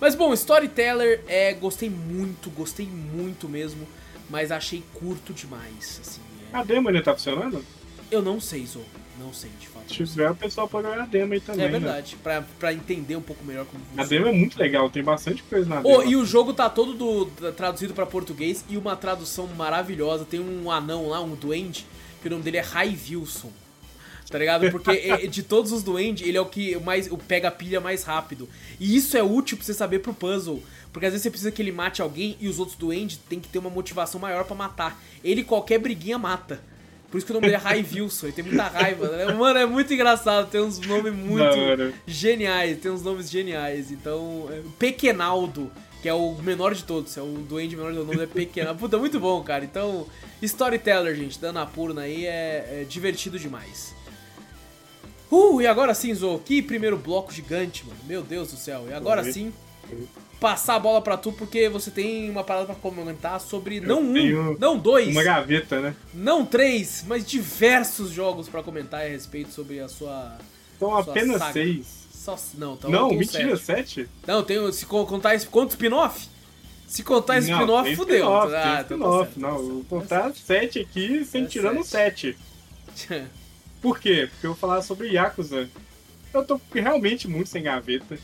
Mas 0.00 0.14
bom, 0.14 0.32
Storyteller, 0.32 1.22
é, 1.28 1.52
gostei 1.54 1.88
muito, 1.90 2.50
gostei 2.50 2.86
muito 2.86 3.48
mesmo, 3.48 3.86
mas 4.30 4.50
achei 4.50 4.82
curto 4.94 5.32
demais, 5.32 6.00
assim. 6.02 6.20
é. 6.52 6.56
A 6.56 6.64
demo 6.64 6.88
ainda 6.88 7.02
tá 7.02 7.12
funcionando? 7.14 7.64
Eu 8.10 8.20
não 8.20 8.40
sei, 8.40 8.66
Zou, 8.66 8.84
não 9.18 9.32
sei, 9.32 9.48
de 9.60 9.68
fato. 9.68 9.88
Se 9.88 10.04
tiver, 10.04 10.30
o 10.30 10.34
pessoal 10.34 10.68
pode 10.68 10.88
jogar 10.88 11.02
a 11.04 11.06
demo 11.06 11.32
aí 11.34 11.40
também. 11.40 11.66
É 11.66 11.68
né? 11.68 11.78
verdade, 11.78 12.16
pra, 12.22 12.42
pra 12.58 12.72
entender 12.74 13.14
um 13.16 13.22
pouco 13.22 13.44
melhor 13.44 13.64
como 13.64 13.82
A 13.96 14.04
demo 14.04 14.26
é 14.26 14.32
muito 14.32 14.58
legal, 14.58 14.90
tem 14.90 15.02
bastante 15.04 15.42
coisa 15.44 15.68
na 15.68 15.80
Oh, 15.84 15.98
demo. 15.98 16.10
e 16.10 16.16
o 16.16 16.24
jogo 16.26 16.52
tá 16.52 16.68
todo 16.68 16.94
do- 16.94 17.52
traduzido 17.52 17.94
pra 17.94 18.04
português 18.04 18.64
e 18.68 18.76
uma 18.76 18.96
tradução 18.96 19.46
maravilhosa. 19.46 20.24
Tem 20.24 20.40
um 20.40 20.68
anão 20.70 21.08
lá, 21.08 21.20
um 21.22 21.34
duende, 21.36 21.86
que 22.22 22.28
o 22.28 22.30
nome 22.30 22.42
dele 22.42 22.56
é 22.56 22.60
Rai 22.62 22.96
Wilson. 23.10 23.50
Tá 24.30 24.38
ligado? 24.38 24.70
Porque 24.70 24.90
é- 25.04 25.26
de 25.26 25.42
todos 25.42 25.72
os 25.72 25.82
duendes, 25.82 26.26
ele 26.26 26.38
é 26.38 26.40
o 26.40 26.46
que 26.46 26.76
mais 26.80 27.10
o 27.10 27.18
pega 27.18 27.48
a 27.48 27.50
pilha 27.50 27.80
mais 27.80 28.02
rápido. 28.04 28.48
E 28.80 28.96
isso 28.96 29.16
é 29.16 29.22
útil 29.22 29.56
pra 29.58 29.66
você 29.66 29.74
saber 29.74 29.98
pro 29.98 30.14
puzzle. 30.14 30.62
Porque 30.92 31.06
às 31.06 31.12
vezes 31.12 31.22
você 31.22 31.30
precisa 31.30 31.50
que 31.50 31.60
ele 31.60 31.72
mate 31.72 32.00
alguém 32.02 32.36
e 32.40 32.48
os 32.48 32.58
outros 32.58 32.76
duendes 32.78 33.18
tem 33.28 33.40
que 33.40 33.48
ter 33.48 33.58
uma 33.58 33.70
motivação 33.70 34.20
maior 34.20 34.44
pra 34.44 34.54
matar. 34.56 35.02
Ele 35.24 35.42
qualquer 35.42 35.78
briguinha 35.78 36.18
mata. 36.18 36.60
Por 37.10 37.18
isso 37.18 37.26
que 37.26 37.32
o 37.32 37.34
nome 37.34 37.46
dele 37.46 37.56
é 37.56 37.58
Rai 37.58 37.84
Wilson, 37.92 38.26
ele 38.26 38.32
tem 38.32 38.44
muita 38.44 38.62
raiva. 38.68 39.06
né? 39.08 39.34
Mano, 39.34 39.58
é 39.58 39.66
muito 39.66 39.92
engraçado, 39.92 40.48
tem 40.50 40.62
uns 40.62 40.78
nomes 40.80 41.12
muito 41.12 41.42
hora. 41.42 41.92
geniais, 42.06 42.78
tem 42.78 42.90
uns 42.90 43.02
nomes 43.02 43.28
geniais. 43.30 43.90
Então, 43.90 44.48
é, 44.50 44.62
Pequenaldo, 44.78 45.70
que 46.02 46.08
é 46.08 46.12
o 46.14 46.34
menor 46.42 46.74
de 46.74 46.82
todos, 46.82 47.16
é 47.16 47.22
o 47.22 47.26
duende 47.48 47.76
menor 47.76 47.94
do 47.94 48.04
nome 48.04 48.24
é 48.24 48.26
Pequenaldo. 48.26 48.78
Puta, 48.80 48.98
muito 48.98 49.20
bom, 49.20 49.40
cara. 49.42 49.64
Então, 49.64 50.06
Storyteller, 50.42 51.14
gente, 51.14 51.38
dando 51.38 51.60
a 51.60 51.66
purna 51.66 52.02
aí 52.02 52.26
é, 52.26 52.80
é 52.82 52.86
divertido 52.88 53.38
demais. 53.38 53.94
Uh, 55.30 55.62
e 55.62 55.66
agora 55.66 55.94
sim, 55.94 56.12
Zo, 56.12 56.40
que 56.44 56.60
primeiro 56.60 56.98
bloco 56.98 57.32
gigante, 57.32 57.86
mano. 57.86 57.98
Meu 58.06 58.22
Deus 58.22 58.50
do 58.50 58.56
céu. 58.58 58.86
E 58.90 58.92
agora 58.92 59.24
sim, 59.32 59.52
passar 60.40 60.74
a 60.74 60.78
bola 60.80 61.00
pra 61.00 61.16
tu, 61.16 61.32
porque 61.32 61.68
você 61.68 61.90
tem 61.90 62.28
uma 62.28 62.42
parada 62.42 62.66
pra 62.66 62.74
comentar 62.74 63.40
sobre 63.40 63.80
não 63.80 64.00
um, 64.02 64.56
não 64.58 64.76
dois, 64.76 65.08
Uma 65.08 65.22
gaveta, 65.22 65.80
né? 65.80 65.94
não 66.12 66.44
três, 66.44 67.04
mas 67.06 67.24
diversos 67.24 68.10
jogos 68.10 68.48
pra 68.48 68.62
comentar 68.62 69.02
a 69.02 69.08
respeito 69.08 69.52
sobre 69.52 69.78
a 69.80 69.88
sua. 69.88 70.36
Então 70.76 70.90
Sua 70.90 71.00
apenas 71.00 71.38
saga. 71.38 71.52
seis. 71.52 72.01
Só, 72.22 72.38
não, 72.54 72.74
então 72.74 72.88
Não, 72.88 73.08
mentira, 73.08 73.56
sete. 73.56 73.94
sete? 74.04 74.08
Não, 74.26 74.44
tem, 74.44 74.70
se 74.72 74.86
co- 74.86 75.04
contar 75.06 75.34
esse. 75.34 75.44
Conta 75.46 75.66
o 75.66 75.70
spin-off? 75.70 76.28
Se 76.86 77.02
contar 77.02 77.38
esse 77.38 77.50
spin-off, 77.50 77.84
tem 77.88 77.96
fudeu. 77.96 78.16
spin-off, 78.18 78.54
Ah, 78.54 78.58
então 78.84 78.98
tá 78.98 79.04
spin-off. 79.24 79.40
Não, 79.40 79.50
tá 79.50 79.56
vou 79.56 79.80
tá 79.82 79.88
contar 79.88 80.34
sete 80.34 80.78
aqui 80.78 81.24
sem 81.24 81.42
É 81.44 81.46
tirando 81.46 81.82
sete. 81.82 82.36
certo. 82.94 83.28
Por 83.82 83.98
quê? 83.98 84.28
Porque 84.30 84.46
eu 84.46 84.50
vou 84.52 84.56
falar 84.58 84.82
sobre 84.82 85.08
Yakuza. 85.08 85.68
Eu 86.32 86.44
tô 86.44 86.60
realmente 86.72 87.26
muito 87.26 87.48
sem 87.48 87.64
gaveta. 87.64 88.16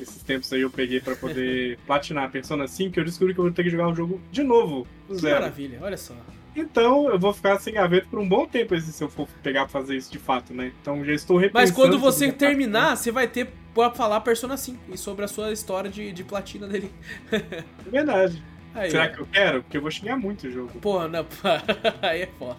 Esses 0.00 0.22
tempos 0.22 0.50
aí 0.52 0.62
eu 0.62 0.70
peguei 0.70 1.00
pra 1.00 1.14
poder 1.14 1.78
platinar 1.86 2.24
a 2.24 2.28
Persona 2.28 2.66
5 2.66 2.98
eu 2.98 3.04
descobri 3.04 3.34
que 3.34 3.40
eu 3.40 3.44
vou 3.44 3.52
ter 3.52 3.62
que 3.64 3.70
jogar 3.70 3.88
o 3.88 3.94
jogo 3.94 4.18
de 4.32 4.42
novo, 4.42 4.86
do 5.08 5.14
Que 5.14 5.20
zero. 5.20 5.34
maravilha, 5.40 5.78
olha 5.82 5.96
só. 5.98 6.14
Então 6.56 7.10
eu 7.10 7.18
vou 7.18 7.32
ficar 7.32 7.58
sem 7.58 7.74
gaveta 7.74 8.06
por 8.10 8.18
um 8.18 8.28
bom 8.28 8.46
tempo 8.46 8.74
assim, 8.74 8.90
se 8.90 9.04
eu 9.04 9.08
for 9.08 9.28
pegar 9.42 9.62
pra 9.62 9.68
fazer 9.68 9.96
isso 9.96 10.10
de 10.10 10.18
fato, 10.18 10.54
né? 10.54 10.72
Então 10.80 11.04
já 11.04 11.12
estou 11.12 11.36
repensando. 11.36 11.62
Mas 11.62 11.70
quando 11.70 11.98
você 11.98 12.30
sobre 12.30 12.46
a 12.46 12.48
terminar, 12.48 12.96
você 12.96 13.12
vai 13.12 13.28
ter 13.28 13.48
pra 13.74 13.90
falar 13.90 14.20
Persona 14.22 14.56
5 14.56 14.78
e 14.92 14.96
sobre 14.96 15.24
a 15.24 15.28
sua 15.28 15.52
história 15.52 15.90
de, 15.90 16.10
de 16.12 16.24
platina 16.24 16.66
dele. 16.66 16.90
parte. 17.30 17.44
É 17.86 17.90
verdade. 17.90 18.42
Aí, 18.74 18.90
Será 18.90 19.04
ó. 19.04 19.08
que 19.08 19.20
eu 19.20 19.26
quero? 19.26 19.62
Porque 19.62 19.76
eu 19.76 19.82
vou 19.82 19.90
xingar 19.90 20.16
muito 20.16 20.46
o 20.46 20.50
jogo. 20.50 20.78
Porra, 20.80 21.08
não. 21.08 21.26
Aí 22.02 22.22
é 22.22 22.28
foda. 22.38 22.56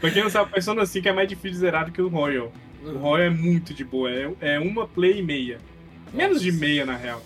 Pra 0.00 0.10
quem 0.10 0.22
não 0.22 0.30
sabe, 0.30 0.50
Persona 0.50 0.84
5 0.84 1.08
é 1.08 1.12
mais 1.12 1.28
difícil 1.28 1.52
de 1.52 1.58
zerar 1.58 1.86
do 1.86 1.92
que 1.92 2.02
o 2.02 2.08
Royal. 2.08 2.52
O 2.84 2.98
Royal 2.98 3.26
é 3.26 3.30
muito 3.30 3.72
de 3.72 3.84
boa, 3.84 4.10
é, 4.10 4.30
é 4.40 4.58
uma 4.58 4.86
play 4.86 5.20
e 5.20 5.22
meia. 5.22 5.58
Menos 6.12 6.42
de 6.42 6.50
meia, 6.50 6.84
na 6.84 6.96
real. 6.96 7.22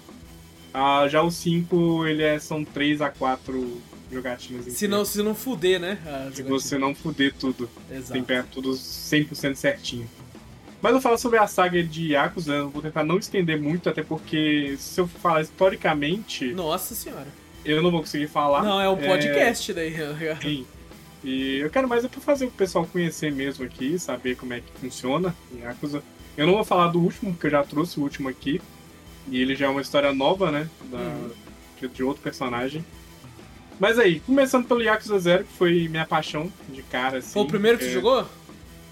Ah, 0.74 1.06
já 1.08 1.22
o 1.22 1.30
5, 1.30 2.06
ele 2.06 2.22
é, 2.22 2.38
são 2.38 2.64
3 2.64 3.00
a 3.00 3.08
4 3.08 3.80
jogatinas. 4.16 4.64
Se 4.72 4.88
não, 4.88 5.04
se 5.04 5.22
não 5.22 5.34
fuder, 5.34 5.78
né? 5.80 5.98
Se 6.34 6.42
você 6.42 6.76
não 6.78 6.94
fuder 6.94 7.32
tudo. 7.38 7.68
Exato. 7.90 8.12
Tem 8.12 8.22
que 8.22 8.28
pegar 8.28 8.44
tudo 8.44 8.70
100% 8.72 9.54
certinho. 9.54 10.08
Mas 10.80 10.90
eu 10.90 10.94
vou 10.96 11.00
falar 11.00 11.18
sobre 11.18 11.38
a 11.38 11.46
saga 11.46 11.82
de 11.82 12.12
Yakuza, 12.12 12.52
eu 12.54 12.68
vou 12.68 12.82
tentar 12.82 13.02
não 13.02 13.18
estender 13.18 13.60
muito, 13.60 13.88
até 13.88 14.02
porque 14.02 14.76
se 14.78 15.00
eu 15.00 15.06
falar 15.08 15.40
historicamente, 15.42 16.52
Nossa 16.52 16.94
senhora. 16.94 17.26
eu 17.64 17.82
não 17.82 17.90
vou 17.90 18.00
conseguir 18.00 18.28
falar. 18.28 18.62
Não, 18.62 18.80
é 18.80 18.88
um 18.88 18.96
podcast 18.96 19.72
daí. 19.72 19.94
Sim. 20.42 20.66
E 21.24 21.56
eu 21.58 21.70
quero 21.70 21.88
mais 21.88 22.04
é 22.04 22.08
pra 22.08 22.20
fazer 22.20 22.44
o 22.44 22.50
pessoal 22.50 22.86
conhecer 22.86 23.32
mesmo 23.32 23.64
aqui, 23.64 23.98
saber 23.98 24.36
como 24.36 24.52
é 24.52 24.60
que 24.60 24.70
funciona 24.80 25.34
Yakuza. 25.60 26.02
Eu 26.36 26.46
não 26.46 26.54
vou 26.54 26.64
falar 26.64 26.88
do 26.88 27.00
último, 27.00 27.32
porque 27.32 27.46
eu 27.46 27.50
já 27.52 27.64
trouxe 27.64 27.98
o 27.98 28.02
último 28.02 28.28
aqui. 28.28 28.60
E 29.28 29.40
ele 29.40 29.56
já 29.56 29.66
é 29.66 29.68
uma 29.68 29.80
história 29.80 30.12
nova, 30.12 30.52
né? 30.52 30.68
Da, 30.90 30.98
Uhum. 30.98 31.88
de 31.92 32.02
outro 32.04 32.22
personagem. 32.22 32.84
Mas 33.78 33.98
aí, 33.98 34.20
começando 34.20 34.66
pelo 34.66 34.82
Yakuza 34.82 35.18
Zero, 35.18 35.44
que 35.44 35.52
foi 35.52 35.88
minha 35.88 36.06
paixão 36.06 36.50
de 36.68 36.82
cara, 36.82 37.18
assim. 37.18 37.32
Foi 37.32 37.42
o 37.42 37.46
primeiro 37.46 37.78
que 37.78 37.84
é, 37.84 37.90
jogou? 37.90 38.26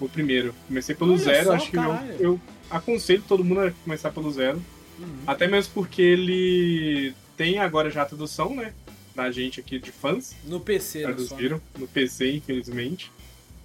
O 0.00 0.08
primeiro. 0.08 0.54
Comecei 0.66 0.94
pelo 0.94 1.12
Olha 1.12 1.22
zero, 1.22 1.44
só, 1.46 1.54
acho 1.54 1.70
que 1.70 1.76
eu, 1.76 1.82
caralho. 1.82 2.16
eu 2.20 2.40
aconselho 2.70 3.22
todo 3.26 3.44
mundo 3.44 3.60
a 3.60 3.70
começar 3.70 4.10
pelo 4.10 4.30
zero. 4.30 4.62
Uhum. 4.98 5.22
Até 5.26 5.46
mesmo 5.48 5.72
porque 5.72 6.02
ele 6.02 7.14
tem 7.36 7.58
agora 7.58 7.90
já 7.90 8.02
a 8.02 8.06
tradução, 8.06 8.54
né? 8.54 8.72
Da 9.14 9.30
gente 9.30 9.60
aqui 9.60 9.78
de 9.78 9.92
fãs. 9.92 10.34
No 10.44 10.60
PC, 10.60 10.98
né, 10.98 11.04
só. 11.06 11.14
Traduziram 11.14 11.60
no 11.78 11.88
PC, 11.88 12.32
infelizmente. 12.32 13.10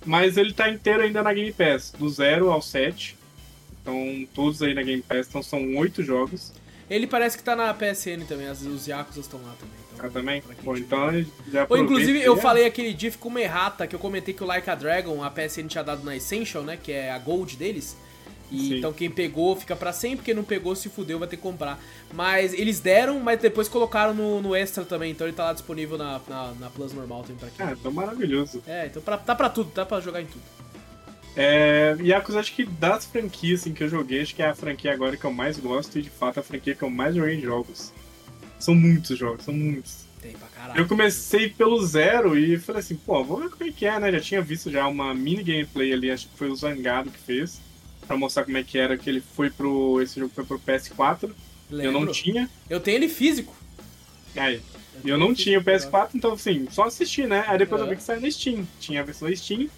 Mas 0.05 0.37
ele 0.37 0.53
tá 0.53 0.69
inteiro 0.69 1.03
ainda 1.03 1.21
na 1.21 1.33
Game 1.33 1.51
Pass, 1.51 1.93
do 1.97 2.07
0 2.07 2.51
ao 2.51 2.61
7. 2.61 3.17
Então, 3.81 4.27
todos 4.33 4.61
aí 4.61 4.73
na 4.73 4.83
Game 4.83 5.01
Pass, 5.01 5.27
então 5.27 5.43
são 5.43 5.75
oito 5.77 6.03
jogos. 6.03 6.53
Ele 6.89 7.05
parece 7.05 7.37
que 7.37 7.43
tá 7.43 7.55
na 7.55 7.73
PSN 7.73 8.25
também, 8.27 8.47
as, 8.47 8.61
os 8.61 8.87
Yakuza 8.87 9.19
estão 9.19 9.41
lá 9.41 9.53
também. 9.59 9.75
Também? 10.07 10.41
tiver. 10.41 10.77
então 10.77 11.25
já 11.51 11.65
Ou, 11.67 11.77
inclusive, 11.77 12.21
eu 12.21 12.37
é. 12.37 12.41
falei 12.41 12.65
aquele 12.65 12.97
GIF 12.97 13.17
com 13.17 13.27
uma 13.27 13.41
errata, 13.41 13.85
que 13.85 13.95
eu 13.95 13.99
comentei 13.99 14.33
que 14.33 14.43
o 14.43 14.47
Like 14.47 14.69
a 14.69 14.75
Dragon, 14.75 15.23
a 15.23 15.29
PSN 15.29 15.67
tinha 15.67 15.83
dado 15.83 16.03
na 16.03 16.15
Essential, 16.15 16.63
né? 16.63 16.77
Que 16.81 16.91
é 16.91 17.11
a 17.11 17.19
Gold 17.19 17.57
deles. 17.57 17.97
E 18.51 18.77
então 18.77 18.91
quem 18.91 19.09
pegou 19.09 19.55
fica 19.55 19.75
pra 19.75 19.93
sempre, 19.93 20.25
quem 20.25 20.33
não 20.33 20.43
pegou 20.43 20.75
se 20.75 20.89
fudeu 20.89 21.19
vai 21.19 21.27
ter 21.27 21.37
que 21.37 21.41
comprar. 21.41 21.79
Mas 22.13 22.53
eles 22.53 22.79
deram, 22.79 23.19
mas 23.19 23.39
depois 23.39 23.67
colocaram 23.67 24.13
no, 24.13 24.41
no 24.41 24.55
Extra 24.55 24.83
também, 24.83 25.11
então 25.11 25.27
ele 25.27 25.35
tá 25.35 25.45
lá 25.45 25.53
disponível 25.53 25.97
na, 25.97 26.19
na, 26.27 26.53
na 26.59 26.69
Plus 26.69 26.93
normal 26.93 27.21
também 27.21 27.37
pra 27.37 27.49
quem. 27.49 27.65
Ah, 27.65 27.77
então 27.79 27.91
maravilhoso. 27.91 28.63
É, 28.65 28.87
então 28.87 29.01
pra, 29.01 29.17
tá 29.17 29.35
pra 29.35 29.49
tudo, 29.49 29.69
tá 29.69 29.85
pra 29.85 29.99
jogar 29.99 30.21
em 30.21 30.25
tudo. 30.25 30.41
É, 31.35 31.95
Yakuza, 32.01 32.39
acho 32.39 32.55
que 32.55 32.65
das 32.65 33.05
franquias 33.05 33.61
assim, 33.61 33.73
que 33.73 33.83
eu 33.83 33.89
joguei, 33.89 34.21
acho 34.21 34.35
que 34.35 34.41
é 34.41 34.49
a 34.49 34.55
franquia 34.55 34.91
agora 34.91 35.15
que 35.15 35.23
eu 35.23 35.31
mais 35.31 35.59
gosto 35.59 35.99
e 35.99 36.01
de 36.01 36.09
fato 36.09 36.39
a 36.39 36.43
franquia 36.43 36.73
que 36.73 36.83
eu 36.83 36.89
mais 36.89 37.15
joguei 37.15 37.35
em 37.35 37.41
jogos. 37.41 37.93
São 38.59 38.75
muitos 38.75 39.17
jogos, 39.17 39.45
são 39.45 39.53
muitos. 39.53 40.05
Tem 40.21 40.33
pra 40.33 40.47
caralho. 40.49 40.79
Eu 40.79 40.87
comecei 40.87 41.49
pelo 41.49 41.81
zero 41.85 42.37
e 42.37 42.59
falei 42.59 42.81
assim, 42.81 42.95
pô, 42.95 43.23
vou 43.23 43.37
ver 43.37 43.49
como 43.49 43.69
é 43.69 43.71
que 43.71 43.85
é, 43.85 43.99
né? 43.99 44.11
Já 44.11 44.19
tinha 44.19 44.41
visto 44.41 44.69
já 44.69 44.85
uma 44.87 45.13
mini 45.13 45.43
gameplay 45.43 45.93
ali, 45.93 46.11
acho 46.11 46.27
que 46.27 46.37
foi 46.37 46.49
o 46.49 46.55
Zangado 46.55 47.09
que 47.09 47.19
fez, 47.19 47.61
pra 48.05 48.17
mostrar 48.17 48.43
como 48.43 48.57
é 48.57 48.63
que 48.63 48.77
era, 48.77 48.97
que 48.97 49.09
ele 49.09 49.21
foi 49.21 49.49
pro. 49.49 50.01
Esse 50.01 50.19
jogo 50.19 50.33
foi 50.35 50.43
pro 50.43 50.59
PS4. 50.59 51.31
Eu 51.71 51.91
não 51.91 51.99
Lembro. 52.01 52.13
tinha. 52.13 52.49
Eu 52.69 52.79
tenho 52.79 52.97
ele 52.97 53.07
físico. 53.07 53.55
Aí. 54.35 54.55
E 54.55 55.01
tenho 55.03 55.13
eu 55.13 55.17
não 55.17 55.33
tinha 55.33 55.57
o 55.59 55.63
físico, 55.63 55.91
PS4, 55.91 56.09
então 56.15 56.33
assim, 56.33 56.67
só 56.69 56.83
assisti, 56.83 57.25
né? 57.25 57.45
Aí 57.47 57.57
depois 57.57 57.81
eu 57.81 57.87
vi 57.87 57.95
que 57.95 58.03
saiu 58.03 58.19
na 58.19 58.29
Steam. 58.29 58.67
Tinha 58.79 59.01
a 59.01 59.03
versão 59.03 59.29
da 59.29 59.35
Steam. 59.35 59.69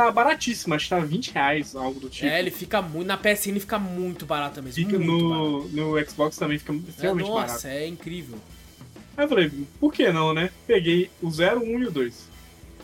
Tava 0.00 0.12
baratíssima, 0.12 0.76
acho 0.76 0.86
que 0.86 0.90
tava 0.90 1.04
20 1.04 1.30
reais, 1.32 1.76
algo 1.76 2.00
do 2.00 2.08
tipo. 2.08 2.26
É, 2.26 2.38
ele 2.38 2.50
fica 2.50 2.80
muito. 2.80 3.06
Na 3.06 3.16
PSN 3.18 3.58
fica 3.60 3.78
muito 3.78 4.24
barato 4.24 4.62
mesmo. 4.62 4.74
Fica 4.82 4.98
muito 4.98 5.28
barato. 5.28 5.68
no, 5.74 5.94
no 5.98 6.06
Xbox 6.10 6.36
também 6.36 6.58
fica 6.58 6.72
É, 6.72 6.76
extremamente 6.88 7.28
nossa, 7.28 7.46
barato. 7.46 7.66
é 7.66 7.86
incrível. 7.86 8.38
Aí 9.16 9.24
eu 9.24 9.28
falei, 9.28 9.50
por 9.78 9.92
que 9.92 10.10
não, 10.10 10.32
né? 10.32 10.50
Peguei 10.66 11.10
o 11.20 11.30
0, 11.30 11.60
1 11.62 11.80
e 11.82 11.86
o 11.86 11.90
2. 11.90 12.28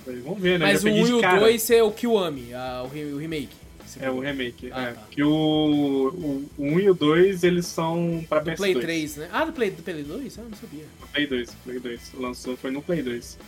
Falei, 0.05 0.21
vamos 0.21 0.41
ver, 0.41 0.59
né? 0.59 0.67
Mas 0.67 0.81
o 0.83 0.85
peguei 0.85 1.03
1 1.03 1.05
de 1.07 1.11
e 1.11 1.15
o 1.15 1.21
cara. 1.23 1.41
2 1.41 1.71
é 1.71 1.83
o 1.83 1.91
Kiwami, 1.91 2.53
a- 2.53 2.83
o, 2.85 2.89
re- 2.89 3.05
o 3.13 3.17
remake. 3.19 3.57
É 4.01 4.11
o 4.11 4.21
remake. 4.21 4.69
Ah, 4.73 4.83
é. 4.83 4.93
tá. 4.93 5.03
Que 5.11 5.23
o, 5.23 5.31
o, 5.31 6.51
o 6.59 6.65
1 6.65 6.81
e 6.81 6.91
o 6.91 6.95
2, 6.95 7.45
eles 7.45 7.65
são 7.67 8.23
pra 8.29 8.41
Do 8.41 8.51
PS2. 8.51 8.57
Play 8.57 8.75
3, 8.75 9.17
né? 9.17 9.29
Ah, 9.33 9.45
do 9.47 9.53
Play, 9.53 9.71
do 9.71 9.83
Play 9.83 10.03
2? 10.03 10.39
Ah, 10.39 10.43
não 10.51 10.57
sabia. 10.59 10.85
No 11.01 11.07
Play 11.07 11.27
2, 11.27 11.51
Play 11.65 11.79
2. 11.79 12.01
Lançou, 12.19 12.57
foi 12.59 12.71
no 12.71 12.83
Play 12.83 13.01
2. 13.03 13.39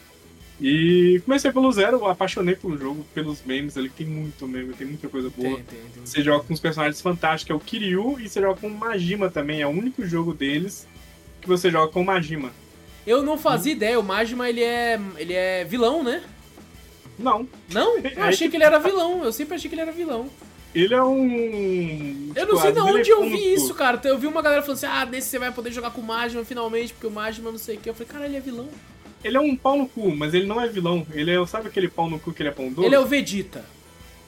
E 0.60 1.22
comecei 1.24 1.52
pelo 1.52 1.70
zero, 1.70 2.04
apaixonei 2.06 2.56
pelo 2.56 2.76
jogo, 2.76 3.06
pelos 3.14 3.42
memes 3.44 3.76
ali, 3.76 3.88
tem 3.88 4.06
muito 4.06 4.46
meme, 4.48 4.74
tem 4.74 4.88
muita 4.88 5.08
coisa 5.08 5.30
boa. 5.30 5.56
Tem, 5.56 5.64
tem, 5.64 5.80
tem. 5.94 6.04
Você 6.04 6.22
joga 6.22 6.44
com 6.44 6.52
os 6.52 6.58
personagens 6.58 7.00
fantásticos, 7.00 7.52
é 7.52 7.56
o 7.56 7.60
Kiryu, 7.60 8.18
e 8.18 8.28
você 8.28 8.40
joga 8.40 8.60
com 8.60 8.66
o 8.66 8.70
Majima 8.70 9.30
também. 9.30 9.62
É 9.62 9.66
o 9.66 9.70
único 9.70 10.04
jogo 10.04 10.34
deles 10.34 10.86
que 11.40 11.46
você 11.46 11.70
joga 11.70 11.92
com 11.92 12.00
o 12.00 12.04
Majima. 12.04 12.50
Eu 13.06 13.22
não 13.22 13.38
fazia 13.38 13.72
ideia, 13.72 14.00
o 14.00 14.02
Majima 14.02 14.48
ele 14.48 14.62
é, 14.62 15.00
ele 15.16 15.32
é 15.32 15.64
vilão, 15.64 16.02
né? 16.02 16.22
Não, 17.18 17.48
Não? 17.72 17.98
Eu 18.02 18.24
achei 18.24 18.48
que 18.48 18.56
ele 18.56 18.64
era 18.64 18.78
vilão, 18.78 19.24
eu 19.24 19.32
sempre 19.32 19.56
achei 19.56 19.68
que 19.68 19.74
ele 19.74 19.82
era 19.82 19.90
vilão. 19.90 20.28
ele 20.74 20.94
é 20.94 21.02
um. 21.02 22.32
Eu 22.34 22.46
tipo, 22.46 22.52
não 22.52 22.60
sei 22.62 22.72
de 22.72 22.80
onde 22.80 23.10
eu 23.10 23.22
vi 23.22 23.54
isso, 23.54 23.74
cara. 23.74 24.00
Eu 24.04 24.18
vi 24.18 24.26
uma 24.26 24.40
galera 24.40 24.62
falando 24.62 24.76
assim, 24.76 24.86
ah, 24.86 25.04
nesse 25.04 25.28
você 25.28 25.38
vai 25.38 25.50
poder 25.50 25.72
jogar 25.72 25.90
com 25.90 26.00
o 26.00 26.04
Majima 26.04 26.44
finalmente, 26.44 26.92
porque 26.92 27.06
o 27.06 27.10
Majima 27.10 27.50
não 27.50 27.58
sei 27.58 27.76
o 27.76 27.80
que. 27.80 27.88
Eu 27.88 27.94
falei, 27.94 28.08
cara, 28.08 28.26
ele 28.26 28.36
é 28.36 28.40
vilão. 28.40 28.68
Ele 29.24 29.36
é 29.36 29.40
um 29.40 29.56
pau 29.56 29.76
no 29.76 29.88
cu, 29.88 30.14
mas 30.14 30.32
ele 30.34 30.46
não 30.46 30.60
é 30.60 30.68
vilão. 30.68 31.06
Ele 31.12 31.30
é, 31.30 31.46
sabe 31.46 31.68
aquele 31.68 31.88
pau 31.88 32.08
no 32.08 32.18
cu 32.18 32.32
que 32.32 32.42
ele 32.42 32.50
é 32.50 32.52
bondoso? 32.52 32.86
Ele 32.86 32.94
é 32.94 33.00
o 33.00 33.06
Vegeta. 33.06 33.64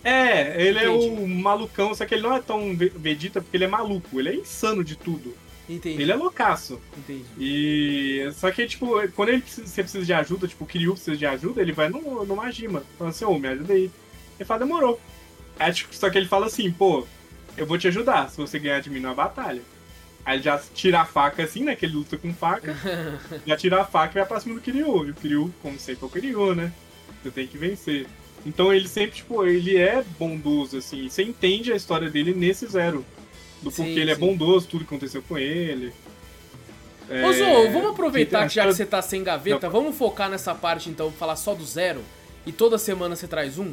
É, 0.03 0.61
ele 0.67 0.79
é 0.79 0.89
Entendi. 0.89 1.09
o 1.23 1.29
malucão, 1.29 1.95
só 1.95 2.07
que 2.07 2.15
ele 2.15 2.23
não 2.23 2.35
é 2.35 2.41
tão 2.41 2.75
ve- 2.75 2.93
Vegeta 2.97 3.41
porque 3.41 3.57
ele 3.57 3.65
é 3.65 3.69
maluco, 3.69 4.19
ele 4.19 4.31
é 4.31 4.35
insano 4.37 4.83
de 4.83 4.97
tudo. 4.97 5.35
Entendi, 5.69 6.03
Ele 6.03 6.11
é 6.11 6.17
loucaço. 6.17 6.81
entendi. 6.99 7.25
E. 7.39 8.29
Só 8.35 8.51
que, 8.51 8.67
tipo, 8.67 8.89
quando 9.15 9.29
ele 9.29 9.41
precisa, 9.43 9.67
você 9.69 9.83
precisa 9.83 10.05
de 10.05 10.13
ajuda, 10.13 10.49
tipo, 10.49 10.65
o 10.65 10.67
Kiryu 10.67 10.95
precisa 10.95 11.17
de 11.17 11.25
ajuda, 11.25 11.63
ele 11.63 11.71
vai 11.71 11.89
no, 11.89 12.25
no 12.25 12.35
Majima. 12.35 12.83
Fala 12.99 13.11
assim, 13.11 13.25
ô, 13.25 13.39
me 13.39 13.47
ajuda 13.47 13.73
aí. 13.75 13.89
Ele 14.39 14.45
fala, 14.45 14.61
demorou. 14.67 15.01
Aí, 15.61 15.73
tipo, 15.73 15.95
só 15.95 16.11
que 16.11 16.19
ele 16.19 16.27
fala 16.27 16.47
assim, 16.47 16.73
pô, 16.73 17.07
eu 17.57 17.67
vou 17.67 17.79
te 17.79 17.87
ajudar 17.87 18.29
se 18.31 18.37
você 18.39 18.59
ganhar 18.59 18.81
de 18.81 18.91
mim 18.91 18.99
na 18.99 19.15
batalha. 19.15 19.63
Aí 20.31 20.37
ele 20.37 20.45
já 20.45 20.61
tira 20.73 21.01
a 21.01 21.05
faca 21.05 21.43
assim, 21.43 21.65
né? 21.65 21.75
Que 21.75 21.87
ele 21.87 21.95
luta 21.95 22.17
com 22.17 22.33
faca. 22.33 22.77
já 23.45 23.57
tira 23.57 23.81
a 23.81 23.85
faca 23.85 24.13
e 24.13 24.21
vai 24.21 24.29
pra 24.29 24.39
cima 24.39 24.55
do 24.55 24.61
Kiryu. 24.61 25.09
E 25.09 25.11
o 25.11 25.15
Kiryu, 25.15 25.55
como 25.61 25.77
sempre, 25.77 26.05
é 26.05 26.07
o 26.07 26.09
Kiryu, 26.09 26.55
né? 26.55 26.73
Você 27.21 27.33
tem 27.33 27.49
que 27.49 27.59
vencer. 27.59 28.07
Então 28.47 28.73
ele 28.73 28.87
sempre, 28.87 29.17
tipo, 29.17 29.45
ele 29.45 29.77
é 29.77 30.05
bondoso, 30.21 30.79
assim. 30.79 31.09
Você 31.09 31.25
entende 31.25 31.73
a 31.73 31.77
história 31.77 32.09
dele 32.09 32.33
nesse 32.33 32.65
zero. 32.69 33.05
Do 33.61 33.73
Sim, 33.73 33.83
porquê 33.83 33.99
ele 33.99 34.13
é 34.13 34.15
sim. 34.15 34.21
bondoso, 34.21 34.69
tudo 34.69 34.85
que 34.85 34.95
aconteceu 34.95 35.21
com 35.21 35.37
ele. 35.37 35.93
É, 37.09 37.27
Ô, 37.27 37.33
Zou, 37.33 37.73
vamos 37.73 37.91
aproveitar 37.91 38.47
que 38.47 38.55
já 38.55 38.65
que 38.65 38.73
você 38.73 38.87
tá 38.87 39.03
sem 39.03 39.25
gaveta, 39.25 39.69
vamos 39.69 39.97
focar 39.97 40.31
nessa 40.31 40.55
parte 40.55 40.89
então, 40.89 41.11
falar 41.11 41.35
só 41.35 41.57
do 41.57 41.65
zero. 41.65 42.05
E 42.47 42.53
toda 42.53 42.79
semana 42.79 43.17
você 43.17 43.27
traz 43.27 43.59
um? 43.59 43.73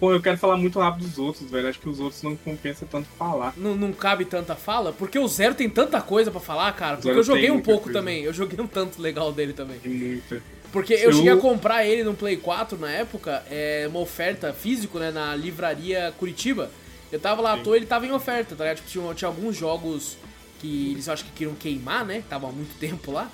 Pô, 0.00 0.12
eu 0.12 0.20
quero 0.20 0.36
falar 0.36 0.56
muito 0.56 0.78
rápido 0.80 1.06
dos 1.08 1.18
outros, 1.18 1.50
velho. 1.50 1.68
Acho 1.68 1.78
que 1.78 1.88
os 1.88 2.00
outros 2.00 2.22
não 2.22 2.36
compensa 2.36 2.84
tanto 2.90 3.08
falar. 3.18 3.54
Não, 3.56 3.76
não 3.76 3.92
cabe 3.92 4.24
tanta 4.24 4.54
fala? 4.54 4.92
Porque 4.92 5.18
o 5.18 5.26
zero 5.28 5.54
tem 5.54 5.70
tanta 5.70 6.00
coisa 6.02 6.30
pra 6.30 6.40
falar, 6.40 6.72
cara. 6.72 6.96
Porque 6.96 7.10
eu 7.10 7.22
joguei 7.22 7.50
um 7.50 7.60
pouco 7.60 7.84
coisa. 7.84 7.98
também. 8.00 8.22
Eu 8.24 8.32
joguei 8.32 8.60
um 8.60 8.66
tanto 8.66 9.00
legal 9.00 9.32
dele 9.32 9.52
também. 9.52 9.78
Tem 9.78 9.92
muita. 9.92 10.42
Porque 10.72 10.92
eu 10.94 11.12
Se 11.12 11.18
cheguei 11.18 11.32
eu- 11.32 11.38
a 11.38 11.40
comprar 11.40 11.86
ele 11.86 12.02
no 12.02 12.12
Play 12.14 12.36
4 12.36 12.76
na 12.76 12.90
época, 12.90 13.44
é, 13.48 13.86
uma 13.88 14.00
oferta 14.00 14.52
físico, 14.52 14.98
né, 14.98 15.12
na 15.12 15.34
livraria 15.36 16.12
Curitiba. 16.18 16.68
Eu 17.12 17.20
tava 17.20 17.40
lá 17.40 17.52
à 17.52 17.56
Sim. 17.58 17.62
toa 17.62 17.76
ele 17.76 17.86
tava 17.86 18.04
em 18.04 18.10
oferta, 18.10 18.56
tá 18.56 18.64
ligado? 18.64 18.78
Tipo, 18.84 18.88
tinha, 18.90 19.14
tinha 19.14 19.28
alguns 19.28 19.56
jogos 19.56 20.16
que 20.60 20.90
eles 20.90 21.08
acho 21.08 21.24
que 21.24 21.30
queriam 21.30 21.54
queimar, 21.54 22.04
né? 22.04 22.24
Tava 22.28 22.48
há 22.48 22.52
muito 22.52 22.74
tempo 22.80 23.12
lá. 23.12 23.30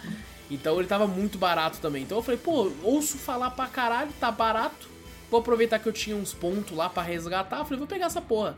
Então 0.51 0.79
ele 0.79 0.87
tava 0.89 1.07
muito 1.07 1.39
barato 1.39 1.79
também. 1.79 2.03
Então 2.03 2.19
eu 2.19 2.23
falei, 2.23 2.39
pô, 2.39 2.71
ouço 2.83 3.17
falar 3.17 3.51
pra 3.53 3.67
caralho, 3.67 4.11
tá 4.21 4.31
barato. 4.31 4.90
Vou 5.31 5.41
aproveitar 5.41 5.79
que 5.79 5.89
eu 5.89 5.93
tinha 5.93 6.17
uns 6.17 6.33
pontos 6.33 6.77
lá 6.77 6.89
pra 6.89 7.03
resgatar. 7.03 7.65
Falei, 7.65 7.79
vou 7.79 7.87
pegar 7.87 8.07
essa 8.07 8.21
porra. 8.21 8.57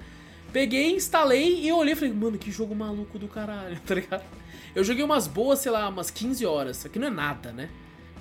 Peguei, 0.53 0.95
instalei 0.95 1.65
e 1.67 1.73
olhei 1.73 1.93
e 1.93 1.97
falei, 1.97 2.13
mano, 2.13 2.39
que 2.39 2.51
jogo 2.51 2.75
maluco 2.75 3.19
do 3.19 3.29
caralho, 3.29 3.79
tá 3.87 3.95
ligado? 3.95 4.23
Eu 4.75 4.83
joguei 4.85 5.05
umas 5.05 5.27
boas, 5.27 5.59
sei 5.59 5.71
lá, 5.73 5.89
umas 5.89 6.11
15 6.11 6.45
horas. 6.47 6.79
Isso 6.79 6.87
aqui 6.87 6.99
não 6.99 7.09
é 7.09 7.11
nada, 7.11 7.53
né? 7.53 7.69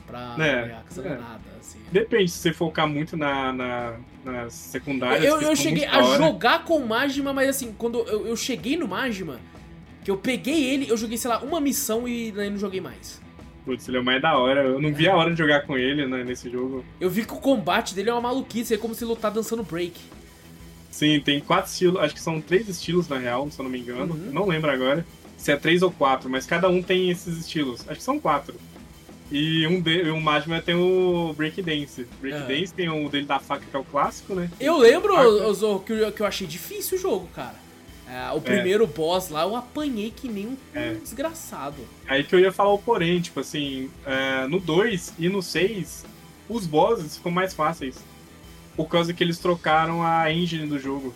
Pra 0.05 0.35
É, 0.39 0.67
Yakuza 0.69 1.01
não 1.01 1.09
é 1.11 1.13
é. 1.13 1.17
nada, 1.17 1.41
assim. 1.59 1.79
Depende, 1.91 2.29
se 2.31 2.39
você 2.39 2.51
focar 2.53 2.87
muito 2.87 3.15
na, 3.15 3.53
na, 3.53 3.93
nas 4.25 4.53
secundárias. 4.53 5.23
Eu, 5.23 5.41
eu 5.41 5.55
cheguei 5.55 5.85
a 5.85 5.97
hora. 5.99 6.17
jogar 6.17 6.65
com 6.65 6.77
o 6.77 6.87
Majima, 6.87 7.31
mas 7.31 7.49
assim, 7.49 7.73
quando 7.77 7.99
eu, 7.99 8.27
eu 8.27 8.35
cheguei 8.35 8.75
no 8.75 8.87
Majima, 8.87 9.39
que 10.03 10.11
eu 10.11 10.17
peguei 10.17 10.63
ele, 10.73 10.89
eu 10.89 10.97
joguei, 10.97 11.17
sei 11.17 11.29
lá, 11.29 11.39
uma 11.41 11.61
missão 11.61 12.07
e 12.07 12.31
daí 12.31 12.49
não 12.49 12.57
joguei 12.57 12.81
mais. 12.81 13.21
Putz, 13.65 13.87
ele 13.87 13.97
é 13.97 13.99
o 13.99 14.03
mais 14.03 14.21
da 14.21 14.37
hora. 14.37 14.61
Eu 14.63 14.81
não 14.81 14.93
vi 14.93 15.07
a 15.07 15.15
hora 15.15 15.31
de 15.31 15.37
jogar 15.37 15.61
com 15.61 15.77
ele 15.77 16.05
né, 16.07 16.23
nesse 16.23 16.49
jogo. 16.49 16.83
Eu 16.99 17.09
vi 17.09 17.23
que 17.25 17.33
o 17.33 17.37
combate 17.37 17.93
dele 17.93 18.09
é 18.09 18.13
uma 18.13 18.21
maluquice, 18.21 18.73
é 18.73 18.77
como 18.77 18.95
se 18.95 19.03
ele 19.03 19.11
lutar 19.11 19.31
dançando 19.31 19.63
break. 19.63 19.99
Sim, 20.89 21.19
tem 21.23 21.39
quatro 21.39 21.71
estilos. 21.71 22.01
Acho 22.01 22.13
que 22.13 22.19
são 22.21 22.41
três 22.41 22.67
estilos 22.67 23.07
na 23.07 23.17
real, 23.17 23.49
se 23.51 23.59
eu 23.59 23.63
não 23.63 23.69
me 23.71 23.79
engano. 23.79 24.13
Uhum. 24.13 24.31
Não 24.31 24.47
lembro 24.47 24.69
agora 24.71 25.05
se 25.37 25.51
é 25.51 25.57
três 25.57 25.81
ou 25.81 25.91
quatro, 25.91 26.29
mas 26.29 26.45
cada 26.45 26.69
um 26.69 26.81
tem 26.83 27.09
esses 27.09 27.37
estilos. 27.37 27.81
Acho 27.87 27.97
que 27.99 28.03
são 28.03 28.19
quatro. 28.19 28.53
E 29.31 29.65
um 29.67 29.79
de, 29.79 30.09
o 30.09 30.19
Majima 30.19 30.61
tem 30.61 30.75
o 30.75 31.33
Breakdance. 31.37 32.05
Breakdance 32.19 32.73
tem 32.73 32.89
o 32.89 33.07
dele 33.09 33.25
da 33.25 33.39
faca, 33.39 33.63
que 33.69 33.75
é 33.75 33.79
o 33.79 33.83
clássico, 33.83 34.35
né? 34.35 34.49
Eu 34.59 34.77
lembro, 34.77 35.13
Zorro, 35.53 35.79
que, 35.79 35.93
eu- 35.93 36.11
que 36.11 36.21
eu 36.21 36.25
achei 36.25 36.45
difícil 36.45 36.97
o 36.97 37.01
jogo, 37.01 37.27
cara. 37.33 37.55
É, 38.13 38.29
o 38.35 38.41
primeiro 38.41 38.85
boss 38.85 39.29
lá 39.29 39.43
eu 39.43 39.55
apanhei 39.55 40.11
que 40.11 40.27
nem 40.27 40.47
um 40.47 40.57
É. 40.73 40.95
desgraçado. 40.95 41.77
Aí 42.05 42.23
que 42.25 42.35
eu 42.35 42.39
ia 42.39 42.51
falar 42.51 42.73
o 42.73 42.77
porém, 42.79 43.21
tipo 43.21 43.39
assim, 43.39 43.89
é, 44.05 44.45
no 44.47 44.59
2 44.59 45.13
e 45.17 45.29
no 45.29 45.41
6, 45.41 46.03
os 46.49 46.65
bosses 46.65 47.15
ficam 47.17 47.31
mais 47.31 47.53
fáceis. 47.53 47.95
Por 48.75 48.87
causa 48.89 49.13
que 49.13 49.23
eles 49.23 49.37
trocaram 49.37 50.03
a 50.03 50.31
engine 50.31 50.67
do 50.67 50.77
jogo. 50.77 51.13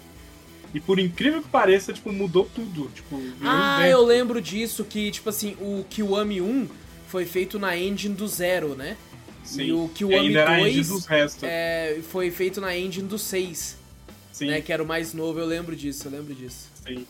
E 0.74 0.80
por 0.80 0.98
incrível 1.00 1.42
que 1.42 1.48
pareça, 1.50 1.92
tipo, 1.92 2.12
mudou 2.14 2.50
tudo. 2.54 2.90
Tipo, 2.94 3.22
Ah, 3.44 3.88
eu 3.88 4.04
lembro 4.06 4.42
disso, 4.42 4.84
que, 4.86 5.12
tipo 5.12 5.30
assim, 5.30 5.56
o 5.60 5.86
Kiwami 5.90 6.42
1 6.42 6.68
foi 7.08 7.26
feito 7.26 7.58
na 7.60 7.78
engine 7.78 8.14
do 8.16 8.28
zero, 8.28 8.76
né? 8.76 8.96
Sim. 9.44 9.64
E 9.64 9.72
o 9.74 9.86
E 9.86 9.90
Kiwami 9.90 10.28
ainda 10.28 10.40
era 10.42 10.52
a 10.52 10.60
engine 10.62 10.76
2 10.76 10.88
dos 10.90 11.06
restos. 11.06 11.44
é, 11.44 12.00
foi 12.10 12.32
feito 12.32 12.60
na 12.62 12.76
engine 12.78 13.08
do 13.08 13.18
6, 13.18 13.78
Sim, 14.32 14.48
né? 14.48 14.60
Que 14.62 14.72
era 14.74 14.82
o 14.84 14.86
mais 14.86 15.14
novo, 15.14 15.40
eu 15.40 15.46
lembro 15.46 15.76
disso, 15.76 16.08
eu 16.08 16.12
lembro 16.12 16.34
disso. 16.34 16.75
Sim. 16.86 17.06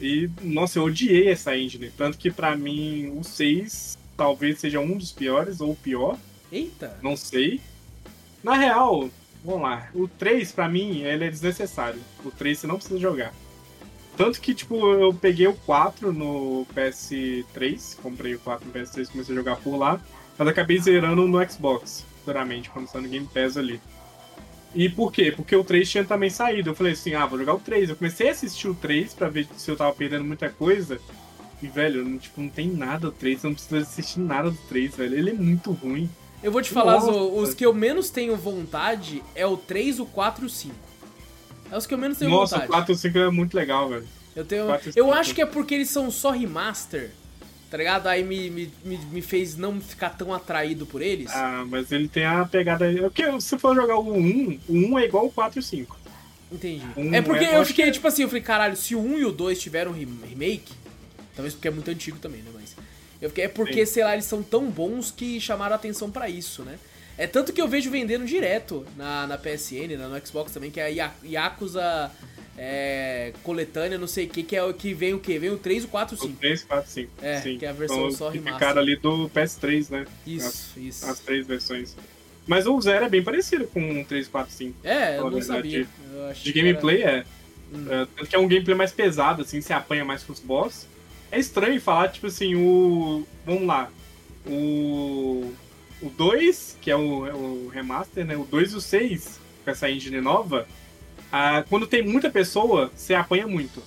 E, 0.00 0.30
nossa, 0.42 0.78
eu 0.78 0.84
odiei 0.84 1.28
essa 1.28 1.56
engine. 1.56 1.90
Tanto 1.90 2.16
que 2.16 2.30
pra 2.30 2.56
mim, 2.56 3.12
o 3.18 3.22
6 3.22 3.98
talvez 4.16 4.58
seja 4.58 4.80
um 4.80 4.96
dos 4.96 5.12
piores, 5.12 5.60
ou 5.60 5.72
o 5.72 5.76
pior. 5.76 6.18
Eita! 6.50 6.98
Não 7.02 7.16
sei. 7.16 7.60
Na 8.42 8.54
real, 8.54 9.10
vamos 9.44 9.62
lá. 9.62 9.88
O 9.94 10.08
3, 10.08 10.52
pra 10.52 10.68
mim, 10.68 11.00
ele 11.02 11.24
é 11.24 11.30
desnecessário. 11.30 12.00
O 12.24 12.30
3 12.30 12.58
você 12.58 12.66
não 12.66 12.76
precisa 12.76 12.98
jogar. 12.98 13.34
Tanto 14.16 14.40
que, 14.40 14.54
tipo, 14.54 14.74
eu 14.92 15.14
peguei 15.14 15.46
o 15.46 15.54
4 15.54 16.12
no 16.12 16.66
PS3. 16.74 17.96
Comprei 18.02 18.34
o 18.34 18.38
4 18.40 18.66
no 18.66 18.72
PS3 18.72 19.04
e 19.04 19.12
comecei 19.12 19.34
a 19.34 19.38
jogar 19.38 19.56
por 19.56 19.76
lá. 19.76 20.00
Mas 20.36 20.48
acabei 20.48 20.78
zerando 20.78 21.26
no 21.28 21.50
Xbox, 21.50 22.04
futuramente, 22.18 22.70
quando 22.70 22.88
saiu 22.88 23.02
no 23.02 23.08
Game 23.08 23.28
Pass 23.32 23.56
ali. 23.56 23.80
E 24.74 24.88
por 24.88 25.12
quê? 25.12 25.32
Porque 25.34 25.54
o 25.54 25.64
3 25.64 25.90
tinha 25.90 26.04
também 26.04 26.30
saído. 26.30 26.70
Eu 26.70 26.74
falei 26.74 26.92
assim, 26.92 27.14
ah, 27.14 27.26
vou 27.26 27.38
jogar 27.38 27.54
o 27.54 27.58
3. 27.58 27.90
Eu 27.90 27.96
comecei 27.96 28.28
a 28.28 28.32
assistir 28.32 28.68
o 28.68 28.74
3 28.74 29.14
pra 29.14 29.28
ver 29.28 29.48
se 29.56 29.70
eu 29.70 29.76
tava 29.76 29.92
perdendo 29.92 30.24
muita 30.24 30.48
coisa. 30.48 31.00
E, 31.62 31.66
velho, 31.66 32.04
não, 32.04 32.18
tipo, 32.18 32.40
não 32.40 32.48
tem 32.48 32.68
nada 32.68 33.10
do 33.10 33.12
3. 33.12 33.40
Você 33.40 33.46
não 33.46 33.54
precisa 33.54 33.78
assistir 33.78 34.20
nada 34.20 34.50
do 34.50 34.58
3, 34.68 34.96
velho. 34.96 35.16
Ele 35.16 35.30
é 35.30 35.34
muito 35.34 35.72
ruim. 35.72 36.08
Eu 36.42 36.52
vou 36.52 36.62
te 36.62 36.70
falar, 36.70 36.94
Nossa. 36.94 37.12
Zo, 37.12 37.34
os 37.34 37.52
que 37.52 37.66
eu 37.66 37.74
menos 37.74 38.10
tenho 38.10 38.36
vontade 38.36 39.22
é 39.34 39.44
o 39.44 39.56
3, 39.56 40.00
o 40.00 40.06
4 40.06 40.44
e 40.44 40.46
o 40.46 40.50
5. 40.50 40.74
É 41.70 41.76
os 41.76 41.86
que 41.86 41.92
eu 41.94 41.98
menos 41.98 42.18
tenho 42.18 42.30
Nossa, 42.30 42.56
vontade. 42.56 42.70
o 42.70 42.74
4 42.74 42.92
e 42.92 42.94
o 42.94 42.98
5 42.98 43.18
é 43.18 43.30
muito 43.30 43.54
legal, 43.54 43.88
velho. 43.88 44.06
Eu, 44.34 44.44
tenho, 44.44 44.66
quatro 44.66 44.90
e 44.90 44.92
eu 44.96 45.06
cinco. 45.06 45.16
acho 45.18 45.34
que 45.34 45.42
é 45.42 45.46
porque 45.46 45.74
eles 45.74 45.90
são 45.90 46.10
só 46.10 46.30
remaster, 46.30 47.10
tá 47.70 47.76
ligado? 47.76 48.06
Aí 48.08 48.24
me, 48.24 48.50
me, 48.50 48.72
me, 48.84 48.96
me 48.98 49.22
fez 49.22 49.56
não 49.56 49.80
ficar 49.80 50.10
tão 50.10 50.34
atraído 50.34 50.84
por 50.86 51.00
eles. 51.00 51.30
Ah, 51.32 51.64
mas 51.68 51.90
ele 51.92 52.08
tem 52.08 52.24
a 52.24 52.44
pegada. 52.44 52.90
É 52.90 53.00
porque 53.02 53.40
se 53.40 53.58
for 53.58 53.74
jogar 53.74 53.96
o 53.98 54.12
1, 54.12 54.60
o 54.68 54.74
1 54.74 54.98
é 54.98 55.04
igual 55.04 55.26
o 55.26 55.30
4 55.30 55.58
e 55.58 55.60
o 55.60 55.62
5. 55.62 55.98
Entendi. 56.52 56.84
Um 56.96 57.14
é 57.14 57.22
porque 57.22 57.44
é- 57.44 57.56
eu 57.56 57.64
fiquei 57.64 57.84
que 57.84 57.90
é- 57.90 57.92
tipo 57.92 58.08
assim, 58.08 58.22
eu 58.22 58.28
falei, 58.28 58.42
caralho, 58.42 58.76
se 58.76 58.94
o 58.96 59.00
1 59.00 59.18
e 59.18 59.24
o 59.24 59.30
2 59.32 59.60
tiveram 59.60 59.92
rem- 59.92 60.18
remake, 60.28 60.72
talvez 61.36 61.54
porque 61.54 61.68
é 61.68 61.70
muito 61.70 61.88
antigo 61.90 62.18
também, 62.18 62.42
né? 62.42 62.50
Mas. 62.52 62.74
Eu 63.22 63.28
fiquei, 63.28 63.44
é 63.44 63.48
porque, 63.48 63.86
Sim. 63.86 63.92
sei 63.92 64.02
lá, 64.04 64.14
eles 64.14 64.24
são 64.24 64.42
tão 64.42 64.68
bons 64.70 65.10
que 65.10 65.38
chamaram 65.40 65.74
a 65.74 65.76
atenção 65.76 66.10
pra 66.10 66.28
isso, 66.28 66.62
né? 66.62 66.76
É 67.18 67.26
tanto 67.26 67.52
que 67.52 67.60
eu 67.60 67.68
vejo 67.68 67.90
vendendo 67.90 68.24
direto 68.24 68.84
na, 68.96 69.26
na 69.26 69.36
PSN, 69.38 69.96
na- 69.98 70.08
no 70.08 70.26
Xbox 70.26 70.52
também, 70.52 70.70
que 70.70 70.80
é 70.80 70.84
a 70.84 70.88
Ya- 70.88 71.14
Yakuza 71.22 72.10
é, 72.62 73.32
coletânea, 73.42 73.96
não 73.96 74.06
sei 74.06 74.26
o 74.26 74.28
que, 74.28 74.42
que 74.42 74.54
é 74.54 74.62
o 74.62 74.74
que 74.74 74.92
vem 74.92 75.14
o 75.14 75.18
quê? 75.18 75.38
Vem 75.38 75.48
o 75.48 75.56
3, 75.56 75.84
o 75.84 75.88
4 75.88 76.14
e 76.14 76.18
o 76.18 76.20
O 76.20 76.26
5. 76.26 76.38
3, 76.40 76.62
4 76.64 76.90
5. 76.90 77.10
É, 77.22 77.40
Sim. 77.40 77.56
que 77.58 77.64
é 77.64 77.70
a 77.70 77.72
versão 77.72 77.96
Então, 77.96 78.10
só 78.12 78.30
que 78.30 78.36
remaster. 78.36 78.58
ficaram 78.60 78.80
ali 78.82 78.96
do 78.96 79.30
PS3, 79.30 79.88
né? 79.90 80.06
Isso, 80.26 80.78
isso. 80.78 81.06
As 81.06 81.18
três 81.20 81.46
versões. 81.46 81.96
Mas 82.46 82.66
o 82.66 82.78
0 82.78 83.06
é 83.06 83.08
bem 83.08 83.22
parecido 83.22 83.64
com 83.66 84.00
o 84.02 84.04
3, 84.04 84.28
4, 84.28 84.52
5. 84.52 84.76
É, 84.84 85.16
eu 85.16 85.22
não 85.24 85.30
verdade. 85.30 85.46
sabia. 85.46 85.86
Eu 86.12 86.32
De 86.34 86.40
que 86.42 86.52
gameplay 86.52 87.02
era- 87.02 87.18
é. 87.18 87.24
É, 88.02 88.06
Tanto 88.16 88.26
que 88.28 88.36
é 88.36 88.38
um 88.38 88.46
gameplay 88.48 88.76
mais 88.76 88.92
pesado, 88.92 89.40
assim, 89.42 89.60
você 89.62 89.72
apanha 89.72 90.04
mais 90.04 90.22
com 90.22 90.32
os 90.32 90.40
boss. 90.40 90.86
É 91.32 91.38
estranho 91.38 91.80
falar, 91.80 92.08
tipo 92.08 92.26
assim, 92.26 92.56
o. 92.56 93.24
Vamos 93.46 93.66
lá. 93.66 93.88
O. 94.46 95.50
O 96.02 96.08
2, 96.10 96.76
que 96.80 96.90
é 96.90 96.96
o, 96.96 97.26
é 97.26 97.32
o 97.34 97.68
remaster, 97.72 98.24
né? 98.24 98.36
O 98.36 98.44
2 98.44 98.72
e 98.72 98.76
o 98.76 98.80
6, 98.80 99.38
com 99.64 99.70
essa 99.70 99.88
engine 99.90 100.20
nova. 100.20 100.66
Ah, 101.32 101.64
quando 101.68 101.86
tem 101.86 102.02
muita 102.02 102.30
pessoa, 102.30 102.90
você 102.94 103.14
apanha 103.14 103.46
muito. 103.46 103.82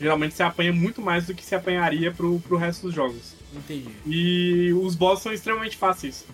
Geralmente 0.00 0.34
você 0.34 0.42
apanha 0.42 0.72
muito 0.72 1.00
mais 1.00 1.26
do 1.26 1.34
que 1.34 1.44
se 1.44 1.54
apanharia 1.54 2.12
pro, 2.12 2.38
pro 2.40 2.56
resto 2.56 2.86
dos 2.86 2.94
jogos. 2.94 3.34
Entendi. 3.54 3.90
E 4.06 4.72
os 4.74 4.94
bosses 4.94 5.22
são 5.22 5.32
extremamente 5.32 5.76
fáceis. 5.76 6.24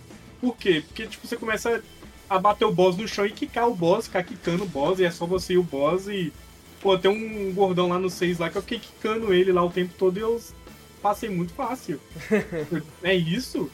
Por 0.40 0.56
quê? 0.56 0.82
Porque 0.86 1.06
tipo, 1.06 1.26
você 1.26 1.36
começa 1.36 1.82
a 2.28 2.38
bater 2.38 2.64
o 2.64 2.72
boss 2.72 2.96
no 2.96 3.06
chão 3.06 3.26
e 3.26 3.30
quicar 3.30 3.68
o 3.68 3.74
boss, 3.74 4.06
ficar 4.06 4.24
quicando 4.24 4.64
o 4.64 4.68
boss, 4.68 4.98
e 4.98 5.04
é 5.04 5.10
só 5.10 5.26
você 5.26 5.54
e 5.54 5.58
o 5.58 5.62
boss 5.62 6.08
e. 6.08 6.32
Pô, 6.80 6.98
tem 6.98 7.10
um 7.10 7.52
gordão 7.54 7.88
lá 7.88 7.98
no 7.98 8.10
6 8.10 8.38
lá 8.38 8.50
que 8.50 8.58
eu 8.58 8.62
fiquei 8.62 8.80
quicando 8.80 9.32
ele 9.32 9.52
lá 9.52 9.64
o 9.64 9.70
tempo 9.70 9.94
todo 9.96 10.16
e 10.16 10.20
eu 10.20 10.40
passei 11.00 11.28
muito 11.28 11.52
fácil. 11.52 12.00
é 13.04 13.14
isso? 13.14 13.70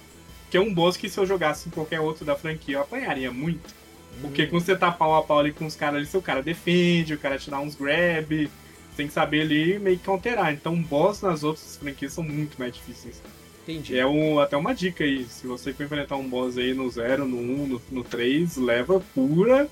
Que 0.50 0.58
é 0.58 0.60
um 0.60 0.74
boss 0.74 0.96
que 0.98 1.08
se 1.08 1.18
eu 1.18 1.24
jogasse 1.24 1.68
em 1.68 1.72
qualquer 1.72 2.00
outro 2.00 2.26
da 2.26 2.36
franquia 2.36 2.76
eu 2.76 2.82
apanharia 2.82 3.32
muito. 3.32 3.74
Porque 4.20 4.46
quando 4.46 4.62
você 4.62 4.76
tá 4.76 4.90
pau 4.90 5.14
a 5.14 5.22
pau 5.22 5.38
ali 5.38 5.52
com 5.52 5.66
os 5.66 5.76
caras 5.76 5.96
ali, 5.96 6.06
seu 6.06 6.22
cara 6.22 6.42
defende, 6.42 7.14
o 7.14 7.18
cara 7.18 7.38
te 7.38 7.50
dá 7.50 7.60
uns 7.60 7.74
grab, 7.74 8.50
tem 8.96 9.06
que 9.06 9.12
saber 9.12 9.42
ali 9.42 9.78
meio 9.78 9.98
que 9.98 10.04
counterar. 10.04 10.52
Então, 10.52 10.74
boss 10.80 11.22
nas 11.22 11.44
outras 11.44 11.76
franquias 11.76 12.12
são 12.12 12.24
muito 12.24 12.58
mais 12.58 12.72
difíceis. 12.72 13.22
Entendi. 13.62 13.98
É 13.98 14.06
um, 14.06 14.40
até 14.40 14.56
uma 14.56 14.74
dica 14.74 15.04
aí, 15.04 15.24
se 15.24 15.46
você 15.46 15.72
for 15.72 15.84
enfrentar 15.84 16.16
um 16.16 16.28
boss 16.28 16.56
aí 16.56 16.72
no 16.72 16.90
0, 16.90 17.26
no 17.26 17.36
1, 17.36 17.40
um, 17.40 17.66
no, 17.66 17.82
no 17.90 18.04
3, 18.04 18.56
leva 18.56 19.00
cura, 19.14 19.68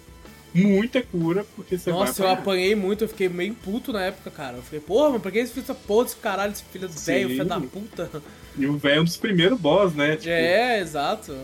muita 0.55 1.03
cura, 1.03 1.47
porque 1.57 1.79
você 1.79 1.91
Nossa, 1.91 2.23
vai 2.23 2.33
eu 2.33 2.35
apanhei 2.35 2.75
muito, 2.75 3.05
eu 3.05 3.09
fiquei 3.09 3.29
meio 3.29 3.55
puto 3.55 3.93
na 3.93 4.03
época, 4.03 4.31
cara. 4.31 4.59
Eu 4.59 4.63
fiquei, 4.63 4.81
porra, 4.81 5.11
mas 5.11 5.23
pra 5.23 5.31
que 5.31 5.39
eles 5.39 5.51
fizeram 5.51 5.75
essa 5.75 5.87
porra 5.87 6.05
desse 6.05 6.17
caralho, 6.17 6.53
esse 6.53 6.63
filho 6.65 6.89
do 6.89 6.95
velho, 6.95 7.29
filho 7.31 7.45
da 7.45 7.61
puta? 7.61 8.23
E 8.57 8.67
o 8.67 8.77
velho 8.77 8.99
é 8.99 9.01
um 9.01 9.05
dos 9.05 9.17
primeiros 9.17 9.59
boss, 9.59 9.95
né? 9.95 10.17
Tipo, 10.17 10.31
é, 10.31 10.81
exato. 10.81 11.35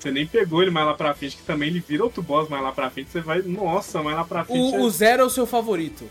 Você 0.00 0.10
nem 0.10 0.26
pegou 0.26 0.62
ele 0.62 0.70
mais 0.70 0.86
lá 0.86 0.94
pra 0.94 1.14
frente, 1.14 1.36
que 1.36 1.42
também 1.42 1.68
ele 1.68 1.84
vira 1.86 2.02
outro 2.02 2.22
boss 2.22 2.48
mais 2.48 2.62
lá 2.62 2.72
pra 2.72 2.90
frente, 2.90 3.10
você 3.10 3.20
vai, 3.20 3.42
nossa, 3.42 4.02
mais 4.02 4.16
lá 4.16 4.24
pra 4.24 4.44
frente. 4.44 4.74
O, 4.74 4.76
é... 4.76 4.80
o 4.80 4.90
Zero 4.90 5.22
é 5.22 5.24
o 5.26 5.30
seu 5.30 5.46
favorito? 5.46 6.08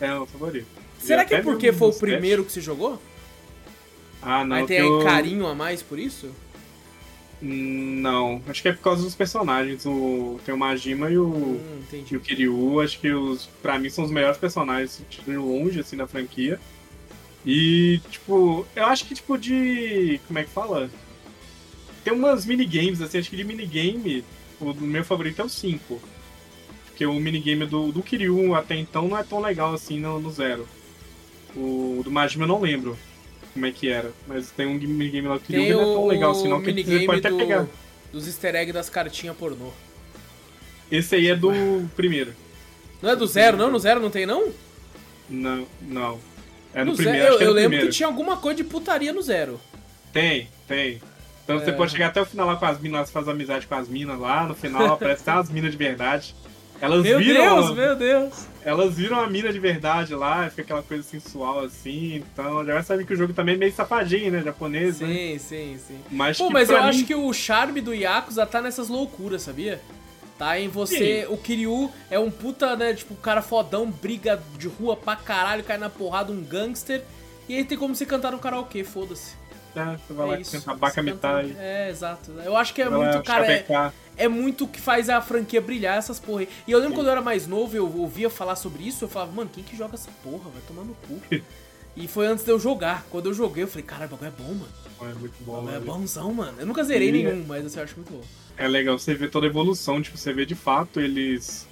É, 0.00 0.12
o 0.12 0.26
favorito. 0.26 0.66
Será 0.98 1.24
que 1.24 1.34
é 1.34 1.40
porque 1.40 1.72
foi 1.72 1.88
o 1.88 1.94
primeiro 1.94 2.44
que 2.44 2.50
você 2.50 2.60
jogou? 2.60 3.00
Ah, 4.20 4.44
não. 4.44 4.56
Aí 4.56 4.66
tem 4.66 4.78
eu... 4.78 5.04
carinho 5.04 5.46
a 5.46 5.54
mais 5.54 5.82
por 5.82 5.98
isso? 5.98 6.30
Não, 7.40 8.42
acho 8.48 8.60
que 8.60 8.68
é 8.68 8.72
por 8.72 8.82
causa 8.82 9.02
dos 9.04 9.14
personagens. 9.14 9.86
O... 9.86 10.40
Tem 10.44 10.52
o 10.52 10.58
Majima 10.58 11.08
e 11.08 11.16
o, 11.16 11.28
hum, 11.28 11.84
e 12.10 12.16
o 12.16 12.20
Kiryu. 12.20 12.80
Acho 12.80 12.98
que 12.98 13.12
os, 13.12 13.46
pra 13.62 13.78
mim 13.78 13.88
são 13.88 14.04
os 14.04 14.10
melhores 14.10 14.36
personagens 14.36 15.00
de 15.08 15.36
longe, 15.36 15.78
assim, 15.78 15.96
da 15.96 16.06
franquia. 16.06 16.58
E, 17.46 18.00
tipo, 18.10 18.66
eu 18.74 18.86
acho 18.86 19.04
que, 19.04 19.14
tipo, 19.14 19.38
de. 19.38 20.20
Como 20.26 20.38
é 20.40 20.44
que 20.44 20.50
fala? 20.50 20.90
Tem 22.04 22.12
umas 22.12 22.46
minigames, 22.46 23.00
assim, 23.00 23.18
acho 23.18 23.30
que 23.30 23.36
de 23.36 23.44
minigame, 23.44 24.24
o 24.60 24.72
meu 24.74 25.04
favorito 25.04 25.40
é 25.40 25.44
o 25.44 25.48
5. 25.48 26.00
Porque 26.86 27.06
o 27.06 27.14
minigame 27.14 27.66
do, 27.66 27.92
do 27.92 28.02
Kiryu 28.02 28.54
até 28.54 28.74
então 28.74 29.08
não 29.08 29.16
é 29.16 29.22
tão 29.22 29.40
legal 29.40 29.72
assim 29.72 30.00
no, 30.00 30.18
no 30.18 30.30
Zero. 30.30 30.66
O 31.54 32.02
do 32.04 32.10
Majima 32.10 32.44
eu 32.44 32.48
não 32.48 32.60
lembro 32.60 32.98
como 33.52 33.66
é 33.66 33.70
que 33.70 33.88
era. 33.88 34.12
Mas 34.26 34.50
tem 34.50 34.66
um 34.66 34.74
minigame 34.74 35.28
lá 35.28 35.38
que 35.38 35.52
tem 35.52 35.72
não 35.72 35.80
é 35.80 35.84
tão 35.84 36.06
legal 36.06 36.32
assim, 36.32 36.48
não. 36.48 36.60
Que 36.60 36.72
você 36.72 37.06
pode 37.06 37.20
até 37.20 37.30
do, 37.30 37.36
pegar. 37.36 37.66
Dos 38.12 38.26
easter 38.26 38.54
eggs 38.54 38.72
das 38.72 38.90
cartinhas 38.90 39.36
pornô. 39.36 39.70
Esse 40.90 41.16
aí 41.16 41.28
é 41.28 41.36
do 41.36 41.52
primeiro. 41.94 42.34
Não 43.00 43.10
é 43.10 43.16
do 43.16 43.26
zero, 43.26 43.56
não? 43.56 43.70
No 43.70 43.78
zero 43.78 44.00
não 44.00 44.10
tem, 44.10 44.26
não? 44.26 44.52
Não, 45.28 45.66
não. 45.82 46.18
É 46.74 46.84
no, 46.84 46.92
no 46.92 46.96
primeiro. 46.96 47.20
Zero, 47.20 47.34
eu, 47.34 47.40
é 47.40 47.44
eu 47.44 47.52
lembro 47.52 47.68
primeiro. 47.70 47.86
que 47.88 47.94
tinha 47.94 48.06
alguma 48.06 48.36
coisa 48.38 48.56
de 48.56 48.64
putaria 48.64 49.12
no 49.12 49.22
zero. 49.22 49.60
Tem, 50.12 50.48
tem. 50.66 51.00
Então 51.48 51.56
É. 51.56 51.64
você 51.64 51.72
pode 51.72 51.92
chegar 51.92 52.08
até 52.08 52.20
o 52.20 52.26
final 52.26 52.46
lá 52.46 52.56
com 52.56 52.66
as 52.66 52.78
minas, 52.78 53.10
faz 53.10 53.26
amizade 53.26 53.66
com 53.66 53.74
as 53.74 53.88
minas 53.88 54.18
lá, 54.20 54.44
no 54.46 54.54
final 54.54 54.92
aparece 54.92 55.22
até 55.22 55.40
as 55.40 55.48
minas 55.50 55.70
de 55.70 55.78
verdade. 55.78 56.34
Elas 56.78 57.02
Meu 57.02 57.18
viram. 57.18 57.54
Deus, 57.64 57.74
meu 57.74 57.96
Deus. 57.96 58.46
Elas 58.62 58.94
viram 58.94 59.18
a 59.18 59.26
mina 59.26 59.50
de 59.50 59.58
verdade 59.58 60.14
lá, 60.14 60.50
fica 60.50 60.60
aquela 60.60 60.82
coisa 60.82 61.02
sensual 61.02 61.60
assim, 61.64 62.16
então 62.16 62.62
já 62.66 62.74
vai 62.74 62.82
saber 62.82 63.06
que 63.06 63.14
o 63.14 63.16
jogo 63.16 63.32
também 63.32 63.54
é 63.54 63.58
meio 63.58 63.72
safadinho, 63.72 64.30
né? 64.30 64.42
Japonês, 64.42 65.00
né? 65.00 65.08
Sim, 65.08 65.38
sim, 65.38 65.78
sim. 65.88 65.98
Mas, 66.10 66.36
Pô, 66.36 66.50
mas 66.50 66.68
eu 66.68 66.76
mim- 66.82 66.88
acho 66.88 67.04
que 67.06 67.14
o 67.14 67.32
charme 67.32 67.80
do 67.80 67.94
Yakuza 67.94 68.44
tá 68.44 68.60
nessas 68.60 68.88
loucuras, 68.90 69.40
sabia? 69.40 69.80
Tá 70.38 70.60
em 70.60 70.68
você. 70.68 71.26
O 71.30 71.36
Kiryu 71.38 71.90
é 72.10 72.18
um 72.18 72.30
puta, 72.30 72.76
né? 72.76 72.92
Tipo, 72.92 73.14
cara 73.16 73.40
fodão, 73.42 73.90
briga 73.90 74.40
de 74.58 74.68
rua 74.68 74.94
pra 74.96 75.16
caralho, 75.16 75.64
cai 75.64 75.78
na 75.78 75.88
porrada, 75.88 76.30
um 76.30 76.42
gangster. 76.42 77.02
E 77.48 77.56
aí 77.56 77.64
tem 77.64 77.76
como 77.78 77.96
você 77.96 78.04
cantar 78.04 78.30
no 78.32 78.38
karaokê, 78.38 78.84
foda-se. 78.84 79.37
É, 79.76 79.96
você 79.96 80.12
vai 80.12 80.26
É 80.26 80.30
lá 80.30 80.40
isso. 80.40 80.50
tentar 80.52 80.74
baca 80.74 81.02
mitai. 81.02 81.54
É, 81.58 81.88
exato. 81.90 82.32
Eu 82.44 82.56
acho 82.56 82.74
que 82.74 82.82
é 82.82 82.88
vai 82.88 82.98
muito, 83.12 83.22
cara. 83.22 83.46
É, 83.52 83.92
é 84.16 84.28
muito 84.28 84.64
o 84.64 84.68
que 84.68 84.80
faz 84.80 85.08
a 85.08 85.20
franquia 85.20 85.60
brilhar, 85.60 85.96
essas 85.98 86.18
porra 86.18 86.40
aí. 86.40 86.48
E 86.66 86.72
eu 86.72 86.78
lembro 86.78 86.92
Sim. 86.94 86.96
quando 87.00 87.06
eu 87.06 87.12
era 87.12 87.20
mais 87.22 87.46
novo, 87.46 87.76
eu 87.76 87.84
ouvia 87.98 88.28
falar 88.30 88.56
sobre 88.56 88.82
isso, 88.86 89.04
eu 89.04 89.08
falava, 89.08 89.30
mano, 89.32 89.50
quem 89.52 89.62
que 89.62 89.76
joga 89.76 89.94
essa 89.94 90.10
porra? 90.22 90.50
Vai 90.50 90.62
tomar 90.66 90.82
no 90.84 90.94
cu. 90.94 91.20
e 91.96 92.08
foi 92.08 92.26
antes 92.26 92.44
de 92.44 92.50
eu 92.50 92.58
jogar. 92.58 93.04
Quando 93.10 93.26
eu 93.26 93.34
joguei, 93.34 93.62
eu 93.64 93.68
falei, 93.68 93.84
cara, 93.84 94.06
o 94.06 94.08
bagulho 94.08 94.28
é 94.28 94.42
bom, 94.42 94.54
mano. 94.54 94.68
É 95.00 95.14
muito 95.18 95.34
bom, 95.44 95.62
bagulho 95.64 95.76
é 95.76 95.80
bonzão, 95.80 96.32
mano. 96.34 96.54
Eu 96.58 96.66
nunca 96.66 96.82
zerei 96.82 97.10
E- 97.10 97.12
nenhum, 97.12 97.44
mas 97.46 97.64
assim, 97.66 97.78
eu 97.78 97.84
acho 97.84 97.94
muito 97.96 98.12
bom. 98.12 98.22
É 98.56 98.66
legal 98.66 98.98
você 98.98 99.14
ver 99.14 99.30
toda 99.30 99.46
a 99.46 99.48
evolução, 99.48 100.02
tipo, 100.02 100.18
você 100.18 100.32
vê 100.32 100.44
de 100.44 100.56
fato 100.56 100.98
eles. 101.00 101.68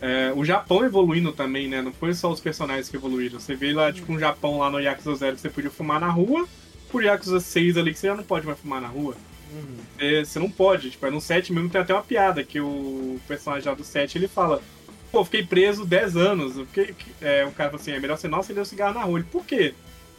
é, 0.00 0.32
o 0.34 0.44
Japão 0.44 0.82
evoluindo 0.84 1.30
também, 1.32 1.68
né? 1.68 1.82
Não 1.82 1.92
foi 1.92 2.14
só 2.14 2.30
os 2.32 2.40
personagens 2.40 2.88
que 2.88 2.96
evoluíram. 2.96 3.38
Você 3.38 3.54
vê 3.54 3.72
lá, 3.74 3.92
tipo, 3.92 4.10
um 4.10 4.18
Japão 4.18 4.58
lá 4.58 4.70
no 4.70 4.80
Yakuza 4.80 5.14
0 5.14 5.34
que 5.36 5.42
você 5.42 5.50
podia 5.50 5.70
fumar 5.70 6.00
na 6.00 6.08
rua, 6.08 6.48
por 6.92 7.02
Yakuza 7.02 7.40
6 7.40 7.76
ali 7.76 7.92
que 7.92 7.98
você 7.98 8.06
já 8.06 8.14
não 8.14 8.22
pode 8.22 8.46
mais 8.46 8.58
fumar 8.58 8.80
na 8.80 8.86
rua. 8.88 9.16
Uhum. 9.52 9.76
É, 9.98 10.24
você 10.24 10.38
não 10.38 10.50
pode. 10.50 10.90
Tipo, 10.90 11.06
é 11.06 11.10
no 11.10 11.20
7 11.20 11.52
mesmo 11.52 11.68
tem 11.68 11.80
até 11.80 11.92
uma 11.92 12.02
piada 12.02 12.44
que 12.44 12.60
o 12.60 13.18
personagem 13.26 13.68
lá 13.68 13.74
do 13.74 13.82
7 13.84 14.18
ele 14.18 14.28
fala. 14.28 14.62
Pô, 15.10 15.24
fiquei 15.24 15.44
preso 15.44 15.84
10 15.84 16.16
anos. 16.16 16.56
Eu 16.56 16.66
fiquei- 16.66 16.94
é, 17.20 17.44
o 17.44 17.52
cara 17.52 17.70
fala 17.70 17.82
assim: 17.82 17.92
é 17.92 17.98
melhor 18.00 18.16
você 18.16 18.28
não 18.28 18.40
acender 18.40 18.62
o 18.62 18.66
cigarro 18.66 18.94
na 18.94 19.02
rua. 19.04 19.18
Ele, 19.18 19.28
por 19.30 19.44
quê? 19.44 19.74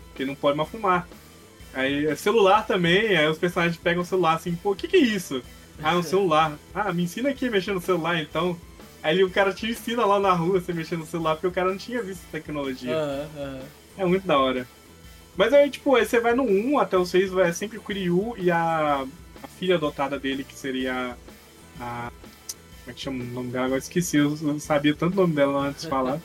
Porque 0.10 0.26
não 0.26 0.36
pode 0.36 0.58
mais 0.58 0.70
fumar. 0.70 1.08
Aí, 1.74 2.06
é 2.06 2.16
celular 2.16 2.68
também, 2.68 3.18
aí 3.18 3.28
os 3.28 3.40
personagens 3.40 3.78
pegam 3.82 4.04
o 4.04 4.06
celular 4.06 4.36
assim, 4.36 4.54
pô, 4.56 4.72
o 4.72 4.76
que 4.76 4.88
que 4.88 4.96
é 4.98 5.00
isso? 5.00 5.42
Ah, 5.82 5.94
é 5.94 5.96
um 5.96 6.04
celular. 6.04 6.56
Ah, 6.76 6.94
me 6.94 7.02
ensina 7.02 7.30
aqui 7.30 7.48
a 7.48 7.52
mexer 7.52 7.74
no 7.74 7.82
celular 7.82 8.22
então. 8.22 8.56
Aí 9.02 9.24
o 9.24 9.30
cara 9.32 9.52
te 9.52 9.66
ensina 9.72 10.06
lá 10.06 10.20
na 10.20 10.32
rua 10.34 10.62
você 10.62 10.72
mexer 10.72 10.96
no 10.98 11.06
celular, 11.08 11.34
porque 11.34 11.48
o 11.48 11.52
cara 11.52 11.70
não 11.72 11.78
tinha 11.78 12.02
visto 12.04 12.20
essa 12.22 12.32
tecnologia. 12.32 12.96
Aham, 12.96 13.28
aham. 13.38 13.60
É 13.98 14.06
muito 14.06 14.28
da 14.28 14.38
hora. 14.38 14.68
Mas 15.36 15.52
aí, 15.54 15.70
tipo, 15.70 15.96
aí 15.96 16.06
você 16.06 16.20
vai 16.20 16.34
no 16.36 16.44
1 16.44 16.80
até 16.80 16.98
o 16.98 17.06
6, 17.06 17.32
vai 17.32 17.52
sempre 17.54 17.78
o 17.78 17.82
Kiryu 17.82 18.36
e 18.38 18.52
a, 18.52 19.06
a 19.42 19.48
filha 19.48 19.76
adotada 19.76 20.20
dele, 20.20 20.44
que 20.44 20.56
seria 20.56 21.18
a. 21.80 22.12
Como 22.84 22.92
é 22.92 22.94
que 22.94 23.02
chama 23.02 23.24
o 23.24 23.28
nome 23.28 23.50
dela? 23.52 23.66
Agora 23.66 23.80
esqueci, 23.80 24.18
eu 24.18 24.38
não 24.42 24.60
sabia 24.60 24.94
tanto 24.94 25.14
o 25.14 25.22
nome 25.22 25.34
dela 25.34 25.68
antes 25.68 25.84
de 25.84 25.90
falar. 25.90 26.20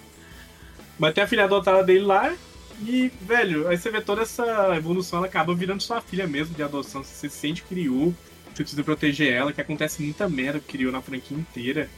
Mas 0.98 1.14
tem 1.14 1.22
a 1.22 1.28
filha 1.28 1.44
adotada 1.44 1.82
dele 1.85 2.05
lá, 2.05 2.35
e, 2.82 3.10
velho, 3.22 3.68
aí 3.68 3.76
você 3.78 3.90
vê 3.90 4.01
toda 4.01 4.22
essa 4.22 4.74
evolução, 4.76 5.18
ela 5.18 5.26
acaba 5.26 5.55
virando 5.55 5.82
sua 5.82 6.01
filha 6.01 6.26
mesmo 6.26 6.55
de 6.55 6.62
adoção. 6.62 7.02
Você 7.02 7.28
se 7.28 7.36
sente 7.36 7.62
Kiryu, 7.62 8.14
você 8.52 8.62
precisa 8.62 8.85
proteger 8.85 9.32
ela, 9.32 9.52
que 9.52 9.60
acontece 9.60 10.02
muita 10.02 10.28
merda 10.28 10.60
com 10.60 10.66
Kiryu 10.66 10.93
na 10.93 11.01
franquia 11.01 11.36
inteira. 11.36 11.89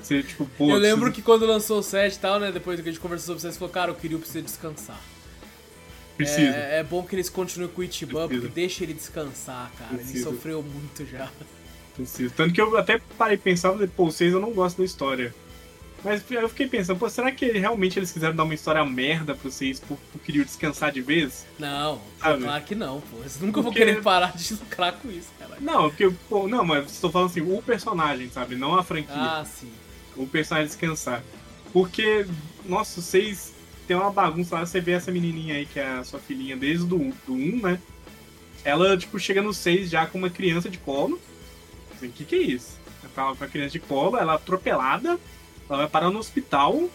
Você, 0.00 0.22
tipo, 0.22 0.44
pô. 0.58 0.70
eu 0.70 0.76
lembro 0.76 1.02
precisa- 1.02 1.12
que 1.12 1.22
quando 1.22 1.46
lançou 1.46 1.78
o 1.78 1.82
7 1.82 2.14
e 2.14 2.18
tal, 2.18 2.40
né? 2.40 2.50
Depois 2.50 2.80
que 2.80 2.88
a 2.88 2.92
gente 2.92 3.00
conversou 3.00 3.26
sobre 3.26 3.38
isso, 3.38 3.52
você 3.52 3.58
falou, 3.58 3.72
cara, 3.72 3.92
o 3.92 3.94
Kiryu 3.94 4.18
precisa 4.18 4.42
descansar. 4.42 5.00
Precisa. 6.24 6.56
É, 6.56 6.78
é 6.80 6.82
bom 6.84 7.02
que 7.02 7.14
eles 7.14 7.28
continuem 7.28 7.70
com 7.70 7.80
o 7.80 7.84
Ichiban, 7.84 8.26
Precisa. 8.28 8.46
porque 8.48 8.60
deixa 8.60 8.84
ele 8.84 8.94
descansar, 8.94 9.70
cara. 9.78 9.94
Ele 9.94 10.02
Precisa. 10.02 10.30
sofreu 10.30 10.62
muito 10.62 11.06
já. 11.06 11.28
Preciso. 11.94 12.32
Tanto 12.34 12.52
que 12.54 12.60
eu 12.60 12.76
até 12.76 13.00
parei 13.18 13.36
pensar, 13.36 13.72
pô, 13.96 14.06
vocês 14.10 14.32
eu 14.32 14.40
não 14.40 14.52
gosto 14.52 14.78
da 14.78 14.84
história. 14.84 15.34
Mas 16.04 16.20
eu 16.30 16.48
fiquei 16.48 16.66
pensando, 16.66 16.98
pô, 16.98 17.08
será 17.08 17.30
que 17.30 17.46
realmente 17.52 17.96
eles 17.96 18.10
quiseram 18.10 18.34
dar 18.34 18.42
uma 18.42 18.54
história 18.54 18.84
merda 18.84 19.36
pra 19.36 19.48
vocês 19.48 19.78
pro, 19.78 19.96
pro 19.96 20.18
Kiryu 20.18 20.44
descansar 20.44 20.90
de 20.90 21.00
vez? 21.00 21.46
Não, 21.60 22.00
Sabe? 22.18 22.42
claro 22.42 22.64
que 22.64 22.74
não, 22.74 23.00
pô. 23.02 23.18
Eles 23.20 23.38
nunca 23.40 23.62
vão 23.62 23.70
Porque- 23.72 23.84
querer 23.86 24.02
parar 24.02 24.34
de 24.36 24.52
lucrar 24.54 24.94
com 24.94 25.08
isso, 25.10 25.28
cara. 25.38 25.58
Não, 25.60 25.88
porque, 25.90 26.10
pô, 26.28 26.48
não, 26.48 26.64
mas 26.64 26.90
estou 26.90 27.08
falando 27.08 27.30
assim, 27.30 27.40
o 27.42 27.62
personagem, 27.62 28.28
sabe? 28.30 28.56
Não 28.56 28.74
a 28.76 28.82
franquia. 28.82 29.14
Ah, 29.14 29.44
sim. 29.44 29.70
O 30.16 30.26
personagem 30.26 30.66
descansar. 30.66 31.22
Porque, 31.72 32.26
nossa, 32.66 33.00
vocês 33.00 33.51
tem 33.92 34.00
uma 34.00 34.10
bagunça 34.10 34.54
lá, 34.54 34.64
você 34.64 34.80
vê 34.80 34.92
essa 34.92 35.12
menininha 35.12 35.54
aí, 35.54 35.66
que 35.66 35.78
é 35.78 35.86
a 35.86 36.02
sua 36.04 36.18
filhinha 36.18 36.56
desde 36.56 36.86
do, 36.86 36.96
do 37.26 37.34
1, 37.34 37.60
né? 37.60 37.78
Ela, 38.64 38.96
tipo, 38.96 39.18
chega 39.18 39.42
no 39.42 39.52
6 39.52 39.90
já 39.90 40.06
com 40.06 40.16
uma 40.16 40.30
criança 40.30 40.70
de 40.70 40.78
colo. 40.78 41.20
Assim, 41.94 42.06
o 42.06 42.10
que 42.12 42.24
que 42.24 42.34
é 42.34 42.38
isso? 42.38 42.78
Ela 43.02 43.12
tá 43.32 43.36
com 43.36 43.44
a 43.44 43.48
criança 43.48 43.72
de 43.72 43.80
colo, 43.80 44.16
ela 44.16 44.32
é 44.32 44.36
atropelada, 44.36 45.18
ela 45.68 45.78
vai 45.78 45.88
parar 45.88 46.10
no 46.10 46.18
hospital. 46.18 46.88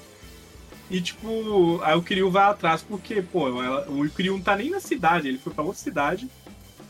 E, 0.89 0.99
tipo, 1.01 1.79
aí 1.83 1.95
o 1.95 2.01
Kiryu 2.01 2.31
vai 2.31 2.45
atrás 2.45 2.81
porque, 2.81 3.21
pô, 3.21 3.47
ela- 3.61 3.87
o 3.89 4.09
Kiryu 4.09 4.33
não 4.33 4.41
tá 4.41 4.55
nem 4.55 4.71
na 4.71 4.79
cidade, 4.79 5.27
ele 5.27 5.37
foi 5.37 5.53
pra 5.53 5.63
outra 5.63 5.79
cidade. 5.79 6.27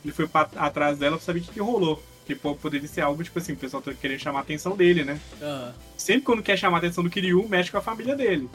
Ele 0.06 0.14
foi 0.14 0.26
pra, 0.28 0.48
atrás 0.56 0.98
dela 0.98 1.18
pra 1.18 1.26
saber 1.26 1.40
o 1.40 1.44
que, 1.44 1.52
que 1.52 1.60
rolou. 1.60 2.02
Que 2.26 2.34
pô, 2.36 2.56
poderia 2.56 2.88
ser 2.88 3.02
algo, 3.02 3.24
tipo 3.24 3.40
assim, 3.40 3.54
o 3.54 3.58
pessoal 3.58 3.82
tá 3.82 3.94
querendo 3.94 4.20
chamar 4.20 4.40
a 4.40 4.42
atenção 4.44 4.76
dele, 4.78 5.04
né? 5.04 5.20
Aham. 5.42 5.74
sempre 5.98 6.22
quando 6.22 6.44
quer 6.44 6.58
chamar 6.58 6.78
a 6.78 6.80
atenção 6.80 7.04
do 7.04 7.10
Kiryu, 7.10 7.48
mexe 7.50 7.72
com 7.72 7.78
a 7.78 7.82
família 7.82 8.16
dele. 8.16 8.50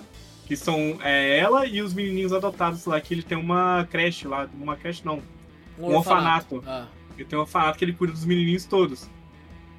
Que 0.53 0.57
são 0.59 0.99
é, 1.03 1.39
ela 1.39 1.65
e 1.65 1.81
os 1.81 1.95
menininhos 1.95 2.31
adotados 2.31 2.85
lá, 2.85 3.01
que 3.01 3.15
ele 3.15 3.23
tem 3.23 3.39
uma 3.39 3.89
creche 3.91 4.29
lá. 4.29 4.47
Uma 4.61 4.77
creche 4.77 5.01
não. 5.03 5.23
Um 5.79 5.95
orfanato. 5.95 6.63
Ah, 6.67 6.89
Ele 7.17 7.25
tem 7.27 7.39
um 7.39 7.41
orfanato 7.41 7.79
que 7.79 7.85
ele 7.87 7.95
cuida 7.95 8.13
dos 8.13 8.27
menininhos 8.27 8.67
todos. 8.67 9.09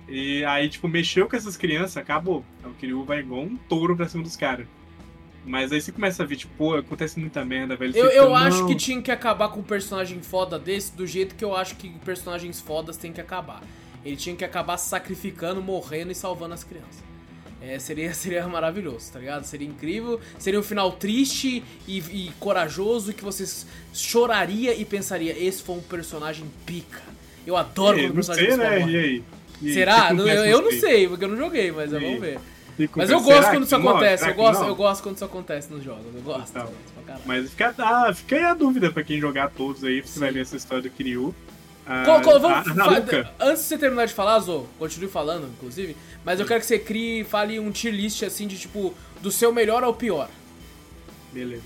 E 0.08 0.44
aí, 0.46 0.68
tipo, 0.68 0.88
mexeu 0.88 1.30
com 1.30 1.36
essas 1.36 1.56
crianças, 1.56 1.98
acabou. 1.98 2.44
Então 2.60 2.72
o 2.72 2.74
Kiryu 2.74 3.04
vai 3.04 3.20
igual 3.20 3.42
um 3.44 3.56
touro 3.56 3.96
pra 3.96 4.08
cima 4.08 4.24
dos 4.24 4.36
caras. 4.36 4.66
Mas 5.46 5.72
aí 5.72 5.80
você 5.80 5.92
começa 5.92 6.24
a 6.24 6.26
ver, 6.26 6.38
tipo, 6.38 6.52
pô, 6.58 6.74
acontece 6.76 7.20
muita 7.20 7.46
merda, 7.46 7.76
velho. 7.76 7.96
Eu, 7.96 8.10
eu 8.10 8.36
acho 8.36 8.62
"Não". 8.62 8.68
que 8.68 8.74
tinha 8.74 9.00
que 9.00 9.12
acabar 9.12 9.50
com 9.50 9.60
um 9.60 9.64
personagem 9.64 10.24
foda 10.24 10.58
desse 10.58 10.96
do 10.98 11.06
jeito 11.06 11.36
que 11.36 11.46
eu 11.46 11.56
acho 11.56 11.76
que 11.76 11.88
personagens 12.00 12.60
fodas 12.60 12.98
têm 12.98 13.14
que 13.14 13.22
acabar. 13.22 13.62
Ele 14.04 14.16
tinha 14.16 14.36
que 14.36 14.44
acabar 14.44 14.78
se 14.78 14.90
sacrificando, 14.90 15.62
morrendo 15.62 16.12
e 16.12 16.16
salvando 16.16 16.56
as 16.56 16.64
crianças. 16.64 17.04
É, 17.66 17.80
seria, 17.80 18.12
seria 18.16 18.48
maravilhoso, 18.48 19.12
tá 19.12 19.20
ligado? 19.20 19.46
Seria 19.46 19.68
incrível. 19.68 20.20
Seria 20.38 20.60
um 20.60 20.64
final 20.64 20.92
triste 20.92 21.64
e, 21.88 22.00
e 22.00 22.32
corajoso 22.40 23.14
que 23.14 23.24
você 23.24 23.46
choraria 23.94 24.76
e 24.76 24.84
pensaria: 24.84 25.38
esse 25.38 25.64
foi 25.64 25.78
um 25.78 25.82
personagem 25.82 26.46
pica. 26.66 27.02
Eu 27.48 27.56
adoro 27.56 27.98
E 27.98 28.08
quando 28.08 28.16
personagem 28.16 28.48
sei, 28.48 28.58
né? 28.58 28.80
E 28.80 28.98
aí? 28.98 29.24
E 29.62 29.68
aí, 29.68 29.74
Será? 29.74 30.08
você 30.10 30.14
Não, 30.14 30.28
eu, 30.28 30.46
eu 30.46 30.62
não 30.62 30.72
sei. 30.72 31.08
porque 31.08 31.24
eu 31.24 31.30
não 31.30 31.38
joguei, 31.38 31.72
mas 31.72 31.92
E 31.92 32.00
vamos 32.00 32.20
ver. 32.20 32.40
Mas 32.96 33.10
eu 33.10 33.22
gosto 33.22 33.52
quando 33.52 33.64
isso 33.64 33.76
acontece. 33.76 34.28
Eu 34.28 34.34
gosto, 34.34 34.64
eu 34.64 34.76
gosto 34.76 35.04
quando 35.04 35.16
isso 35.16 35.26
acontece 35.26 35.72
nos 35.72 35.84
jogos. 35.84 36.14
Eu 36.14 36.22
gosto. 36.22 36.50
Então. 36.50 36.64
eu 36.64 36.68
gosto 36.68 36.94
pra 36.94 37.04
caralho. 37.04 37.24
Mas 37.26 37.50
fica, 37.50 37.76
ah, 37.78 38.14
fica 38.14 38.36
aí 38.36 38.44
a 38.44 38.54
dúvida 38.54 38.92
pra 38.92 39.04
quem 39.04 39.20
jogar 39.20 39.52
todos 39.52 39.84
aí, 39.84 40.02
você 40.02 40.20
vai 40.20 40.32
ver 40.32 40.42
essa 40.42 40.58
história 40.58 40.82
do 40.82 40.90
Kiryu. 40.90 41.36
Ah, 41.86 42.04
a- 42.04 42.20
vamos, 42.40 42.80
a 42.80 42.84
Haruka. 42.84 43.32
antes 43.40 43.64
de 43.64 43.68
você 43.70 43.78
terminar 43.78 44.06
de 44.08 44.14
falar, 44.14 44.40
Zo, 44.40 44.68
continue 44.80 45.10
falando, 45.10 45.48
inclusive, 45.48 45.96
mas 46.24 46.40
eu 46.40 46.46
quero 46.46 46.62
que 46.62 46.66
você 46.66 46.80
crie, 46.80 47.24
fale 47.24 47.60
um 47.60 47.72
tier 47.72 47.94
list 47.94 48.24
assim 48.24 48.48
de 48.48 48.58
tipo, 48.58 48.94
do 49.22 49.30
seu 49.32 49.52
melhor 49.54 49.84
ao 49.84 49.94
pior. 49.94 50.30
Beleza. 51.32 51.64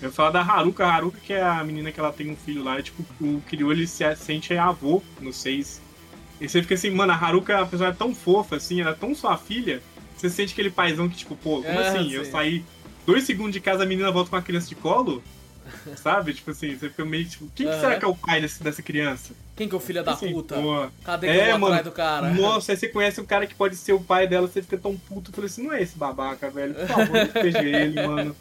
Eu 0.00 0.08
vou 0.08 0.12
falar 0.12 0.30
da 0.30 0.40
Haruka. 0.40 0.86
A 0.86 0.94
Haruka, 0.94 1.18
que 1.22 1.32
é 1.34 1.42
a 1.42 1.62
menina 1.62 1.92
que 1.92 2.00
ela 2.00 2.12
tem 2.12 2.30
um 2.30 2.36
filho 2.36 2.62
lá, 2.64 2.78
e, 2.78 2.82
tipo, 2.82 3.04
o 3.20 3.42
Kiryu 3.48 3.70
ele 3.70 3.86
se 3.86 4.02
sente 4.16 4.54
avô 4.56 5.02
no 5.20 5.32
6. 5.32 5.80
E 6.40 6.48
você 6.48 6.62
fica 6.62 6.74
assim, 6.74 6.90
mano, 6.90 7.12
a 7.12 7.16
Haruka, 7.16 7.60
a 7.60 7.66
pessoa 7.66 7.90
é 7.90 7.92
tão 7.92 8.14
fofa, 8.14 8.56
assim, 8.56 8.80
ela 8.80 8.92
é 8.92 8.94
tão 8.94 9.14
sua 9.14 9.36
filha, 9.36 9.82
você 10.16 10.30
sente 10.30 10.54
aquele 10.54 10.70
paizão 10.70 11.06
que, 11.08 11.16
tipo, 11.18 11.36
pô, 11.36 11.56
como 11.62 11.78
É, 11.78 11.88
assim? 11.88 12.10
Eu 12.12 12.24
sim. 12.24 12.30
saí 12.30 12.64
dois 13.04 13.24
segundos 13.24 13.52
de 13.52 13.60
casa, 13.60 13.82
a 13.82 13.86
menina 13.86 14.10
volta 14.10 14.30
com 14.30 14.36
uma 14.36 14.42
criança 14.42 14.68
de 14.68 14.74
colo? 14.74 15.22
Sabe? 15.96 16.34
Tipo 16.34 16.50
assim, 16.50 16.76
você 16.76 16.88
fica 16.88 17.04
meio 17.04 17.24
tipo, 17.24 17.48
quem 17.54 17.66
que 17.66 17.74
será 17.80 17.98
que 17.98 18.04
é 18.04 18.08
o 18.08 18.14
pai 18.14 18.40
desse, 18.40 18.62
dessa 18.62 18.82
criança? 18.82 19.32
Quem 19.56 19.68
que 19.68 19.74
é 19.74 19.78
o 19.78 19.80
filho 19.80 20.02
da 20.02 20.12
Assim, 20.12 20.32
puta? 20.32 20.54
pô, 20.56 20.88
Cadê 21.04 21.26
que 21.26 21.32
É, 21.32 21.46
eu 21.48 21.50
vou 21.52 21.58
mano. 21.60 21.74
atrás 21.74 21.84
do 21.84 21.92
cara? 21.92 22.30
Nossa, 22.30 22.72
aí 22.72 22.76
você 22.78 22.88
conhece 22.88 23.20
um 23.20 23.26
cara 23.26 23.46
que 23.46 23.54
pode 23.54 23.76
ser 23.76 23.92
o 23.92 24.00
pai 24.00 24.26
dela, 24.26 24.46
você 24.48 24.62
fica 24.62 24.78
tão 24.78 24.96
puto. 24.96 25.30
Eu 25.30 25.34
falei 25.34 25.50
assim, 25.50 25.62
não 25.64 25.72
é 25.72 25.82
esse 25.82 25.96
babaca, 25.96 26.50
velho. 26.50 26.74
Por 26.74 26.86
favor, 26.86 27.24
despeja 27.24 27.62
ele, 27.64 28.06
mano. 28.06 28.36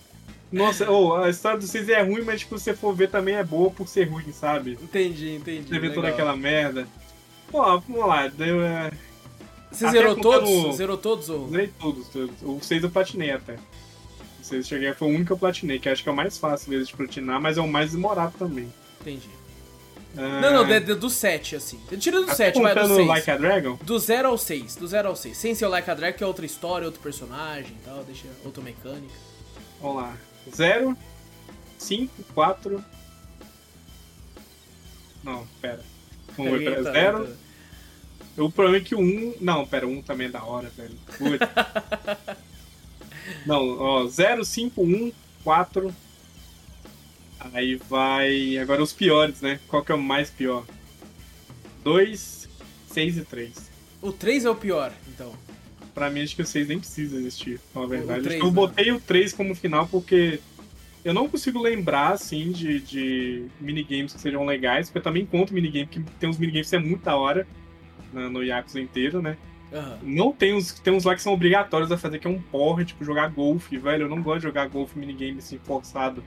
Nossa, 0.51 0.89
oh, 0.89 1.13
a 1.15 1.29
história 1.29 1.59
do 1.59 1.67
vocês 1.67 1.87
é 1.89 2.01
ruim, 2.01 2.23
mas 2.23 2.39
tipo, 2.39 2.57
se 2.57 2.63
você 2.65 2.73
for 2.73 2.95
ver 2.95 3.09
também 3.09 3.35
é 3.35 3.43
boa 3.43 3.69
por 3.69 3.87
ser 3.87 4.05
ruim, 4.05 4.31
sabe? 4.31 4.79
Entendi, 4.81 5.35
entendi. 5.35 5.69
Você 5.69 5.77
vê 5.79 5.89
toda 5.89 6.07
legal. 6.07 6.13
aquela 6.13 6.35
merda. 6.35 6.87
Pô, 7.51 7.61
vamos 7.79 8.07
lá, 8.07 8.27
deu, 8.27 8.61
é... 8.61 8.91
Você 9.71 9.85
até 9.85 9.97
zerou 9.99 10.15
todos? 10.15 10.75
Zerou 10.75 10.97
todos? 10.97 11.29
Ou... 11.29 11.49
Zerei 11.49 11.67
todos, 11.79 12.07
todos. 12.07 12.35
O 12.41 12.59
6 12.61 12.83
eu 12.83 12.89
platinei 12.89 13.31
até. 13.31 13.57
6 14.49 14.65
eu 14.65 14.67
cheguei, 14.69 14.93
foi 14.93 15.07
o 15.07 15.11
único 15.11 15.27
que 15.27 15.31
eu 15.33 15.37
platinei, 15.37 15.79
que 15.79 15.87
acho 15.89 16.03
que 16.03 16.09
é 16.09 16.11
o 16.11 16.15
mais 16.15 16.37
fácil 16.37 16.69
mesmo 16.71 16.85
de 16.85 16.93
platinar, 16.93 17.39
mas 17.41 17.57
é 17.57 17.61
o 17.61 17.67
mais 17.67 17.91
demorado 17.91 18.33
também. 18.37 18.71
Entendi. 19.01 19.29
Ah, 20.17 20.41
Não, 20.41 20.51
não, 20.53 20.65
de- 20.67 20.79
de- 20.79 20.95
do 20.95 21.09
7, 21.09 21.55
assim. 21.55 21.79
Tira 21.99 22.17
do 22.17 22.23
até 22.23 22.33
7, 22.35 22.59
vai 22.61 22.73
do 22.73 22.81
contando 22.81 22.95
6. 22.95 23.07
Like 23.07 23.29
a 23.31 23.37
Dragon? 23.37 23.75
Do 23.83 23.99
0 23.99 24.27
ao 24.29 24.37
6, 24.39 24.75
do 24.75 24.87
0 24.87 25.07
ao 25.09 25.15
6. 25.15 25.37
Sem 25.37 25.53
ser 25.53 25.65
o 25.65 25.69
Like 25.69 25.89
a 25.89 25.93
Drag, 25.93 26.17
que 26.17 26.23
é 26.23 26.27
outra 26.27 26.45
história, 26.45 26.85
outro 26.87 26.99
personagem 27.01 27.71
e 27.79 27.85
tal, 27.85 28.03
deixa 28.03 28.25
outra 28.43 28.63
mecânica. 28.63 29.13
Vamos 29.79 29.97
lá. 30.01 30.17
0, 30.53 30.97
5, 31.77 32.11
4. 32.33 32.83
Não, 35.23 35.45
pera. 35.61 35.83
Vamos 36.35 36.51
ver, 36.53 36.63
pera. 36.65 36.77
Eita, 36.79 36.91
0. 36.91 37.21
eita. 37.25 37.37
O 38.37 38.51
problema 38.51 38.77
é 38.77 38.81
que 38.81 38.95
o 38.95 38.99
1. 38.99 39.35
Não, 39.41 39.65
pera, 39.67 39.85
o 39.87 39.91
1 39.91 40.01
também 40.01 40.27
é 40.27 40.31
da 40.31 40.43
hora, 40.43 40.69
velho. 40.69 40.95
Putz. 41.17 41.39
não, 43.45 43.77
ó, 43.79 44.07
0, 44.07 44.43
5, 44.45 44.81
1, 44.83 45.11
4. 45.43 45.93
Aí 47.53 47.75
vai. 47.75 48.57
Agora 48.57 48.83
os 48.83 48.93
piores, 48.93 49.41
né? 49.41 49.59
Qual 49.67 49.83
que 49.83 49.91
é 49.91 49.95
o 49.95 50.01
mais 50.01 50.29
pior? 50.29 50.65
2, 51.83 52.49
6 52.87 53.17
e 53.17 53.25
3. 53.25 53.69
O 54.01 54.11
3 54.11 54.45
é 54.45 54.49
o 54.49 54.55
pior, 54.55 54.91
então. 55.07 55.33
Pra 55.93 56.09
mim, 56.09 56.21
acho 56.21 56.35
que 56.35 56.41
o 56.41 56.45
6 56.45 56.67
nem 56.67 56.79
precisa 56.79 57.17
existir, 57.17 57.59
na 57.73 57.85
verdade. 57.85 58.21
três, 58.23 58.27
Acho 58.27 58.37
que 58.37 58.45
eu 58.45 58.49
né? 58.49 58.55
botei 58.55 58.91
o 58.91 58.99
3 58.99 59.33
como 59.33 59.55
final 59.55 59.87
porque 59.87 60.39
eu 61.03 61.13
não 61.13 61.27
consigo 61.27 61.59
lembrar, 61.61 62.13
assim, 62.13 62.51
de, 62.51 62.79
de 62.81 63.45
minigames 63.59 64.13
que 64.13 64.21
sejam 64.21 64.45
legais, 64.45 64.87
porque 64.87 64.99
eu 64.99 65.03
também 65.03 65.25
conto 65.25 65.53
minigame, 65.53 65.87
que 65.87 65.99
tem 66.19 66.29
uns 66.29 66.37
minigames 66.37 66.69
que 66.69 66.75
é 66.75 66.79
muito 66.79 67.03
da 67.03 67.15
hora 67.15 67.47
na- 68.13 68.29
no 68.29 68.43
Yakuza 68.43 68.79
inteiro, 68.79 69.21
né? 69.21 69.37
Aham. 69.73 69.97
Não 70.01 70.31
tem 70.31 70.53
uns, 70.53 70.73
tem 70.79 70.93
uns 70.93 71.03
lá 71.05 71.15
que 71.15 71.21
são 71.21 71.33
obrigatórios 71.33 71.91
a 71.91 71.97
fazer, 71.97 72.17
que 72.19 72.25
é 72.27 72.29
um 72.29 72.41
porre, 72.41 72.85
tipo, 72.85 73.03
jogar 73.03 73.27
golfe, 73.29 73.77
velho. 73.77 74.03
Eu 74.05 74.09
não 74.09 74.21
gosto 74.21 74.39
de 74.39 74.43
jogar 74.47 74.67
golfe 74.67 74.97
minigame 74.97 75.37
assim, 75.39 75.59
forçado. 75.63 76.23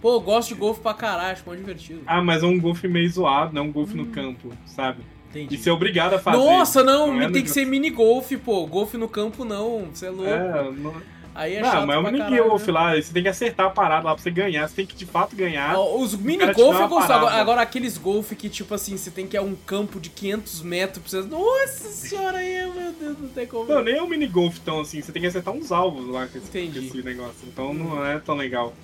Pô, 0.00 0.14
eu 0.14 0.20
gosto 0.20 0.50
de 0.50 0.54
golfe 0.54 0.80
pra 0.80 0.94
caralho, 0.94 1.32
acho 1.32 1.42
mó 1.44 1.54
divertido. 1.56 2.02
Ah, 2.06 2.22
mas 2.22 2.42
é 2.44 2.46
um 2.46 2.58
golfe 2.60 2.86
meio 2.86 3.08
zoado, 3.10 3.52
não 3.52 3.62
é 3.62 3.64
um 3.64 3.72
golfe 3.72 3.94
Hum. 3.94 4.04
no 4.04 4.06
campo, 4.06 4.52
sabe? 4.64 5.02
Entendi. 5.30 5.56
E 5.56 5.58
ser 5.58 5.70
obrigado 5.72 6.14
a 6.14 6.18
fazer. 6.18 6.36
Nossa, 6.38 6.82
não, 6.84 7.08
Não 7.08 7.20
é 7.22 7.30
tem 7.30 7.42
que 7.42 7.50
ser 7.50 7.64
mini 7.66 7.90
golfe, 7.90 8.36
pô. 8.36 8.64
Golfe 8.66 8.96
no 8.96 9.08
campo 9.08 9.44
não, 9.44 9.88
você 9.92 10.06
é 10.06 10.10
louco. 10.10 10.30
É, 10.30 10.70
não, 10.70 10.94
Aí 11.38 11.54
é 11.54 11.62
não, 11.62 11.86
mas 11.86 11.94
é 11.94 11.98
um 12.00 12.02
pra 12.02 12.10
mini 12.10 12.24
caralho, 12.24 12.48
golfe 12.48 12.66
né? 12.66 12.72
lá, 12.72 12.96
você 12.96 13.12
tem 13.12 13.22
que 13.22 13.28
acertar 13.28 13.66
a 13.66 13.70
parada 13.70 14.04
lá 14.04 14.12
pra 14.12 14.20
você 14.20 14.28
ganhar, 14.28 14.68
você 14.68 14.74
tem 14.74 14.84
que 14.84 14.96
de 14.96 15.06
fato 15.06 15.36
ganhar. 15.36 15.78
Os 15.78 16.16
mini 16.16 16.38
cara 16.38 16.52
te 16.52 16.56
golfe 16.56 16.72
dá 16.72 16.78
eu 16.78 16.86
uma 16.88 16.88
gosto. 16.88 17.12
Agora, 17.12 17.34
agora 17.34 17.62
aqueles 17.62 17.96
golfe 17.96 18.34
que, 18.34 18.48
tipo 18.48 18.74
assim, 18.74 18.96
você 18.96 19.08
tem 19.08 19.24
que 19.24 19.36
a 19.36 19.42
um 19.42 19.54
campo 19.54 20.00
de 20.00 20.10
500 20.10 20.62
metros 20.62 20.98
pra 21.00 21.22
você... 21.22 21.28
Nossa 21.28 21.88
senhora, 21.90 22.38
aí, 22.38 22.68
meu 22.74 22.92
Deus, 22.92 23.18
não 23.20 23.28
tem 23.28 23.46
como. 23.46 23.72
Não, 23.72 23.84
nem 23.84 23.94
é 23.94 24.02
um 24.02 24.08
mini 24.08 24.26
golfe 24.26 24.58
tão 24.58 24.80
assim, 24.80 25.00
você 25.00 25.12
tem 25.12 25.22
que 25.22 25.28
acertar 25.28 25.54
uns 25.54 25.70
alvos 25.70 26.08
lá 26.08 26.26
com 26.26 26.38
esse, 26.38 26.58
esse 26.58 27.02
negócio. 27.04 27.46
Então 27.46 27.72
não 27.72 28.04
é 28.04 28.18
tão 28.18 28.34
legal. 28.34 28.74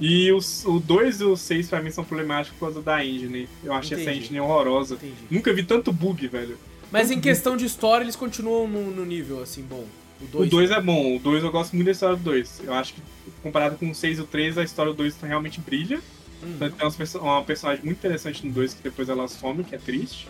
E 0.00 0.32
os, 0.32 0.64
o 0.64 0.80
2 0.80 1.20
e 1.20 1.24
o 1.24 1.36
6 1.36 1.68
pra 1.68 1.82
mim 1.82 1.90
são 1.90 2.02
problemáticos 2.02 2.58
por 2.58 2.64
causa 2.64 2.80
da 2.80 3.04
engine. 3.04 3.46
Eu 3.62 3.74
achei 3.74 3.98
essa 3.98 4.04
Entendi. 4.04 4.24
engine 4.24 4.40
horrorosa. 4.40 4.94
Entendi. 4.94 5.12
Nunca 5.30 5.52
vi 5.52 5.64
tanto 5.64 5.92
bug, 5.92 6.26
velho. 6.28 6.56
Mas 6.90 7.10
em 7.10 7.20
questão 7.20 7.58
de 7.58 7.66
história, 7.66 8.02
eles 8.02 8.16
continuam 8.16 8.66
no, 8.66 8.90
no 8.90 9.04
nível, 9.04 9.42
assim, 9.42 9.62
bom. 9.62 9.84
O 10.22 10.26
2 10.26 10.46
O 10.48 10.50
2 10.50 10.70
é 10.70 10.80
bom, 10.80 11.16
o 11.16 11.18
2 11.18 11.42
eu 11.44 11.50
gosto 11.50 11.72
muito 11.74 11.86
da 11.86 11.92
história 11.92 12.16
do 12.16 12.22
2. 12.22 12.62
Eu 12.64 12.74
acho 12.74 12.94
que 12.94 13.00
comparado 13.42 13.76
com 13.76 13.90
o 13.90 13.94
6 13.94 14.18
e 14.18 14.20
o 14.20 14.26
3, 14.26 14.58
a 14.58 14.62
história 14.64 14.92
do 14.92 14.96
2 14.98 15.16
realmente 15.22 15.60
brilha. 15.60 16.00
Hum. 16.42 16.56
Tem 16.58 16.70
umas 16.82 16.96
perso- 16.96 17.18
uma 17.18 17.42
personagem 17.42 17.84
muito 17.84 17.98
interessante 17.98 18.46
no 18.46 18.52
2 18.52 18.74
que 18.74 18.82
depois 18.82 19.08
ela 19.08 19.26
some, 19.28 19.62
que 19.64 19.74
é 19.74 19.78
triste. 19.78 20.28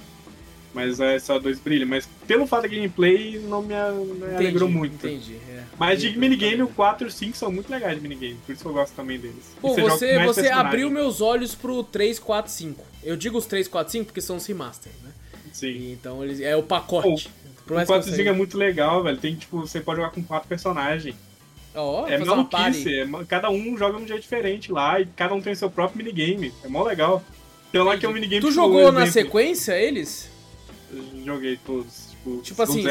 Mas 0.73 1.01
a 1.01 1.17
história 1.17 1.41
do 1.41 1.45
2 1.45 1.59
brilha. 1.59 1.85
Mas 1.85 2.09
pelo 2.29 2.47
fato 2.47 2.62
da 2.62 2.69
gameplay, 2.69 3.41
não 3.41 3.61
me, 3.61 3.75
me 3.75 4.35
alegrou 4.37 4.69
muito. 4.69 5.05
Entendi, 5.05 5.35
é. 5.49 5.65
Mas 5.77 6.01
de 6.01 6.07
Entendi. 6.11 6.21
minigame, 6.21 6.62
o 6.62 6.69
4 6.69 7.07
e 7.07 7.09
o 7.09 7.11
5 7.11 7.37
são 7.37 7.51
muito 7.51 7.69
legais 7.69 7.97
de 7.97 8.01
minigame. 8.01 8.37
Por 8.47 8.53
isso 8.53 8.62
que 8.62 8.69
eu 8.69 8.73
gosto 8.73 8.95
também 8.95 9.19
deles. 9.19 9.57
Pô, 9.61 9.75
você, 9.75 9.83
você 9.83 10.07
personagem. 10.17 10.53
abriu 10.53 10.89
meus 10.91 11.21
olhos 11.21 11.57
pro 11.57 11.83
3, 11.83 12.21
4, 12.21 12.53
5. 12.53 12.85
Eu 13.03 13.17
digo 13.17 13.37
os 13.37 13.47
3, 13.47 13.67
4, 13.67 13.91
5 13.91 14.05
porque 14.07 14.21
são 14.21 14.37
os 14.37 14.47
remasters, 14.47 14.95
né? 15.03 15.11
Sim. 15.53 15.67
E 15.67 15.93
Então 15.93 16.23
eles 16.23 16.41
é 16.41 16.55
o 16.55 16.62
pacote. 16.62 17.29
O 17.72 17.76
mais 17.76 17.86
que 17.86 17.92
eu 17.92 17.97
4 17.97 18.12
e 18.12 18.16
5 18.16 18.28
é 18.28 18.32
muito 18.32 18.59
legal, 18.59 19.02
velho. 19.02 19.18
Tem, 19.18 19.34
tipo, 19.34 19.60
você 19.60 19.80
pode 19.80 20.01
jogar 20.01 20.12
com 20.12 20.22
quatro 20.22 20.48
personagens. 20.48 21.14
Ó, 21.74 22.06
é 22.06 22.18
maluquice. 22.18 23.01
É, 23.01 23.06
cada 23.28 23.51
um 23.51 23.76
joga 23.78 23.97
um 23.97 24.06
jeito 24.06 24.22
diferente 24.22 24.72
lá 24.72 25.01
e 25.01 25.06
cada 25.06 25.34
um 25.34 25.40
tem 25.40 25.55
seu 25.55 25.70
próprio 25.70 25.98
minigame. 25.98 26.52
É 26.64 26.68
mó 26.68 26.82
legal. 26.82 27.22
Tem 27.70 27.80
lá 27.80 27.97
que 27.97 28.05
é 28.05 28.09
um 28.09 28.12
minigame 28.12 28.40
Tu 28.40 28.51
jogou 28.51 28.90
na 28.90 29.02
exemplo. 29.02 29.12
sequência 29.12 29.78
eles? 29.78 30.28
Joguei 31.24 31.59
todos. 31.64 32.10
Tipo, 32.22 32.42
Tipo 32.42 32.62
assim. 32.62 32.82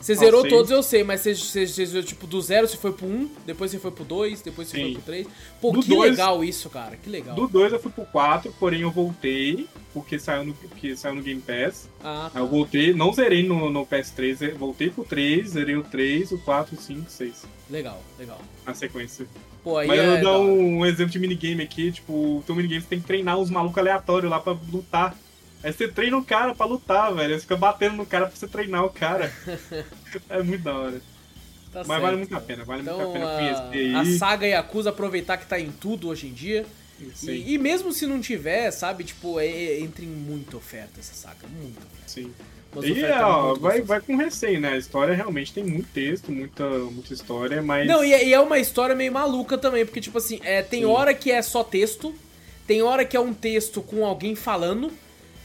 Você 0.00 0.14
zerou 0.14 0.40
seis. 0.42 0.52
todos, 0.54 0.70
eu 0.70 0.82
sei, 0.82 1.02
mas 1.02 1.22
você, 1.22 1.66
zerou, 1.66 2.02
tipo, 2.02 2.26
do 2.26 2.40
zero 2.40 2.68
você 2.68 2.76
foi 2.76 2.92
pro 2.92 3.06
1, 3.06 3.28
depois 3.44 3.70
você 3.72 3.78
foi 3.78 3.90
pro 3.90 4.04
2, 4.04 4.40
depois 4.40 4.68
você 4.68 4.76
Sim. 4.76 4.82
foi 4.84 4.92
pro 4.94 5.02
3. 5.02 5.26
Pô, 5.60 5.72
Do 5.72 5.82
que 5.82 5.88
dois- 5.88 6.10
legal 6.12 6.44
isso, 6.44 6.70
cara, 6.70 6.96
que 6.96 7.10
legal. 7.10 7.34
Do 7.34 7.48
2 7.48 7.72
eu 7.72 7.80
fui 7.80 7.90
pro 7.90 8.04
4, 8.06 8.54
porém 8.60 8.82
eu 8.82 8.90
voltei, 8.90 9.66
porque 9.92 10.18
saiu 10.18 10.44
no, 10.44 10.54
porque 10.54 10.94
saiu 10.96 11.16
no 11.16 11.22
Game 11.22 11.40
Pass. 11.40 11.88
Ah, 12.02 12.30
Aí 12.32 12.40
eu 12.40 12.46
voltei, 12.46 12.94
não 12.94 13.12
zerei 13.12 13.46
no, 13.46 13.68
no 13.68 13.84
PS3, 13.84 14.34
ze- 14.36 14.50
voltei 14.52 14.90
pro 14.90 15.04
3, 15.04 15.48
zerei 15.50 15.74
o 15.76 15.82
3, 15.82 16.30
o 16.30 16.38
4, 16.38 16.76
o 16.76 16.80
5, 16.80 17.10
6, 17.10 17.44
legal, 17.68 18.00
legal. 18.18 18.40
na 18.64 18.74
sequência. 18.74 19.26
Pô, 19.64 19.76
aí 19.76 19.88
Mas 19.88 19.98
é... 19.98 20.02
eu 20.02 20.06
vou 20.06 20.16
da 20.16 20.22
dar 20.22 20.38
um, 20.38 20.78
um 20.78 20.86
exemplo 20.86 21.10
de 21.12 21.18
minigame 21.18 21.62
aqui, 21.64 21.90
tipo, 21.90 22.12
o 22.12 22.42
teu 22.46 22.54
minigame 22.54 22.80
você 22.80 22.86
tem 22.86 23.00
que 23.00 23.06
treinar 23.06 23.38
uns 23.38 23.50
malucos 23.50 23.76
aleatórios 23.78 24.30
lá 24.30 24.38
pra 24.38 24.56
lutar. 24.72 25.16
Aí 25.62 25.72
você 25.72 25.88
treina 25.88 26.16
o 26.16 26.24
cara 26.24 26.54
pra 26.54 26.66
lutar, 26.66 27.12
velho. 27.14 27.34
Você 27.34 27.40
fica 27.40 27.56
batendo 27.56 27.96
no 27.96 28.06
cara 28.06 28.26
pra 28.26 28.36
você 28.36 28.46
treinar 28.46 28.84
o 28.84 28.90
cara. 28.90 29.32
é 30.30 30.42
muito 30.42 30.62
da 30.62 30.74
hora. 30.74 31.00
Tá 31.72 31.80
Mas 31.80 31.86
certo, 31.86 32.02
vale 32.02 32.16
muito 32.16 32.36
a 32.36 32.40
pena, 32.40 32.64
vale 32.64 32.82
então, 32.82 32.96
muito 32.98 33.10
a 33.10 33.12
pena 33.12 33.26
a, 33.30 33.36
conhecer 33.68 33.94
a 33.94 34.00
aí. 34.00 34.18
saga 34.18 34.46
Yakuza 34.46 34.90
aproveitar 34.90 35.36
que 35.36 35.46
tá 35.46 35.60
em 35.60 35.70
tudo 35.70 36.08
hoje 36.08 36.26
em 36.28 36.32
dia. 36.32 36.64
E, 37.22 37.54
e 37.54 37.58
mesmo 37.58 37.92
se 37.92 38.06
não 38.06 38.20
tiver, 38.20 38.70
sabe, 38.70 39.04
tipo, 39.04 39.38
é, 39.38 39.46
é- 39.46 39.80
entra 39.80 40.04
em 40.04 40.08
muita 40.08 40.56
oferta 40.56 40.98
essa 40.98 41.14
saga, 41.14 41.46
muita 41.48 41.78
oferta. 41.80 42.08
sim. 42.08 42.32
E 42.82 42.92
ofertas 42.92 43.22
ó, 43.22 43.54
vai, 43.54 43.80
vai 43.80 44.00
com 44.00 44.16
receio, 44.16 44.60
né? 44.60 44.70
A 44.74 44.76
história 44.76 45.14
realmente 45.14 45.52
tem 45.54 45.64
muito 45.64 45.88
texto, 45.92 46.30
muita, 46.30 46.68
muita 46.68 47.14
história, 47.14 47.62
mas. 47.62 47.86
Não, 47.86 48.04
e, 48.04 48.12
é- 48.12 48.26
e 48.26 48.32
é 48.34 48.40
uma 48.40 48.58
história 48.58 48.94
meio 48.94 49.12
maluca 49.12 49.56
também, 49.56 49.84
porque, 49.86 50.00
tipo 50.00 50.18
assim, 50.18 50.38
é, 50.42 50.62
tem 50.62 50.80
Sim. 50.80 50.86
hora 50.86 51.14
que 51.14 51.30
é 51.30 51.40
só 51.40 51.62
texto, 51.64 52.14
tem 52.66 52.82
hora 52.82 53.04
que 53.04 53.16
é 53.16 53.20
um 53.20 53.32
texto 53.32 53.80
com 53.80 54.04
alguém 54.04 54.34
falando, 54.34 54.90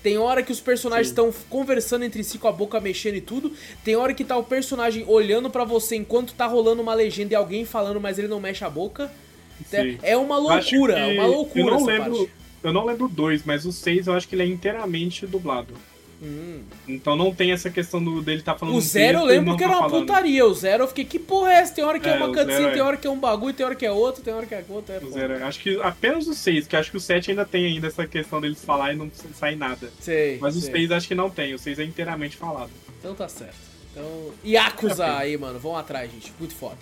Tem 0.04 0.18
hora 0.18 0.44
que 0.44 0.52
os 0.52 0.60
personagens 0.60 1.08
estão 1.08 1.34
conversando 1.50 2.04
entre 2.04 2.24
si 2.26 2.38
com 2.38 2.48
a 2.48 2.52
boca 2.52 2.80
mexendo 2.82 3.16
e 3.16 3.22
tudo. 3.22 3.54
Tem 3.86 3.96
hora 3.96 4.14
que 4.14 4.26
tá 4.26 4.36
o 4.38 4.44
personagem 4.44 5.06
olhando 5.08 5.50
pra 5.50 5.64
você 5.64 5.96
enquanto 5.96 6.34
tá 6.34 6.46
rolando 6.46 6.82
uma 6.82 6.94
legenda 6.94 7.32
e 7.34 7.36
alguém 7.36 7.64
falando, 7.64 8.02
mas 8.02 8.20
ele 8.20 8.28
não 8.28 8.40
mexe 8.42 8.66
a 8.66 8.70
boca. 8.70 9.10
Sim. 9.66 9.98
É 10.04 10.18
uma 10.18 10.38
loucura, 10.38 10.96
que- 10.96 11.14
uma 11.18 11.26
loucura 11.26 11.62
eu 11.62 11.66
não 11.72 11.86
lembro, 11.86 12.18
parte. 12.18 12.32
Eu 12.64 12.74
não 12.74 12.86
lembro 12.86 13.06
o 13.06 13.10
2, 13.10 13.44
mas 13.46 13.66
o 13.66 13.72
6 13.72 14.08
eu 14.08 14.14
acho 14.14 14.28
que 14.28 14.36
ele 14.36 14.44
é 14.44 14.46
inteiramente 14.48 15.26
dublado. 15.26 15.74
Hum. 16.24 16.62
Então 16.88 17.18
não 17.18 17.36
tem 17.36 17.52
essa 17.52 17.70
questão 17.70 18.02
do, 18.02 18.22
dele 18.22 18.42
tá 18.42 18.56
falando 18.56 18.76
O 18.78 18.82
zero 18.82 19.20
eu 19.20 19.26
lembro 19.26 19.58
que 19.58 19.64
tá 19.64 19.70
era 19.70 19.78
uma 19.80 19.90
falando. 19.90 20.06
putaria. 20.08 20.46
O 20.46 20.54
zero 20.54 20.84
eu 20.84 20.88
fiquei, 20.88 21.04
que 21.04 21.20
porra 21.20 21.52
é 21.52 21.56
essa? 21.56 21.74
Tem 21.76 21.84
hora 21.84 22.00
que 22.00 22.08
é, 22.08 22.14
É, 22.14 22.16
uma 22.16 22.28
o 22.30 22.34
cutscene, 22.34 22.66
é. 22.68 22.72
tem 22.72 22.82
hora 22.82 22.96
que 22.96 23.06
é 23.06 23.10
um 23.10 23.20
bagulho, 23.20 23.54
tem 23.54 23.66
hora 23.66 23.76
que 23.76 23.86
é 23.86 23.92
outro, 23.92 24.24
tem 24.24 24.34
hora 24.34 24.46
que 24.46 24.56
é 24.56 24.64
outro. 24.70 24.94
É 24.94 25.00
O 25.04 25.12
zero, 25.12 25.46
acho 25.46 25.60
que 25.60 25.82
apenas 25.82 26.26
o 26.28 26.34
6, 26.34 26.66
que 26.68 26.76
acho 26.78 26.92
que 26.92 26.98
o 26.98 27.00
7 27.02 27.32
ainda 27.32 27.44
tem 27.46 27.66
ainda 27.66 27.88
essa 27.88 28.08
questão 28.08 28.40
deles 28.40 28.64
falar 28.64 28.94
e 28.94 28.96
não 28.96 29.12
sai 29.38 29.56
nada. 29.56 29.92
Sei, 30.00 30.38
Mas 30.40 30.56
o 30.56 30.62
sei. 30.62 30.72
6 30.72 30.92
acho 30.92 31.08
que 31.10 31.16
não 31.16 31.30
tem, 31.30 31.54
o 31.54 31.60
6 31.60 31.80
é 31.80 31.84
inteiramente 31.84 32.38
falado. 32.38 32.72
Então 33.00 33.14
tá 33.14 33.28
certo. 33.28 33.56
Então, 33.92 34.32
Yakuza 34.46 35.06
É, 35.06 35.18
aí, 35.18 35.38
mano, 35.38 35.60
vão 35.60 35.76
atrás, 35.76 36.10
gente. 36.10 36.34
Muito 36.40 36.56
foda. 36.56 36.78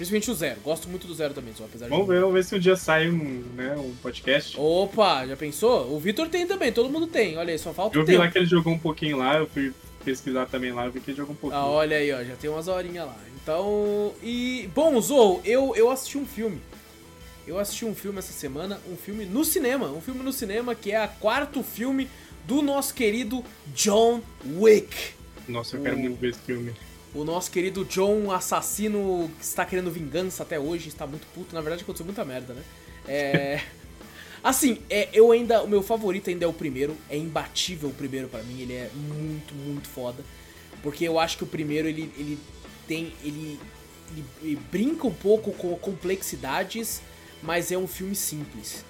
Principalmente 0.00 0.30
o 0.30 0.34
Zero. 0.34 0.60
Gosto 0.64 0.88
muito 0.88 1.06
do 1.06 1.12
Zero 1.14 1.34
também, 1.34 1.52
só 1.54 1.64
apesar 1.64 1.84
de. 1.84 1.90
Vamos 1.90 2.08
ver, 2.08 2.20
vamos 2.20 2.32
ver 2.34 2.42
se 2.42 2.54
um 2.54 2.58
dia 2.58 2.74
sai 2.74 3.10
um, 3.10 3.44
né, 3.54 3.76
um 3.76 3.94
podcast. 3.96 4.56
Opa, 4.58 5.26
já 5.26 5.36
pensou? 5.36 5.92
O 5.94 6.00
Vitor 6.00 6.26
tem 6.30 6.46
também, 6.46 6.72
todo 6.72 6.88
mundo 6.88 7.06
tem. 7.06 7.36
Olha 7.36 7.52
aí, 7.52 7.58
só 7.58 7.74
falta 7.74 7.98
Eu 7.98 8.00
vi 8.00 8.12
tempo. 8.12 8.20
lá 8.20 8.30
que 8.30 8.38
ele 8.38 8.46
jogou 8.46 8.72
um 8.72 8.78
pouquinho 8.78 9.18
lá, 9.18 9.36
eu 9.36 9.46
fui 9.46 9.74
pesquisar 10.02 10.46
também 10.46 10.72
lá, 10.72 10.86
eu 10.86 10.90
vi 10.90 11.00
que 11.00 11.10
ele 11.10 11.18
jogou 11.18 11.34
um 11.34 11.36
pouquinho. 11.36 11.60
Ah, 11.60 11.66
olha 11.68 11.98
aí, 11.98 12.10
ó, 12.14 12.24
já 12.24 12.34
tem 12.36 12.48
umas 12.48 12.66
horinhas 12.66 13.04
lá. 13.06 13.16
Então, 13.42 14.14
e 14.22 14.70
bom, 14.74 14.98
Zou, 15.02 15.42
eu 15.44 15.76
eu 15.76 15.90
assisti 15.90 16.16
um 16.16 16.24
filme. 16.24 16.62
Eu 17.46 17.58
assisti 17.58 17.84
um 17.84 17.94
filme 17.94 18.18
essa 18.20 18.32
semana, 18.32 18.80
um 18.90 18.96
filme 18.96 19.26
no 19.26 19.44
cinema, 19.44 19.88
um 19.90 20.00
filme 20.00 20.22
no 20.22 20.32
cinema 20.32 20.74
que 20.74 20.92
é 20.92 21.04
o 21.04 21.08
quarto 21.20 21.62
filme 21.62 22.08
do 22.46 22.62
nosso 22.62 22.94
querido 22.94 23.44
John 23.74 24.22
Wick. 24.58 25.12
Nossa, 25.46 25.76
eu 25.76 25.82
quero 25.82 25.96
o- 25.96 25.98
muito 26.00 26.18
ver 26.18 26.30
esse 26.30 26.40
filme. 26.40 26.72
O 27.14 27.24
nosso 27.24 27.50
querido 27.50 27.84
John, 27.84 28.30
assassino 28.30 29.30
que 29.38 29.44
está 29.44 29.64
querendo 29.64 29.90
vingança 29.90 30.42
até 30.44 30.58
hoje, 30.60 30.88
está 30.88 31.06
muito 31.06 31.26
puto. 31.34 31.54
Na 31.54 31.60
verdade, 31.60 31.82
aconteceu 31.82 32.06
muita 32.06 32.24
merda, 32.24 32.54
né? 32.54 32.62
É. 33.08 33.60
Assim, 34.42 34.78
é, 34.88 35.08
eu 35.12 35.32
ainda. 35.32 35.62
O 35.62 35.68
meu 35.68 35.82
favorito 35.82 36.30
ainda 36.30 36.44
é 36.44 36.48
o 36.48 36.52
primeiro. 36.52 36.96
É 37.10 37.16
imbatível 37.16 37.88
o 37.90 37.92
primeiro 37.92 38.28
pra 38.28 38.42
mim. 38.42 38.60
Ele 38.62 38.72
é 38.74 38.90
muito, 38.94 39.54
muito 39.54 39.88
foda. 39.88 40.24
Porque 40.82 41.04
eu 41.06 41.18
acho 41.18 41.36
que 41.36 41.44
o 41.44 41.46
primeiro 41.46 41.88
ele, 41.88 42.10
ele 42.16 42.38
tem. 42.86 43.12
Ele, 43.22 43.58
ele, 44.12 44.24
ele 44.42 44.56
brinca 44.70 45.06
um 45.06 45.12
pouco 45.12 45.52
com 45.52 45.76
complexidades, 45.76 47.02
mas 47.42 47.70
é 47.72 47.76
um 47.76 47.86
filme 47.88 48.14
simples. 48.14 48.84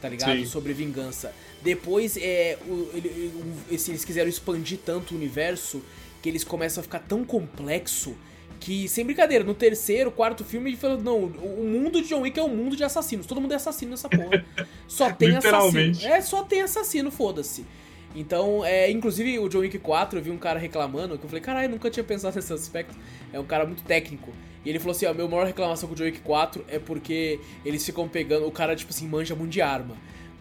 Tá 0.00 0.08
ligado? 0.08 0.36
Sim. 0.36 0.44
Sobre 0.46 0.72
vingança. 0.74 1.32
Depois, 1.62 2.16
é, 2.18 2.58
o, 2.66 2.90
ele, 2.92 3.32
o- 3.34 3.54
eles 3.72 4.04
quiseram 4.04 4.28
expandir 4.28 4.78
tanto 4.84 5.14
o 5.14 5.16
universo 5.16 5.80
que 6.26 6.30
eles 6.30 6.42
começam 6.42 6.80
a 6.80 6.82
ficar 6.82 6.98
tão 6.98 7.24
complexo 7.24 8.16
que, 8.58 8.88
sem 8.88 9.04
brincadeira, 9.04 9.44
no 9.44 9.54
terceiro, 9.54 10.10
quarto 10.10 10.42
filme, 10.44 10.70
ele 10.70 10.76
falou: 10.76 11.00
não, 11.00 11.18
o 11.20 11.64
mundo 11.64 12.02
de 12.02 12.08
John 12.08 12.22
Wick 12.22 12.36
é 12.36 12.42
um 12.42 12.48
mundo 12.48 12.74
de 12.74 12.82
assassinos. 12.82 13.26
Todo 13.26 13.40
mundo 13.40 13.52
é 13.52 13.54
assassino 13.54 13.92
nessa 13.92 14.08
porra. 14.08 14.44
Só 14.88 15.12
tem 15.12 15.36
assassino. 15.36 15.94
É, 16.02 16.20
só 16.20 16.42
tem 16.42 16.62
assassino, 16.62 17.12
foda-se. 17.12 17.64
Então, 18.12 18.64
é, 18.64 18.90
inclusive 18.90 19.38
o 19.38 19.48
John 19.48 19.60
Wick 19.60 19.78
4, 19.78 20.18
eu 20.18 20.22
vi 20.22 20.30
um 20.32 20.36
cara 20.36 20.58
reclamando, 20.58 21.16
que 21.16 21.24
eu 21.24 21.28
falei, 21.28 21.42
caralho, 21.42 21.68
nunca 21.68 21.88
tinha 21.90 22.02
pensado 22.02 22.34
nesse 22.36 22.52
aspecto. 22.52 22.96
É 23.32 23.38
um 23.38 23.44
cara 23.44 23.64
muito 23.64 23.84
técnico. 23.84 24.32
E 24.64 24.68
ele 24.70 24.80
falou 24.80 24.96
assim, 24.96 25.06
ó, 25.06 25.14
meu 25.14 25.28
maior 25.28 25.46
reclamação 25.46 25.88
com 25.88 25.94
o 25.94 25.96
John 25.96 26.04
Wick 26.04 26.18
4 26.22 26.64
é 26.66 26.80
porque 26.80 27.38
eles 27.64 27.86
ficam 27.86 28.08
pegando, 28.08 28.48
o 28.48 28.50
cara, 28.50 28.74
tipo 28.74 28.90
assim, 28.90 29.06
manja 29.06 29.36
muito 29.36 29.52
de 29.52 29.62
arma. 29.62 29.94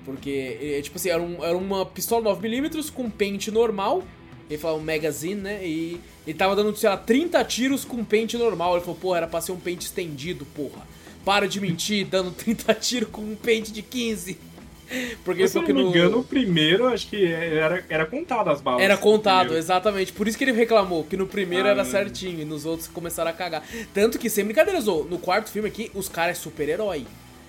Porque, 0.04 0.58
é, 0.60 0.82
tipo 0.82 0.98
assim, 0.98 1.10
era, 1.10 1.22
um- 1.22 1.44
era 1.44 1.56
uma 1.56 1.86
pistola 1.86 2.36
9mm 2.36 2.92
com 2.92 3.08
pente 3.08 3.52
normal, 3.52 4.04
ele 4.50 4.60
falou 4.60 4.80
um 4.80 4.84
magazine, 4.84 5.42
né, 5.42 5.66
e 5.66 6.00
ele 6.26 6.38
tava 6.38 6.56
dando, 6.56 6.76
sei 6.76 6.90
lá, 6.90 6.98
30 6.98 7.44
tiros 7.46 7.86
com 7.86 8.04
pente 8.04 8.38
normal. 8.38 8.76
Ele 8.76 8.82
falou, 8.82 9.00
porra, 9.00 9.18
era 9.18 9.28
pra 9.28 9.42
ser 9.42 9.52
um 9.52 9.60
pente 9.60 9.86
estendido, 9.86 10.46
porra. 10.46 10.82
Para 11.24 11.48
de 11.48 11.60
mentir, 11.60 12.06
dando 12.06 12.32
30 12.36 12.74
tiros 12.76 13.10
com 13.10 13.22
um 13.22 13.36
pente 13.36 13.72
de 13.72 13.82
15. 13.82 14.38
Porque 15.24 15.48
Se 15.48 15.58
eu 15.58 15.64
não 15.64 15.68
me 15.70 15.84
no... 15.84 15.90
engano, 15.90 16.20
o 16.20 16.24
primeiro, 16.24 16.88
acho 16.88 17.08
que 17.08 17.26
era, 17.26 17.84
era 17.90 18.06
contado 18.06 18.50
as 18.52 18.62
balas. 18.62 18.82
Era 18.84 18.96
contado, 18.96 19.58
exatamente. 19.58 20.14
Por 20.14 20.28
isso 20.28 20.38
que 20.38 20.44
ele 20.44 20.52
reclamou, 20.52 21.04
que 21.04 21.18
no 21.18 21.26
primeiro 21.26 21.68
Ah, 21.68 21.72
era 21.72 21.84
certinho 21.84 22.42
e 22.42 22.46
nos 22.46 22.66
outros 22.66 22.88
começaram 22.88 23.32
a 23.32 23.34
cagar. 23.34 23.64
Tanto 23.94 24.20
que, 24.20 24.30
sem 24.30 24.46
brincadeira, 24.46 24.80
Zô, 24.80 25.04
no 25.10 25.18
quarto 25.18 25.50
filme 25.50 25.68
aqui, 25.68 25.90
os 25.96 26.08
caras 26.08 26.38
é 26.38 26.40
super-herói. 26.40 27.08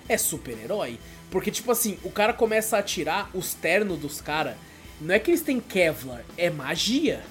É 0.08 0.16
super-herói. 0.16 0.98
Porque, 1.30 1.50
tipo 1.50 1.70
assim, 1.70 1.98
o 2.02 2.10
cara 2.10 2.32
começa 2.32 2.76
a 2.76 2.80
atirar 2.80 3.30
os 3.34 3.52
ternos 3.52 3.98
dos 3.98 4.20
caras. 4.20 4.54
Não 5.00 5.14
é 5.14 5.18
que 5.18 5.30
eles 5.30 5.42
têm 5.42 5.60
Kevlar, 5.60 6.24
é 6.36 6.48
magia. 6.50 7.22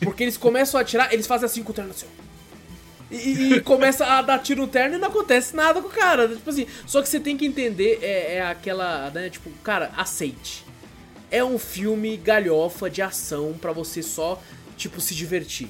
Porque 0.00 0.22
eles 0.22 0.36
começam 0.36 0.78
a 0.78 0.82
atirar, 0.82 1.12
eles 1.12 1.26
fazem 1.26 1.46
assim 1.46 1.62
com 1.62 1.70
o 1.70 1.74
terno 1.74 1.90
assim. 1.90 2.06
E, 3.10 3.54
e 3.54 3.60
começa 3.62 4.04
a 4.04 4.22
dar 4.22 4.38
tiro 4.38 4.62
no 4.62 4.68
terno 4.68 4.96
e 4.96 4.98
não 4.98 5.08
acontece 5.08 5.54
nada 5.54 5.80
com 5.80 5.88
o 5.88 5.90
cara. 5.90 6.28
Tipo 6.28 6.50
assim, 6.50 6.66
só 6.86 7.02
que 7.02 7.08
você 7.08 7.20
tem 7.20 7.36
que 7.36 7.46
entender, 7.46 7.98
é, 8.02 8.36
é 8.36 8.42
aquela, 8.42 9.10
né, 9.10 9.30
tipo, 9.30 9.50
cara, 9.62 9.92
aceite. 9.96 10.64
É 11.30 11.42
um 11.44 11.58
filme 11.58 12.16
galhofa 12.16 12.90
de 12.90 13.00
ação 13.00 13.56
pra 13.60 13.72
você 13.72 14.02
só, 14.02 14.42
tipo, 14.76 15.00
se 15.00 15.14
divertir. 15.14 15.68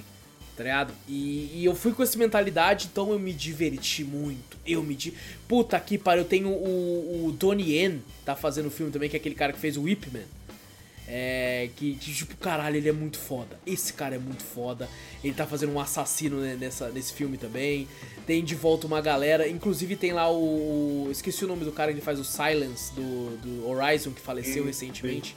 Tá 0.56 0.64
ligado? 0.64 0.92
E, 1.08 1.50
e 1.54 1.64
eu 1.64 1.74
fui 1.74 1.92
com 1.92 2.02
essa 2.02 2.18
mentalidade, 2.18 2.88
então 2.92 3.10
eu 3.10 3.18
me 3.18 3.32
diverti 3.32 4.04
muito. 4.04 4.58
Eu 4.66 4.82
me 4.82 4.94
di... 4.94 5.14
Puta 5.48 5.80
que 5.80 5.96
pariu, 5.96 6.22
eu 6.22 6.28
tenho 6.28 6.48
o, 6.50 7.26
o 7.26 7.32
Donnie 7.32 7.74
Yen, 7.74 8.02
tá 8.24 8.36
fazendo 8.36 8.66
o 8.66 8.70
filme 8.70 8.92
também, 8.92 9.08
que 9.08 9.16
é 9.16 9.18
aquele 9.18 9.34
cara 9.34 9.52
que 9.52 9.58
fez 9.58 9.76
o 9.76 9.82
Whip 9.82 10.10
Man. 10.12 10.24
É, 11.14 11.68
que, 11.76 11.94
tipo, 11.96 12.34
caralho, 12.38 12.76
ele 12.76 12.88
é 12.88 12.92
muito 12.92 13.18
foda. 13.18 13.60
Esse 13.66 13.92
cara 13.92 14.14
é 14.14 14.18
muito 14.18 14.42
foda. 14.42 14.88
Ele 15.22 15.34
tá 15.34 15.46
fazendo 15.46 15.70
um 15.74 15.78
assassino 15.78 16.40
né, 16.40 16.56
nessa, 16.58 16.88
nesse 16.88 17.12
filme 17.12 17.36
também. 17.36 17.86
Tem 18.26 18.42
de 18.42 18.54
volta 18.54 18.86
uma 18.86 18.98
galera. 19.02 19.46
Inclusive 19.46 19.94
tem 19.94 20.12
lá 20.14 20.30
o. 20.32 21.04
o- 21.06 21.08
esqueci 21.10 21.44
o 21.44 21.48
nome 21.48 21.66
do 21.66 21.72
cara 21.72 21.92
que 21.92 22.00
faz 22.00 22.18
o 22.18 22.24
Silence 22.24 22.94
do, 22.94 23.36
do 23.36 23.68
Horizon, 23.68 24.12
que 24.12 24.22
faleceu 24.22 24.62
Hum, 24.62 24.66
recentemente. 24.68 25.36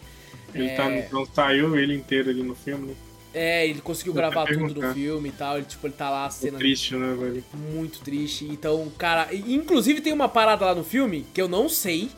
Ele 0.53 0.67
É. 0.69 0.75
tá, 0.75 0.89
não 1.11 1.25
saiu 1.25 1.77
ele 1.77 1.93
inteiro 1.93 2.29
ali 2.29 2.41
no 2.41 2.55
filme, 2.55 2.87
né? 2.87 2.95
É, 3.33 3.67
ele 3.67 3.81
conseguiu 3.81 4.13
Eu 4.13 4.15
gravar 4.15 4.45
tudo 4.45 4.81
no 4.81 4.93
filme 4.93 5.27
e 5.27 5.31
tal. 5.33 5.57
Ele, 5.57 5.65
tipo, 5.65 5.85
ele 5.85 5.93
tá 5.93 6.09
lá 6.09 6.25
a 6.25 6.29
cena 6.29 6.57
triste, 6.57 6.95
né, 6.95 7.13
velho? 7.19 7.43
muito 7.69 7.99
triste. 7.99 8.45
Então, 8.45 8.89
cara, 8.97 9.27
inclusive 9.35 9.99
tem 9.99 10.13
uma 10.13 10.29
parada 10.29 10.63
lá 10.67 10.73
no 10.73 10.85
filme 10.85 11.25
que 11.33 11.41
eu 11.41 11.49
não 11.49 11.67
sei, 11.67 12.09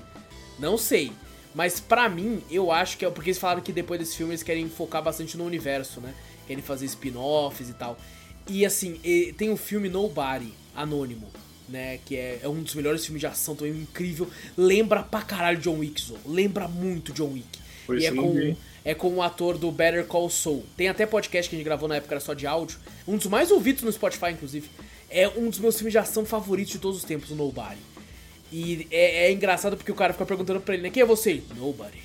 não 0.60 0.78
sei, 0.78 1.12
mas 1.58 1.80
pra 1.80 2.08
mim 2.08 2.40
eu 2.52 2.72
acho 2.72 3.00
que 3.00 3.04
é 3.04 3.10
porque 3.10 3.32
eles 3.32 3.40
falaram 3.40 3.62
que 3.64 3.74
depois 3.74 4.00
desse 4.00 4.16
filme 4.16 4.32
eles 4.32 4.44
querem 4.44 4.70
focar 4.70 5.02
bastante 5.02 5.36
no 5.36 5.44
universo, 5.44 6.00
né? 6.00 6.14
Querem 6.46 6.62
fazer 6.62 6.86
spin-offs 6.86 7.68
e 7.68 7.74
tal. 7.74 7.98
E 8.48 8.64
assim, 8.64 9.00
tem 9.36 9.50
o 9.50 9.58
filme 9.58 9.90
Nobody, 9.90 10.54
Anônimo, 10.76 11.28
né? 11.68 11.98
Que 12.06 12.16
é, 12.16 12.42
é 12.44 12.48
um 12.48 12.62
dos 12.62 12.76
melhores 12.76 13.04
filmes 13.04 13.22
de 13.22 13.26
ação 13.26 13.56
também, 13.56 13.74
incrível. 13.74 14.30
Lembra 14.56 15.02
pra 15.02 15.24
caralho 15.24 15.58
John 15.58 15.80
Wick, 15.80 16.00
Zo. 16.00 16.20
Lembra 16.28 16.68
muito 16.68 17.12
John 17.12 17.34
Wick. 17.34 17.58
Por 17.88 17.98
e 17.98 18.06
é 18.06 18.12
com, 18.12 18.56
é 18.86 18.94
com 18.94 19.16
o 19.16 19.24
ator 19.24 19.58
do 19.58 19.72
Better 19.72 20.06
Call 20.06 20.30
Saul. 20.30 20.64
Tem 20.78 20.90
até 20.90 21.08
podcast 21.08 21.50
que 21.50 21.56
a 21.56 21.58
gente 21.58 21.66
gravou 21.66 21.90
na 21.90 21.96
época, 21.96 22.14
era 22.14 22.22
só 22.22 22.36
de 22.36 22.46
áudio. 22.46 22.78
Um 23.08 23.18
dos 23.18 23.26
mais 23.26 23.50
ouvidos 23.50 23.82
no 23.82 23.92
Spotify, 23.92 24.30
inclusive. 24.30 24.70
É 25.10 25.28
um 25.30 25.50
dos 25.50 25.58
meus 25.58 25.76
filmes 25.76 25.92
de 25.92 25.98
ação 25.98 26.24
favoritos 26.24 26.74
de 26.74 26.78
todos 26.78 26.98
os 26.98 27.04
tempos, 27.04 27.32
o 27.32 27.36
Nobody. 27.36 27.80
E 28.52 28.88
é, 28.92 29.26
é 29.28 29.32
engraçado 29.32 29.76
porque 29.76 29.92
o 29.92 29.96
cara 29.96 30.14
fica 30.14 30.26
perguntando 30.26 30.62
pra 30.62 30.74
ele, 30.74 30.84
né? 30.84 30.90
Quem 30.90 31.02
é 31.04 31.06
você? 31.06 31.42
Nobody. 31.58 31.98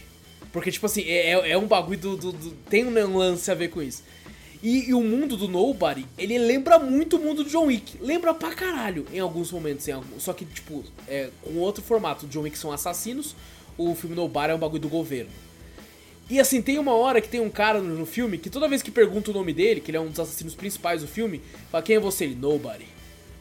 Porque, 0.53 0.71
tipo 0.71 0.85
assim, 0.87 1.03
é, 1.03 1.31
é- 1.33 1.51
é 1.53 1.59
um 1.59 1.67
bagulho 1.67 1.99
do, 1.99 2.17
do- 2.17 2.33
do- 2.33 2.51
Tem 2.69 2.85
um 2.87 3.17
lance 3.17 3.51
a 3.51 3.55
ver 3.55 3.69
com 3.69 3.81
isso. 3.83 4.03
E, 4.63 4.91
e 4.91 4.95
o 4.95 5.01
mundo 5.03 5.37
do 5.37 5.49
Nobody, 5.49 6.07
ele 6.19 6.39
lembra 6.39 6.79
muito 6.79 7.17
o 7.17 7.21
mundo 7.21 7.43
do 7.43 7.51
John 7.51 7.67
Wick. 7.67 7.97
Lembra 8.01 8.33
pra 8.35 8.51
caralho 8.55 9.07
em 9.13 9.19
alguns 9.19 9.51
momentos. 9.51 9.87
Em 9.89 9.93
algum- 9.93 10.21
só 10.21 10.33
que, 10.33 10.45
tipo, 10.45 10.85
é, 11.09 11.31
com 11.43 11.55
outro 11.59 11.83
formato. 11.83 12.27
O 12.27 12.29
John 12.29 12.43
Wick 12.43 12.57
são 12.59 12.71
assassinos, 12.73 13.35
o 13.79 13.95
filme 13.95 14.15
Nobody 14.15 14.53
é 14.53 14.55
um 14.55 14.59
bagulho 14.59 14.83
do 14.83 14.89
governo. 14.89 15.31
E 16.31 16.39
assim, 16.41 16.63
tem 16.63 16.79
uma 16.79 16.93
hora 16.95 17.21
que 17.21 17.29
tem 17.29 17.41
um 17.41 17.51
cara 17.51 17.81
no, 17.81 17.95
no 17.99 18.07
filme 18.07 18.39
que 18.39 18.49
toda 18.49 18.69
vez 18.69 18.83
que 18.83 18.91
pergunta 18.91 19.31
o 19.31 19.35
nome 19.35 19.53
dele, 19.53 19.81
que 19.81 19.91
ele 19.91 19.99
é 19.99 20.01
um 20.01 20.09
dos 20.09 20.21
assassinos 20.21 20.55
principais 20.55 21.03
do 21.03 21.09
filme, 21.09 21.41
fala, 21.71 21.83
quem 21.83 21.97
é 21.97 22.01
você? 22.01 22.25
Ele, 22.25 22.35
Nobody. 22.37 22.87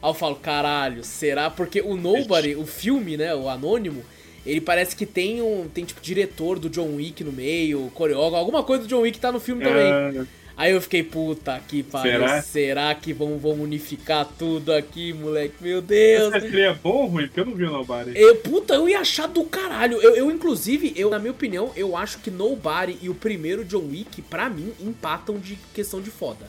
Aí 0.02 0.10
eu 0.10 0.14
falo, 0.14 0.34
caralho, 0.34 1.04
será? 1.04 1.48
Porque 1.48 1.80
o 1.80 1.96
Nobody, 1.96 2.56
o 2.56 2.66
filme, 2.66 3.16
né, 3.16 3.32
o 3.34 3.48
anônimo, 3.48 4.02
ele 4.44 4.60
parece 4.60 4.96
que 4.96 5.06
tem 5.06 5.40
um, 5.40 5.68
tem 5.72 5.84
tipo 5.84 6.00
diretor 6.00 6.58
do 6.58 6.68
John 6.68 6.96
Wick 6.96 7.22
no 7.22 7.32
meio, 7.32 7.90
coreógrafo, 7.94 8.36
alguma 8.36 8.64
coisa 8.64 8.82
do 8.82 8.88
John 8.88 9.02
Wick 9.02 9.20
tá 9.20 9.30
no 9.30 9.38
filme 9.38 9.62
também. 9.62 9.92
Ah, 9.92 10.26
Aí 10.54 10.72
eu 10.72 10.80
fiquei, 10.80 11.02
puta 11.02 11.58
que 11.66 11.82
pariu, 11.82 12.12
será, 12.12 12.42
Será? 12.42 12.94
que 12.94 13.12
vão, 13.12 13.38
vão 13.38 13.52
unificar 13.52 14.28
tudo 14.38 14.72
aqui, 14.72 15.12
moleque? 15.12 15.54
Meu 15.60 15.80
Deus. 15.80 16.34
Essa 16.34 16.40
seria 16.40 16.74
bom 16.74 16.90
ou 16.90 17.06
ruim? 17.06 17.26
Porque 17.26 17.40
eu 17.40 17.46
não 17.46 17.54
vi 17.54 17.64
o 17.64 17.70
Nobody. 17.70 18.12
Eu, 18.14 18.36
puta, 18.36 18.74
eu 18.74 18.88
ia 18.88 19.00
achar 19.00 19.26
do 19.26 19.44
caralho. 19.44 20.00
Eu, 20.02 20.14
eu, 20.14 20.30
inclusive, 20.30 20.92
eu, 20.94 21.08
na 21.08 21.18
minha 21.18 21.32
opinião, 21.32 21.72
eu 21.74 21.96
acho 21.96 22.18
que 22.18 22.30
Nobody 22.30 22.98
e 23.00 23.08
o 23.08 23.14
primeiro 23.14 23.64
John 23.64 23.88
Wick, 23.90 24.20
pra 24.22 24.50
mim, 24.50 24.72
empatam 24.78 25.38
de 25.38 25.56
questão 25.72 26.02
de 26.02 26.10
foda. 26.10 26.46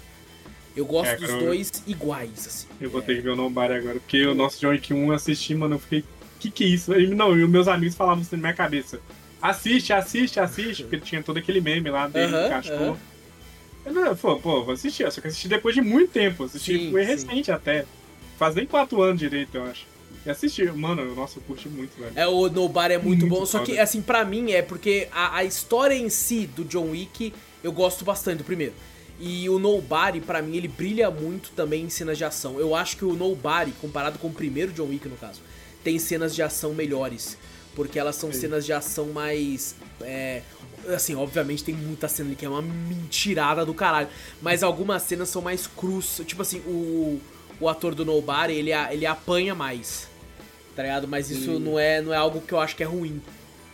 Eu 0.76 0.86
gosto 0.86 1.12
É, 1.12 1.16
dos 1.18 1.30
eu- 1.30 1.40
dois 1.40 1.72
iguais, 1.86 2.48
assim. 2.48 2.68
Eu 2.82 2.90
vou 2.90 3.02
ter 3.02 3.16
que 3.16 3.22
ver 3.22 3.30
o 3.30 3.36
Nobody 3.36 3.74
agora. 3.74 4.00
Porque 4.00 4.26
o 4.26 4.34
nosso 4.34 4.60
John 4.60 4.70
Wick 4.70 4.94
1 4.94 5.08
eu 5.08 5.14
assisti, 5.14 5.54
mano, 5.56 5.76
eu 5.76 5.80
fiquei. 5.80 6.04
Que 6.40 6.50
que 6.52 6.64
é 6.64 6.68
isso? 6.68 6.94
E, 6.94 7.08
não, 7.08 7.38
e 7.38 7.44
os 7.44 7.50
meus 7.50 7.68
amigos 7.68 7.96
falavam 7.96 8.22
assim 8.22 8.36
na 8.36 8.42
minha 8.42 8.54
cabeça. 8.54 9.00
assiste, 9.42 9.92
assiste, 9.94 10.40
assiste, 10.40 10.84
porque 10.84 10.98
tinha 11.00 11.22
todo 11.22 11.38
aquele 11.38 11.60
meme 11.62 11.90
lá 11.90 12.08
dele, 12.08 12.34
Aham, 12.34 12.44
do 12.44 12.50
cachorro. 12.50 12.84
aham. 12.86 12.98
Eu 13.86 13.94
não, 13.94 14.16
pô, 14.16 14.38
pô, 14.38 14.64
vou 14.64 14.74
assistir, 14.74 15.10
só 15.12 15.20
que 15.20 15.28
assisti 15.28 15.50
depois 15.50 15.76
de 15.76 15.82
muito 15.82 16.12
tempo, 16.12 16.46
assisti 16.46 16.78
Sim, 16.80 16.92
foi 16.92 17.04
sim. 17.04 17.12
recente 17.12 17.52
até. 17.52 17.86
Faz 18.40 18.56
nem 18.56 18.66
quatro 18.66 19.02
anos 19.02 19.20
direito, 19.20 19.56
eu 19.56 19.66
acho. 19.66 19.86
E 20.26 20.30
assisti, 20.30 20.64
mano, 20.72 21.14
nossa, 21.14 21.40
eu 21.40 21.44
curti 21.44 21.68
muito, 21.68 21.92
velho. 22.00 22.14
É, 22.16 22.26
o 22.26 22.48
Nobody 22.50 22.94
é 22.94 22.98
muito, 22.98 23.26
Muito 23.26 23.28
bom, 23.28 23.46
só 23.46 23.60
foda. 23.60 23.72
que, 23.74 23.78
assim, 23.78 24.02
pra 24.02 24.24
mim 24.24 24.52
é 24.52 24.62
porque 24.62 25.10
a, 25.12 25.38
a 25.38 25.44
história 25.44 25.96
em 25.96 26.08
si 26.10 26.48
do 26.48 26.64
John 26.64 26.92
Wick 26.92 27.34
eu 27.62 27.74
gosto 27.74 28.06
bastante 28.06 28.38
do 28.38 28.44
primeiro. 28.46 28.74
E 29.26 29.50
o 29.50 29.58
Nobody, 29.58 30.20
pra 30.20 30.42
mim, 30.42 30.58
ele 30.58 30.68
brilha 30.68 31.10
muito 31.10 31.52
também 31.52 31.86
em 31.86 31.90
cenas 31.90 32.18
de 32.18 32.26
ação. 32.26 32.60
Eu 32.60 32.76
acho 32.76 32.98
que 32.98 33.06
o 33.06 33.14
Nobody, 33.14 33.72
comparado 33.80 34.20
com 34.20 34.28
o 34.28 34.34
primeiro 34.34 34.74
John 34.74 34.88
Wick, 34.88 35.08
no 35.08 35.16
caso, 35.16 35.40
tem 35.82 35.98
cenas 35.98 36.36
de 36.36 36.44
ação 36.44 36.74
melhores. 36.74 37.38
Porque 37.74 37.98
elas 37.98 38.18
são 38.18 38.34
Sim. 38.34 38.42
cenas 38.42 38.66
de 38.66 38.74
ação 38.74 39.14
mais. 39.14 39.76
É, 40.02 40.42
assim, 40.94 41.16
obviamente 41.16 41.64
tem 41.64 41.74
muita 41.74 42.10
cena 42.10 42.28
ali 42.28 42.36
que 42.36 42.46
é 42.46 42.50
uma 42.50 42.62
mentirada 42.62 43.66
do 43.66 43.74
caralho. 43.74 44.10
Mas 44.42 44.62
algumas 44.62 45.04
cenas 45.04 45.30
são 45.30 45.42
mais 45.42 45.68
crus. 45.68 46.20
Tipo 46.26 46.42
assim, 46.42 46.60
o, 46.68 47.22
o 47.62 47.70
ator 47.70 47.96
do 47.96 48.04
Nobody, 48.04 48.52
ele, 48.52 48.72
ele 48.92 49.06
apanha 49.06 49.56
mais. 49.56 50.10
Tá 50.76 50.84
ligado? 50.84 51.08
Mas 51.08 51.32
isso 51.32 51.54
Sim. 51.54 51.60
não 51.60 51.80
é, 51.80 52.02
não 52.02 52.14
é 52.14 52.18
algo 52.18 52.42
que 52.42 52.52
eu 52.52 52.60
acho 52.60 52.76
que 52.76 52.84
é 52.84 52.86
ruim. 52.86 53.22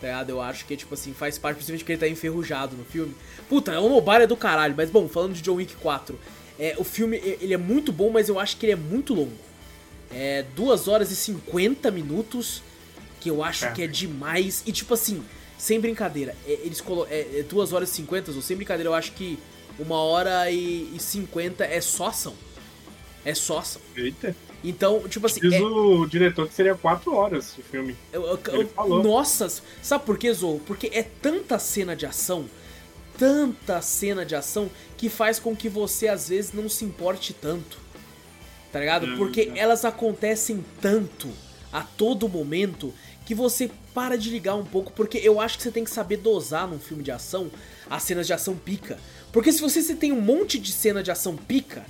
Tá 0.00 0.06
ligado? 0.06 0.30
Eu 0.30 0.40
acho 0.40 0.64
que, 0.64 0.76
tipo 0.76 0.94
assim, 0.94 1.12
faz 1.12 1.36
parte, 1.38 1.56
principalmente 1.56 1.82
porque 1.82 1.92
ele 1.92 2.00
tá 2.00 2.08
enferrujado 2.08 2.74
no 2.76 2.84
filme. 2.84 3.14
Puta, 3.48 3.78
o 3.80 3.88
Nobody 3.88 4.24
é 4.24 4.26
do 4.26 4.36
caralho. 4.36 4.74
Mas, 4.76 4.90
bom, 4.90 5.06
falando 5.08 5.34
de 5.34 5.42
John 5.42 5.54
Wick 5.56 5.74
4, 5.76 6.18
é, 6.58 6.74
o 6.78 6.84
filme, 6.84 7.18
ele 7.18 7.52
é 7.52 7.58
muito 7.58 7.92
bom, 7.92 8.10
mas 8.10 8.28
eu 8.28 8.38
acho 8.40 8.56
que 8.56 8.66
ele 8.66 8.72
é 8.72 8.76
muito 8.76 9.12
longo. 9.12 9.32
É 10.10 10.44
2 10.56 10.88
horas 10.88 11.10
e 11.10 11.16
50 11.16 11.90
minutos, 11.90 12.62
que 13.20 13.30
eu 13.30 13.44
acho 13.44 13.66
É. 13.66 13.72
que 13.72 13.82
é 13.82 13.86
demais. 13.86 14.62
E, 14.66 14.72
tipo 14.72 14.94
assim, 14.94 15.22
sem 15.58 15.78
brincadeira, 15.78 16.34
é, 16.46 16.52
eles 16.64 16.80
colocam. 16.80 17.12
É, 17.12 17.44
2 17.48 17.72
horas 17.74 17.90
e 17.90 17.92
50, 17.96 18.32
ou 18.32 18.40
sem 18.42 18.56
brincadeira, 18.56 18.88
eu 18.88 18.94
acho 18.94 19.12
que 19.12 19.38
uma 19.78 19.96
hora 19.96 20.50
e, 20.50 20.90
e 20.94 20.98
50 20.98 21.64
é 21.64 21.80
só 21.80 22.06
ação. 22.08 22.34
É 23.24 23.34
só 23.34 23.58
ação. 23.58 23.82
Eita. 23.96 24.34
Então, 24.62 25.08
tipo 25.08 25.26
assim. 25.26 25.40
Diz 25.40 25.54
é- 25.54 25.60
o 25.62 26.06
diretor 26.06 26.46
que 26.48 26.54
seria 26.54 26.74
quatro 26.74 27.14
horas 27.14 27.54
de 27.56 27.62
filme. 27.62 27.96
eu- 28.12 28.22
eu- 28.26 28.40
Ele 28.60 28.64
falou. 28.68 29.02
nossa, 29.02 29.48
sabe 29.82 30.04
por 30.04 30.18
quê, 30.18 30.32
Zou? 30.32 30.58
Porque 30.66 30.90
é 30.92 31.02
tanta 31.02 31.58
cena 31.58 31.94
de 31.96 32.04
ação, 32.06 32.46
tanta 33.18 33.80
cena 33.82 34.24
de 34.24 34.34
ação, 34.34 34.70
que 34.96 35.08
faz 35.08 35.38
com 35.38 35.54
que 35.54 35.68
você 35.68 36.08
às 36.08 36.28
vezes 36.28 36.52
não 36.52 36.68
se 36.68 36.84
importe 36.84 37.32
tanto. 37.32 37.78
Tá 38.72 38.78
ligado? 38.80 39.06
Hum, 39.06 39.16
Porque 39.16 39.50
é. 39.54 39.58
elas 39.58 39.84
acontecem 39.84 40.64
tanto, 40.80 41.28
a 41.72 41.82
todo 41.82 42.28
momento, 42.28 42.94
que 43.26 43.34
você 43.34 43.70
para 43.92 44.16
de 44.16 44.30
ligar 44.30 44.54
um 44.54 44.64
pouco. 44.64 44.92
Porque 44.92 45.18
eu 45.18 45.40
acho 45.40 45.56
que 45.56 45.62
você 45.64 45.70
tem 45.70 45.84
que 45.84 45.90
saber 45.90 46.18
dosar 46.18 46.68
num 46.68 46.78
filme 46.78 47.02
de 47.02 47.10
ação 47.10 47.50
as 47.88 48.02
cenas 48.04 48.26
de 48.26 48.32
ação 48.32 48.56
pica. 48.56 48.98
Porque 49.32 49.52
se 49.52 49.60
você 49.60 49.94
tem 49.94 50.12
um 50.12 50.20
monte 50.20 50.58
de 50.58 50.72
cena 50.72 51.02
de 51.02 51.10
ação 51.10 51.36
pica, 51.36 51.84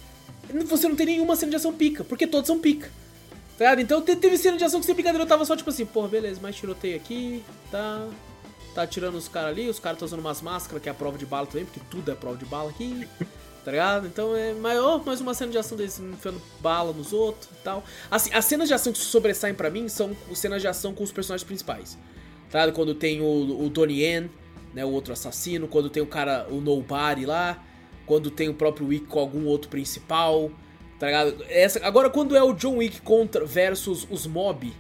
você 0.66 0.89
não 0.89 0.97
tem 0.97 1.06
nenhuma 1.06 1.36
cena 1.36 1.51
de 1.51 1.56
ação 1.56 1.72
pica, 1.72 2.05
porque 2.05 2.27
todas 2.27 2.47
são 2.47 2.59
pica. 2.59 2.90
Tá 3.59 3.64
ligado? 3.66 3.81
Então 3.81 4.01
te- 4.02 4.16
teve 4.16 4.36
cena 4.39 4.56
de 4.56 4.64
ação 4.64 4.81
que 4.81 4.86
sem 4.86 4.94
brincadeira 4.94 5.22
eu 5.24 5.28
tava 5.28 5.44
só 5.44 5.55
tipo 5.56 5.68
assim, 5.70 5.85
porra, 5.85 6.09
beleza, 6.09 6.40
mais 6.40 6.56
tiroteio 6.56 6.97
aqui, 6.97 7.43
tá. 7.70 8.09
Tá 8.74 8.86
tirando 8.86 9.16
os 9.16 9.27
caras 9.27 9.51
ali, 9.51 9.68
os 9.68 9.81
caras 9.81 9.97
estão 9.97 10.06
usando 10.06 10.20
umas 10.20 10.40
máscaras, 10.40 10.81
que 10.81 10.89
é 10.89 10.93
a 10.93 10.94
prova 10.94 11.18
de 11.18 11.27
bala 11.27 11.44
também, 11.47 11.64
porque 11.64 11.81
tudo 11.90 12.09
é 12.10 12.14
prova 12.14 12.36
de 12.36 12.44
bala 12.44 12.70
aqui. 12.70 13.06
Tá 13.62 13.72
ligado? 13.72 14.06
Então 14.06 14.35
é. 14.35 14.55
Ó, 14.81 14.98
mais 15.01 15.20
uma 15.20 15.35
cena 15.35 15.52
de 15.52 15.59
ação 15.59 15.77
deles 15.77 16.01
enfiando 16.01 16.40
bala 16.62 16.94
nos 16.94 17.12
outros 17.12 17.47
e 17.51 17.62
tal. 17.62 17.85
Assim, 18.10 18.31
as 18.32 18.47
cenas 18.47 18.68
de 18.68 18.72
ação 18.72 18.90
que 18.90 18.98
sobressaem 18.98 19.55
pra 19.55 19.68
mim 19.68 19.86
são 19.86 20.16
as 20.32 20.39
cenas 20.39 20.62
de 20.62 20.66
ação 20.66 20.94
com 20.94 21.05
os 21.05 21.12
personagens 21.12 21.44
principais. 21.47 21.98
Tá 22.51 22.60
ligado? 22.60 22.74
Quando 22.74 22.94
tem 22.94 23.20
o, 23.20 23.62
o 23.62 23.68
Donnie 23.68 24.01
Yen, 24.02 24.31
né? 24.72 24.82
O 24.82 24.89
outro 24.89 25.12
assassino. 25.12 25.68
Quando 25.68 25.90
tem 25.90 26.02
o 26.02 26.06
cara, 26.06 26.47
o 26.48 26.59
Nobody 26.59 27.27
lá. 27.27 27.62
Quando 28.10 28.28
tem 28.28 28.48
o 28.48 28.54
próprio 28.54 28.88
Wick 28.88 29.06
com 29.06 29.20
algum 29.20 29.46
outro 29.46 29.70
principal. 29.70 30.50
Tá 30.98 31.06
ligado? 31.06 31.44
Essa, 31.48 31.78
agora, 31.86 32.10
quando 32.10 32.36
é 32.36 32.42
o 32.42 32.52
John 32.52 32.78
Wick 32.78 33.00
contra 33.02 33.46
versus 33.46 34.04
os 34.10 34.26
mob, 34.26 34.72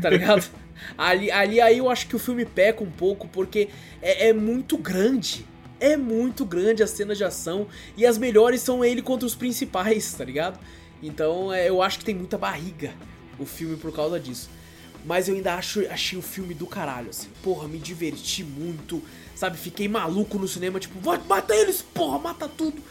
tá 0.00 0.08
ligado? 0.08 0.48
ali, 0.96 1.30
ali 1.30 1.60
aí 1.60 1.76
eu 1.76 1.90
acho 1.90 2.06
que 2.06 2.16
o 2.16 2.18
filme 2.18 2.46
peca 2.46 2.82
um 2.82 2.90
pouco, 2.90 3.28
porque 3.28 3.68
é, 4.00 4.28
é 4.28 4.32
muito 4.32 4.78
grande. 4.78 5.44
É 5.78 5.98
muito 5.98 6.46
grande 6.46 6.82
as 6.82 6.88
cenas 6.88 7.18
de 7.18 7.24
ação. 7.24 7.66
E 7.94 8.06
as 8.06 8.16
melhores 8.16 8.62
são 8.62 8.82
ele 8.82 9.02
contra 9.02 9.26
os 9.26 9.34
principais, 9.34 10.14
tá 10.14 10.24
ligado? 10.24 10.58
Então 11.02 11.52
é, 11.52 11.68
eu 11.68 11.82
acho 11.82 11.98
que 11.98 12.06
tem 12.06 12.14
muita 12.14 12.38
barriga 12.38 12.94
o 13.38 13.44
filme 13.44 13.76
por 13.76 13.92
causa 13.92 14.18
disso. 14.18 14.48
Mas 15.04 15.28
eu 15.28 15.34
ainda 15.34 15.56
acho, 15.56 15.86
achei 15.90 16.18
o 16.18 16.22
filme 16.22 16.54
do 16.54 16.66
caralho, 16.66 17.10
assim. 17.10 17.28
Porra, 17.42 17.68
me 17.68 17.78
diverti 17.78 18.42
muito. 18.42 19.02
Sabe, 19.36 19.56
fiquei 19.58 19.86
maluco 19.86 20.38
no 20.38 20.48
cinema, 20.48 20.80
tipo, 20.80 20.98
mata 21.28 21.54
eles, 21.54 21.82
porra, 21.82 22.18
mata 22.18 22.48
tudo. 22.48 22.82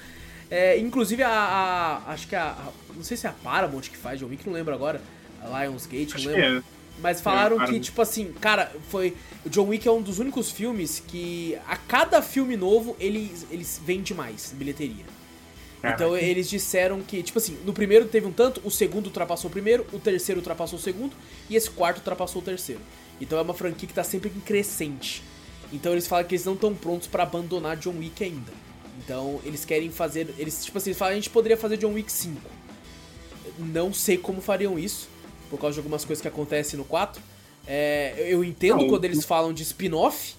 É, 0.49 0.77
inclusive 0.77 1.23
a, 1.23 1.29
a- 1.29 2.11
Acho 2.13 2.27
que 2.27 2.35
a, 2.35 2.51
a- 2.51 2.71
Não 2.95 3.03
sei 3.03 3.17
se 3.17 3.25
é 3.25 3.29
a 3.29 3.33
Paramount 3.33 3.81
que 3.81 3.97
faz, 3.97 4.19
John 4.19 4.27
Wick, 4.27 4.45
não 4.45 4.53
lembro 4.53 4.73
agora. 4.73 5.01
A 5.41 5.63
Lionsgate, 5.63 6.15
Acho 6.15 6.25
não 6.29 6.35
que 6.35 6.39
lembro. 6.41 6.59
é. 6.59 6.75
Mas 7.01 7.19
falaram 7.19 7.61
É, 7.61 7.65
que, 7.67 7.79
tipo 7.79 8.01
assim, 8.01 8.31
cara, 8.39 8.71
foi. 8.89 9.17
O 9.45 9.49
John 9.49 9.67
Wick 9.67 9.85
é 9.87 9.91
um 9.91 10.01
dos 10.01 10.17
únicos 10.19 10.49
filmes 10.51 11.03
que 11.05 11.57
a 11.67 11.75
cada 11.75 12.21
filme 12.21 12.55
novo 12.55 12.95
eles, 12.99 13.45
eles 13.51 13.81
vende 13.83 14.13
mais 14.13 14.53
bilheteria. 14.55 15.03
Então 15.83 16.15
eles 16.17 16.49
disseram 16.49 17.01
que, 17.01 17.21
tipo 17.21 17.37
assim, 17.37 17.57
no 17.63 17.71
primeiro 17.73 18.05
teve 18.05 18.25
um 18.25 18.31
tanto, 18.31 18.59
o 18.63 18.71
segundo 18.71 19.05
ultrapassou 19.07 19.49
o 19.49 19.51
primeiro, 19.51 19.85
o 19.93 19.99
terceiro 19.99 20.39
ultrapassou 20.41 20.79
o 20.79 20.81
segundo 20.81 21.13
e 21.49 21.55
esse 21.55 21.69
quarto 21.69 21.97
ultrapassou 21.97 22.41
o 22.41 22.45
terceiro. 22.45 22.81
Então 23.21 23.37
é 23.37 23.41
uma 23.41 23.53
franquia 23.53 23.87
que 23.87 23.93
tá 23.93 24.03
sempre 24.03 24.31
em 24.35 24.39
crescente. 24.39 25.21
Então 25.73 25.91
eles 25.91 26.07
falam 26.07 26.23
que 26.25 26.35
eles 26.35 26.45
não 26.45 26.53
estão 26.53 26.73
prontos 26.73 27.07
pra 27.07 27.23
abandonar 27.23 27.75
John 27.77 27.95
Wick 27.97 28.23
ainda. 28.23 28.51
Então 29.03 29.39
eles 29.43 29.65
querem 29.65 29.91
fazer, 29.91 30.33
eles 30.37 30.63
tipo 30.65 30.77
assim, 30.77 30.89
eles 30.91 30.97
falam, 30.97 31.13
a 31.13 31.15
gente 31.15 31.29
poderia 31.29 31.57
fazer 31.57 31.77
John 31.77 31.93
Wick 31.93 32.11
5. 32.11 32.39
Não 33.59 33.93
sei 33.93 34.17
como 34.17 34.41
fariam 34.41 34.77
isso, 34.77 35.07
por 35.49 35.59
causa 35.59 35.73
de 35.75 35.79
algumas 35.79 36.03
coisas 36.03 36.21
que 36.21 36.27
acontecem 36.27 36.77
no 36.77 36.85
4. 36.85 37.21
É, 37.67 38.15
eu 38.29 38.43
entendo 38.43 38.77
Não, 38.81 38.87
quando 38.89 39.03
o- 39.03 39.05
eles 39.07 39.23
falam 39.25 39.53
de 39.53 39.63
spin-off, 39.63 40.35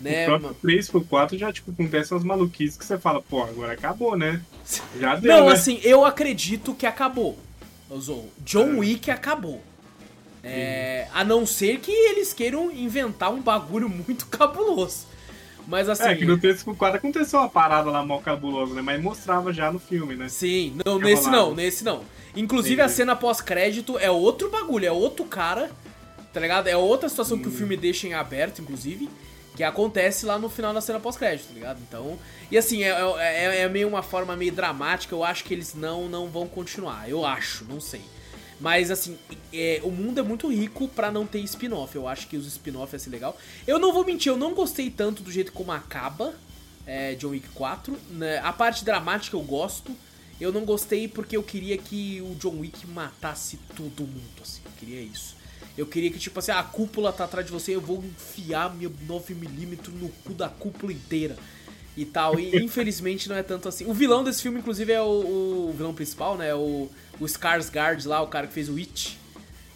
né? 0.00 0.24
o 0.24 0.38
próprio 0.38 0.54
3 0.60 0.88
pro 0.90 1.04
4 1.04 1.38
já, 1.38 1.52
tipo, 1.52 1.70
acontece 1.70 2.12
umas 2.12 2.24
maluquices 2.24 2.76
que 2.76 2.84
você 2.84 2.98
fala, 2.98 3.20
pô, 3.22 3.42
agora 3.42 3.72
acabou, 3.72 4.16
né? 4.16 4.42
Já 4.98 5.14
deu, 5.16 5.32
Não, 5.36 5.46
né? 5.46 5.52
assim, 5.52 5.80
eu 5.82 6.04
acredito 6.04 6.74
que 6.74 6.86
acabou. 6.86 7.38
Zou. 8.00 8.28
John 8.40 8.74
É. 8.74 8.78
Wick 8.80 9.10
acabou. 9.10 9.62
É, 10.48 11.08
a 11.12 11.24
não 11.24 11.44
ser 11.46 11.78
que 11.78 11.90
eles 11.92 12.32
queiram 12.32 12.70
inventar 12.70 13.32
um 13.32 13.40
bagulho 13.40 13.88
muito 13.88 14.26
cabuloso. 14.30 15.06
Mas 15.66 15.88
assim. 15.88 16.04
É, 16.04 16.14
que 16.14 16.24
no 16.24 16.38
3 16.38 16.62
pro 16.62 16.74
4 16.74 16.98
aconteceu 16.98 17.38
uma 17.40 17.48
parada 17.48 17.90
lá 17.90 18.04
mal 18.04 18.20
cabulosa, 18.20 18.74
né? 18.74 18.80
Mas 18.80 19.02
mostrava 19.02 19.52
já 19.52 19.70
no 19.70 19.78
filme, 19.78 20.16
né? 20.16 20.28
Sim, 20.28 20.78
não, 20.84 20.98
nesse 20.98 21.24
rolava. 21.26 21.36
não, 21.48 21.54
nesse 21.54 21.84
não. 21.84 22.02
Inclusive 22.34 22.80
a 22.80 22.88
cena 22.88 23.14
pós-crédito 23.14 23.98
é 23.98 24.10
outro 24.10 24.48
bagulho, 24.50 24.86
é 24.86 24.92
outro 24.92 25.24
cara, 25.26 25.70
tá 26.32 26.40
ligado? 26.40 26.68
É 26.68 26.76
outra 26.76 27.08
situação 27.08 27.36
Hum. 27.36 27.42
que 27.42 27.48
o 27.48 27.50
filme 27.50 27.76
deixa 27.76 28.06
em 28.06 28.14
aberto, 28.14 28.62
inclusive, 28.62 29.08
que 29.56 29.62
acontece 29.62 30.24
lá 30.24 30.38
no 30.38 30.48
final 30.48 30.72
da 30.72 30.80
cena 30.80 31.00
pós-crédito, 31.00 31.48
tá 31.48 31.54
ligado? 31.54 31.80
Então. 31.86 32.18
E 32.50 32.56
assim, 32.56 32.82
é, 32.84 32.90
é, 33.18 33.60
é 33.62 33.68
meio 33.68 33.88
uma 33.88 34.02
forma 34.02 34.34
meio 34.36 34.52
dramática, 34.52 35.14
eu 35.14 35.22
acho 35.22 35.44
que 35.44 35.52
eles 35.52 35.74
não, 35.74 36.08
não 36.08 36.28
vão 36.28 36.46
continuar. 36.46 37.08
Eu 37.10 37.26
acho, 37.26 37.66
não 37.68 37.80
sei. 37.80 38.00
Mas 38.60 38.90
assim, 38.90 39.16
é, 39.52 39.80
o 39.84 39.90
mundo 39.90 40.18
é 40.18 40.22
muito 40.22 40.48
rico 40.48 40.88
pra 40.88 41.10
não 41.10 41.26
ter 41.26 41.40
spin-off. 41.40 41.94
Eu 41.94 42.08
acho 42.08 42.26
que 42.26 42.36
os 42.36 42.46
spin-off 42.46 42.92
ia 42.92 42.98
ser 42.98 43.10
legal. 43.10 43.36
Eu 43.66 43.78
não 43.78 43.92
vou 43.92 44.04
mentir, 44.04 44.30
eu 44.30 44.36
não 44.36 44.54
gostei 44.54 44.90
tanto 44.90 45.22
do 45.22 45.30
jeito 45.30 45.52
como 45.52 45.70
acaba 45.70 46.34
é, 46.88 47.14
John 47.14 47.28
Wick 47.28 47.48
4. 47.50 47.96
né? 48.10 48.38
A 48.38 48.52
parte 48.52 48.84
dramática 48.84 49.36
eu 49.36 49.42
gosto. 49.42 49.94
Eu 50.40 50.52
não 50.52 50.64
gostei 50.64 51.06
porque 51.08 51.36
eu 51.36 51.42
queria 51.42 51.76
que 51.76 52.22
o 52.22 52.34
John 52.36 52.60
Wick 52.60 52.86
matasse 52.86 53.58
todo 53.76 54.02
mundo, 54.02 54.40
assim. 54.40 54.60
Eu 54.64 54.72
queria 54.78 55.00
isso. 55.02 55.36
Eu 55.76 55.86
queria 55.86 56.10
que, 56.10 56.18
tipo 56.18 56.38
assim, 56.38 56.52
a 56.52 56.62
cúpula 56.62 57.12
tá 57.12 57.24
atrás 57.24 57.46
de 57.46 57.52
você, 57.52 57.74
eu 57.74 57.80
vou 57.80 58.02
enfiar 58.04 58.74
meu 58.74 58.90
9mm 59.08 59.88
no 60.00 60.08
cu 60.08 60.32
da 60.32 60.48
cúpula 60.48 60.92
inteira. 60.92 61.36
E 61.96 62.04
tal. 62.04 62.38
E 62.38 62.56
infelizmente 62.62 63.28
não 63.28 63.36
é 63.36 63.42
tanto 63.42 63.68
assim. 63.68 63.84
O 63.86 63.92
vilão 63.92 64.22
desse 64.24 64.42
filme, 64.42 64.60
inclusive, 64.60 64.92
é 64.92 65.02
o, 65.02 65.68
o 65.70 65.74
vilão 65.76 65.92
principal, 65.92 66.36
né? 66.36 66.54
O, 66.54 66.88
o 67.20 67.24
Skarsgård 67.26 68.06
lá, 68.06 68.20
o 68.22 68.26
cara 68.28 68.46
que 68.46 68.52
fez 68.52 68.68
o 68.68 68.74
Witch. 68.74 69.14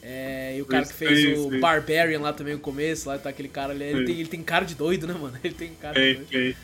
É, 0.02 0.56
e 0.56 0.62
o 0.62 0.66
cara 0.66 0.84
que 0.84 0.92
fez 0.94 1.38
o. 1.38 1.60
Barbarian 1.60 2.20
lá 2.20 2.32
também 2.32 2.54
no 2.54 2.60
começo, 2.60 3.08
lá 3.08 3.18
tá 3.18 3.28
aquele 3.30 3.48
cara 3.48 3.72
ali. 3.72 3.84
Ele 3.84 4.04
tem, 4.04 4.14
ele 4.20 4.28
tem 4.28 4.42
cara 4.42 4.64
de 4.64 4.74
doido, 4.74 5.06
né, 5.06 5.14
mano? 5.14 5.38
Ele 5.44 5.54
tem 5.54 5.70
cara 5.80 5.94
de 6.00 6.14
doido. 6.24 6.56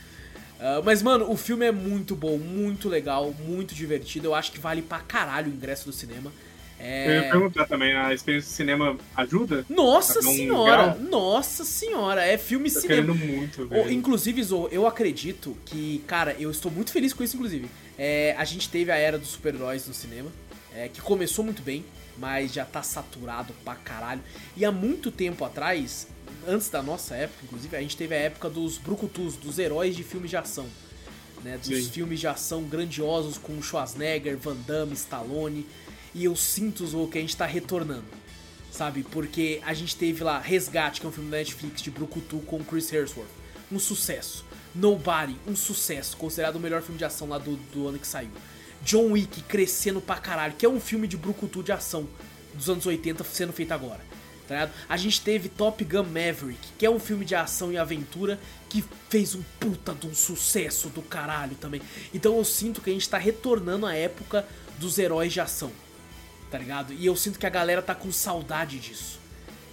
Ah, 0.59 0.81
mas, 0.83 1.01
mano, 1.01 1.31
o 1.31 1.37
filme 1.37 1.65
é 1.65 1.71
muito 1.71 2.15
bom, 2.17 2.37
muito 2.37 2.89
legal, 2.89 3.33
muito 3.47 3.73
divertido. 3.73 4.27
Eu 4.27 4.35
acho 4.35 4.51
que 4.51 4.59
vale 4.59 4.81
pra 4.81 4.99
caralho 4.99 5.49
o 5.49 5.55
ingresso 5.55 5.85
do 5.85 5.93
cinema. 5.93 6.33
Eu 6.77 6.85
É... 6.85 7.15
ia 7.25 7.31
perguntar 7.31 7.65
também, 7.65 7.93
a 7.95 8.13
experiência 8.13 8.49
de 8.49 8.55
cinema 8.55 8.97
ajuda? 9.15 9.65
Nossa 9.69 10.21
senhora! 10.21 10.95
Nossa 10.95 11.63
senhora! 11.63 12.25
É 12.25 12.37
filme 12.37 12.69
Tô 12.69 12.81
cinema. 12.81 13.13
querendo 13.13 13.25
muito, 13.25 13.67
velho. 13.67 13.89
inclusive, 13.91 14.43
Zo, 14.43 14.67
eu 14.69 14.85
acredito 14.85 15.55
que, 15.65 16.03
cara, 16.07 16.35
eu 16.37 16.51
estou 16.51 16.69
muito 16.69 16.91
feliz 16.91 17.13
com 17.13 17.23
isso, 17.23 17.37
inclusive. 17.37 17.69
É, 17.97 18.35
a 18.37 18.43
gente 18.43 18.67
teve 18.69 18.91
a 18.91 18.97
era 18.97 19.17
dos 19.17 19.29
super-heróis 19.29 19.87
no 19.87 19.93
cinema, 19.93 20.29
é, 20.73 20.87
que 20.87 21.01
começou 21.01 21.43
muito 21.43 21.61
bem, 21.61 21.85
mas 22.17 22.53
já 22.53 22.65
tá 22.65 22.83
saturado 22.83 23.53
pra 23.63 23.75
caralho. 23.75 24.21
E 24.55 24.65
há 24.65 24.71
muito 24.71 25.11
tempo 25.11 25.43
atrás, 25.45 26.07
antes 26.47 26.69
da 26.69 26.81
nossa 26.81 27.15
época, 27.15 27.45
inclusive, 27.45 27.75
a 27.75 27.81
gente 27.81 27.97
teve 27.97 28.13
a 28.15 28.19
época 28.19 28.49
dos 28.49 28.77
brucutus, 28.77 29.35
dos 29.35 29.57
heróis 29.57 29.95
de 29.95 30.03
filmes 30.03 30.29
de 30.29 30.37
ação. 30.37 30.67
Né, 31.43 31.57
dos 31.57 31.67
Sim. 31.85 31.89
filmes 31.89 32.19
de 32.19 32.27
ação 32.27 32.63
grandiosos 32.63 33.37
com 33.37 33.61
Schwarzenegger, 33.61 34.37
Van 34.37 34.57
Damme, 34.67 34.93
Stallone. 34.93 35.65
E 36.13 36.25
eu 36.25 36.35
sinto, 36.35 36.85
Zou, 36.85 37.07
que 37.07 37.17
a 37.17 37.21
gente 37.21 37.37
tá 37.37 37.45
retornando. 37.45 38.03
Sabe? 38.69 39.03
Porque 39.03 39.61
a 39.65 39.73
gente 39.73 39.95
teve 39.95 40.21
lá 40.21 40.37
Resgate, 40.37 40.99
que 40.99 41.05
é 41.05 41.09
um 41.09 41.13
filme 41.13 41.31
da 41.31 41.37
Netflix 41.37 41.81
de 41.81 41.89
Brucutu 41.89 42.39
com 42.39 42.61
Chris 42.63 42.91
Hemsworth. 42.91 43.29
Um 43.71 43.79
sucesso. 43.79 44.43
Nobody, 44.75 45.37
um 45.47 45.55
sucesso. 45.55 46.17
Considerado 46.17 46.57
o 46.57 46.59
melhor 46.59 46.81
filme 46.81 46.97
de 46.97 47.05
ação 47.05 47.29
lá 47.29 47.37
do, 47.37 47.55
do 47.55 47.87
ano 47.87 47.97
que 47.97 48.07
saiu. 48.07 48.31
John 48.83 49.11
Wick 49.11 49.41
crescendo 49.43 49.99
pra 50.01 50.15
caralho, 50.17 50.53
que 50.57 50.65
é 50.65 50.69
um 50.69 50.79
filme 50.79 51.07
de 51.07 51.17
Brucutu 51.17 51.61
de 51.63 51.71
ação 51.71 52.07
dos 52.53 52.69
anos 52.69 52.85
80 52.85 53.23
sendo 53.23 53.53
feito 53.53 53.71
agora. 53.71 53.99
Tá 54.47 54.55
ligado? 54.55 54.71
A 54.87 54.97
gente 54.97 55.21
teve 55.21 55.47
Top 55.47 55.83
Gun 55.83 56.03
Maverick, 56.05 56.57
que 56.77 56.85
é 56.85 56.89
um 56.89 56.99
filme 56.99 57.23
de 57.23 57.35
ação 57.35 57.71
e 57.71 57.77
aventura 57.77 58.39
que 58.67 58.83
fez 59.09 59.35
um 59.35 59.43
puta 59.59 59.93
de 59.93 60.07
um 60.07 60.13
sucesso 60.15 60.89
do 60.89 61.01
caralho 61.03 61.55
também. 61.55 61.81
Então 62.13 62.35
eu 62.37 62.43
sinto 62.43 62.81
que 62.81 62.89
a 62.89 62.93
gente 62.93 63.07
tá 63.07 63.17
retornando 63.19 63.85
à 63.85 63.93
época 63.93 64.45
dos 64.79 64.97
heróis 64.97 65.31
de 65.33 65.39
ação. 65.39 65.71
Tá 66.49 66.57
ligado? 66.57 66.93
E 66.93 67.05
eu 67.05 67.15
sinto 67.15 67.37
que 67.37 67.45
a 67.45 67.49
galera 67.49 67.81
tá 67.81 67.93
com 67.93 68.11
saudade 68.11 68.79
disso. 68.79 69.19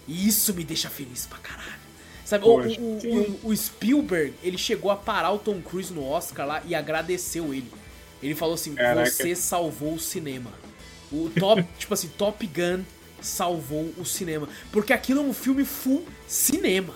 E 0.07 0.29
isso 0.29 0.53
me 0.53 0.63
deixa 0.63 0.91
feliz 0.91 1.25
pra 1.25 1.39
caralho. 1.39 1.87
Sabe, 2.23 2.45
o, 2.45 2.49
o- 2.79 2.99
o- 3.45 3.51
o 3.51 3.57
Spielberg, 3.57 4.35
ele 4.43 4.59
chegou 4.59 4.91
a 4.91 4.97
parar 4.97 5.31
o 5.33 5.39
Tom 5.39 5.63
Cruise 5.63 5.91
no 5.93 6.05
Oscar 6.07 6.47
lá 6.47 6.63
e 6.67 6.75
agradeceu 6.75 7.55
ele. 7.55 7.73
Ele 8.23 8.35
falou 8.35 8.55
assim: 8.55 8.75
Caraca. 8.75 9.11
Você 9.11 9.35
salvou 9.35 9.95
o 9.95 10.01
cinema. 10.01 10.51
O 11.13 11.31
top, 11.39 11.65
tipo 11.79 11.95
assim, 11.95 12.09
Top 12.09 12.45
Gun 12.47 12.83
salvou 13.21 13.93
o 13.97 14.05
cinema. 14.05 14.49
Porque 14.73 14.93
aquilo 14.93 15.21
é 15.21 15.23
um 15.23 15.33
filme 15.33 15.65
full 15.65 16.05
cinema. 16.27 16.95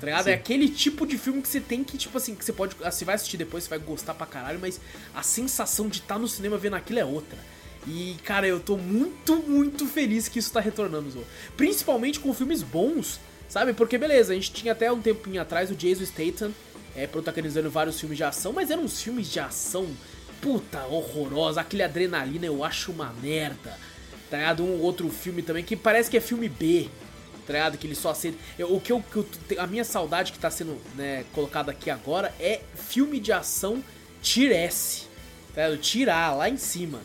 Tá 0.00 0.06
ligado? 0.06 0.24
Sim. 0.24 0.30
É 0.30 0.34
aquele 0.34 0.68
tipo 0.68 1.06
de 1.06 1.18
filme 1.18 1.42
que 1.42 1.48
você 1.48 1.60
tem 1.60 1.84
que, 1.84 1.98
tipo 1.98 2.16
assim, 2.16 2.34
que 2.34 2.44
você 2.44 2.52
pode. 2.52 2.74
ah, 2.82 2.90
Você 2.90 3.04
vai 3.04 3.14
assistir 3.14 3.36
depois, 3.36 3.64
você 3.64 3.70
vai 3.70 3.78
gostar 3.78 4.14
pra 4.14 4.26
caralho, 4.26 4.58
mas 4.58 4.80
a 5.14 5.22
sensação 5.22 5.88
de 5.88 5.98
estar 5.98 6.18
no 6.18 6.26
cinema 6.26 6.56
vendo 6.56 6.76
aquilo 6.76 6.98
é 6.98 7.04
outra. 7.04 7.38
E, 7.86 8.16
cara, 8.24 8.46
eu 8.46 8.60
tô 8.60 8.76
muito, 8.76 9.36
muito 9.36 9.86
feliz 9.86 10.28
que 10.28 10.38
isso 10.38 10.52
tá 10.52 10.60
retornando. 10.60 11.24
Principalmente 11.56 12.20
com 12.20 12.32
filmes 12.34 12.62
bons, 12.62 13.18
sabe? 13.48 13.72
Porque, 13.72 13.96
beleza, 13.98 14.32
a 14.32 14.34
gente 14.34 14.52
tinha 14.52 14.72
até 14.72 14.90
um 14.92 15.00
tempinho 15.00 15.40
atrás 15.40 15.70
o 15.70 15.74
Jason 15.74 16.04
Statham 16.04 16.52
é, 16.94 17.06
protagonizando 17.06 17.70
vários 17.70 17.98
filmes 17.98 18.18
de 18.18 18.24
ação, 18.24 18.52
mas 18.52 18.70
eram 18.70 18.84
uns 18.84 19.00
filmes 19.00 19.30
de 19.30 19.40
ação, 19.40 19.86
puta, 20.40 20.84
horrorosa. 20.86 21.60
Aquele 21.60 21.82
adrenalina 21.82 22.46
eu 22.46 22.64
acho 22.64 22.90
uma 22.92 23.12
merda. 23.22 23.76
Tá 24.30 24.36
ligado? 24.36 24.62
Um 24.62 24.80
outro 24.80 25.08
filme 25.10 25.42
também 25.42 25.64
que 25.64 25.74
parece 25.76 26.08
que 26.08 26.16
é 26.16 26.20
filme 26.20 26.48
B, 26.48 26.88
tá 27.46 27.52
ligado? 27.52 27.76
Que 27.76 27.86
ele 27.86 27.96
só 27.96 28.10
aceita. 28.10 28.38
Eu- 28.58 28.74
o 28.74 28.80
que 28.80 28.92
eu, 28.92 29.02
que 29.02 29.16
eu 29.18 29.26
a 29.60 29.66
minha 29.66 29.84
saudade 29.84 30.30
que 30.32 30.38
tá 30.38 30.50
sendo 30.50 30.80
né, 30.94 31.24
colocada 31.32 31.72
aqui 31.72 31.90
agora 31.90 32.32
é 32.38 32.60
filme 32.76 33.18
de 33.18 33.32
ação 33.32 33.82
Tier 34.22 34.52
S. 34.52 35.06
Tá 35.54 35.66
ligado? 35.66 35.80
Tirar 35.80 36.36
lá 36.36 36.48
em 36.48 36.56
cima. 36.56 37.00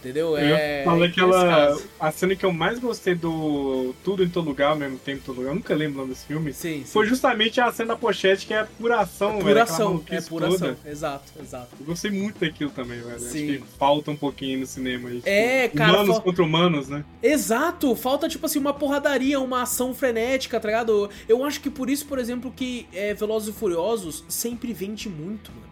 Entendeu? 0.00 0.28
Eu 0.38 0.56
É. 0.56 0.84
nesse 0.86 1.04
aquela. 1.04 1.46
caso. 1.46 1.84
A 2.00 2.10
cena 2.10 2.34
que 2.34 2.44
eu 2.44 2.52
mais 2.52 2.78
gostei 2.78 3.14
do 3.14 3.94
Tudo 4.02 4.24
em 4.24 4.28
Todo 4.30 4.46
Lugar, 4.48 4.70
ao 4.70 4.76
mesmo 4.76 4.96
tempo 4.98 5.18
em 5.18 5.22
todo 5.22 5.36
lugar, 5.36 5.50
eu 5.50 5.54
nunca 5.56 5.74
lembro 5.74 5.96
o 5.98 6.00
nome 6.02 6.14
desse 6.14 6.24
filme. 6.26 6.52
Sim, 6.54 6.82
sim. 6.84 6.90
Foi 6.90 7.06
justamente 7.06 7.60
a 7.60 7.70
cena 7.70 7.88
da 7.88 7.96
pochete, 7.96 8.46
que 8.46 8.54
é 8.54 8.66
pura 8.78 9.00
ação, 9.00 9.28
É 9.28 9.32
velho. 9.32 9.44
pura 9.44 9.62
aquela 9.62 9.74
ação, 9.76 9.86
é 9.86 9.90
maluquice 9.90 10.28
pura 10.28 10.48
toda. 10.48 10.78
Exato, 10.86 11.24
exato. 11.38 11.68
Eu 11.78 11.84
gostei 11.86 12.10
muito 12.10 12.40
daquilo 12.40 12.70
também, 12.70 12.98
velho. 13.00 13.14
Acho 13.16 13.24
Sim. 13.26 13.46
que 13.46 13.62
falta 13.78 14.10
um 14.10 14.16
pouquinho 14.16 14.60
no 14.60 14.66
cinema 14.66 15.10
aí. 15.10 15.20
É, 15.26 15.64
tipo, 15.64 15.76
cara, 15.76 15.92
Humanos 15.92 16.08
fal- 16.14 16.22
contra 16.22 16.42
humanos, 16.44 16.88
né? 16.88 17.04
Exato, 17.22 17.94
falta 17.94 18.26
tipo 18.28 18.46
assim 18.46 18.58
uma 18.58 18.72
porradaria, 18.72 19.38
uma 19.38 19.62
ação 19.62 19.92
frenética, 19.94 20.58
tá 20.58 20.66
ligado? 20.68 21.10
Eu 21.28 21.44
acho 21.44 21.60
que 21.60 21.68
por 21.68 21.90
isso, 21.90 22.06
por 22.06 22.18
exemplo, 22.18 22.50
que 22.50 22.86
é, 22.92 23.12
Velozes 23.12 23.50
e 23.50 23.52
Furiosos 23.52 24.24
sempre 24.28 24.72
vende 24.72 25.08
muito, 25.10 25.50
mano. 25.52 25.68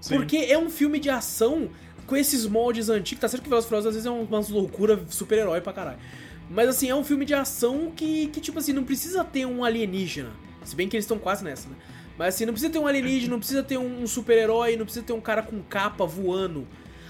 Sim. 0.00 0.16
Porque 0.16 0.36
é 0.36 0.58
um 0.58 0.68
filme 0.68 0.98
de 0.98 1.08
ação 1.08 1.68
com 2.06 2.16
esses 2.16 2.46
moldes 2.46 2.88
antigos. 2.88 3.20
Tá 3.20 3.28
certo 3.28 3.42
que 3.42 3.48
Velozes 3.48 3.68
Furiosos 3.68 3.88
às 3.88 3.94
vezes 3.94 4.06
é 4.06 4.10
umas 4.10 4.48
loucura 4.48 5.00
super-herói 5.08 5.60
pra 5.60 5.72
caralho. 5.72 5.98
Mas 6.50 6.68
assim, 6.68 6.88
é 6.88 6.94
um 6.94 7.04
filme 7.04 7.24
de 7.24 7.34
ação 7.34 7.92
que, 7.94 8.26
que 8.28 8.40
tipo 8.40 8.58
assim, 8.58 8.72
não 8.72 8.84
precisa 8.84 9.24
ter 9.24 9.46
um 9.46 9.64
alienígena. 9.64 10.30
Se 10.64 10.76
bem 10.76 10.88
que 10.88 10.96
eles 10.96 11.04
estão 11.04 11.18
quase 11.18 11.42
nessa, 11.42 11.68
né? 11.68 11.76
Mas 12.18 12.34
assim, 12.34 12.44
não 12.44 12.52
precisa 12.52 12.72
ter 12.72 12.78
um 12.78 12.86
alienígena, 12.86 13.32
não 13.32 13.38
precisa 13.38 13.62
ter 13.62 13.78
um 13.78 14.06
super-herói, 14.06 14.76
não 14.76 14.84
precisa 14.84 15.04
ter 15.04 15.12
um 15.12 15.20
cara 15.20 15.42
com 15.42 15.62
capa 15.62 16.04
voando. 16.04 16.66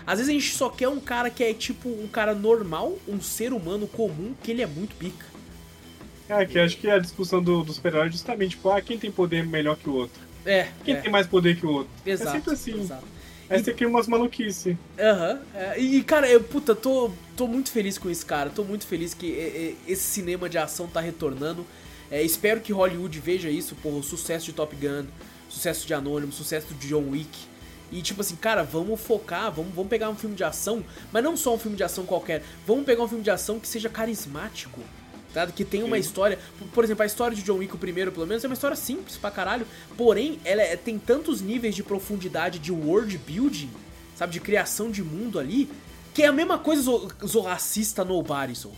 Às 0.06 0.18
vezes 0.18 0.30
a 0.30 0.32
gente 0.32 0.54
só 0.54 0.68
quer 0.68 0.88
um 0.88 1.00
cara 1.00 1.30
que 1.30 1.44
é 1.44 1.52
tipo 1.52 1.88
um 1.88 2.08
cara 2.08 2.34
normal, 2.34 2.98
um 3.08 3.20
ser 3.20 3.52
humano 3.52 3.86
comum, 3.86 4.34
que 4.42 4.50
ele 4.50 4.62
é 4.62 4.66
muito 4.66 4.94
pica. 4.96 5.26
É, 6.28 6.46
que 6.46 6.58
acho 6.58 6.78
que 6.78 6.88
a 6.88 6.98
discussão 6.98 7.42
do, 7.42 7.62
do 7.62 7.72
super-herói 7.72 8.06
é 8.06 8.10
justamente, 8.10 8.50
tipo, 8.52 8.70
ah, 8.70 8.80
quem 8.80 8.98
tem 8.98 9.10
poder 9.10 9.44
melhor 9.44 9.76
que 9.76 9.88
o 9.88 9.94
outro? 9.94 10.20
É, 10.44 10.68
Quem 10.84 10.94
é, 10.94 11.00
tem 11.00 11.10
mais 11.10 11.26
poder 11.26 11.56
que 11.56 11.66
o 11.66 11.70
outro? 11.70 11.92
exato, 12.04 12.30
é 12.30 12.32
sempre 12.32 12.52
assim. 12.52 12.80
exato. 12.80 13.04
Aí 13.48 13.62
você 13.62 13.72
cria 13.72 13.88
umas 13.88 14.06
maluquices. 14.06 14.76
Aham. 14.98 15.40
é, 15.54 15.78
e, 15.78 16.02
cara, 16.02 16.28
eu, 16.28 16.42
puta, 16.42 16.74
tô, 16.74 17.10
tô 17.36 17.46
muito 17.46 17.70
feliz 17.70 17.98
com 17.98 18.08
isso, 18.08 18.24
cara. 18.24 18.50
Tô 18.50 18.64
muito 18.64 18.86
feliz 18.86 19.14
que 19.14 19.32
é, 19.38 19.42
é, 19.42 19.74
esse 19.92 20.02
cinema 20.02 20.48
de 20.48 20.58
ação 20.58 20.86
tá 20.86 21.00
retornando. 21.00 21.66
É, 22.10 22.22
espero 22.22 22.60
que 22.60 22.72
Hollywood 22.72 23.18
veja 23.20 23.48
isso, 23.48 23.74
porra, 23.76 23.96
o 23.96 24.02
sucesso 24.02 24.46
de 24.46 24.52
Top 24.52 24.74
Gun, 24.76 25.06
sucesso 25.48 25.86
de 25.86 25.94
Anônimo, 25.94 26.32
sucesso 26.32 26.74
de 26.74 26.88
John 26.88 27.10
Wick. 27.10 27.52
E 27.90 28.00
tipo 28.00 28.22
assim, 28.22 28.36
cara, 28.36 28.62
vamos 28.62 29.00
focar, 29.00 29.52
vamos, 29.52 29.74
vamos 29.74 29.90
pegar 29.90 30.08
um 30.08 30.16
filme 30.16 30.34
de 30.34 30.42
ação, 30.42 30.82
mas 31.12 31.22
não 31.22 31.36
só 31.36 31.54
um 31.54 31.58
filme 31.58 31.76
de 31.76 31.84
ação 31.84 32.06
qualquer. 32.06 32.42
Vamos 32.66 32.84
pegar 32.84 33.02
um 33.02 33.08
filme 33.08 33.22
de 33.22 33.30
ação 33.30 33.60
que 33.60 33.68
seja 33.68 33.88
carismático. 33.88 34.80
Tá? 35.32 35.46
Que 35.46 35.64
tem 35.64 35.82
uma 35.82 35.96
Sim. 35.96 36.00
história. 36.02 36.38
Por- 36.74 36.84
exemplo, 36.84 37.02
a 37.02 37.06
história 37.06 37.34
de 37.36 37.42
John 37.42 37.56
Wick, 37.58 37.74
o 37.74 37.78
primeiro, 37.78 38.12
pelo 38.12 38.26
menos, 38.26 38.44
é 38.44 38.46
uma 38.46 38.54
história 38.54 38.76
simples 38.76 39.16
pra 39.16 39.30
caralho. 39.30 39.66
Porém, 39.96 40.38
ela 40.44 40.60
é- 40.62 40.76
tem 40.76 40.98
tantos 40.98 41.40
níveis 41.40 41.74
de 41.74 41.82
profundidade 41.82 42.58
de 42.58 42.70
world 42.70 43.16
building, 43.18 43.70
sabe? 44.14 44.32
De 44.32 44.40
criação 44.40 44.90
de 44.90 45.02
mundo 45.02 45.38
ali, 45.38 45.70
que 46.12 46.22
é 46.22 46.26
a 46.26 46.32
mesma 46.32 46.58
coisa 46.58 46.82
zo- 46.82 47.08
zorracista 47.26 48.04
no 48.04 48.22
Barison. 48.22 48.72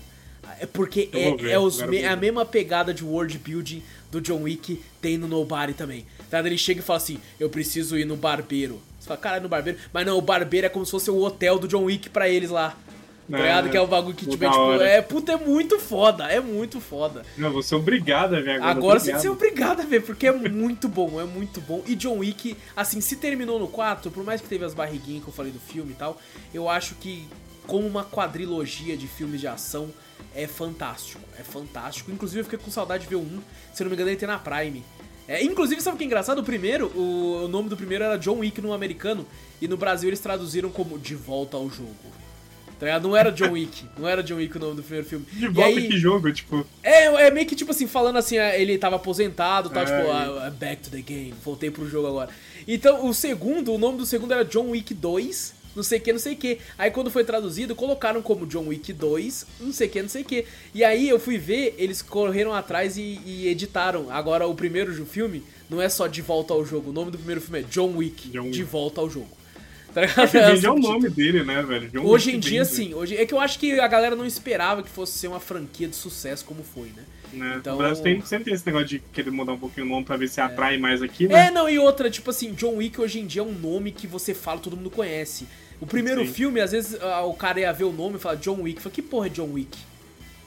É 0.61 0.67
porque 0.67 1.09
é, 1.13 1.35
ver, 1.35 1.51
é 1.51 1.59
os 1.59 1.81
é 1.81 2.07
a 2.07 2.15
mesma 2.15 2.45
pegada 2.47 2.95
de 2.95 3.03
world 3.05 3.37
building 3.39 3.83
do 4.13 4.21
John 4.21 4.43
Wick 4.43 4.81
tem 5.01 5.19
no 5.19 5.27
Nobody 5.27 5.75
também. 5.75 6.07
Tá? 6.31 6.39
Ele 6.39 6.57
chega 6.57 6.79
e 6.81 6.83
fala 6.83 6.99
assim: 6.99 7.19
Eu 7.41 7.51
preciso 7.51 7.99
ir 7.99 8.05
no 8.05 8.15
barbeiro. 8.17 8.81
Você 9.01 9.09
fala, 9.09 9.19
caralho, 9.21 9.43
no 9.43 9.49
barbeiro. 9.49 9.79
Mas 9.93 10.07
não, 10.07 10.17
o 10.17 10.23
barbeiro 10.23 10.67
é 10.67 10.71
como 10.71 10.85
se 10.87 10.93
fosse 10.93 11.11
o 11.11 11.21
hotel 11.23 11.59
do 11.59 11.67
John 11.67 11.85
Wick 11.85 12.09
pra 12.09 12.29
eles 12.29 12.51
lá. 12.51 12.77
Tá 13.31 13.39
É, 13.39 13.43
ligado? 13.43 13.71
Que 13.71 13.77
é 13.77 13.81
o 13.81 13.87
bagulho 13.87 14.15
que 14.15 14.27
tiver, 14.27 14.49
tipo, 14.51 14.61
hora. 14.61 14.87
é, 14.87 15.01
puta, 15.01 15.33
é 15.33 15.37
muito 15.37 15.79
foda, 15.79 16.25
é 16.25 16.41
muito 16.41 16.81
foda. 16.81 17.25
Não, 17.39 17.51
você 17.51 17.75
é 17.75 17.79
obrigado 17.79 18.35
a 18.37 18.41
ver 18.41 18.51
agora. 18.57 18.71
Agora 18.71 19.01
você 19.01 19.05
obrigado. 19.05 19.05
tem 19.07 19.15
que 19.15 19.21
ser 19.23 19.29
obrigado 19.31 19.81
a 19.81 19.85
ver, 19.85 20.03
porque 20.03 20.27
é 20.27 20.33
muito 20.33 20.89
bom, 20.89 21.21
é 21.21 21.25
muito 21.25 21.61
bom. 21.61 21.83
E 21.87 21.95
John 21.95 22.19
Wick, 22.19 22.57
assim, 22.77 23.01
se 23.01 23.17
terminou 23.17 23.59
no 23.59 23.67
4, 23.69 24.11
por 24.11 24.23
mais 24.25 24.41
que 24.41 24.49
teve 24.49 24.65
as 24.65 24.75
barriguinhas 24.75 25.23
que 25.23 25.29
eu 25.31 25.35
falei 25.35 25.51
do 25.53 25.59
filme 25.61 25.93
e 25.93 25.95
tal, 25.95 26.21
eu 26.53 26.69
acho 26.69 26.95
que 26.97 27.27
como 27.67 27.87
uma 27.87 28.05
quadrilogia 28.05 28.95
de 28.97 29.07
filmes 29.09 29.41
de 29.41 29.47
ação 29.47 29.89
é 30.35 30.47
fantástico, 30.47 31.23
é 31.39 31.43
fantástico. 31.43 32.11
Inclusive 32.11 32.41
eu 32.41 32.45
fiquei 32.45 32.59
com 32.59 32.71
saudade 32.71 33.05
de 33.05 33.09
ver 33.09 33.17
1, 33.17 33.41
se 33.73 33.83
eu 33.83 33.85
não 33.85 33.91
me 33.91 33.95
engano 33.95 34.11
ele 34.11 34.17
tem 34.19 34.29
na 34.29 34.39
Prime. 34.39 34.85
É, 35.27 35.43
inclusive, 35.43 35.81
sabe 35.81 35.95
o 35.95 35.99
que 35.99 36.05
é 36.05 36.07
engraçado? 36.07 36.41
O 36.41 36.45
primeiro, 36.45 36.89
o, 36.95 37.45
o 37.45 37.49
nome 37.49 37.71
do 37.71 37.77
primeiro 37.79 38.05
era 38.05 38.19
John 38.19 38.41
Wick 38.41 38.61
no 38.61 38.75
americano, 38.75 39.27
e 39.63 39.67
no 39.67 39.79
Brasil 39.79 40.11
eles 40.11 40.21
traduziram 40.21 40.69
como 40.69 40.99
De 40.99 41.15
Volta 41.15 41.57
ao 41.57 41.71
Jogo. 41.71 41.95
Tá 42.85 42.89
ligado? 42.91 43.09
Não 43.09 43.17
era 43.17 43.31
John 43.33 43.53
Wick, 43.53 43.85
não 43.99 44.07
era 44.07 44.23
John 44.23 44.37
Wick 44.37 44.55
o 44.57 44.61
nome 44.61 44.77
do 44.77 44.83
primeiro 44.83 45.07
filme. 45.07 45.25
De 45.33 45.49
volta 45.49 45.71
aí- 45.79 45.89
que 45.89 45.97
jogo, 45.97 46.31
tipo. 46.31 46.67
é, 46.83 47.05
é 47.27 47.31
meio 47.31 47.47
que 47.47 47.57
tipo 47.57 47.71
assim, 47.71 47.87
falando 47.87 48.17
assim, 48.19 48.37
ah, 48.37 48.55
ele 48.59 48.77
tava 48.77 48.97
aposentado, 48.97 49.71
tal, 49.71 49.83
É. 49.83 49.87
tipo, 49.87 50.11
ah, 50.11 50.49
I'm 50.49 50.55
back 50.59 50.83
to 50.83 50.91
the 50.91 51.01
game, 51.01 51.33
voltei 51.43 51.71
pro 51.71 51.89
jogo 51.89 52.09
agora. 52.09 52.29
Então, 52.69 53.07
o 53.09 53.15
segundo, 53.15 53.73
o 53.73 53.79
nome 53.79 53.97
do 53.99 54.05
segundo 54.05 54.33
era 54.35 54.45
John 54.45 54.71
Wick 54.71 54.93
2, 54.93 55.55
não 55.75 55.83
sei 55.83 55.99
o 55.99 56.03
que, 56.03 56.13
não 56.13 56.19
sei 56.21 56.35
o 56.35 56.37
que. 56.37 56.59
Aí 56.79 56.91
quando 56.91 57.11
foi 57.11 57.25
traduzido, 57.25 57.75
colocaram 57.75 58.21
como 58.21 58.47
John 58.47 58.67
Wick 58.69 58.93
2, 58.93 59.47
não 59.61 59.73
sei 59.73 59.89
o 59.89 59.91
que, 59.91 60.03
não 60.03 60.09
sei 60.11 60.23
o 60.23 60.25
que. 60.27 60.45
E 60.75 60.85
aí 60.85 61.09
eu 61.09 61.19
fui 61.19 61.39
ver, 61.39 61.75
eles 61.79 62.03
correram 62.03 62.53
atrás 62.53 62.97
e, 62.99 63.19
e 63.25 63.49
editaram. 63.49 64.11
Agora 64.11 64.47
o 64.47 64.55
primeiro 64.55 64.93
filme 65.07 65.43
não 65.71 65.81
é 65.81 65.89
só 65.89 66.07
De 66.07 66.21
Volta 66.23 66.53
ao 66.53 66.65
Jogo, 66.65 66.91
o 66.91 66.93
nome 66.93 67.11
do 67.11 67.17
primeiro 67.17 67.41
filme 67.41 67.61
é 67.61 67.63
John 67.63 67.97
Wick, 67.97 68.29
John 68.29 68.51
De. 68.51 68.63
Volta 68.63 69.01
ao 69.01 69.09
Jogo. 69.11 69.29
Tá 69.95 70.25
vende 70.27 70.37
é 70.39 70.53
o 70.53 70.57
Subtítulo. 70.75 70.81
nome 70.81 71.09
dele, 71.11 71.45
né, 71.45 71.63
velho? 71.63 71.91
Hoje 72.05 72.35
em 72.35 72.39
dia, 72.41 72.65
vende, 72.65 72.75
sim. 72.77 72.95
Hoje, 72.95 73.17
é 73.17 73.25
que 73.25 73.33
eu 73.33 73.39
acho 73.41 73.59
que 73.59 73.79
a 73.79 73.87
galera 73.87 74.17
não 74.17 74.27
esperava 74.27 74.83
que 74.83 74.91
fosse 74.91 75.17
ser 75.19 75.29
uma 75.29 75.39
franquia 75.41 75.87
de 75.87 75.95
sucesso 75.97 76.45
como 76.45 76.63
foi, 76.65 76.89
né? 76.89 77.05
Né? 77.33 77.57
Então- 77.59 77.77
Brasil 77.77 78.03
tem, 78.03 78.21
sempre 78.23 78.45
tem 78.47 78.55
esse 78.55 78.65
negócio 78.67 78.87
de 78.89 78.99
querer 79.13 79.31
mudar 79.31 79.53
um 79.53 79.59
pouquinho 79.59 79.87
o 79.87 79.89
nome 79.89 80.05
pra 80.05 80.17
ver 80.17 80.29
se 80.29 80.41
atrai 80.41 80.79
mais 80.79 81.03
aqui, 81.03 81.27
né? 81.29 81.47
É, 81.47 81.51
não, 81.51 81.69
e 81.69 81.79
outra, 81.79 82.09
tipo 82.11 82.31
assim, 82.31 82.53
John 82.55 82.77
Wick 82.77 83.01
hoje 83.01 83.19
em 83.21 83.27
dia 83.27 83.43
é 83.43 83.45
um 83.45 83.53
nome 83.53 83.91
que 83.93 84.07
você 84.07 84.33
fala, 84.35 84.61
todo 84.61 84.77
mundo 84.77 84.91
conhece. 84.91 85.47
O 85.81 85.87
primeiro 85.87 86.25
Sim. 86.27 86.33
filme, 86.33 86.61
às 86.61 86.71
vezes 86.73 86.97
o 87.27 87.35
cara 87.35 87.61
ia 87.61 87.73
ver 87.73 87.85
o 87.85 87.93
nome 87.93 88.17
e 88.17 88.19
falar 88.21 88.37
John 88.37 88.63
Wick. 88.63 88.81
Fala, 88.81 88.95
que 88.95 89.03
porra 89.03 89.27
é 89.27 89.31
John 89.31 89.51
Wick? 89.53 89.77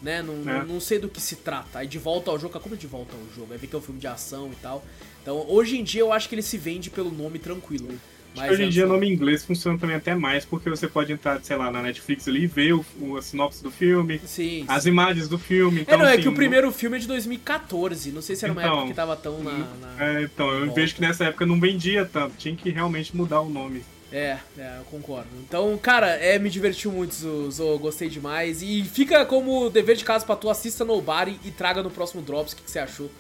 Né? 0.02 0.22
Não, 0.22 0.49
É. 0.49 0.64
não 0.64 0.80
sei 0.80 0.99
do 0.99 1.10
que 1.10 1.19
se 1.19 1.36
trata. 1.38 1.80
Aí 1.80 1.88
de 1.88 1.98
volta 1.98 2.32
ao 2.32 2.40
jogo, 2.40 2.57
como 2.60 2.76
é 2.76 2.78
de 2.78 2.88
volta 2.88 3.14
ao 3.15 3.36
jogo? 3.36 3.52
Aí 3.52 3.57
vê 3.60 3.68
que 3.68 3.76
é 3.76 3.80
um 3.80 3.82
filme 3.82 3.99
de 3.99 4.07
ação 4.07 4.49
e 4.52 4.56
tal. 4.56 4.84
Então, 5.22 5.44
hoje 5.49 5.78
em 5.78 5.84
dia 5.84 6.02
eu 6.02 6.14
acho 6.14 6.30
que 6.30 6.36
ele 6.36 6.41
se 6.41 6.57
vende 6.57 6.90
pelo 6.90 7.11
nome 7.11 7.38
tranquilo. 7.40 7.90
Mas 8.38 8.52
Hoje 8.52 8.64
em 8.64 8.70
dia, 8.70 8.86
não. 8.86 8.94
nome 8.94 9.10
inglês 9.12 9.44
funciona 9.44 9.78
também 9.78 9.96
até 9.96 10.14
mais, 10.16 10.46
porque 10.46 10.70
você 10.70 10.88
pode 10.88 11.12
entrar, 11.12 11.40
sei 11.44 11.58
lá, 11.58 11.72
na 11.72 11.82
Netflix 11.82 12.28
ali 12.28 12.44
e 12.44 12.48
ver 12.48 12.74
o, 12.74 12.86
o- 13.02 13.18
a 13.18 13.22
sinopse 13.22 13.62
do 13.64 13.72
filme, 13.72 14.22
Sim. 14.26 14.64
as 14.68 14.84
sim. 14.84 14.90
imagens 14.90 15.28
do 15.28 15.38
filme. 15.38 15.80
É, 15.80 15.82
Então, 15.82 15.98
não, 15.98 16.06
é 16.06 16.14
assim, 16.14 16.22
que 16.22 16.30
o 16.30 16.34
primeiro 16.34 16.72
filme 16.72 16.98
é 16.98 17.00
de 17.00 17.08
2014. 17.08 18.12
Não 18.12 18.22
sei 18.22 18.36
se 18.36 18.46
era 18.46 18.52
uma 18.54 18.62
Então, 18.62 18.74
época 18.76 18.88
que 18.90 18.94
tava 18.96 19.16
tão 19.16 19.44
na. 19.44 19.52
na- 19.52 19.96
É, 20.06 20.24
então, 20.24 20.50
eu 20.52 20.72
vejo 20.74 20.96
que 20.96 21.02
nessa 21.02 21.26
época 21.26 21.46
não 21.46 21.60
vendia 21.60 22.06
tanto, 22.06 22.36
tinha 22.38 22.56
que 22.56 22.70
realmente 22.70 23.16
mudar 23.16 23.42
o 23.42 23.50
nome. 23.50 23.84
É, 24.12 24.38
é, 24.58 24.78
eu 24.80 24.84
concordo. 24.86 25.28
Então, 25.46 25.78
cara, 25.78 26.08
é, 26.12 26.40
me 26.40 26.50
divertiu 26.50 26.92
muito, 26.94 27.14
Zo, 27.52 27.78
gostei 27.78 28.08
demais. 28.08 28.62
E 28.62 28.84
fica 28.86 29.26
como 29.26 29.70
dever 29.70 29.98
de 29.98 30.06
casa 30.06 30.26
pra 30.26 30.36
tu, 30.36 30.50
assista 30.50 30.86
Nobody 30.86 31.38
e 31.44 31.52
traga 31.52 31.84
no 31.84 31.90
próximo 31.92 32.22
Drops 32.22 32.54
o 32.54 32.56
que, 32.56 32.62
que 32.64 32.72
você 32.72 32.80
achou. 32.80 33.12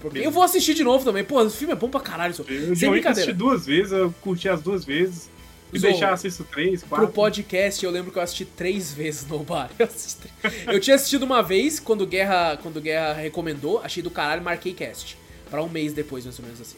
Porque 0.00 0.18
eu 0.18 0.30
vou 0.30 0.42
assistir 0.42 0.74
de 0.74 0.84
novo 0.84 1.04
também. 1.04 1.24
Pô, 1.24 1.42
esse 1.44 1.56
filme 1.56 1.72
é 1.72 1.76
bom 1.76 1.88
pra 1.88 2.00
caralho, 2.00 2.32
Zo. 2.34 2.44
Eu 2.48 2.76
Sem 2.76 2.90
brincadeira. 2.90 3.10
assisti 3.10 3.32
duas 3.32 3.66
vezes, 3.66 3.92
eu 3.92 4.14
curti 4.20 4.48
as 4.48 4.60
duas 4.60 4.84
vezes. 4.84 5.30
E 5.72 5.78
Zou, 5.80 5.90
deixar 5.90 6.12
assisto 6.12 6.44
três, 6.44 6.80
Pro 6.80 6.88
quatro. 6.90 7.08
podcast, 7.08 7.84
eu 7.84 7.90
lembro 7.90 8.12
que 8.12 8.18
eu 8.18 8.22
assisti 8.22 8.44
três 8.44 8.92
vezes 8.92 9.26
Nobody. 9.26 9.72
Eu, 9.80 9.86
assisti- 9.86 10.28
eu 10.68 10.78
tinha 10.80 10.94
assistido 10.94 11.24
uma 11.24 11.42
vez, 11.42 11.80
quando 11.80 12.02
o 12.02 12.06
Guerra, 12.06 12.56
quando 12.62 12.76
o 12.76 12.80
Guerra 12.80 13.14
recomendou, 13.14 13.80
achei 13.82 14.00
do 14.02 14.10
caralho, 14.10 14.42
marquei 14.42 14.72
cast. 14.72 15.18
Pra 15.50 15.62
um 15.62 15.68
mês 15.68 15.92
depois, 15.92 16.24
mais 16.24 16.38
ou 16.38 16.44
menos 16.44 16.60
assim. 16.60 16.76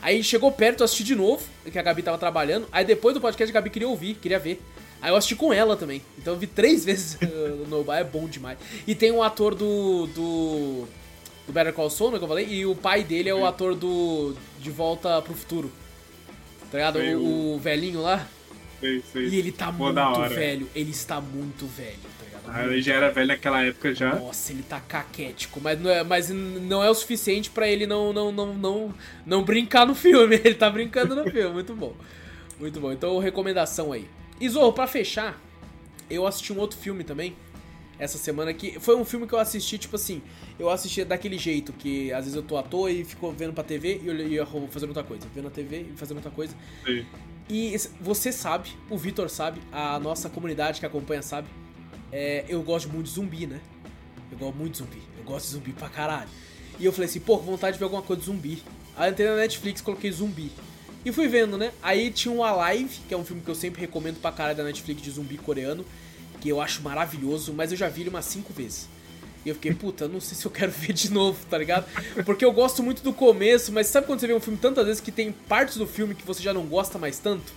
Aí 0.00 0.22
chegou 0.24 0.50
perto, 0.52 0.80
eu 0.80 0.84
assisti 0.84 1.04
de 1.04 1.14
novo, 1.14 1.42
que 1.70 1.78
a 1.78 1.82
Gabi 1.82 2.02
tava 2.02 2.16
trabalhando. 2.18 2.66
Aí 2.72 2.84
depois 2.84 3.14
do 3.14 3.20
podcast, 3.20 3.50
a 3.50 3.54
Gabi 3.54 3.68
queria 3.70 3.88
ouvir, 3.88 4.14
queria 4.14 4.38
ver. 4.38 4.60
Aí 5.02 5.10
eu 5.10 5.16
assisti 5.16 5.34
com 5.36 5.52
ela 5.52 5.76
também. 5.76 6.00
Então 6.18 6.32
eu 6.34 6.38
vi 6.38 6.46
três 6.46 6.82
vezes 6.86 7.18
o 7.20 7.66
Nobody, 7.68 8.00
é 8.00 8.04
bom 8.04 8.26
demais. 8.26 8.58
E 8.86 8.94
tem 8.94 9.12
um 9.12 9.22
ator 9.22 9.54
do. 9.54 10.06
do. 10.08 10.88
Do 11.46 11.52
Better 11.52 11.72
Call 11.72 11.90
Saul, 11.90 12.12
né, 12.12 12.18
que 12.18 12.24
eu 12.24 12.28
falei, 12.28 12.46
e 12.48 12.66
o 12.66 12.74
pai 12.74 13.04
dele 13.04 13.28
é 13.28 13.34
o 13.34 13.46
ator 13.46 13.74
do. 13.74 14.34
De 14.60 14.70
Volta 14.70 15.20
pro 15.22 15.34
Futuro. 15.34 15.70
Tá 16.70 16.78
ligado? 16.78 16.98
O, 16.98 17.54
o 17.54 17.58
velhinho 17.58 18.00
lá. 18.00 18.26
Sei, 18.80 19.02
sei. 19.12 19.28
E 19.28 19.36
ele 19.36 19.52
tá 19.52 19.72
Pô, 19.72 19.92
muito 19.92 20.28
velho. 20.28 20.68
Ele 20.74 20.90
está 20.90 21.20
muito 21.20 21.66
velho, 21.66 21.98
tá 22.18 22.24
ligado? 22.24 22.42
Ah, 22.48 22.64
ele 22.64 22.82
já 22.82 22.94
era 22.94 23.10
velho 23.10 23.28
naquela 23.28 23.62
época 23.62 23.94
já. 23.94 24.14
Nossa, 24.14 24.52
ele 24.52 24.62
tá 24.62 24.80
caquético, 24.80 25.60
mas 25.62 25.80
não 25.80 25.90
é, 25.90 26.02
mas 26.02 26.30
não 26.30 26.82
é 26.82 26.90
o 26.90 26.94
suficiente 26.94 27.50
pra 27.50 27.68
ele 27.68 27.86
não, 27.86 28.12
não, 28.12 28.32
não, 28.32 28.54
não, 28.54 28.94
não 29.24 29.42
brincar 29.42 29.86
no 29.86 29.94
filme. 29.94 30.36
Ele 30.44 30.54
tá 30.54 30.68
brincando 30.68 31.14
no 31.14 31.30
filme, 31.30 31.54
muito 31.54 31.74
bom. 31.74 31.94
Muito 32.58 32.80
bom. 32.80 32.92
Então, 32.92 33.18
recomendação 33.18 33.92
aí. 33.92 34.06
E 34.40 34.48
Zorro, 34.48 34.72
pra 34.72 34.86
fechar, 34.86 35.40
eu 36.10 36.26
assisti 36.26 36.52
um 36.52 36.58
outro 36.58 36.78
filme 36.78 37.04
também 37.04 37.34
essa 37.98 38.18
semana 38.18 38.52
que 38.52 38.78
foi 38.80 38.96
um 38.96 39.04
filme 39.04 39.26
que 39.26 39.34
eu 39.34 39.38
assisti, 39.38 39.78
tipo 39.78 39.96
assim, 39.96 40.22
eu 40.58 40.68
assisti 40.68 41.04
daquele 41.04 41.38
jeito 41.38 41.72
que 41.72 42.12
às 42.12 42.24
vezes 42.24 42.34
eu 42.34 42.42
tô 42.42 42.56
à 42.56 42.62
toa 42.62 42.90
e 42.90 43.04
fico 43.04 43.30
vendo 43.32 43.52
pra 43.52 43.62
TV 43.62 44.00
e 44.02 44.06
eu 44.08 44.28
ia 44.28 44.46
fazendo 44.70 44.88
outra 44.88 45.04
coisa, 45.04 45.26
vendo 45.34 45.48
a 45.48 45.50
TV 45.50 45.86
e 45.92 45.96
fazendo 45.96 46.16
outra 46.16 46.30
coisa. 46.30 46.54
Sei. 46.84 47.06
E 47.48 47.76
você 48.00 48.32
sabe, 48.32 48.70
o 48.88 48.96
Vitor 48.96 49.28
sabe, 49.28 49.60
a 49.70 49.98
nossa 49.98 50.30
comunidade 50.30 50.80
que 50.80 50.86
acompanha 50.86 51.22
sabe, 51.22 51.48
é, 52.10 52.44
eu 52.48 52.62
gosto 52.62 52.88
muito 52.88 53.06
de 53.06 53.12
zumbi, 53.12 53.46
né? 53.46 53.60
Eu 54.32 54.38
gosto 54.38 54.56
muito 54.56 54.72
de 54.72 54.78
zumbi. 54.78 55.02
Eu 55.18 55.24
gosto 55.24 55.46
de 55.46 55.52
zumbi 55.52 55.72
pra 55.72 55.88
caralho. 55.88 56.28
E 56.78 56.84
eu 56.84 56.92
falei 56.92 57.08
assim, 57.08 57.20
pô, 57.20 57.36
vontade 57.38 57.74
de 57.74 57.78
ver 57.78 57.84
alguma 57.84 58.02
coisa 58.02 58.20
de 58.20 58.26
zumbi. 58.26 58.62
Aí 58.96 59.08
eu 59.08 59.12
entrei 59.12 59.28
na 59.28 59.36
Netflix 59.36 59.80
coloquei 59.80 60.10
zumbi. 60.10 60.50
E 61.04 61.12
fui 61.12 61.28
vendo, 61.28 61.58
né? 61.58 61.72
Aí 61.82 62.10
tinha 62.10 62.32
um 62.32 62.42
Alive, 62.42 63.00
que 63.06 63.12
é 63.12 63.16
um 63.16 63.24
filme 63.24 63.42
que 63.42 63.50
eu 63.50 63.54
sempre 63.54 63.80
recomendo 63.80 64.20
pra 64.20 64.32
caralho 64.32 64.56
da 64.56 64.64
Netflix 64.64 65.02
de 65.02 65.10
zumbi 65.10 65.36
coreano, 65.36 65.84
que 66.44 66.50
eu 66.50 66.60
acho 66.60 66.82
maravilhoso, 66.82 67.54
mas 67.54 67.72
eu 67.72 67.78
já 67.78 67.88
vi 67.88 68.02
ele 68.02 68.10
umas 68.10 68.26
cinco 68.26 68.52
vezes. 68.52 68.86
E 69.46 69.48
eu 69.48 69.54
fiquei, 69.54 69.72
puta, 69.72 70.06
não 70.06 70.20
sei 70.20 70.36
se 70.36 70.44
eu 70.44 70.50
quero 70.50 70.70
ver 70.76 70.92
de 70.92 71.10
novo, 71.10 71.38
tá 71.48 71.56
ligado? 71.56 71.86
Porque 72.22 72.44
eu 72.44 72.52
gosto 72.52 72.82
muito 72.82 73.02
do 73.02 73.14
começo, 73.14 73.72
mas 73.72 73.86
sabe 73.86 74.06
quando 74.06 74.20
você 74.20 74.26
vê 74.26 74.34
um 74.34 74.40
filme 74.40 74.58
tantas 74.58 74.84
vezes 74.84 75.00
que 75.00 75.10
tem 75.10 75.32
partes 75.32 75.78
do 75.78 75.86
filme 75.86 76.14
que 76.14 76.22
você 76.22 76.42
já 76.42 76.52
não 76.52 76.66
gosta 76.66 76.98
mais 76.98 77.18
tanto? 77.18 77.50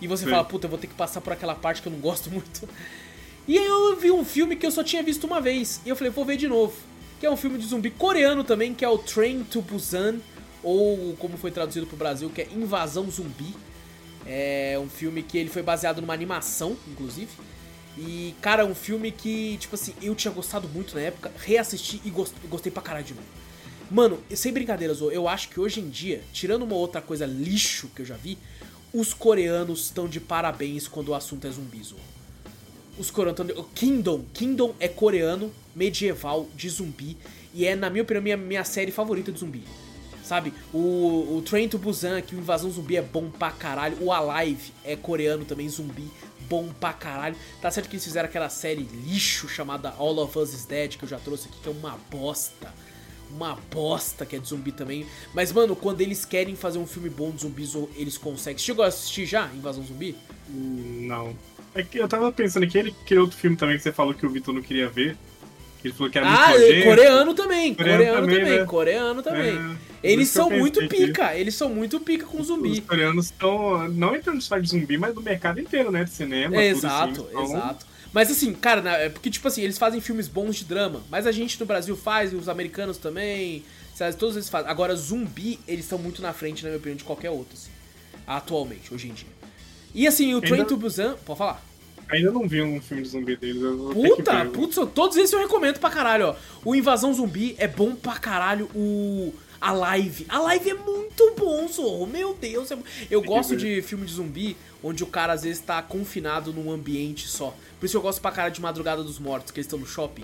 E 0.00 0.06
você 0.06 0.22
Sim. 0.22 0.30
fala, 0.30 0.44
puta, 0.44 0.66
eu 0.66 0.70
vou 0.70 0.78
ter 0.78 0.86
que 0.86 0.94
passar 0.94 1.20
por 1.20 1.32
aquela 1.32 1.56
parte 1.56 1.82
que 1.82 1.88
eu 1.88 1.92
não 1.92 1.98
gosto 1.98 2.30
muito. 2.30 2.68
E 3.48 3.58
aí 3.58 3.66
eu 3.66 3.96
vi 3.96 4.12
um 4.12 4.24
filme 4.24 4.54
que 4.54 4.64
eu 4.64 4.70
só 4.70 4.84
tinha 4.84 5.02
visto 5.02 5.26
uma 5.26 5.40
vez. 5.40 5.80
E 5.84 5.88
eu 5.88 5.96
falei, 5.96 6.12
vou 6.12 6.24
ver 6.24 6.36
de 6.36 6.46
novo. 6.46 6.76
Que 7.18 7.26
é 7.26 7.30
um 7.30 7.36
filme 7.36 7.58
de 7.58 7.66
zumbi 7.66 7.90
coreano 7.90 8.44
também, 8.44 8.72
que 8.72 8.84
é 8.84 8.88
o 8.88 8.98
Train 8.98 9.42
to 9.42 9.60
Busan. 9.60 10.20
Ou 10.62 11.16
como 11.16 11.36
foi 11.36 11.50
traduzido 11.50 11.88
pro 11.88 11.96
Brasil, 11.96 12.30
que 12.30 12.42
é 12.42 12.48
Invasão 12.54 13.10
Zumbi. 13.10 13.52
É 14.24 14.78
um 14.80 14.88
filme 14.88 15.24
que 15.24 15.38
ele 15.38 15.50
foi 15.50 15.62
baseado 15.62 16.00
numa 16.00 16.14
animação, 16.14 16.76
inclusive. 16.86 17.30
E, 17.98 18.32
cara, 18.40 18.64
um 18.64 18.76
filme 18.76 19.10
que, 19.10 19.56
tipo 19.58 19.74
assim, 19.74 19.92
eu 20.00 20.14
tinha 20.14 20.32
gostado 20.32 20.68
muito 20.68 20.94
na 20.94 21.00
época, 21.00 21.32
reassisti 21.36 22.00
e 22.04 22.10
gost- 22.10 22.34
gostei 22.48 22.70
pra 22.70 22.80
caralho 22.80 23.04
de 23.04 23.12
novo. 23.12 23.26
Mano, 23.90 24.18
sem 24.34 24.52
brincadeiras, 24.52 25.00
eu 25.00 25.28
acho 25.28 25.48
que 25.48 25.58
hoje 25.58 25.80
em 25.80 25.88
dia, 25.88 26.22
tirando 26.32 26.62
uma 26.62 26.76
outra 26.76 27.00
coisa 27.00 27.26
lixo 27.26 27.88
que 27.96 28.02
eu 28.02 28.06
já 28.06 28.16
vi, 28.16 28.38
os 28.94 29.12
coreanos 29.12 29.86
estão 29.86 30.06
de 30.06 30.20
parabéns 30.20 30.86
quando 30.86 31.08
o 31.08 31.14
assunto 31.14 31.46
é 31.46 31.50
zumbis. 31.50 31.92
Os 32.96 33.10
coreanos 33.10 33.40
estão... 33.40 33.64
Kingdom, 33.74 34.24
Kingdom 34.32 34.74
é 34.78 34.86
coreano, 34.86 35.52
medieval, 35.74 36.48
de 36.54 36.68
zumbi, 36.68 37.16
e 37.52 37.66
é, 37.66 37.74
na 37.74 37.90
minha 37.90 38.02
opinião, 38.02 38.22
minha, 38.22 38.36
minha 38.36 38.64
série 38.64 38.92
favorita 38.92 39.32
de 39.32 39.40
zumbi. 39.40 39.64
Sabe? 40.22 40.52
O, 40.74 41.38
o 41.38 41.42
Train 41.42 41.68
to 41.70 41.78
Busan, 41.78 42.20
que 42.20 42.36
o 42.36 42.38
Invasão 42.38 42.70
Zumbi 42.70 42.98
é 42.98 43.02
bom 43.02 43.30
pra 43.30 43.50
caralho. 43.50 43.96
O 43.98 44.12
Alive 44.12 44.74
é 44.84 44.94
coreano 44.94 45.46
também, 45.46 45.66
zumbi, 45.70 46.06
bom 46.48 46.68
pra 46.80 46.92
caralho. 46.92 47.36
Tá 47.60 47.70
certo 47.70 47.88
que 47.88 47.96
eles 47.96 48.04
fizeram 48.04 48.28
aquela 48.28 48.48
série 48.48 48.82
lixo 49.06 49.48
chamada 49.48 49.90
All 49.98 50.18
of 50.18 50.38
Us 50.38 50.52
is 50.52 50.64
Dead, 50.64 50.96
que 50.96 51.04
eu 51.04 51.08
já 51.08 51.18
trouxe 51.18 51.48
aqui, 51.48 51.58
que 51.60 51.68
é 51.68 51.72
uma 51.72 51.98
bosta. 52.10 52.72
Uma 53.30 53.58
bosta 53.70 54.24
que 54.24 54.36
é 54.36 54.38
de 54.38 54.48
zumbi 54.48 54.72
também. 54.72 55.06
Mas, 55.34 55.52
mano, 55.52 55.76
quando 55.76 56.00
eles 56.00 56.24
querem 56.24 56.56
fazer 56.56 56.78
um 56.78 56.86
filme 56.86 57.10
bom 57.10 57.30
de 57.30 57.42
zumbis, 57.42 57.74
eles 57.94 58.16
conseguem. 58.16 58.58
Chegou 58.58 58.84
a 58.84 58.88
assistir 58.88 59.26
já 59.26 59.46
Invasão 59.54 59.84
Zumbi? 59.84 60.16
Hum, 60.48 61.06
Não. 61.06 61.36
É 61.74 61.82
que 61.82 61.98
eu 61.98 62.08
tava 62.08 62.32
pensando 62.32 62.62
aqui, 62.64 62.78
aquele, 62.78 62.96
aquele 63.02 63.20
outro 63.20 63.36
filme 63.36 63.54
também 63.56 63.76
que 63.76 63.82
você 63.82 63.92
falou 63.92 64.14
que 64.14 64.24
o 64.24 64.30
Vitor 64.30 64.54
não 64.54 64.62
queria 64.62 64.88
ver. 64.88 65.16
Ele 65.84 65.94
falou 65.94 66.10
que 66.10 66.18
era 66.18 66.26
Ah, 66.26 66.48
muito 66.50 66.60
nojento. 66.60 66.84
coreano 66.84 67.34
também, 67.34 67.74
coreano, 67.74 67.98
Coreano 67.98 68.20
também, 68.26 68.38
também, 68.44 68.58
né? 68.58 68.64
coreano 68.66 69.22
também. 69.22 69.56
É, 70.02 70.12
eles 70.12 70.28
são 70.28 70.50
muito 70.50 70.80
que 70.80 70.88
pica, 70.88 71.34
eles 71.36 71.54
são 71.54 71.68
muito 71.68 72.00
pica 72.00 72.26
com 72.26 72.42
zumbi. 72.42 72.70
Os 72.72 72.80
coreanos 72.80 73.26
estão, 73.26 73.88
não 73.88 74.14
entrando 74.16 74.38
história 74.40 74.62
de 74.62 74.70
zumbi, 74.70 74.98
mas 74.98 75.14
no 75.14 75.20
mercado 75.22 75.60
inteiro, 75.60 75.90
né? 75.90 76.04
De 76.04 76.10
cinema, 76.10 76.56
É, 76.56 76.66
exato, 76.68 77.20
assim. 77.20 77.26
Então, 77.30 77.44
exato. 77.44 77.86
Mas 78.12 78.30
assim, 78.30 78.52
cara, 78.54 78.80
na- 78.82 78.96
é 78.96 79.08
porque, 79.08 79.30
tipo 79.30 79.46
assim, 79.46 79.62
eles 79.62 79.78
fazem 79.78 80.00
filmes 80.00 80.26
bons 80.28 80.56
de 80.56 80.64
drama, 80.64 81.02
mas 81.10 81.26
a 81.26 81.32
gente 81.32 81.58
no 81.60 81.66
Brasil 81.66 81.96
faz, 81.96 82.32
e 82.32 82.36
os 82.36 82.48
americanos 82.48 82.96
também, 82.96 83.62
sabe, 83.94 84.16
todos 84.16 84.34
eles 84.34 84.48
fazem. 84.48 84.68
Agora, 84.70 84.96
zumbi, 84.96 85.58
eles 85.68 85.84
estão 85.84 85.98
muito 85.98 86.20
na 86.22 86.32
frente, 86.32 86.62
na 86.64 86.70
minha 86.70 86.78
opinião, 86.78 86.96
de 86.96 87.04
qualquer 87.04 87.30
outro, 87.30 87.54
assim, 87.54 87.70
atualmente, 88.26 88.92
hoje 88.92 89.08
em 89.08 89.12
dia. 89.12 89.28
E 89.94 90.06
assim, 90.06 90.34
o 90.34 90.40
Train 90.40 90.54
Ainda- 90.54 90.64
to 90.68 90.76
Busan, 90.76 91.16
pode 91.24 91.38
falar. 91.38 91.62
Ainda 92.10 92.30
não 92.30 92.48
vi 92.48 92.62
um 92.62 92.80
filme 92.80 93.02
de 93.02 93.08
zumbi 93.10 93.36
deles. 93.36 93.62
Puta, 93.92 94.44
putz, 94.46 94.76
todos 94.94 95.16
esses 95.16 95.32
eu 95.32 95.40
recomendo 95.40 95.78
pra 95.78 95.90
caralho, 95.90 96.28
ó. 96.28 96.36
O 96.64 96.74
Invasão 96.74 97.12
Zumbi 97.12 97.54
é 97.58 97.68
bom 97.68 97.94
pra 97.94 98.14
caralho, 98.18 98.66
o... 98.74 99.34
A 99.60 99.72
Live. 99.72 100.24
A 100.28 100.38
Live 100.38 100.70
é 100.70 100.74
muito 100.74 101.34
bom, 101.36 101.66
Zorro. 101.66 102.06
Meu 102.06 102.32
Deus. 102.32 102.70
é 102.70 102.78
Eu 103.10 103.20
gosto 103.22 103.56
de 103.56 103.82
filme 103.82 104.06
de 104.06 104.12
zumbi 104.12 104.56
onde 104.84 105.02
o 105.02 105.06
cara 105.06 105.32
às 105.32 105.42
vezes 105.42 105.60
tá 105.60 105.82
confinado 105.82 106.52
num 106.52 106.70
ambiente 106.70 107.26
só. 107.26 107.52
Por 107.80 107.86
isso 107.86 107.96
eu 107.96 108.00
gosto 108.00 108.20
pra 108.20 108.30
caralho 108.30 108.54
de 108.54 108.60
Madrugada 108.60 109.02
dos 109.02 109.18
Mortos, 109.18 109.50
que 109.50 109.58
eles 109.58 109.66
estão 109.66 109.78
no 109.80 109.84
shopping. 109.86 110.22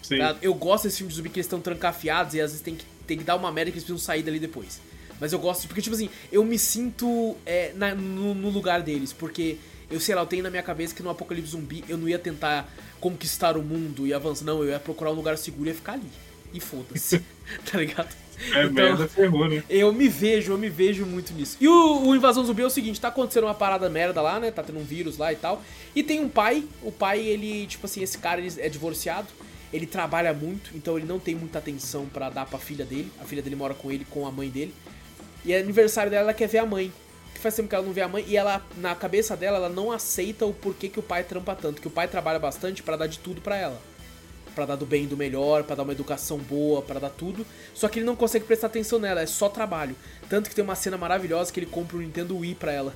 Sim. 0.00 0.18
tá? 0.18 0.36
Eu 0.40 0.54
gosto 0.54 0.84
desse 0.84 0.98
filme 0.98 1.10
de 1.10 1.16
zumbi 1.16 1.28
que 1.30 1.40
eles 1.40 1.46
estão 1.46 1.60
trancafiados 1.60 2.34
e 2.34 2.40
às 2.40 2.52
vezes 2.52 2.62
tem 2.62 2.76
que, 2.76 2.84
tem 3.08 3.18
que 3.18 3.24
dar 3.24 3.34
uma 3.34 3.50
merda 3.50 3.72
que 3.72 3.78
eles 3.78 3.84
precisam 3.84 3.98
sair 3.98 4.22
dali 4.22 4.38
depois. 4.38 4.80
Mas 5.20 5.32
eu 5.32 5.40
gosto, 5.40 5.66
porque, 5.66 5.82
tipo 5.82 5.96
assim, 5.96 6.08
eu 6.30 6.44
me 6.44 6.56
sinto 6.56 7.36
é, 7.44 7.72
na- 7.74 7.94
no, 7.96 8.34
no 8.36 8.50
lugar 8.50 8.82
deles, 8.82 9.12
porque 9.12 9.56
eu 9.90 10.00
sei 10.00 10.14
lá, 10.14 10.22
eu 10.22 10.26
tenho 10.26 10.42
na 10.42 10.50
minha 10.50 10.62
cabeça 10.62 10.94
que 10.94 11.02
no 11.02 11.10
Apocalipse 11.10 11.50
Zumbi 11.52 11.84
eu 11.88 11.98
não 11.98 12.08
ia 12.08 12.18
tentar 12.18 12.68
conquistar 13.00 13.56
o 13.56 13.62
mundo 13.62 14.06
e 14.06 14.12
avançar, 14.14 14.44
não, 14.44 14.62
eu 14.62 14.70
ia 14.70 14.78
procurar 14.78 15.10
um 15.10 15.14
lugar 15.14 15.36
seguro 15.38 15.66
e 15.66 15.68
ia 15.68 15.74
ficar 15.74 15.92
ali. 15.94 16.08
E 16.52 16.58
foda-se, 16.60 17.22
tá 17.70 17.78
ligado? 17.78 18.08
É 18.52 18.64
Então- 18.64 18.72
merda, 18.72 19.06
ferrou, 19.08 19.48
né? 19.48 19.62
Eu 19.68 19.92
me 19.92 20.08
vejo, 20.08 20.52
eu 20.52 20.58
me 20.58 20.68
vejo 20.68 21.04
muito 21.06 21.32
nisso. 21.34 21.56
E 21.60 21.68
o, 21.68 22.06
o 22.08 22.16
Invasão 22.16 22.44
Zumbi 22.44 22.62
é 22.62 22.66
o 22.66 22.70
seguinte, 22.70 23.00
tá 23.00 23.08
acontecendo 23.08 23.44
uma 23.44 23.54
parada 23.54 23.88
merda 23.90 24.20
lá, 24.22 24.40
né? 24.40 24.50
Tá 24.50 24.62
tendo 24.62 24.78
um 24.78 24.84
vírus 24.84 25.16
lá 25.18 25.32
e 25.32 25.36
tal. 25.36 25.62
E 25.94 26.02
tem 26.02 26.20
um 26.20 26.28
pai, 26.28 26.64
o 26.82 26.90
pai, 26.90 27.20
ele, 27.20 27.66
tipo 27.66 27.86
assim, 27.86 28.02
esse 28.02 28.16
cara 28.18 28.40
ele 28.40 28.52
é 28.58 28.68
divorciado, 28.68 29.28
ele 29.72 29.86
trabalha 29.86 30.32
muito, 30.32 30.70
então 30.74 30.96
ele 30.96 31.06
não 31.06 31.18
tem 31.20 31.34
muita 31.34 31.58
atenção 31.58 32.06
pra 32.06 32.30
dar 32.30 32.46
pra 32.46 32.58
filha 32.58 32.84
dele. 32.84 33.12
A 33.20 33.24
filha 33.24 33.42
dele 33.42 33.56
mora 33.56 33.74
com 33.74 33.92
ele, 33.92 34.04
com 34.08 34.26
a 34.26 34.32
mãe 34.32 34.48
dele. 34.48 34.74
E 35.44 35.52
é 35.52 35.60
aniversário 35.60 36.10
dela, 36.10 36.22
ela 36.24 36.34
quer 36.34 36.48
ver 36.48 36.58
a 36.58 36.66
mãe. 36.66 36.90
Que 37.40 37.44
faz 37.44 37.56
tempo 37.56 37.70
que 37.70 37.74
ela 37.74 37.86
não 37.86 37.94
vê 37.94 38.02
a 38.02 38.08
mãe 38.08 38.22
e 38.28 38.36
ela, 38.36 38.62
na 38.76 38.94
cabeça 38.94 39.34
dela, 39.34 39.56
ela 39.56 39.70
não 39.70 39.90
aceita 39.90 40.44
o 40.44 40.52
porquê 40.52 40.90
que 40.90 41.00
o 41.00 41.02
pai 41.02 41.24
trampa 41.24 41.54
tanto. 41.54 41.80
Que 41.80 41.88
o 41.88 41.90
pai 41.90 42.06
trabalha 42.06 42.38
bastante 42.38 42.82
pra 42.82 42.98
dar 42.98 43.06
de 43.06 43.18
tudo 43.18 43.40
pra 43.40 43.56
ela. 43.56 43.80
Pra 44.54 44.66
dar 44.66 44.76
do 44.76 44.84
bem 44.84 45.04
e 45.04 45.06
do 45.06 45.16
melhor, 45.16 45.64
pra 45.64 45.74
dar 45.74 45.84
uma 45.84 45.92
educação 45.92 46.36
boa, 46.36 46.82
pra 46.82 47.00
dar 47.00 47.08
tudo. 47.08 47.46
Só 47.72 47.88
que 47.88 47.98
ele 47.98 48.04
não 48.04 48.14
consegue 48.14 48.44
prestar 48.44 48.66
atenção 48.66 48.98
nela, 48.98 49.22
é 49.22 49.26
só 49.26 49.48
trabalho. 49.48 49.96
Tanto 50.28 50.50
que 50.50 50.54
tem 50.54 50.62
uma 50.62 50.74
cena 50.74 50.98
maravilhosa 50.98 51.50
que 51.50 51.58
ele 51.58 51.64
compra 51.64 51.96
um 51.96 52.00
Nintendo 52.00 52.36
Wii 52.36 52.56
pra 52.56 52.72
ela. 52.72 52.94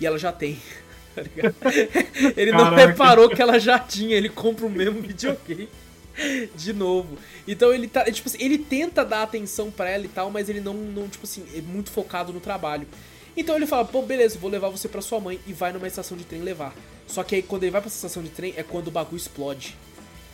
E 0.00 0.06
ela 0.06 0.18
já 0.18 0.32
tem. 0.32 0.60
tá 1.14 1.22
ligado? 1.22 1.54
ele 2.36 2.50
não 2.50 2.64
Caraca. 2.64 2.84
reparou 2.84 3.28
que 3.28 3.40
ela 3.40 3.60
já 3.60 3.78
tinha, 3.78 4.16
ele 4.16 4.28
compra 4.28 4.66
o 4.66 4.70
mesmo 4.70 5.00
videogame. 5.02 5.68
De 6.56 6.72
novo. 6.72 7.16
Então 7.46 7.72
ele 7.72 7.86
tá. 7.86 8.02
Tipo 8.10 8.28
assim, 8.28 8.38
ele 8.40 8.58
tenta 8.58 9.04
dar 9.04 9.22
atenção 9.22 9.70
pra 9.70 9.88
ela 9.88 10.04
e 10.04 10.08
tal, 10.08 10.32
mas 10.32 10.48
ele 10.48 10.60
não, 10.60 10.74
não, 10.74 11.08
tipo 11.08 11.22
assim, 11.22 11.44
é 11.54 11.60
muito 11.60 11.92
focado 11.92 12.32
no 12.32 12.40
trabalho. 12.40 12.88
Então 13.36 13.56
ele 13.56 13.66
fala, 13.66 13.84
pô, 13.84 14.02
beleza, 14.02 14.38
vou 14.38 14.50
levar 14.50 14.68
você 14.68 14.88
pra 14.88 15.00
sua 15.00 15.20
mãe 15.20 15.38
e 15.46 15.52
vai 15.52 15.72
numa 15.72 15.86
estação 15.86 16.16
de 16.16 16.24
trem 16.24 16.42
levar. 16.42 16.74
Só 17.06 17.22
que 17.22 17.36
aí 17.36 17.42
quando 17.42 17.62
ele 17.64 17.72
vai 17.72 17.80
pra 17.80 17.88
estação 17.88 18.22
de 18.22 18.30
trem 18.30 18.54
é 18.56 18.62
quando 18.62 18.88
o 18.88 18.90
bagulho 18.90 19.16
explode. 19.16 19.76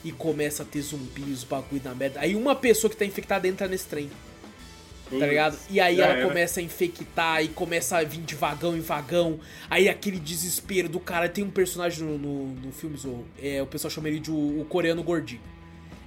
E 0.05 0.13
começa 0.13 0.63
a 0.63 0.67
ter 0.67 0.83
zumbis, 0.83 1.45
bagulho 1.45 1.81
da 1.81 1.95
merda. 1.95 2.21
Aí 2.21 2.35
uma 2.37 2.55
pessoa 2.55 2.91
que 2.91 2.97
tá 2.97 3.05
infectada 3.05 3.49
entra 3.49 3.67
nesse 3.67 3.87
trem. 3.87 4.11
Tá 5.19 5.27
ligado? 5.27 5.59
E 5.71 5.81
aí 5.81 6.01
ela 6.01 6.15
era. 6.15 6.27
começa 6.27 6.61
a 6.61 6.63
infectar 6.63 7.43
e 7.43 7.49
começa 7.49 7.99
a 7.99 8.05
vir 8.05 8.23
de 8.23 8.35
vagão 8.35 8.77
em 8.77 8.81
vagão. 8.81 9.39
Aí 9.69 9.89
aquele 9.89 10.19
desespero 10.19 10.89
do 10.89 10.99
cara. 10.99 11.29
Tem 11.29 11.45
um 11.45 11.51
personagem 11.51 12.05
no, 12.05 12.19
no, 12.19 12.47
no 12.55 12.73
filme, 12.73 12.97
Zorro, 12.97 13.25
é, 13.41 13.63
o 13.63 13.67
pessoal 13.67 13.91
chama 13.91 14.09
ele 14.09 14.19
de 14.19 14.31
o, 14.31 14.61
o 14.61 14.65
coreano 14.65 15.03
gordinho. 15.03 15.41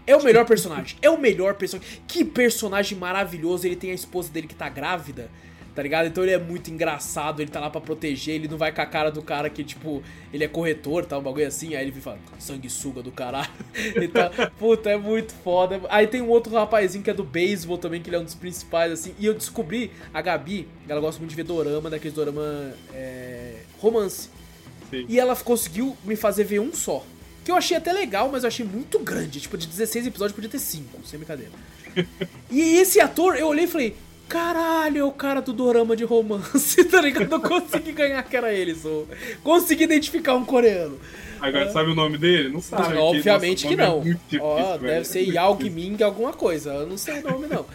É 0.06 0.16
o 0.16 0.24
melhor 0.24 0.46
personagem. 0.46 0.98
É 1.02 1.10
o 1.10 1.20
melhor 1.20 1.56
personagem. 1.56 2.02
Que 2.08 2.24
personagem 2.24 2.98
maravilhoso. 2.98 3.68
Ele 3.68 3.76
tem 3.76 3.92
a 3.92 3.94
esposa 3.94 4.32
dele 4.32 4.48
que 4.48 4.56
tá 4.56 4.70
grávida. 4.70 5.30
Tá 5.78 5.84
ligado? 5.84 6.08
Então 6.08 6.24
ele 6.24 6.34
é 6.34 6.40
muito 6.40 6.72
engraçado. 6.72 7.40
Ele 7.40 7.52
tá 7.52 7.60
lá 7.60 7.70
pra 7.70 7.80
proteger. 7.80 8.34
Ele 8.34 8.48
não 8.48 8.58
vai 8.58 8.72
com 8.72 8.82
a 8.82 8.86
cara 8.88 9.12
do 9.12 9.22
cara 9.22 9.48
que, 9.48 9.64
tipo, 9.64 10.02
ele 10.34 10.44
é 10.44 10.48
corretor, 10.48 11.06
tá? 11.06 11.20
Um 11.20 11.22
bagulho 11.22 11.46
assim. 11.46 11.76
Aí 11.76 11.84
ele 11.84 11.92
vem 11.92 12.02
fala, 12.02 12.18
sanguessuga 12.40 13.04
do 13.04 13.12
caralho. 13.12 13.48
Então, 14.02 14.32
puta, 14.58 14.90
é 14.90 14.98
muito 14.98 15.36
foda. 15.44 15.80
Aí 15.90 16.08
tem 16.08 16.20
um 16.20 16.30
outro 16.30 16.52
rapazinho 16.52 17.04
que 17.04 17.12
é 17.12 17.14
do 17.14 17.24
beisebol 17.24 17.78
também, 17.78 18.02
que 18.02 18.10
ele 18.10 18.16
é 18.16 18.20
um 18.20 18.24
dos 18.24 18.34
principais, 18.34 18.92
assim. 18.92 19.14
E 19.20 19.28
eu 19.28 19.36
descobri, 19.36 19.92
a 20.12 20.20
Gabi, 20.20 20.68
ela 20.90 21.00
gosta 21.00 21.20
muito 21.20 21.30
de 21.30 21.36
ver 21.36 21.44
dorama, 21.44 21.92
daqueles 21.92 22.16
dorama 22.16 22.74
é, 22.92 23.58
romance. 23.78 24.32
Sim. 24.90 25.06
E 25.08 25.20
ela 25.20 25.36
conseguiu 25.36 25.96
me 26.04 26.16
fazer 26.16 26.44
ver 26.44 26.60
um 26.60 26.74
só. 26.74 27.06
Que 27.46 27.52
eu 27.52 27.56
achei 27.56 27.78
até 27.78 27.94
legal, 27.94 28.30
mas 28.32 28.44
eu 28.44 28.48
achei 28.48 28.66
muito 28.66 28.98
grande. 28.98 29.40
Tipo, 29.40 29.56
de 29.56 29.68
16 29.68 30.08
episódios 30.08 30.34
podia 30.34 30.50
ter 30.50 30.60
5, 30.60 31.06
sem 31.06 31.20
brincadeira. 31.20 31.52
e 32.50 32.78
esse 32.78 33.00
ator, 33.00 33.36
eu 33.36 33.48
olhei 33.48 33.66
e 33.66 33.68
falei, 33.68 33.96
caralho, 34.28 35.00
é 35.00 35.04
o 35.04 35.12
cara 35.12 35.42
do 35.42 35.54
dorama 35.54 35.96
de 35.96 36.04
romance, 36.04 36.84
tá 36.86 37.02
ligado? 37.02 37.32
Eu 37.32 37.40
consegui 37.42 37.92
ganhar 37.92 38.22
que 38.24 38.36
era 38.36 38.54
ele, 38.54 38.76
só. 38.76 39.06
Consegui 39.44 39.84
identificar 39.84 40.36
um 40.36 40.46
coreano. 40.46 40.98
Agora, 41.40 41.72
sabe 41.72 41.92
o 41.92 41.96
nome 41.96 42.18
dele? 42.18 42.50
Não 42.50 42.62
sabe. 42.62 42.84
porque, 42.84 43.00
Obviamente 43.00 43.64
nossa, 43.66 43.76
que 43.76 43.82
não. 43.82 44.00
É 44.00 44.04
difícil, 44.04 44.44
Ó, 44.44 44.78
velho. 44.78 44.80
deve 44.80 45.02
É 45.02 45.04
ser 45.04 45.20
muito 45.22 45.34
Yao. 45.36 45.58
Ming 45.60 46.04
alguma 46.04 46.34
coisa. 46.34 46.74
Eu 46.74 46.88
não 46.88 46.98
sei 46.98 47.20
o 47.20 47.32
nome, 47.32 47.48
não. 47.48 47.66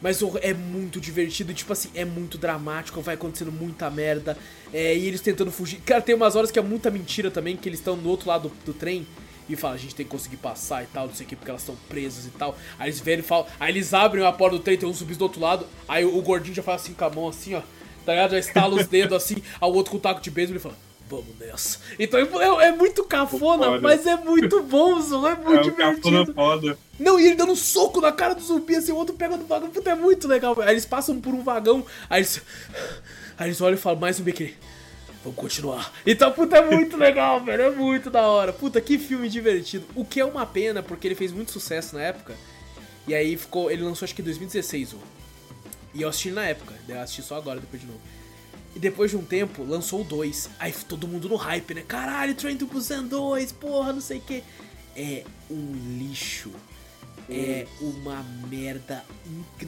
Mas 0.00 0.20
é 0.42 0.54
muito 0.54 1.00
divertido, 1.00 1.52
tipo 1.52 1.72
assim, 1.72 1.88
é 1.94 2.04
muito 2.04 2.38
dramático, 2.38 3.00
vai 3.00 3.14
acontecendo 3.14 3.50
muita 3.50 3.90
merda. 3.90 4.36
É, 4.72 4.96
e 4.96 5.06
eles 5.06 5.20
tentando 5.20 5.50
fugir. 5.50 5.80
Cara, 5.84 6.00
tem 6.00 6.14
umas 6.14 6.36
horas 6.36 6.50
que 6.50 6.58
é 6.58 6.62
muita 6.62 6.90
mentira 6.90 7.30
também, 7.30 7.56
que 7.56 7.68
eles 7.68 7.80
estão 7.80 7.96
do 7.96 8.08
outro 8.08 8.28
lado 8.28 8.48
do, 8.48 8.72
do 8.72 8.72
trem 8.72 9.06
e 9.48 9.56
falam, 9.56 9.76
a 9.76 9.78
gente 9.78 9.94
tem 9.94 10.04
que 10.04 10.10
conseguir 10.12 10.36
passar 10.36 10.82
e 10.82 10.86
tal, 10.86 11.06
não 11.06 11.14
sei 11.14 11.24
o 11.26 11.28
que, 11.28 11.36
porque 11.36 11.50
elas 11.50 11.62
estão 11.62 11.76
presas 11.88 12.26
e 12.26 12.30
tal. 12.30 12.56
Aí 12.78 12.88
eles 12.88 13.00
vêm 13.00 13.18
e 13.18 13.22
falam, 13.22 13.46
aí 13.58 13.72
eles 13.72 13.94
abrem 13.94 14.24
a 14.24 14.32
porta 14.32 14.56
do 14.56 14.62
trem, 14.62 14.76
tem 14.76 14.88
uns 14.88 14.98
zumbis 14.98 15.16
do 15.16 15.22
outro 15.22 15.40
lado, 15.40 15.66
aí 15.88 16.04
o, 16.04 16.16
o 16.16 16.22
gordinho 16.22 16.54
já 16.54 16.62
faz 16.62 16.82
assim 16.82 16.92
com 16.94 17.04
a 17.04 17.10
mão, 17.10 17.28
assim, 17.28 17.54
ó, 17.54 17.60
tá 18.04 18.12
ligado? 18.12 18.32
Já 18.32 18.38
estala 18.38 18.74
os 18.74 18.86
dedos 18.86 19.16
assim, 19.16 19.42
ao 19.60 19.72
outro 19.72 19.92
com 19.92 19.96
o 19.96 20.00
taco 20.00 20.20
de 20.20 20.30
beisebol 20.30 20.58
e 20.58 20.62
fala. 20.62 20.88
Vamos 21.10 21.38
nessa. 21.40 21.78
Então 21.98 22.20
é, 22.20 22.66
é 22.66 22.72
muito 22.72 23.02
cafona, 23.02 23.64
Foda. 23.64 23.80
mas 23.80 24.06
é 24.06 24.14
muito 24.16 24.62
bom, 24.62 25.00
Zô, 25.00 25.26
é 25.26 25.32
É 25.32 25.36
muito 25.36 25.68
o 25.70 25.72
cafona 25.72 26.00
divertido. 26.02 26.34
foda. 26.34 26.78
Não, 27.00 27.18
e 27.18 27.24
ele 27.24 27.34
dando 27.34 27.52
um 27.52 27.56
soco 27.56 27.98
na 27.98 28.12
cara 28.12 28.34
do 28.34 28.42
zumbi, 28.42 28.76
assim, 28.76 28.92
o 28.92 28.96
outro 28.96 29.14
pega 29.14 29.34
no 29.34 29.46
vagão. 29.46 29.70
Puta, 29.70 29.88
é 29.88 29.94
muito 29.94 30.28
legal. 30.28 30.54
Aí 30.60 30.72
eles 30.72 30.84
passam 30.84 31.18
por 31.18 31.32
um 31.32 31.42
vagão, 31.42 31.82
aí 32.10 32.18
eles. 32.20 32.42
Aí 33.38 33.48
eles 33.48 33.58
olham 33.62 33.78
e 33.78 33.80
falam, 33.80 33.98
mais 33.98 34.16
zumbi 34.16 34.32
aqui. 34.32 34.54
Vamos 35.22 35.38
continuar. 35.38 35.92
Então, 36.06 36.30
puta, 36.32 36.56
é 36.56 36.70
muito 36.70 36.96
legal, 36.96 37.42
velho. 37.44 37.62
É 37.62 37.70
muito 37.70 38.10
da 38.10 38.22
hora. 38.22 38.52
Puta, 38.52 38.80
que 38.80 38.98
filme 38.98 39.28
divertido. 39.28 39.84
O 39.94 40.04
que 40.04 40.20
é 40.20 40.24
uma 40.24 40.46
pena, 40.46 40.82
porque 40.82 41.08
ele 41.08 41.14
fez 41.14 41.32
muito 41.32 41.50
sucesso 41.50 41.96
na 41.96 42.02
época. 42.02 42.34
E 43.06 43.14
aí 43.14 43.36
ficou. 43.36 43.70
Ele 43.70 43.82
lançou 43.82 44.06
acho 44.06 44.14
que 44.14 44.22
em 44.22 44.24
2016, 44.24 44.94
ô. 44.94 44.98
E 45.94 46.02
eu 46.02 46.08
assisti 46.08 46.30
na 46.30 46.46
época. 46.46 46.74
Eu 46.88 47.00
assisti 47.00 47.22
só 47.22 47.36
agora, 47.36 47.60
depois 47.60 47.82
de 47.82 47.88
novo. 47.88 48.00
E 48.76 48.78
depois 48.78 49.10
de 49.10 49.16
um 49.16 49.24
tempo, 49.24 49.64
lançou 49.64 50.02
o 50.02 50.04
2. 50.04 50.50
Aí 50.58 50.72
todo 50.72 51.08
mundo 51.08 51.28
no 51.28 51.36
hype, 51.36 51.74
né? 51.74 51.82
Caralho, 51.86 52.34
Train 52.34 52.56
to 52.56 52.66
Busan 52.66 53.04
2, 53.04 53.52
porra, 53.52 53.92
não 53.92 54.00
sei 54.00 54.18
o 54.18 54.20
que. 54.20 54.44
É 54.94 55.24
um 55.50 55.72
lixo. 55.98 56.52
É 57.30 57.66
uma 57.80 58.22
merda. 58.48 59.04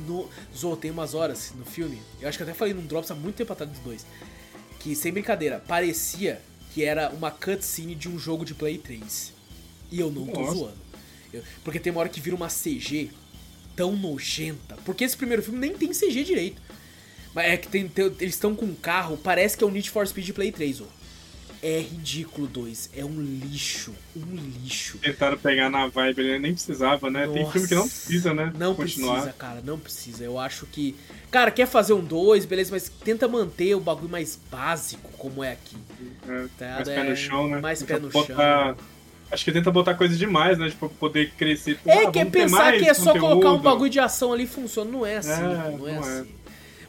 No... 0.06 0.28
Zô, 0.56 0.77
tem 0.77 0.90
umas 0.90 1.14
horas 1.14 1.52
no 1.56 1.64
filme. 1.64 2.01
Eu 2.20 2.28
acho 2.28 2.39
que 2.39 2.44
até 2.44 2.55
falei 2.55 2.72
num 2.72 2.86
Drops 2.86 3.10
há 3.10 3.14
muito 3.14 3.36
tempo 3.36 3.52
atrás 3.52 3.70
dos 3.70 3.81
dois. 3.81 4.06
Que, 4.81 4.94
sem 4.97 5.12
brincadeira, 5.12 5.62
parecia 5.69 6.40
que 6.74 6.82
era 6.85 7.11
uma 7.11 7.31
cutscene 7.31 7.94
de 7.94 8.09
um 8.09 8.19
jogo 8.19 8.44
de 8.44 8.55
Play 8.55 8.78
3. 8.78 9.32
E 9.93 10.01
eu 10.01 10.11
não 10.11 10.27
tô 10.27 10.40
Nossa. 10.40 10.55
zoando. 10.55 10.78
Eu- 11.32 11.43
porque 11.62 11.78
tem 11.78 11.90
uma 11.93 12.01
hora 12.01 12.09
que 12.09 12.20
vira 12.20 12.35
uma 12.35 12.48
CG 12.48 13.11
tão 13.77 13.94
nojenta. 13.97 14.77
Porque 14.85 15.05
esse 15.05 15.16
primeiro 15.16 15.43
filme 15.43 15.59
nem 15.59 15.77
tem 15.77 15.93
CG 15.93 16.24
direito. 16.24 16.61
Mas 17.35 17.47
é 17.47 17.57
que 17.57 17.69
tem, 17.69 17.86
tem- 17.89 18.07
eles 18.20 18.35
estão 18.35 18.55
com 18.57 18.65
um 18.66 18.74
carro, 18.74 19.16
parece 19.16 19.57
que 19.57 19.62
é 19.62 19.66
o 19.66 19.70
Need 19.70 19.90
for 19.90 20.07
Speed 20.07 20.31
Play 20.32 20.51
3, 20.51 20.81
ó. 20.81 20.86
É 21.62 21.78
ridículo, 21.81 22.47
2. 22.47 22.89
É 22.97 23.05
um 23.05 23.20
lixo. 23.20 23.93
Um 24.16 24.35
lixo. 24.65 24.97
Tentaram 24.98 25.36
pegar 25.36 25.69
na 25.69 25.86
vibe, 25.89 26.20
ele 26.23 26.39
nem 26.39 26.55
precisava, 26.55 27.11
né? 27.11 27.27
Tem 27.28 27.43
Nossa. 27.43 27.52
filme 27.52 27.69
que 27.69 27.74
não 27.74 27.86
precisa, 27.86 28.32
né? 28.32 28.52
Não 28.57 28.74
Continuar. 28.74 29.12
precisa, 29.16 29.32
cara, 29.35 29.61
não 29.61 29.78
precisa. 29.78 30.24
Eu 30.24 30.39
acho 30.39 30.65
que. 30.66 30.97
Cara, 31.31 31.51
quer 31.51 31.66
fazer 31.66 31.93
um 31.93 32.01
2, 32.05 32.44
beleza, 32.44 32.70
mas 32.73 32.89
tenta 32.89 33.28
manter 33.28 33.74
o 33.77 33.81
bagulho 33.81 34.09
mais 34.09 34.39
básico, 34.51 35.11
como 35.16 35.44
é 35.44 35.52
aqui. 35.52 35.77
É, 36.28 36.47
Tá, 36.59 36.74
mais 36.77 36.89
é, 36.89 36.94
pé 36.97 37.05
no 37.11 37.16
chão, 37.16 37.48
né? 37.48 37.61
mais 37.61 37.78
Tenta 37.81 37.94
pé 37.94 38.01
no 38.01 38.09
botar- 38.11 38.77
Acho 39.31 39.44
que 39.44 39.52
tenta 39.52 39.70
botar 39.70 39.94
coisa 39.94 40.16
demais, 40.16 40.59
né? 40.59 40.69
Tipo, 40.70 40.89
poder 40.89 41.31
crescer. 41.39 41.78
É, 41.86 42.07
Ah, 42.07 42.11
que 42.11 42.19
é 42.19 42.24
pensar 42.24 42.57
mais 42.65 42.82
que 42.82 42.89
é 42.89 42.94
só 42.94 43.12
colocar 43.12 43.27
um 43.28 43.35
conteúdo. 43.59 43.62
bagulho 43.62 43.89
de 43.90 44.01
ação 44.01 44.32
ali 44.32 44.43
e 44.43 44.47
funciona. 44.48 44.90
Não 44.90 45.07
é 45.07 45.19
assim, 45.19 45.31
É, 45.31 45.36
não 45.40 45.52
é 45.52 45.70
não 45.70 45.89
é. 45.89 45.98
assim. 45.98 46.31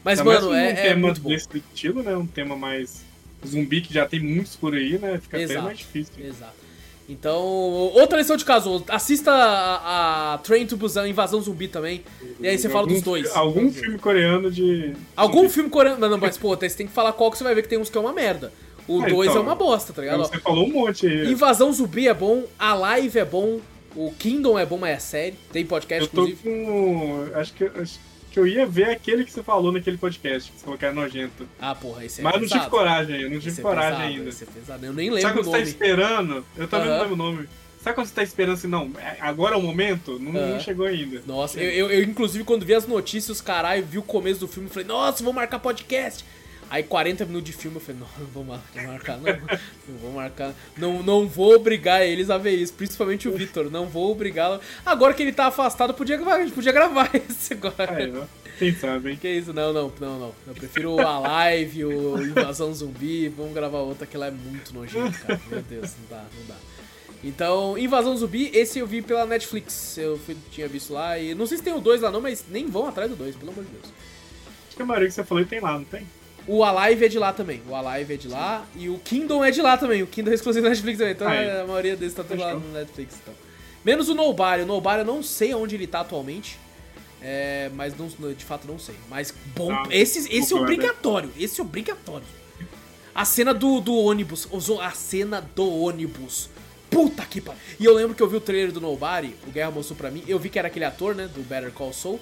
Mas, 0.02 0.18
Ainda 0.18 0.32
mano, 0.32 0.48
um 0.50 0.54
é, 0.54 0.70
é 0.70 0.74
tema 0.74 1.06
muito 1.06 1.20
bom. 1.20 1.28
desse 1.28 1.46
estilo, 1.56 2.02
né? 2.02 2.16
Um 2.16 2.26
tema 2.26 2.56
mais 2.56 3.04
zumbi 3.46 3.80
que 3.80 3.94
já 3.94 4.06
tem 4.08 4.18
muitos 4.18 4.56
por 4.56 4.74
aí, 4.74 4.98
né? 4.98 5.20
Fica 5.22 5.38
Exato. 5.38 5.52
até 5.60 5.66
mais 5.68 5.78
difícil. 5.78 6.14
Exato. 6.18 6.54
Então, 7.08 7.42
outra 7.42 8.18
lição 8.18 8.36
de 8.36 8.44
caso, 8.44 8.82
assista 8.88 9.30
a, 9.32 10.34
a 10.34 10.38
Train 10.38 10.66
to 10.66 10.76
Busan, 10.76 11.08
Invasão 11.08 11.40
Zumbi 11.42 11.68
também. 11.68 12.02
E 12.40 12.46
aí 12.46 12.56
você 12.56 12.68
fala 12.68 12.82
Algum 12.84 12.94
dos 12.94 13.02
dois. 13.02 13.36
Algum 13.36 13.70
filme 13.72 13.98
coreano 13.98 14.50
de. 14.50 14.94
Algum 15.16 15.42
zumbi. 15.42 15.52
filme 15.52 15.68
coreano. 15.70 15.98
Não, 16.00 16.08
não, 16.10 16.18
mas 16.18 16.38
pô, 16.38 16.56
você 16.56 16.70
tem 16.70 16.86
que 16.86 16.92
falar 16.92 17.12
qual 17.12 17.30
que 17.30 17.38
você 17.38 17.44
vai 17.44 17.54
ver 17.54 17.62
que 17.62 17.68
tem 17.68 17.78
uns 17.78 17.90
que 17.90 17.98
é 17.98 18.00
uma 18.00 18.12
merda. 18.12 18.52
O 18.88 19.02
Ah, 19.02 19.08
2 19.08 19.28
então. 19.30 19.42
é 19.42 19.44
uma 19.44 19.54
bosta, 19.54 19.92
tá 19.92 20.00
ligado? 20.02 20.18
Você 20.24 20.38
falou 20.38 20.66
um 20.66 20.72
monte 20.72 21.06
aí. 21.06 21.30
Invasão 21.30 21.72
Zumbi 21.72 22.08
é 22.08 22.14
bom, 22.14 22.44
Alive 22.58 23.18
é 23.18 23.24
bom, 23.24 23.60
o 23.94 24.10
Kingdom 24.18 24.58
é 24.58 24.64
bom, 24.66 24.78
mas 24.78 24.96
é 24.96 24.98
série. 24.98 25.36
Tem 25.52 25.64
podcast, 25.66 26.02
Eu 26.04 26.08
tô 26.08 26.26
inclusive. 26.28 26.42
com. 26.64 27.26
Acho 27.34 27.52
que, 27.52 27.64
acho 27.64 28.00
que 28.32 28.40
eu 28.40 28.46
ia 28.46 28.64
ver 28.66 28.88
aquele 28.90 29.24
que 29.24 29.30
você 29.30 29.42
falou 29.42 29.70
naquele 29.70 29.98
podcast, 29.98 30.50
que 30.50 30.58
você 30.58 30.64
falou 30.64 30.78
que 30.78 30.84
era 30.86 30.94
nojento. 30.94 31.46
Ah, 31.60 31.74
porra, 31.74 32.04
esse 32.04 32.20
é 32.20 32.24
Mas 32.24 32.34
eu 32.34 32.40
não 32.40 32.48
tive 32.48 32.66
coragem, 32.70 33.20
eu 33.20 33.30
não 33.30 33.38
tive 33.38 33.50
Esse 33.50 33.60
é 33.60 33.62
coragem 33.62 33.90
pesado, 33.90 34.08
ainda. 34.14 34.28
Esse 34.30 34.44
é 34.44 34.46
pesado. 34.46 34.86
Eu 34.86 34.92
nem 34.94 35.06
Sabe 35.10 35.16
lembro 35.22 35.32
quando 35.34 35.46
o 35.46 35.50
você 35.50 35.56
tá 35.58 35.62
esperando? 35.62 36.46
Eu 36.56 36.66
também 36.68 36.88
Aham. 36.88 36.94
não 36.96 37.02
lembro 37.02 37.14
o 37.14 37.32
nome. 37.32 37.48
Sabe 37.82 37.94
quando 37.96 38.06
você 38.06 38.14
tá 38.14 38.22
esperando 38.22 38.54
assim, 38.54 38.68
não, 38.68 38.90
é- 38.98 39.16
agora 39.20 39.54
é 39.54 39.58
o 39.58 39.62
momento? 39.62 40.18
Não, 40.18 40.30
Aham. 40.40 40.48
não 40.52 40.60
chegou 40.60 40.86
ainda. 40.86 41.22
Nossa, 41.26 41.60
eu, 41.60 41.70
eu, 41.70 41.90
eu, 41.90 42.02
inclusive 42.04 42.42
quando 42.44 42.64
vi 42.64 42.74
as 42.74 42.86
notícias, 42.86 43.40
caralho, 43.40 43.84
vi 43.84 43.98
o 43.98 44.02
começo 44.02 44.40
do 44.40 44.48
filme, 44.48 44.68
falei, 44.70 44.86
nossa, 44.88 45.22
vou 45.22 45.32
marcar 45.32 45.58
podcast. 45.58 46.24
Aí 46.72 46.82
40 46.82 47.26
minutos 47.26 47.50
de 47.50 47.52
filme, 47.52 47.76
eu 47.76 47.80
falei, 47.82 48.00
não, 48.00 48.08
não 48.18 48.26
vou 48.32 48.44
mar- 48.44 48.62
vou 48.74 48.82
marcar, 48.84 49.18
não, 49.18 49.30
não 49.88 49.98
vou 49.98 50.12
marcar, 50.12 50.54
não, 50.78 51.02
não 51.02 51.28
vou 51.28 51.54
obrigar 51.54 52.02
eles 52.06 52.30
a 52.30 52.38
ver 52.38 52.52
isso, 52.52 52.72
principalmente 52.72 53.28
o 53.28 53.32
Vitor, 53.36 53.70
não 53.70 53.86
vou 53.86 54.10
obrigá-lo. 54.10 54.58
Agora 54.86 55.12
que 55.12 55.22
ele 55.22 55.32
tá 55.34 55.48
afastado, 55.48 55.92
podia, 55.92 56.16
gravar- 56.16 56.36
a 56.36 56.40
gente 56.40 56.54
podia 56.54 56.72
gravar 56.72 57.10
esse 57.28 57.52
agora. 57.52 57.74
Aí. 57.94 58.10
Quem 58.58 58.74
sabe, 58.74 59.10
hein? 59.10 59.18
Que 59.20 59.28
isso, 59.28 59.52
não, 59.52 59.70
não, 59.70 59.92
não, 60.00 60.18
não. 60.18 60.34
Eu 60.46 60.54
prefiro 60.54 60.98
a 61.00 61.18
live, 61.18 61.84
o 61.84 62.22
Invasão 62.22 62.72
Zumbi, 62.72 63.28
vamos 63.28 63.52
gravar 63.52 63.80
outra 63.80 64.06
que 64.06 64.16
lá 64.16 64.28
é 64.28 64.30
muito 64.30 64.72
nojento, 64.72 65.18
cara. 65.20 65.38
Meu 65.50 65.60
Deus, 65.60 65.90
não 66.00 66.16
dá, 66.18 66.24
não 66.38 66.46
dá. 66.48 66.54
Então, 67.22 67.76
Invasão 67.76 68.16
Zumbi, 68.16 68.50
esse 68.54 68.78
eu 68.78 68.86
vi 68.86 69.02
pela 69.02 69.26
Netflix. 69.26 69.98
Eu 69.98 70.18
fui- 70.18 70.36
tinha 70.50 70.68
visto 70.68 70.94
lá 70.94 71.18
e. 71.18 71.34
Não 71.34 71.46
sei 71.46 71.58
se 71.58 71.62
tem 71.62 71.74
o 71.74 71.80
2 71.80 72.00
lá 72.00 72.10
não, 72.10 72.20
mas 72.22 72.44
nem 72.48 72.66
vão 72.66 72.86
atrás 72.88 73.10
do 73.10 73.16
2, 73.16 73.36
pelo 73.36 73.52
amor 73.52 73.62
de 73.64 73.70
Deus. 73.72 73.84
Acho 74.68 74.76
que 74.76 74.82
a 74.82 74.86
maioria 74.86 75.08
que 75.08 75.14
você 75.14 75.22
falou 75.24 75.44
tem 75.44 75.60
lá, 75.60 75.74
não 75.74 75.84
tem? 75.84 76.06
O 76.46 76.64
Alive 76.64 77.04
é 77.04 77.08
de 77.08 77.18
lá 77.18 77.32
também. 77.32 77.62
O 77.68 77.74
Alive 77.74 78.14
é 78.14 78.16
de 78.16 78.28
lá. 78.28 78.66
E 78.74 78.88
o 78.88 78.98
Kingdom 78.98 79.44
é 79.44 79.50
de 79.50 79.62
lá 79.62 79.76
também. 79.76 80.02
O 80.02 80.06
Kingdom 80.06 80.30
é 80.30 80.34
exclusivo 80.34 80.64
da 80.64 80.70
Netflix 80.70 80.98
também. 80.98 81.12
Então 81.14 81.28
Aí. 81.28 81.60
a 81.60 81.64
maioria 81.66 81.96
deles 81.96 82.14
tá 82.14 82.24
tudo 82.24 82.40
lá 82.40 82.54
no 82.54 82.72
Netflix. 82.72 83.14
Então. 83.22 83.34
Menos 83.84 84.08
o 84.08 84.14
Nobody. 84.14 84.62
O 84.62 84.66
Nobody 84.66 84.98
eu 85.00 85.04
não 85.04 85.22
sei 85.22 85.54
onde 85.54 85.74
ele 85.76 85.86
tá 85.86 86.00
atualmente. 86.00 86.58
É, 87.22 87.70
mas 87.74 87.94
não- 87.96 88.08
de 88.32 88.44
fato 88.44 88.66
não 88.66 88.78
sei. 88.78 88.96
Mas 89.08 89.32
bom. 89.54 89.70
Ah, 89.72 89.84
esse 89.90 90.28
esse 90.34 90.52
é 90.52 90.56
obrigatório. 90.56 91.30
Esse 91.38 91.60
é 91.60 91.64
obrigatório. 91.64 92.26
A 93.14 93.24
cena 93.24 93.54
do, 93.54 93.80
do 93.80 93.94
ônibus. 93.94 94.48
Usou 94.50 94.80
a 94.80 94.90
cena 94.90 95.40
do 95.54 95.68
ônibus. 95.82 96.48
Puta 96.90 97.24
que 97.24 97.40
pariu. 97.40 97.60
E 97.78 97.84
eu 97.84 97.94
lembro 97.94 98.14
que 98.14 98.22
eu 98.22 98.28
vi 98.28 98.36
o 98.36 98.40
trailer 98.40 98.72
do 98.72 98.80
Nobody. 98.80 99.34
O 99.46 99.50
Guerra 99.50 99.70
mostrou 99.70 99.96
pra 99.96 100.10
mim. 100.10 100.24
Eu 100.26 100.38
vi 100.38 100.48
que 100.48 100.58
era 100.58 100.68
aquele 100.68 100.84
ator, 100.84 101.14
né? 101.14 101.28
Do 101.32 101.40
Better 101.42 101.70
Call 101.70 101.92
Saul. 101.92 102.20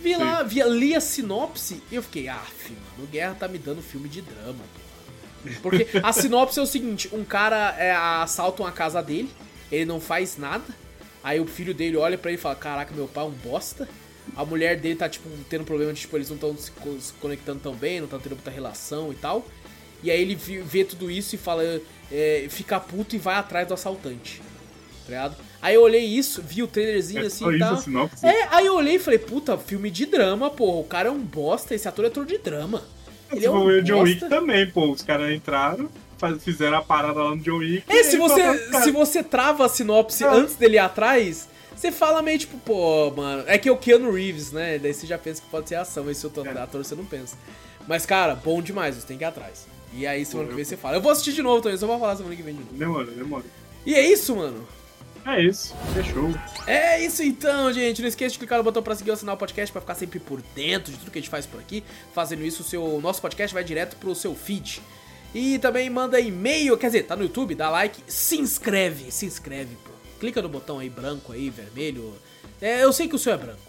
Vi 0.00 0.14
lá, 0.16 0.42
vi, 0.42 0.62
li 0.62 0.94
a 0.94 1.00
sinopse 1.00 1.82
e 1.90 1.96
eu 1.96 2.02
fiquei, 2.02 2.28
ah, 2.28 2.42
filho, 2.56 2.78
mano, 2.96 3.08
Guerra 3.08 3.34
tá 3.34 3.48
me 3.48 3.58
dando 3.58 3.82
filme 3.82 4.08
de 4.08 4.22
drama, 4.22 4.54
porra. 4.74 5.58
Porque 5.62 5.86
a 6.02 6.12
sinopse 6.12 6.58
é 6.58 6.62
o 6.62 6.66
seguinte: 6.66 7.08
um 7.12 7.24
cara 7.24 7.74
é, 7.78 7.92
assaltam 7.92 8.66
a 8.66 8.72
casa 8.72 9.02
dele, 9.02 9.30
ele 9.70 9.84
não 9.84 10.00
faz 10.00 10.36
nada, 10.36 10.64
aí 11.22 11.40
o 11.40 11.46
filho 11.46 11.74
dele 11.74 11.96
olha 11.96 12.16
pra 12.16 12.30
ele 12.30 12.38
e 12.38 12.40
fala: 12.40 12.54
Caraca, 12.54 12.94
meu 12.94 13.08
pai 13.08 13.24
é 13.24 13.26
um 13.26 13.30
bosta. 13.30 13.88
a 14.36 14.44
mulher 14.44 14.78
dele 14.78 14.96
tá, 14.96 15.08
tipo, 15.08 15.28
tendo 15.48 15.64
problema 15.64 15.92
de, 15.92 16.00
tipo, 16.00 16.16
eles 16.16 16.28
não 16.28 16.36
estão 16.36 16.56
se, 16.56 16.70
se, 17.00 17.12
conectando 17.14 17.60
tão 17.60 17.74
bem, 17.74 17.98
não 17.98 18.04
estão 18.04 18.20
tendo 18.20 18.34
muita 18.34 18.50
relação 18.50 19.12
e 19.12 19.16
tal. 19.16 19.46
E 20.02 20.10
aí 20.12 20.20
ele 20.20 20.36
vê 20.36 20.84
tudo 20.84 21.10
isso 21.10 21.34
e 21.34 21.38
fala, 21.38 21.64
é, 22.12 22.46
fica 22.48 22.78
puto 22.78 23.16
e 23.16 23.18
vai 23.18 23.34
atrás 23.34 23.66
do 23.66 23.74
assaltante. 23.74 24.40
Tá 25.04 25.08
ligado? 25.08 25.36
Aí 25.60 25.74
eu 25.74 25.82
olhei 25.82 26.04
isso, 26.04 26.40
vi 26.40 26.62
o 26.62 26.66
trailerzinho 26.68 27.22
É 27.24 27.26
assim 27.26 27.44
e 27.54 27.58
tal. 27.58 28.10
É, 28.22 28.48
aí 28.50 28.66
eu 28.66 28.74
olhei 28.76 28.94
e 28.94 28.98
falei, 28.98 29.18
puta, 29.18 29.58
filme 29.58 29.90
de 29.90 30.06
drama, 30.06 30.48
porra. 30.50 30.78
O 30.78 30.84
cara 30.84 31.08
é 31.08 31.10
um 31.10 31.18
bosta, 31.18 31.74
esse 31.74 31.88
ator 31.88 32.04
é 32.04 32.08
ator 32.08 32.24
de 32.24 32.38
drama. 32.38 32.82
Ele 33.32 33.44
é 33.44 33.50
um 33.50 33.64
o 33.66 33.82
John 33.82 34.02
Wick 34.02 34.28
também, 34.28 34.70
pô. 34.70 34.90
Os 34.90 35.02
caras 35.02 35.30
entraram, 35.34 35.88
faz- 36.16 36.42
fizeram 36.42 36.78
a 36.78 36.82
parada 36.82 37.22
lá 37.22 37.30
no 37.30 37.38
John 37.38 37.58
Wick. 37.58 37.82
É, 37.88 38.02
se 38.04 38.16
você, 38.16 38.82
se 38.82 38.90
você 38.92 39.22
trava 39.22 39.66
a 39.66 39.68
sinopse 39.68 40.22
É. 40.24 40.28
antes 40.28 40.54
dele 40.54 40.76
ir 40.76 40.78
atrás, 40.78 41.48
você 41.76 41.90
fala 41.92 42.22
meio 42.22 42.38
tipo, 42.38 42.56
pô, 42.58 43.10
mano. 43.10 43.42
É 43.46 43.58
que 43.58 43.68
é 43.68 43.72
o 43.72 43.76
Keanu 43.76 44.12
Reeves, 44.12 44.52
né? 44.52 44.78
Daí 44.78 44.94
você 44.94 45.06
já 45.06 45.18
pensa 45.18 45.42
que 45.42 45.48
pode 45.48 45.68
ser 45.68 45.74
ação, 45.74 46.08
esse 46.08 46.24
outro 46.24 46.46
É. 46.46 46.50
ator 46.62 46.84
você 46.84 46.94
não 46.94 47.04
pensa. 47.04 47.36
Mas, 47.86 48.06
cara, 48.06 48.34
bom 48.34 48.62
demais, 48.62 48.94
você 48.94 49.06
tem 49.06 49.18
que 49.18 49.24
ir 49.24 49.26
atrás. 49.26 49.66
E 49.92 50.06
aí, 50.06 50.24
semana 50.24 50.44
Pô, 50.46 50.50
que 50.50 50.54
vem 50.56 50.62
eu- 50.64 50.68
você 50.68 50.76
fala. 50.76 50.96
Eu 50.96 51.00
vou 51.02 51.10
assistir 51.10 51.32
de 51.32 51.42
novo 51.42 51.60
também, 51.62 51.76
só 51.78 51.86
vou 51.86 51.98
falar 51.98 52.14
semana 52.16 52.36
que 52.36 52.42
vem 52.42 52.54
de 52.54 52.60
novo. 52.60 52.72
Demora, 52.74 53.06
demora. 53.10 53.44
E 53.84 53.94
é 53.94 54.06
isso, 54.06 54.36
mano. 54.36 54.66
É 55.26 55.42
isso, 55.42 55.74
fechou. 55.92 56.30
É 56.66 57.04
isso 57.04 57.22
então, 57.22 57.72
gente. 57.72 58.00
Não 58.00 58.08
esqueça 58.08 58.32
de 58.32 58.38
clicar 58.38 58.58
no 58.58 58.64
botão 58.64 58.82
pra 58.82 58.94
seguir 58.94 59.10
o 59.10 59.16
sinal 59.16 59.36
podcast 59.36 59.70
pra 59.70 59.80
ficar 59.80 59.94
sempre 59.94 60.18
por 60.18 60.40
dentro 60.54 60.92
de 60.92 60.98
tudo 60.98 61.10
que 61.10 61.18
a 61.18 61.20
gente 61.20 61.30
faz 61.30 61.44
por 61.46 61.60
aqui. 61.60 61.84
Fazendo 62.14 62.44
isso, 62.44 62.62
o 62.62 62.64
seu 62.64 63.00
nosso 63.00 63.20
podcast 63.20 63.52
vai 63.52 63.62
direto 63.62 63.96
pro 63.96 64.14
seu 64.14 64.34
feed. 64.34 64.80
E 65.34 65.58
também 65.58 65.90
manda 65.90 66.18
e-mail, 66.18 66.76
quer 66.78 66.86
dizer, 66.86 67.02
tá 67.02 67.14
no 67.14 67.22
YouTube, 67.22 67.54
dá 67.54 67.68
like, 67.68 68.02
se 68.06 68.38
inscreve, 68.38 69.10
se 69.10 69.26
inscreve, 69.26 69.76
pô. 69.84 69.90
Clica 70.18 70.40
no 70.40 70.48
botão 70.48 70.78
aí 70.78 70.88
branco 70.88 71.32
aí, 71.32 71.50
vermelho. 71.50 72.14
É, 72.60 72.82
eu 72.82 72.92
sei 72.92 73.06
que 73.06 73.14
o 73.14 73.18
seu 73.18 73.34
é 73.34 73.36
branco, 73.36 73.60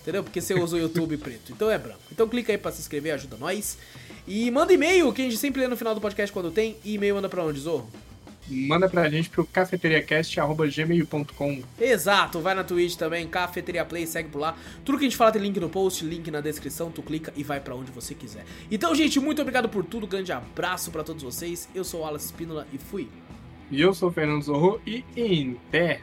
entendeu? 0.00 0.22
Porque 0.22 0.40
você 0.40 0.54
usa 0.54 0.76
o 0.76 0.78
YouTube 0.78 1.16
preto, 1.18 1.52
então 1.52 1.70
é 1.70 1.76
branco. 1.76 2.00
Então 2.12 2.28
clica 2.28 2.52
aí 2.52 2.58
pra 2.58 2.70
se 2.70 2.80
inscrever, 2.80 3.12
ajuda 3.14 3.36
nós. 3.36 3.76
E 4.26 4.50
manda 4.50 4.72
e-mail, 4.72 5.12
que 5.12 5.22
a 5.22 5.24
gente 5.24 5.36
sempre 5.36 5.60
lê 5.60 5.66
no 5.66 5.76
final 5.76 5.94
do 5.94 6.00
podcast 6.00 6.32
quando 6.32 6.50
tem. 6.50 6.76
E 6.84 6.94
e-mail 6.94 7.16
manda 7.16 7.28
pra 7.28 7.42
onde, 7.42 7.58
Zorro? 7.58 7.90
Manda 8.48 8.88
pra 8.88 9.08
gente 9.08 9.28
pro 9.28 9.44
cafeteriacast.gmail.com. 9.44 11.62
Exato, 11.78 12.40
vai 12.40 12.54
na 12.54 12.64
Twitch 12.64 12.96
também, 12.96 13.28
Cafeteria 13.28 13.84
Play, 13.84 14.06
segue 14.06 14.30
por 14.30 14.38
lá. 14.38 14.56
Tudo 14.84 14.98
que 14.98 15.04
a 15.04 15.08
gente 15.08 15.16
fala 15.16 15.32
tem 15.32 15.42
link 15.42 15.58
no 15.60 15.68
post, 15.68 16.04
link 16.04 16.30
na 16.30 16.40
descrição, 16.40 16.90
tu 16.90 17.02
clica 17.02 17.32
e 17.36 17.42
vai 17.42 17.60
pra 17.60 17.74
onde 17.74 17.90
você 17.90 18.14
quiser. 18.14 18.44
Então, 18.70 18.94
gente, 18.94 19.20
muito 19.20 19.42
obrigado 19.42 19.68
por 19.68 19.84
tudo, 19.84 20.06
grande 20.06 20.32
abraço 20.32 20.90
pra 20.90 21.04
todos 21.04 21.22
vocês. 21.22 21.68
Eu 21.74 21.84
sou 21.84 22.00
o 22.00 22.04
Alas 22.04 22.24
Espínola 22.24 22.66
e 22.72 22.78
fui. 22.78 23.08
E 23.70 23.80
eu 23.80 23.92
sou 23.92 24.08
o 24.08 24.12
Fernando 24.12 24.42
Zorro 24.42 24.80
e 24.86 25.04
em 25.14 25.58
pé. 25.70 26.00